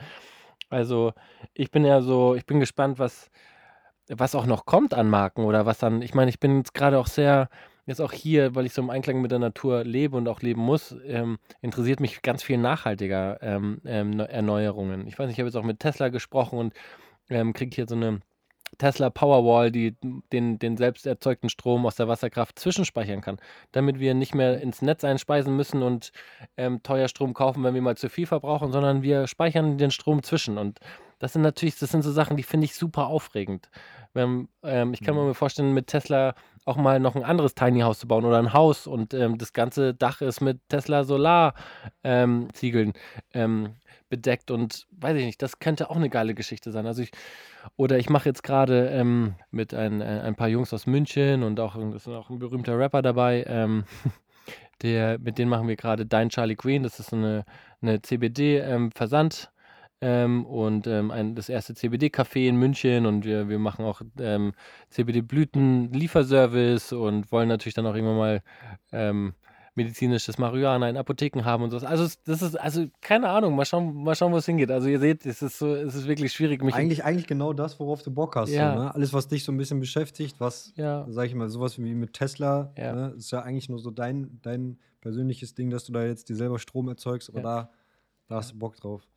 Also 0.69 1.13
ich 1.53 1.71
bin 1.71 1.85
ja 1.85 2.01
so, 2.01 2.35
ich 2.35 2.45
bin 2.45 2.59
gespannt, 2.59 2.99
was, 2.99 3.29
was 4.09 4.35
auch 4.35 4.45
noch 4.45 4.65
kommt 4.65 4.93
an 4.93 5.09
Marken 5.09 5.43
oder 5.43 5.65
was 5.65 5.79
dann, 5.79 6.01
ich 6.01 6.13
meine, 6.13 6.29
ich 6.29 6.39
bin 6.39 6.57
jetzt 6.57 6.73
gerade 6.73 6.99
auch 6.99 7.07
sehr, 7.07 7.49
jetzt 7.87 8.01
auch 8.01 8.11
hier, 8.11 8.53
weil 8.53 8.67
ich 8.67 8.73
so 8.73 8.81
im 8.81 8.91
Einklang 8.91 9.21
mit 9.21 9.31
der 9.31 9.39
Natur 9.39 9.83
lebe 9.83 10.15
und 10.15 10.27
auch 10.27 10.41
leben 10.41 10.61
muss, 10.61 10.95
ähm, 11.05 11.39
interessiert 11.61 11.99
mich 11.99 12.21
ganz 12.21 12.43
viel 12.43 12.57
nachhaltiger 12.57 13.39
ähm, 13.41 13.81
ähm, 13.85 14.11
Neu- 14.11 14.25
Erneuerungen. 14.25 15.07
Ich 15.07 15.17
weiß 15.17 15.27
nicht, 15.27 15.37
ich 15.37 15.39
habe 15.39 15.47
jetzt 15.47 15.55
auch 15.55 15.63
mit 15.63 15.79
Tesla 15.79 16.09
gesprochen 16.09 16.59
und 16.59 16.73
ähm, 17.29 17.53
kriege 17.53 17.75
hier 17.75 17.87
so 17.87 17.95
eine 17.95 18.19
Tesla 18.77 19.09
Powerwall, 19.09 19.71
die 19.71 19.95
den, 20.33 20.59
den 20.59 20.75
selbst 20.75 21.07
erzeugten 21.07 21.47
Strom 21.47 21.85
aus 21.85 21.95
der 21.95 22.09
Wasserkraft 22.09 22.59
zwischenspeichern 22.59 23.21
kann, 23.21 23.37
damit 23.71 23.99
wir 23.99 24.13
nicht 24.13 24.35
mehr 24.35 24.59
ins 24.61 24.81
Netz 24.81 25.05
einspeisen 25.05 25.55
müssen 25.55 25.81
und 25.81 26.11
ähm, 26.57 26.83
teuer 26.83 27.07
Strom 27.07 27.33
kaufen, 27.33 27.63
wenn 27.63 27.73
wir 27.73 27.81
mal 27.81 27.95
zu 27.95 28.09
viel 28.09 28.27
verbrauchen, 28.27 28.73
sondern 28.73 29.01
wir 29.03 29.27
speichern 29.27 29.77
den 29.77 29.91
Strom 29.91 30.21
zwischen. 30.21 30.57
Und 30.57 30.79
das 31.19 31.33
sind 31.33 31.41
natürlich, 31.41 31.79
das 31.79 31.91
sind 31.91 32.03
so 32.03 32.11
Sachen, 32.11 32.37
die 32.37 32.43
finde 32.43 32.65
ich 32.65 32.75
super 32.75 33.07
aufregend. 33.07 33.69
Wenn, 34.13 34.47
ähm, 34.63 34.93
ich 34.93 35.01
kann 35.01 35.15
mhm. 35.15 35.27
mir 35.27 35.33
vorstellen, 35.33 35.73
mit 35.73 35.87
Tesla 35.87 36.35
auch 36.65 36.77
mal 36.77 36.99
noch 36.99 37.15
ein 37.15 37.23
anderes 37.23 37.55
Tiny 37.55 37.79
House 37.81 37.99
zu 37.99 38.07
bauen 38.07 38.25
oder 38.25 38.39
ein 38.39 38.53
Haus 38.53 38.87
und 38.87 39.13
ähm, 39.13 39.37
das 39.37 39.53
ganze 39.53 39.93
Dach 39.93 40.21
ist 40.21 40.41
mit 40.41 40.59
Tesla 40.69 41.03
Solar-Ziegeln 41.05 42.93
ähm, 43.33 43.65
ähm, 43.65 43.75
bedeckt 44.09 44.51
und 44.51 44.85
weiß 44.91 45.17
ich 45.17 45.25
nicht, 45.25 45.41
das 45.41 45.59
könnte 45.59 45.89
auch 45.89 45.95
eine 45.95 46.09
geile 46.09 46.33
Geschichte 46.33 46.71
sein. 46.71 46.85
Also 46.85 47.01
ich, 47.01 47.11
oder 47.77 47.97
ich 47.97 48.09
mache 48.09 48.29
jetzt 48.29 48.43
gerade 48.43 48.89
ähm, 48.89 49.35
mit 49.49 49.73
ein, 49.73 50.01
ein 50.01 50.35
paar 50.35 50.49
Jungs 50.49 50.73
aus 50.73 50.87
München 50.87 51.43
und 51.43 51.59
auch, 51.59 51.75
es 51.75 52.07
ist 52.07 52.13
auch 52.13 52.29
ein 52.29 52.39
berühmter 52.39 52.77
Rapper 52.77 53.01
dabei, 53.01 53.43
ähm, 53.47 53.85
der, 54.81 55.19
mit 55.19 55.37
denen 55.37 55.49
machen 55.49 55.67
wir 55.67 55.75
gerade 55.75 56.05
Dein 56.05 56.29
Charlie 56.29 56.55
Queen, 56.55 56.83
das 56.83 56.99
ist 56.99 57.13
eine, 57.13 57.45
eine 57.81 58.01
CBD-Versand- 58.01 59.49
ähm, 60.01 60.45
und 60.45 60.87
ähm, 60.87 61.11
ein, 61.11 61.35
das 61.35 61.49
erste 61.49 61.73
CBD-Café 61.73 62.47
in 62.47 62.57
München 62.57 63.05
und 63.05 63.25
wir, 63.25 63.49
wir 63.49 63.59
machen 63.59 63.83
auch 63.83 64.01
ähm, 64.19 64.53
CBD-Blüten-Lieferservice 64.91 66.93
und 66.93 67.31
wollen 67.31 67.49
natürlich 67.49 67.73
dann 67.73 67.87
auch 67.87 67.95
irgendwann 67.95 68.17
mal 68.17 68.41
ähm, 68.91 69.33
medizinisches 69.77 70.39
Marihuana 70.39 70.89
in 70.89 70.97
Apotheken 70.97 71.45
haben 71.45 71.63
und 71.63 71.69
so. 71.69 71.77
Also 71.77 72.09
das 72.25 72.41
ist, 72.41 72.55
also 72.55 72.87
keine 72.99 73.29
Ahnung, 73.29 73.55
mal 73.55 73.63
schauen, 73.63 74.03
mal 74.03 74.15
schauen, 74.15 74.33
wo 74.33 74.37
es 74.37 74.45
hingeht. 74.45 74.71
Also 74.71 74.87
ihr 74.87 74.99
seht, 74.99 75.25
es 75.25 75.41
ist 75.41 75.59
so, 75.59 75.75
es 75.75 75.93
ist 75.93 76.07
wirklich 76.07 76.33
schwierig, 76.33 76.63
mich. 76.63 76.73
Eigentlich, 76.73 77.03
eigentlich 77.03 77.27
genau 77.27 77.53
das, 77.53 77.79
worauf 77.79 78.01
du 78.01 78.11
Bock 78.11 78.35
hast. 78.35 78.49
Ja. 78.49 78.73
So, 78.73 78.83
ne? 78.83 78.95
Alles, 78.95 79.13
was 79.13 79.27
dich 79.27 79.43
so 79.43 79.51
ein 79.51 79.57
bisschen 79.57 79.79
beschäftigt, 79.79 80.39
was, 80.39 80.73
ja. 80.75 81.05
sag 81.09 81.27
ich 81.27 81.35
mal, 81.35 81.47
sowas 81.49 81.77
wie 81.77 81.93
mit 81.93 82.13
Tesla, 82.13 82.73
ja. 82.75 82.93
ne? 82.93 83.13
ist 83.17 83.31
ja 83.31 83.41
eigentlich 83.41 83.69
nur 83.69 83.79
so 83.79 83.91
dein, 83.91 84.39
dein 84.41 84.79
persönliches 85.01 85.53
Ding, 85.53 85.69
dass 85.69 85.85
du 85.85 85.93
da 85.93 86.03
jetzt 86.03 86.27
dir 86.29 86.35
selber 86.35 86.57
Strom 86.57 86.89
erzeugst, 86.89 87.29
aber 87.29 87.41
da, 87.41 87.69
da 88.27 88.35
hast 88.37 88.53
du 88.53 88.57
Bock 88.57 88.75
drauf. 88.77 89.07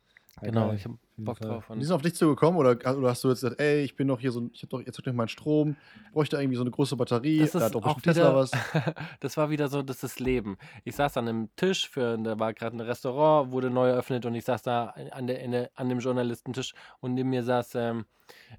Genau, 0.41 0.71
ich 0.71 0.85
habe 0.85 0.97
Bock 1.17 1.37
Fall. 1.37 1.47
drauf. 1.47 1.65
die 1.75 1.83
sind 1.83 1.93
auf 1.93 2.01
dich 2.01 2.15
zugekommen 2.15 2.59
oder, 2.59 2.71
oder 2.71 3.09
hast 3.09 3.23
du 3.23 3.29
jetzt 3.29 3.41
gesagt, 3.41 3.61
ey, 3.61 3.83
ich 3.83 3.95
bin 3.95 4.07
doch 4.07 4.19
hier 4.19 4.31
so, 4.31 4.49
ich 4.53 4.63
habe 4.63 4.69
doch 4.69 4.81
jetzt 4.81 5.05
noch 5.05 5.13
meinen 5.13 5.27
Strom, 5.27 5.75
bräuchte 6.13 6.37
irgendwie 6.37 6.55
so 6.55 6.63
eine 6.63 6.71
große 6.71 6.95
Batterie, 6.95 7.39
das 7.39 7.51
da 7.51 7.61
hat 7.61 7.75
doch 7.75 7.85
auch 7.85 7.97
wieder, 7.97 8.13
Tesla 8.13 8.35
was. 8.35 8.51
das 9.19 9.37
war 9.37 9.49
wieder 9.49 9.67
so, 9.67 9.81
das 9.81 10.03
ist 10.03 10.19
Leben. 10.19 10.57
Ich 10.83 10.95
saß 10.95 11.17
an 11.17 11.27
einem 11.27 11.49
Tisch, 11.55 11.89
für, 11.89 12.17
da 12.17 12.39
war 12.39 12.53
gerade 12.53 12.77
ein 12.77 12.79
Restaurant, 12.79 13.51
wurde 13.51 13.69
neu 13.69 13.89
eröffnet 13.89 14.25
und 14.25 14.33
ich 14.33 14.45
saß 14.45 14.63
da 14.63 14.95
an, 15.11 15.27
der, 15.27 15.47
der, 15.47 15.69
an 15.75 15.89
dem 15.89 15.99
Journalistentisch 15.99 16.73
und 17.01 17.13
neben 17.13 17.29
mir 17.29 17.43
saß 17.43 17.75
ähm, 17.75 18.05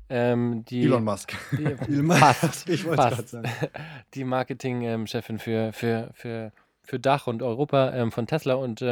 ähm, 0.09 0.65
die 0.67 0.85
Elon 0.85 1.05
Musk. 1.05 1.33
Die, 1.53 1.65
Elon 1.93 2.07
Musk. 2.07 2.69
ich 2.69 2.85
wollte 2.85 3.03
gerade 3.03 3.27
sagen. 3.27 3.51
Die 4.15 4.25
Marketingchefin 4.25 5.39
für, 5.39 5.73
für, 5.73 6.11
für, 6.13 6.53
für 6.83 7.01
Dach 7.01 7.27
und 7.27 7.43
Europa 7.43 7.93
ähm, 7.95 8.13
von 8.13 8.27
Tesla 8.27 8.55
und 8.55 8.83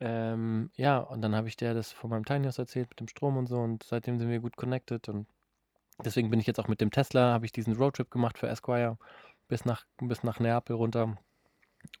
ähm, 0.00 0.70
ja, 0.76 0.98
und 0.98 1.22
dann 1.22 1.34
habe 1.36 1.48
ich 1.48 1.56
der 1.56 1.74
das 1.74 1.92
von 1.92 2.10
meinem 2.10 2.24
Tiny 2.24 2.46
House 2.46 2.58
erzählt 2.58 2.88
mit 2.90 3.00
dem 3.00 3.08
Strom 3.08 3.36
und 3.36 3.46
so 3.46 3.58
und 3.58 3.84
seitdem 3.84 4.18
sind 4.18 4.28
wir 4.28 4.40
gut 4.40 4.56
connected 4.56 5.08
und 5.08 5.26
deswegen 6.04 6.30
bin 6.30 6.40
ich 6.40 6.46
jetzt 6.46 6.58
auch 6.58 6.68
mit 6.68 6.80
dem 6.80 6.90
Tesla, 6.90 7.32
habe 7.32 7.46
ich 7.46 7.52
diesen 7.52 7.76
Roadtrip 7.76 8.10
gemacht 8.10 8.38
für 8.38 8.48
Esquire 8.48 8.98
bis 9.46 9.64
nach, 9.64 9.86
bis 10.00 10.22
nach 10.24 10.40
Neapel 10.40 10.76
runter 10.76 11.16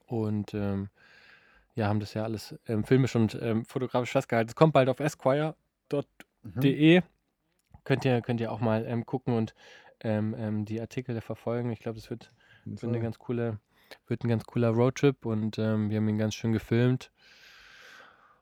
und 0.06 0.54
ähm, 0.54 0.88
ja, 1.76 1.88
haben 1.88 2.00
das 2.00 2.14
ja 2.14 2.24
alles 2.24 2.56
ähm, 2.66 2.84
filmisch 2.84 3.14
und 3.16 3.38
ähm, 3.40 3.64
fotografisch 3.64 4.12
festgehalten. 4.12 4.48
Es 4.48 4.54
kommt 4.54 4.72
bald 4.72 4.88
auf 4.88 5.00
esquire.de. 5.00 5.54
Mhm. 7.00 7.04
Könnt, 7.84 8.04
ihr, 8.04 8.22
könnt 8.22 8.40
ihr 8.40 8.50
auch 8.52 8.60
mal 8.60 8.86
ähm, 8.86 9.04
gucken 9.04 9.34
und 9.34 9.54
ähm, 10.00 10.64
die 10.64 10.80
Artikel 10.80 11.20
verfolgen. 11.20 11.70
Ich 11.70 11.80
glaube, 11.80 11.98
das 11.98 12.10
wird, 12.10 12.32
wird, 12.64 12.84
eine 12.84 13.00
ganz 13.00 13.18
coole, 13.18 13.58
wird 14.06 14.24
ein 14.24 14.28
ganz 14.28 14.44
cooler 14.44 14.70
Roadtrip 14.70 15.26
und 15.26 15.58
wir 15.58 15.96
haben 15.96 16.08
ihn 16.08 16.18
ganz 16.18 16.34
schön 16.34 16.52
gefilmt 16.52 17.10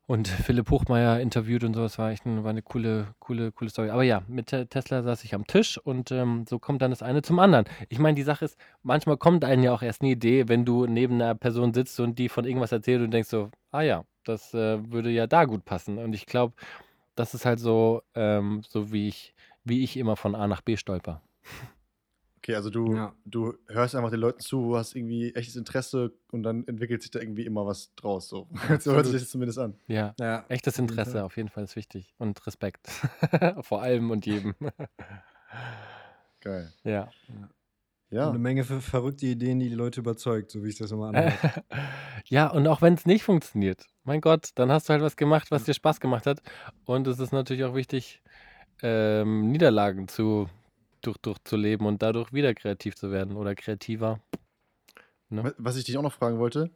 und 0.07 0.29
Philipp 0.29 0.71
Hochmeier 0.71 1.21
interviewt 1.21 1.65
und 1.65 1.75
so. 1.75 1.83
Das 1.83 1.99
war 1.99 2.11
echt 2.11 2.27
eine, 2.27 2.45
war 2.45 2.51
eine 2.51 2.63
coole, 2.63 3.15
coole, 3.19 3.53
coole 3.53 3.71
Story. 3.71 3.91
Aber 3.91 4.03
ja, 4.03 4.23
mit 4.29 4.47
Tesla 4.49 5.03
saß 5.03 5.25
ich 5.25 5.35
am 5.35 5.47
Tisch 5.47 5.79
und 5.79 6.11
ähm, 6.11 6.45
so 6.49 6.59
kommt 6.59 6.83
dann 6.83 6.91
das 6.91 7.03
eine 7.03 7.23
zum 7.23 7.39
anderen. 7.39 7.67
Ich 7.89 7.99
meine, 7.99 8.15
die 8.15 8.23
Sache 8.23 8.45
ist, 8.45 8.59
manchmal 8.83 9.17
kommt 9.17 9.45
einem 9.45 9.63
ja 9.63 9.73
auch 9.73 9.83
erst 9.83 10.03
eine 10.03 10.11
Idee, 10.11 10.49
wenn 10.49 10.65
du 10.65 10.87
neben 10.87 11.15
einer 11.15 11.35
Person 11.35 11.73
sitzt 11.73 11.99
und 12.01 12.19
die 12.19 12.29
von 12.29 12.45
irgendwas 12.45 12.73
erzählt 12.73 13.03
und 13.03 13.11
denkst 13.11 13.29
so, 13.29 13.51
ah 13.71 13.83
ja, 13.83 14.05
das 14.25 14.53
äh, 14.55 14.79
würde 14.93 15.11
ja 15.11 15.27
da 15.27 15.45
gut 15.45 15.65
passen. 15.65 15.99
Und 15.99 16.15
ich 16.15 16.27
glaube, 16.27 16.55
das 17.15 17.35
ist 17.35 17.45
halt 17.45 17.61
so, 17.61 18.03
ähm, 18.15 18.63
so 18.69 18.93
wie 18.93 19.09
ich, 19.09 19.35
wie 19.65 19.85
ich 19.85 19.97
immer 19.97 20.17
von 20.17 20.35
A 20.35 20.49
nach 20.49 20.63
B 20.63 20.77
stolper. 20.77 21.23
Okay, 22.45 22.57
also 22.57 22.71
du, 22.71 22.97
Ja. 22.97 23.15
du 23.25 23.55
hörst 23.69 23.95
einfach 23.95 24.11
den 24.11 24.19
Leuten 24.19 24.41
zu, 24.41 24.77
hast 24.77 24.97
irgendwie 24.97 25.33
echtes 25.33 25.55
Interesse 25.55 26.13
und 26.33 26.43
dann 26.43 26.67
entwickelt 26.67 27.01
sich 27.03 27.13
da 27.13 27.21
irgendwie 27.21 27.47
immer 27.47 27.65
was 27.67 27.95
draus. 27.95 28.29
So, 28.29 28.49
so 28.81 28.93
hört 28.95 29.07
sich 29.07 29.21
das 29.21 29.31
zumindest 29.31 29.61
an. 29.61 29.75
Ja, 29.87 30.13
Ja, 30.19 30.45
echtes 30.49 30.77
Interesse 30.81 31.23
auf 31.23 31.37
jeden 31.37 31.51
Fall 31.51 31.63
ist 31.63 31.77
wichtig. 31.77 32.13
Und 32.19 32.45
Respekt. 32.45 32.89
Vor 33.61 33.81
allem 33.83 34.11
und 34.11 34.27
jedem. 34.27 34.55
Geil. 36.41 36.73
Ja. 36.83 37.11
Ja. 38.11 38.29
Eine 38.29 38.39
Menge 38.41 38.65
ver 38.65 38.81
verrückte 38.81 39.27
Ideen, 39.27 39.61
die 39.61 39.69
die 39.69 39.75
Leute 39.77 40.01
überzeugt, 40.01 40.51
so 40.51 40.65
wie 40.65 40.69
ich 40.69 40.77
das 40.77 40.91
immer 40.91 41.09
anhöre. 41.09 41.33
Ja, 42.27 42.49
und 42.49 42.67
auch 42.67 42.83
wenn 42.83 42.95
es 42.95 43.07
nicht 43.07 43.23
funktioniert, 43.23 43.87
mein 44.03 44.21
Gott, 44.21 44.51
dann 44.57 44.71
hast 44.73 44.89
du 44.89 44.93
halt 44.93 45.03
was 45.03 45.17
gemacht, 45.17 45.51
was 45.53 45.63
dir 45.65 45.75
Spaß 45.75 46.01
gemacht 46.01 46.27
hat. 46.27 46.43
Und 46.85 47.07
es 47.07 47.21
ist 47.21 47.33
natürlich 47.33 47.63
auch 47.65 47.75
wichtig, 47.75 48.21
ähm, 48.83 49.51
Niederlagen 49.53 50.09
zu 50.09 50.49
durch, 51.03 51.19
durchzuleben 51.19 51.87
und 51.87 52.03
dadurch 52.03 52.33
wieder 52.33 52.55
kreativ 52.55 52.95
zu 52.95 53.11
werden 53.11 53.37
oder 53.37 53.55
kreativer. 53.55 54.21
Ne? 55.29 55.55
Was 55.59 55.77
ich 55.77 55.85
dich 55.85 55.97
auch 55.97 56.03
noch 56.03 56.13
fragen 56.13 56.39
wollte, 56.39 56.71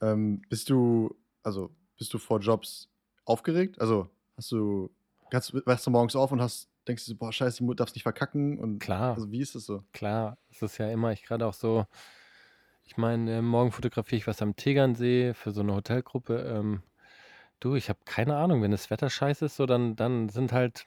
ähm, 0.00 0.42
bist 0.48 0.70
du, 0.70 1.16
also 1.42 1.70
bist 1.96 2.12
du 2.14 2.18
vor 2.18 2.40
Jobs 2.40 2.88
aufgeregt? 3.24 3.80
Also 3.80 4.08
hast 4.36 4.52
du, 4.52 4.90
kannst, 5.30 5.54
wachst 5.66 5.86
du 5.86 5.90
morgens 5.90 6.16
auf 6.16 6.32
und 6.32 6.40
hast, 6.40 6.68
denkst 6.86 7.06
du, 7.06 7.16
boah, 7.16 7.32
scheiße, 7.32 7.64
du 7.64 7.74
darfst 7.74 7.94
nicht 7.94 8.04
verkacken 8.04 8.58
und 8.58 8.78
klar. 8.78 9.14
Also 9.14 9.30
wie 9.30 9.40
ist 9.40 9.54
das 9.54 9.64
so? 9.64 9.84
Klar, 9.92 10.38
es 10.50 10.62
ist 10.62 10.78
ja 10.78 10.90
immer, 10.90 11.12
ich 11.12 11.22
gerade 11.22 11.46
auch 11.46 11.54
so, 11.54 11.86
ich 12.84 12.96
meine, 12.96 13.38
äh, 13.38 13.42
morgen 13.42 13.72
fotografiere 13.72 14.18
ich 14.18 14.26
was 14.26 14.40
am 14.40 14.56
Tegernsee 14.56 15.34
für 15.34 15.50
so 15.50 15.60
eine 15.60 15.74
Hotelgruppe. 15.74 16.40
Ähm, 16.40 16.82
du, 17.60 17.74
ich 17.74 17.88
habe 17.88 17.98
keine 18.04 18.36
Ahnung, 18.36 18.62
wenn 18.62 18.70
das 18.70 18.90
Wetter 18.90 19.10
scheiße 19.10 19.46
ist, 19.46 19.56
so 19.56 19.66
dann, 19.66 19.96
dann 19.96 20.28
sind 20.28 20.52
halt 20.52 20.86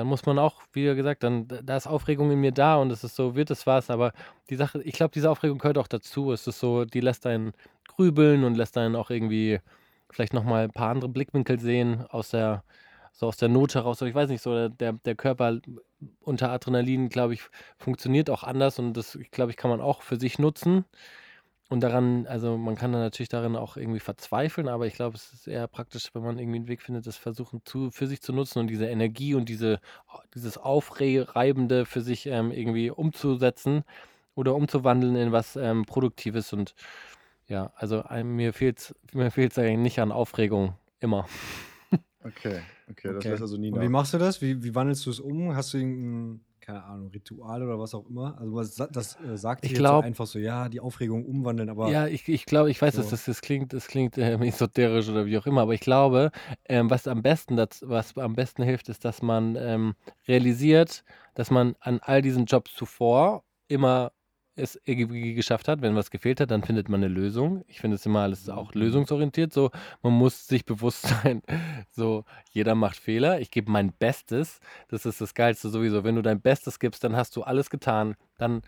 dann 0.00 0.06
muss 0.06 0.24
man 0.24 0.38
auch, 0.38 0.62
wie 0.72 0.84
gesagt, 0.94 1.22
dann 1.22 1.46
da 1.46 1.76
ist 1.76 1.86
Aufregung 1.86 2.30
in 2.30 2.40
mir 2.40 2.52
da 2.52 2.76
und 2.76 2.90
es 2.90 3.04
ist 3.04 3.16
so, 3.16 3.34
wird 3.36 3.50
es 3.50 3.66
was, 3.66 3.90
aber 3.90 4.14
die 4.48 4.56
Sache, 4.56 4.82
ich 4.82 4.94
glaube, 4.94 5.12
diese 5.12 5.30
Aufregung 5.30 5.58
gehört 5.58 5.76
auch 5.76 5.88
dazu. 5.88 6.32
Es 6.32 6.46
ist 6.46 6.58
so, 6.58 6.86
die 6.86 7.00
lässt 7.00 7.26
einen 7.26 7.52
grübeln 7.86 8.44
und 8.44 8.54
lässt 8.54 8.78
einen 8.78 8.96
auch 8.96 9.10
irgendwie 9.10 9.60
vielleicht 10.10 10.32
nochmal 10.32 10.64
ein 10.64 10.70
paar 10.70 10.88
andere 10.88 11.10
Blickwinkel 11.10 11.60
sehen 11.60 12.06
aus 12.08 12.30
der, 12.30 12.64
so 13.12 13.26
aus 13.26 13.36
der 13.36 13.50
Not 13.50 13.74
heraus. 13.74 14.00
Ich 14.00 14.14
weiß 14.14 14.30
nicht, 14.30 14.40
so 14.40 14.70
der, 14.70 14.94
der 14.94 15.14
Körper 15.16 15.60
unter 16.20 16.50
Adrenalin, 16.50 17.10
glaube 17.10 17.34
ich, 17.34 17.42
funktioniert 17.76 18.30
auch 18.30 18.42
anders 18.42 18.78
und 18.78 18.94
das, 18.94 19.18
glaube 19.32 19.50
ich, 19.50 19.58
kann 19.58 19.70
man 19.70 19.82
auch 19.82 20.00
für 20.00 20.18
sich 20.18 20.38
nutzen. 20.38 20.86
Und 21.70 21.84
daran, 21.84 22.26
also 22.26 22.58
man 22.58 22.74
kann 22.74 22.90
dann 22.90 23.00
natürlich 23.00 23.28
darin 23.28 23.54
auch 23.54 23.76
irgendwie 23.76 24.00
verzweifeln, 24.00 24.66
aber 24.66 24.88
ich 24.88 24.94
glaube, 24.94 25.14
es 25.14 25.32
ist 25.32 25.46
eher 25.46 25.68
praktisch, 25.68 26.10
wenn 26.14 26.22
man 26.22 26.36
irgendwie 26.36 26.56
einen 26.56 26.66
Weg 26.66 26.82
findet, 26.82 27.06
das 27.06 27.16
versuchen 27.16 27.62
zu, 27.64 27.92
für 27.92 28.08
sich 28.08 28.20
zu 28.20 28.32
nutzen 28.32 28.58
und 28.58 28.66
diese 28.66 28.86
Energie 28.86 29.36
und 29.36 29.48
diese, 29.48 29.80
dieses 30.34 30.58
Aufreibende 30.58 31.86
für 31.86 32.00
sich 32.00 32.26
ähm, 32.26 32.50
irgendwie 32.50 32.90
umzusetzen 32.90 33.84
oder 34.34 34.56
umzuwandeln 34.56 35.14
in 35.14 35.30
was 35.30 35.54
ähm, 35.54 35.84
Produktives. 35.84 36.52
Und 36.52 36.74
ja, 37.46 37.72
also 37.76 38.02
ähm, 38.10 38.34
mir 38.34 38.52
fehlt 38.52 38.78
es 38.80 38.94
mir 39.12 39.30
fehlt's 39.30 39.56
eigentlich 39.56 39.78
nicht 39.78 40.00
an 40.00 40.10
Aufregung, 40.10 40.74
immer. 40.98 41.28
Okay, 42.22 42.62
okay, 42.90 43.14
das 43.14 43.24
heißt 43.24 43.42
also 43.42 43.56
nie 43.56 43.70
Und 43.70 43.80
wie 43.80 43.88
machst 43.88 44.12
du 44.12 44.18
das? 44.18 44.42
Wie, 44.42 44.62
wie 44.62 44.74
wandelst 44.74 45.06
du 45.06 45.10
es 45.10 45.20
um? 45.20 45.54
Hast 45.54 45.72
du 45.72 45.78
irgendein 45.78 46.44
keine 46.60 46.84
Ahnung, 46.84 47.08
Ritual 47.08 47.62
oder 47.62 47.78
was 47.78 47.94
auch 47.94 48.08
immer. 48.08 48.38
Also 48.38 48.56
das, 48.60 48.88
das 48.92 49.20
äh, 49.20 49.36
sagt 49.36 49.64
ich 49.64 49.74
glaub, 49.74 50.02
so 50.02 50.06
einfach 50.06 50.26
so, 50.26 50.38
ja, 50.38 50.68
die 50.68 50.80
Aufregung 50.80 51.24
umwandeln, 51.24 51.68
aber. 51.68 51.90
Ja, 51.90 52.06
ich, 52.06 52.28
ich 52.28 52.46
glaube, 52.46 52.70
ich 52.70 52.80
weiß, 52.80 52.94
so. 52.94 53.00
dass 53.02 53.10
das, 53.10 53.24
das 53.24 53.40
klingt, 53.40 53.72
das 53.72 53.86
klingt 53.86 54.18
äh, 54.18 54.34
esoterisch 54.46 55.08
oder 55.08 55.26
wie 55.26 55.38
auch 55.38 55.46
immer, 55.46 55.62
aber 55.62 55.74
ich 55.74 55.80
glaube, 55.80 56.30
ähm, 56.68 56.90
was 56.90 57.06
am 57.06 57.22
besten 57.22 57.56
das, 57.56 57.82
was 57.82 58.16
am 58.16 58.34
besten 58.34 58.62
hilft, 58.62 58.88
ist, 58.88 59.04
dass 59.04 59.22
man 59.22 59.56
ähm, 59.56 59.94
realisiert, 60.28 61.04
dass 61.34 61.50
man 61.50 61.74
an 61.80 62.00
all 62.02 62.22
diesen 62.22 62.44
Jobs 62.46 62.74
zuvor 62.74 63.44
immer 63.68 64.12
es 64.60 64.80
irgendwie 64.84 65.34
geschafft 65.34 65.68
hat. 65.68 65.82
Wenn 65.82 65.96
was 65.96 66.10
gefehlt 66.10 66.40
hat, 66.40 66.50
dann 66.50 66.62
findet 66.62 66.88
man 66.88 67.02
eine 67.02 67.12
Lösung. 67.12 67.64
Ich 67.68 67.80
finde 67.80 67.96
es 67.96 68.06
immer 68.06 68.20
alles 68.20 68.48
auch 68.48 68.74
mhm. 68.74 68.82
lösungsorientiert. 68.82 69.52
So, 69.52 69.70
man 70.02 70.12
muss 70.12 70.46
sich 70.46 70.64
bewusst 70.64 71.06
sein, 71.22 71.42
so, 71.90 72.24
jeder 72.50 72.74
macht 72.74 72.96
Fehler. 72.96 73.40
Ich 73.40 73.50
gebe 73.50 73.70
mein 73.70 73.92
Bestes. 73.92 74.60
Das 74.88 75.06
ist 75.06 75.20
das 75.20 75.34
Geilste 75.34 75.68
sowieso. 75.68 76.04
Wenn 76.04 76.16
du 76.16 76.22
dein 76.22 76.40
Bestes 76.40 76.78
gibst, 76.78 77.04
dann 77.04 77.16
hast 77.16 77.34
du 77.36 77.42
alles 77.42 77.70
getan. 77.70 78.16
Dann, 78.38 78.62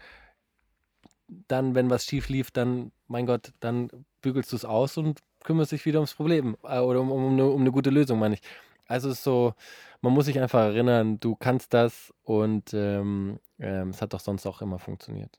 dann 1.49 1.75
wenn 1.75 1.91
was 1.91 2.05
schief 2.05 2.29
lief, 2.29 2.51
dann, 2.51 2.93
mein 3.07 3.27
Gott, 3.27 3.53
dann 3.61 3.91
bügelst 4.21 4.53
du 4.53 4.57
es 4.57 4.65
aus 4.65 4.97
und 4.97 5.21
kümmerst 5.45 5.73
dich 5.73 5.85
wieder 5.85 5.99
ums 5.99 6.15
Problem 6.15 6.57
äh, 6.65 6.79
oder 6.79 7.01
um, 7.01 7.11
um, 7.11 7.33
eine, 7.33 7.47
um 7.47 7.61
eine 7.61 7.73
gute 7.73 7.91
Lösung, 7.91 8.19
meine 8.19 8.35
ich. 8.35 8.43
Also 8.87 9.09
es 9.09 9.19
ist 9.19 9.25
so, 9.25 9.55
man 10.01 10.13
muss 10.13 10.27
sich 10.27 10.39
einfach 10.39 10.61
erinnern, 10.61 11.19
du 11.21 11.37
kannst 11.37 11.73
das 11.73 12.13
und 12.25 12.75
ähm, 12.75 13.39
ähm, 13.59 13.91
es 13.91 14.03
hat 14.03 14.13
doch 14.13 14.21
sonst 14.21 14.47
auch 14.47 14.61
immer 14.61 14.79
funktioniert. 14.79 15.39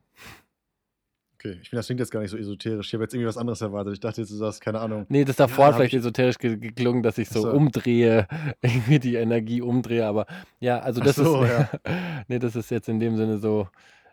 Okay, 1.45 1.59
ich 1.61 1.69
finde, 1.69 1.79
das 1.79 1.87
klingt 1.87 1.99
jetzt 1.99 2.11
gar 2.11 2.21
nicht 2.21 2.31
so 2.31 2.37
esoterisch. 2.37 2.87
Ich 2.87 2.93
habe 2.93 3.03
jetzt 3.03 3.13
irgendwie 3.13 3.27
was 3.27 3.37
anderes 3.37 3.59
erwartet. 3.59 3.93
Ich 3.93 3.99
dachte 3.99 4.21
jetzt, 4.21 4.31
du 4.31 4.35
sagst, 4.37 4.61
keine 4.61 4.79
Ahnung. 4.79 5.05
Nee, 5.09 5.25
das 5.25 5.35
davor 5.35 5.67
ja, 5.67 5.73
vielleicht 5.73 5.93
esoterisch 5.93 6.37
geklungen, 6.37 7.03
dass 7.03 7.17
ich 7.17 7.27
so, 7.27 7.41
so, 7.41 7.51
umdrehe, 7.51 8.27
irgendwie 8.61 8.99
die 8.99 9.15
Energie 9.15 9.61
umdrehe, 9.61 10.05
aber 10.05 10.25
ja, 10.61 10.79
also 10.79 11.01
das 11.01 11.17
so, 11.17 11.43
ist, 11.43 11.49
ja. 11.49 11.69
nee, 12.29 12.39
das 12.39 12.55
ist 12.55 12.71
jetzt 12.71 12.87
in 12.87 13.01
dem 13.01 13.17
Sinne 13.17 13.39
so, 13.39 13.67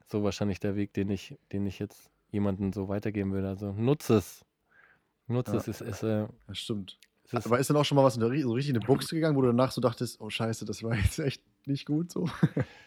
so 0.07 0.25
wahrscheinlich 0.25 0.59
der 0.59 0.75
Weg, 0.75 0.93
den 0.93 1.09
ich, 1.09 1.39
den 1.53 1.67
ich 1.67 1.79
jetzt 1.79 2.11
jemandem 2.33 2.73
so 2.73 2.89
weitergeben 2.89 3.33
würde. 3.33 3.49
Also 3.49 3.73
nutze 3.73 4.17
es. 4.17 4.45
Nutze 5.29 5.53
ja. 5.53 5.59
es. 5.59 5.69
Ist, 5.69 5.83
ist, 5.83 6.03
äh, 6.03 6.27
das 6.49 6.59
stimmt. 6.59 6.99
Ist 7.31 7.47
aber 7.47 7.61
ist 7.61 7.71
dann 7.71 7.77
auch 7.77 7.85
schon 7.85 7.95
mal 7.95 8.03
was 8.03 8.17
in 8.17 8.21
der, 8.23 8.43
so 8.43 8.53
richtig 8.53 8.75
in 8.75 8.77
eine 8.77 8.87
Buchse 8.87 9.15
gegangen, 9.15 9.37
wo 9.37 9.43
du 9.43 9.47
danach 9.47 9.71
so 9.71 9.81
dachtest, 9.81 10.21
oh 10.21 10.31
Scheiße, 10.31 10.65
das 10.65 10.83
war 10.83 10.97
jetzt 10.97 11.21
echt 11.21 11.43
nicht 11.65 11.87
gut 11.87 12.11
so? 12.11 12.29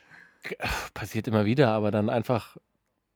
Passiert 0.94 1.30
immer 1.30 1.46
wieder, 1.46 1.70
aber 1.70 1.92
dann 1.92 2.10
einfach 2.10 2.58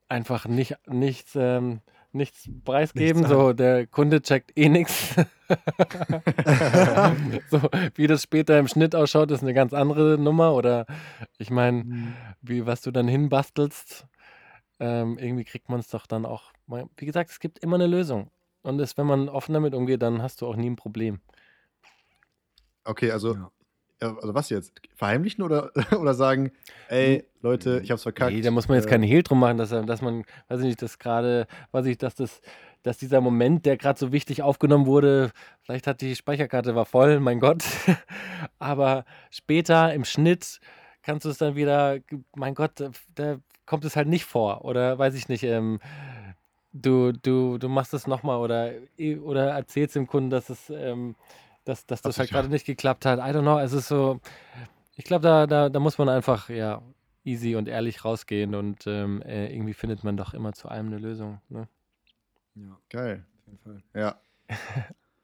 einfach 0.08 0.46
nicht, 0.46 0.76
nichts, 0.86 1.34
ähm, 1.34 1.80
nichts 2.12 2.48
preisgeben. 2.64 3.22
Nichts 3.22 3.30
so, 3.30 3.52
der 3.52 3.86
Kunde 3.86 4.22
checkt 4.22 4.56
eh 4.56 4.68
nichts. 4.68 5.16
so, 7.50 7.60
wie 7.94 8.06
das 8.06 8.22
später 8.22 8.58
im 8.58 8.68
Schnitt 8.68 8.94
ausschaut, 8.94 9.30
ist 9.30 9.42
eine 9.42 9.54
ganz 9.54 9.72
andere 9.72 10.18
Nummer. 10.18 10.54
Oder 10.54 10.86
ich 11.38 11.50
meine, 11.50 11.84
mhm. 11.84 12.14
wie 12.42 12.66
was 12.66 12.82
du 12.82 12.90
dann 12.90 13.08
hinbastelst, 13.08 14.06
ähm, 14.80 15.18
irgendwie 15.18 15.44
kriegt 15.44 15.68
man 15.68 15.80
es 15.80 15.88
doch 15.88 16.06
dann 16.06 16.26
auch. 16.26 16.52
Wie 16.96 17.06
gesagt, 17.06 17.30
es 17.30 17.40
gibt 17.40 17.58
immer 17.60 17.76
eine 17.76 17.86
Lösung. 17.86 18.30
Und 18.62 18.78
das, 18.78 18.98
wenn 18.98 19.06
man 19.06 19.28
offen 19.28 19.54
damit 19.54 19.74
umgeht, 19.74 20.02
dann 20.02 20.22
hast 20.22 20.42
du 20.42 20.46
auch 20.46 20.56
nie 20.56 20.68
ein 20.68 20.76
Problem. 20.76 21.20
Okay, 22.84 23.10
also 23.10 23.34
ja 23.34 23.50
also 24.00 24.34
was 24.34 24.50
jetzt? 24.50 24.80
Verheimlichen 24.94 25.42
oder, 25.42 25.70
oder 25.98 26.14
sagen, 26.14 26.52
ey, 26.88 27.24
Leute, 27.42 27.80
ich 27.82 27.90
hab's 27.90 28.02
verkackt. 28.02 28.32
Nee, 28.32 28.40
da 28.40 28.50
muss 28.50 28.68
man 28.68 28.76
jetzt 28.76 28.86
äh, 28.86 28.90
keinen 28.90 29.02
Hehl 29.02 29.22
drum 29.22 29.40
machen, 29.40 29.58
dass, 29.58 29.70
dass 29.70 30.02
man, 30.02 30.24
weiß 30.48 30.60
ich 30.60 30.66
nicht, 30.66 30.82
dass 30.82 30.98
gerade, 30.98 31.46
weiß 31.72 31.86
ich, 31.86 31.98
dass 31.98 32.14
das, 32.14 32.40
dass 32.82 32.98
dieser 32.98 33.20
Moment, 33.20 33.66
der 33.66 33.76
gerade 33.76 33.98
so 33.98 34.12
wichtig 34.12 34.42
aufgenommen 34.42 34.86
wurde, 34.86 35.30
vielleicht 35.62 35.86
hat 35.86 36.00
die 36.00 36.16
Speicherkarte 36.16 36.74
war 36.74 36.84
voll, 36.84 37.20
mein 37.20 37.40
Gott. 37.40 37.64
Aber 38.58 39.04
später 39.30 39.92
im 39.92 40.04
Schnitt 40.04 40.60
kannst 41.02 41.24
du 41.24 41.30
es 41.30 41.38
dann 41.38 41.56
wieder, 41.56 41.98
mein 42.34 42.54
Gott, 42.54 42.72
da 43.14 43.38
kommt 43.66 43.84
es 43.84 43.96
halt 43.96 44.08
nicht 44.08 44.24
vor. 44.24 44.64
Oder 44.64 44.98
weiß 44.98 45.14
ich 45.14 45.28
nicht, 45.28 45.42
ähm, 45.42 45.80
du, 46.72 47.12
du, 47.12 47.58
du 47.58 47.68
machst 47.68 47.94
es 47.94 48.06
nochmal 48.06 48.38
oder, 48.38 48.72
oder 49.22 49.50
erzählst 49.50 49.96
dem 49.96 50.06
Kunden, 50.06 50.30
dass 50.30 50.50
es 50.50 50.70
ähm, 50.70 51.16
dass, 51.68 51.86
dass 51.86 52.02
das 52.02 52.18
halt 52.18 52.30
gerade 52.30 52.48
nicht 52.48 52.66
geklappt 52.66 53.04
hat. 53.04 53.18
I 53.18 53.36
don't 53.36 53.42
know. 53.42 53.58
Es 53.58 53.72
ist 53.72 53.88
so, 53.88 54.20
ich 54.96 55.04
glaube, 55.04 55.22
da, 55.22 55.46
da, 55.46 55.68
da 55.68 55.80
muss 55.80 55.98
man 55.98 56.08
einfach 56.08 56.48
ja 56.48 56.82
easy 57.24 57.56
und 57.56 57.68
ehrlich 57.68 58.04
rausgehen 58.04 58.54
und 58.54 58.86
ähm, 58.86 59.22
äh, 59.22 59.52
irgendwie 59.52 59.74
findet 59.74 60.02
man 60.02 60.16
doch 60.16 60.32
immer 60.32 60.54
zu 60.54 60.68
allem 60.68 60.86
eine 60.86 60.98
Lösung. 60.98 61.40
Ne? 61.50 61.68
Ja, 62.54 62.78
geil. 62.88 63.24
Auf 63.38 63.46
jeden 63.46 63.58
Fall. 63.58 63.82
Ja. 63.94 64.20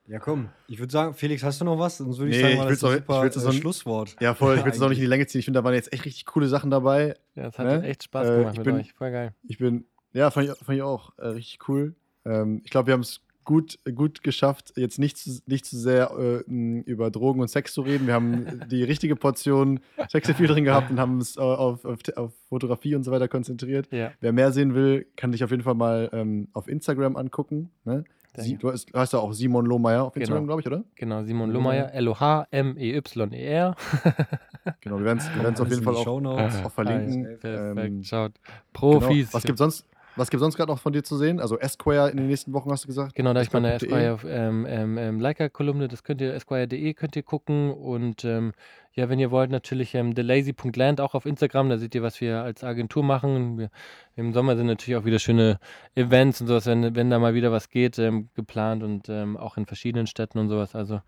Ja, 0.07 0.19
komm. 0.19 0.51
Ich 0.69 0.79
würde 0.79 0.93
sagen, 0.93 1.15
Felix, 1.15 1.43
hast 1.43 1.63
du 1.63 1.65
noch 1.65 1.79
was? 1.79 1.97
Sonst 1.97 2.19
würde 2.19 2.31
ich 2.31 2.37
nee, 2.37 2.43
sagen, 2.43 2.55
ich 2.55 2.61
das 2.61 2.73
ist 2.73 2.85
ein 2.85 2.93
super 2.99 3.27
ich 3.27 3.37
äh, 3.37 3.53
Schlusswort. 3.59 4.17
Ja, 4.21 4.35
voll. 4.35 4.59
Ich 4.59 4.65
will 4.67 4.71
es 4.71 4.83
auch 4.83 4.91
nicht 4.91 4.99
in 4.99 5.05
die 5.05 5.09
Länge 5.09 5.27
ziehen. 5.27 5.39
Ich 5.39 5.47
finde, 5.47 5.61
da 5.61 5.65
waren 5.65 5.73
jetzt 5.73 5.95
echt 5.95 6.05
richtig 6.05 6.27
coole 6.27 6.47
Sachen 6.47 6.71
dabei. 6.71 7.15
Ja, 7.35 7.47
es 7.47 7.59
hat 7.59 7.65
ne? 7.65 7.83
echt 7.85 8.03
Spaß 8.03 8.29
äh, 8.29 8.37
gemacht 8.37 8.57
äh, 8.57 8.59
mit 8.59 8.65
bin, 8.65 8.77
euch. 8.77 8.93
Voll 8.93 9.11
geil. 9.11 9.33
Ich 9.49 9.57
bin, 9.57 9.87
ja, 10.13 10.31
fand 10.31 10.51
ich, 10.51 10.55
fand 10.59 10.77
ich 10.77 10.83
auch 10.83 11.17
äh, 11.17 11.29
richtig 11.29 11.67
cool. 11.69 11.95
Ähm, 12.27 12.61
ich 12.65 12.71
glaube, 12.71 12.89
wir 12.89 12.93
haben 12.93 13.01
es 13.01 13.23
gut, 13.45 13.79
gut 13.95 14.23
geschafft, 14.23 14.73
jetzt 14.77 14.99
nicht 14.99 15.17
zu, 15.17 15.41
nicht 15.47 15.67
zu 15.67 15.77
sehr 15.77 16.11
äh, 16.19 16.51
über 16.83 17.11
Drogen 17.11 17.41
und 17.41 17.49
Sex 17.49 17.73
zu 17.73 17.83
reden. 17.83 18.07
Wir 18.07 18.15
haben 18.15 18.63
die 18.71 18.83
richtige 18.83 19.17
Portion 19.17 19.81
Sexappeal 20.09 20.49
drin 20.49 20.65
gehabt 20.65 20.91
und 20.91 21.01
haben 21.01 21.19
es 21.19 21.39
auf, 21.39 21.85
auf, 21.85 21.99
auf, 22.17 22.33
Fotografie 22.49 22.95
und 22.95 23.03
so 23.03 23.11
weiter 23.11 23.29
konzentriert. 23.29 23.89
Ja. 23.91 24.13
Wer 24.21 24.33
mehr 24.33 24.53
sehen 24.53 24.75
will, 24.75 25.07
kann 25.17 25.33
dich 25.33 25.43
auf 25.43 25.51
jeden 25.51 25.63
Fall 25.63 25.75
mal 25.75 26.09
ähm, 26.13 26.49
auf 26.53 26.69
Instagram 26.69 27.17
angucken. 27.17 27.71
Ne? 27.85 28.05
Sie, 28.37 28.57
du, 28.57 28.73
hast, 28.73 28.93
hast 28.93 29.13
ja 29.13 29.21
auch 29.21 29.33
Simon 29.33 29.65
Lohmeier 29.65 30.03
auf 30.03 30.17
Instagram, 30.17 30.43
genau. 30.43 30.57
glaube 30.57 30.61
ich, 30.61 30.67
oder? 30.67 30.85
Genau, 30.97 31.23
Simon 31.23 31.51
Lohmeier, 31.53 31.93
L-O-H-M-E-Y-E-R. 31.93 33.77
genau, 34.81 34.99
wir 34.99 35.05
werden 35.05 35.19
es 35.19 35.61
auf 35.61 35.69
jeden 35.69 35.85
Fall 35.85 35.95
auch, 35.95 36.07
auch 36.07 36.73
verlinken. 36.73 37.27
Ah, 37.27 37.37
Perfekt, 37.41 37.77
ähm, 37.79 38.03
schaut. 38.03 38.33
Profis. 38.73 39.27
Genau. 39.27 39.35
Was 39.35 39.43
gibt 39.45 39.59
sonst? 39.59 39.87
Was 40.17 40.31
gibt 40.31 40.39
es 40.39 40.45
sonst 40.45 40.57
gerade 40.57 40.71
noch 40.71 40.79
von 40.79 40.93
dir 40.93 41.03
zu 41.03 41.17
sehen? 41.17 41.41
Also 41.41 41.59
Esquire 41.59 42.11
in 42.11 42.17
den 42.17 42.29
nächsten 42.29 42.53
Wochen 42.53 42.71
hast 42.71 42.85
du 42.85 42.89
gesagt? 42.89 43.15
Genau, 43.15 43.33
da 43.33 43.43
ich 43.43 43.53
meine 43.53 43.75
Esquire 43.75 44.19
ähm, 44.27 44.67
ähm, 44.69 44.99
ähm, 44.99 45.21
Leica-Kolumne, 45.21 45.89
das 45.89 46.05
könnt 46.05 46.21
ihr, 46.21 46.35
esquire.de 46.35 46.95
könnt 46.95 47.17
ihr 47.17 47.23
gucken 47.23 47.73
und 47.73 48.25
ähm, 48.25 48.53
ja, 48.93 49.09
wenn 49.09 49.19
ihr 49.19 49.33
wollt, 49.33 49.51
natürlich 49.51 49.95
ähm, 49.95 50.15
thelazy.land 50.15 51.01
auch 51.01 51.15
auf 51.15 51.27
Instagram, 51.27 51.69
da 51.69 51.79
seht 51.79 51.95
ihr, 51.97 52.03
was 52.03 52.21
wir 52.21 52.43
als 52.43 52.63
Agentur 52.63 53.03
machen. 53.03 53.59
Wir, 53.59 53.71
Im 54.15 54.33
Sommer 54.33 54.57
sind 54.57 54.67
natürlich 54.67 54.97
auch 54.97 55.05
wieder 55.05 55.19
schöne 55.19 55.59
Events 55.97 56.41
und 56.41 56.47
sowas, 56.47 56.67
wenn, 56.67 56.95
wenn 56.95 57.11
da 57.11 57.19
mal 57.19 57.35
wieder 57.35 57.51
was 57.51 57.69
geht, 57.69 57.99
ähm, 57.99 58.29
geplant 58.35 58.85
und 58.85 59.09
ähm, 59.09 59.37
auch 59.37 59.57
in 59.57 59.67
verschiedenen 59.67 60.07
Städten 60.07 60.39
und 60.39 60.49
sowas. 60.49 60.77
Also 60.77 61.01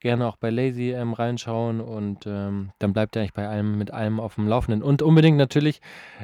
gerne 0.00 0.26
auch 0.26 0.36
bei 0.36 0.50
Lazy 0.50 0.90
ähm, 0.90 1.12
reinschauen 1.12 1.80
und 1.80 2.26
ähm, 2.26 2.72
dann 2.80 2.92
bleibt 2.92 3.16
ihr 3.16 3.20
eigentlich 3.20 3.34
bei 3.34 3.48
allem 3.48 3.78
mit 3.78 3.92
allem 3.92 4.18
auf 4.18 4.34
dem 4.34 4.48
Laufenden. 4.48 4.82
Und 4.82 5.00
unbedingt 5.00 5.38
natürlich, 5.38 5.80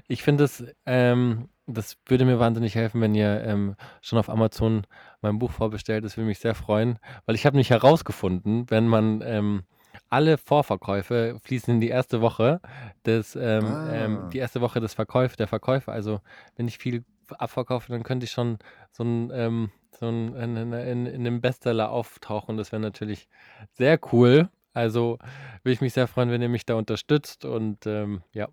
ich 0.08 0.24
finde 0.24 0.44
es 0.44 0.64
ähm, 0.84 1.48
das 1.68 1.96
würde 2.06 2.24
mir 2.24 2.38
wahnsinnig 2.38 2.74
helfen, 2.74 3.00
wenn 3.00 3.14
ihr 3.14 3.42
ähm, 3.44 3.76
schon 4.00 4.18
auf 4.18 4.30
Amazon 4.30 4.86
mein 5.20 5.38
Buch 5.38 5.50
vorbestellt. 5.50 6.04
Das 6.04 6.16
würde 6.16 6.26
mich 6.26 6.38
sehr 6.38 6.54
freuen, 6.54 6.98
weil 7.26 7.34
ich 7.34 7.46
habe 7.46 7.56
nicht 7.56 7.70
herausgefunden, 7.70 8.64
wenn 8.70 8.88
man 8.88 9.22
ähm, 9.24 9.62
alle 10.08 10.38
Vorverkäufe 10.38 11.36
fließen 11.42 11.74
in 11.74 11.80
die 11.80 11.88
erste 11.88 12.20
Woche 12.20 12.60
des, 13.04 13.36
ähm, 13.36 13.66
ähm 13.90 14.18
ah. 14.18 14.28
die 14.32 14.38
erste 14.38 14.60
Woche 14.60 14.80
des 14.80 14.94
Verkäufs, 14.94 15.36
der 15.36 15.48
Verkäufe. 15.48 15.92
Also 15.92 16.20
wenn 16.56 16.68
ich 16.68 16.78
viel 16.78 17.04
abverkaufe, 17.28 17.92
dann 17.92 18.02
könnte 18.02 18.24
ich 18.24 18.30
schon 18.30 18.58
so 18.90 19.04
ein, 19.04 19.30
ähm, 19.32 19.70
so 19.98 20.08
ein 20.08 20.34
in, 20.34 20.56
in, 20.56 20.72
in, 20.72 21.06
in 21.06 21.26
einem 21.26 21.40
Bestseller 21.40 21.90
auftauchen. 21.90 22.56
Das 22.56 22.72
wäre 22.72 22.80
natürlich 22.80 23.28
sehr 23.72 23.98
cool. 24.12 24.48
Also 24.72 25.18
würde 25.62 25.72
ich 25.72 25.80
mich 25.80 25.92
sehr 25.92 26.06
freuen, 26.06 26.30
wenn 26.30 26.42
ihr 26.42 26.48
mich 26.48 26.64
da 26.64 26.74
unterstützt 26.74 27.44
und 27.44 27.86
ähm, 27.86 28.22
ja. 28.32 28.48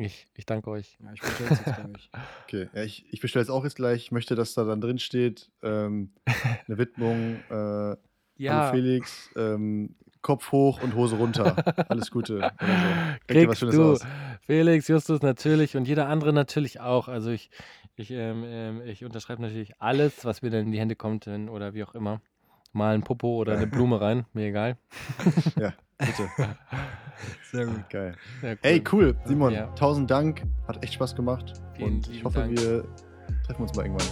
Ich, 0.00 0.26
ich 0.34 0.46
danke 0.46 0.70
euch. 0.70 0.96
Ja, 1.02 1.12
ich 1.12 1.20
bestelle 1.20 1.50
es 1.50 1.58
jetzt 1.58 1.76
gleich. 1.76 2.10
Okay, 2.44 2.68
ja, 2.74 2.82
ich, 2.82 3.04
ich 3.12 3.20
bestelle 3.20 3.42
es 3.42 3.50
auch 3.50 3.64
jetzt 3.64 3.76
gleich. 3.76 4.04
Ich 4.04 4.12
möchte, 4.12 4.34
dass 4.34 4.54
da 4.54 4.64
dann 4.64 4.80
drin 4.80 4.98
steht, 4.98 5.50
ähm, 5.62 6.12
eine 6.66 6.78
Widmung. 6.78 7.40
Äh, 7.50 7.96
ja. 8.36 8.70
Felix, 8.70 9.30
ähm, 9.36 9.94
Kopf 10.22 10.52
hoch 10.52 10.82
und 10.82 10.94
Hose 10.94 11.16
runter. 11.16 11.54
Alles 11.90 12.10
Gute. 12.10 12.50
Also, 12.58 13.18
Kriegst 13.26 13.62
du, 13.62 13.92
aus. 13.92 14.06
Felix, 14.40 14.88
Justus 14.88 15.20
natürlich 15.20 15.76
und 15.76 15.86
jeder 15.86 16.08
andere 16.08 16.32
natürlich 16.32 16.80
auch. 16.80 17.08
Also 17.08 17.30
ich, 17.30 17.50
ich, 17.96 18.10
ähm, 18.10 18.44
ähm 18.46 18.82
ich 18.86 19.04
unterschreibe 19.04 19.42
natürlich 19.42 19.80
alles, 19.80 20.24
was 20.24 20.40
mir 20.40 20.50
dann 20.50 20.66
in 20.66 20.72
die 20.72 20.80
Hände 20.80 20.96
kommt 20.96 21.28
oder 21.28 21.74
wie 21.74 21.84
auch 21.84 21.94
immer. 21.94 22.22
Mal 22.72 22.94
ein 22.94 23.02
Popo 23.02 23.36
oder 23.36 23.56
eine 23.56 23.66
Blume 23.66 24.00
rein, 24.00 24.24
mir 24.32 24.46
egal. 24.46 24.78
ja. 25.58 25.74
Bitte. 26.00 26.28
Sehr 27.52 27.66
gut. 27.66 27.88
Geil. 27.90 28.14
Cool. 28.42 28.58
Ey, 28.62 28.84
cool. 28.92 29.16
Simon, 29.24 29.52
ja. 29.52 29.66
tausend 29.74 30.10
Dank. 30.10 30.42
Hat 30.66 30.82
echt 30.82 30.94
Spaß 30.94 31.14
gemacht. 31.14 31.52
Vielen, 31.74 31.94
und 31.94 32.08
ich 32.08 32.24
hoffe, 32.24 32.40
Dank. 32.40 32.58
wir 32.58 32.84
treffen 33.46 33.62
uns 33.62 33.74
mal 33.74 33.86
irgendwann. 33.86 34.08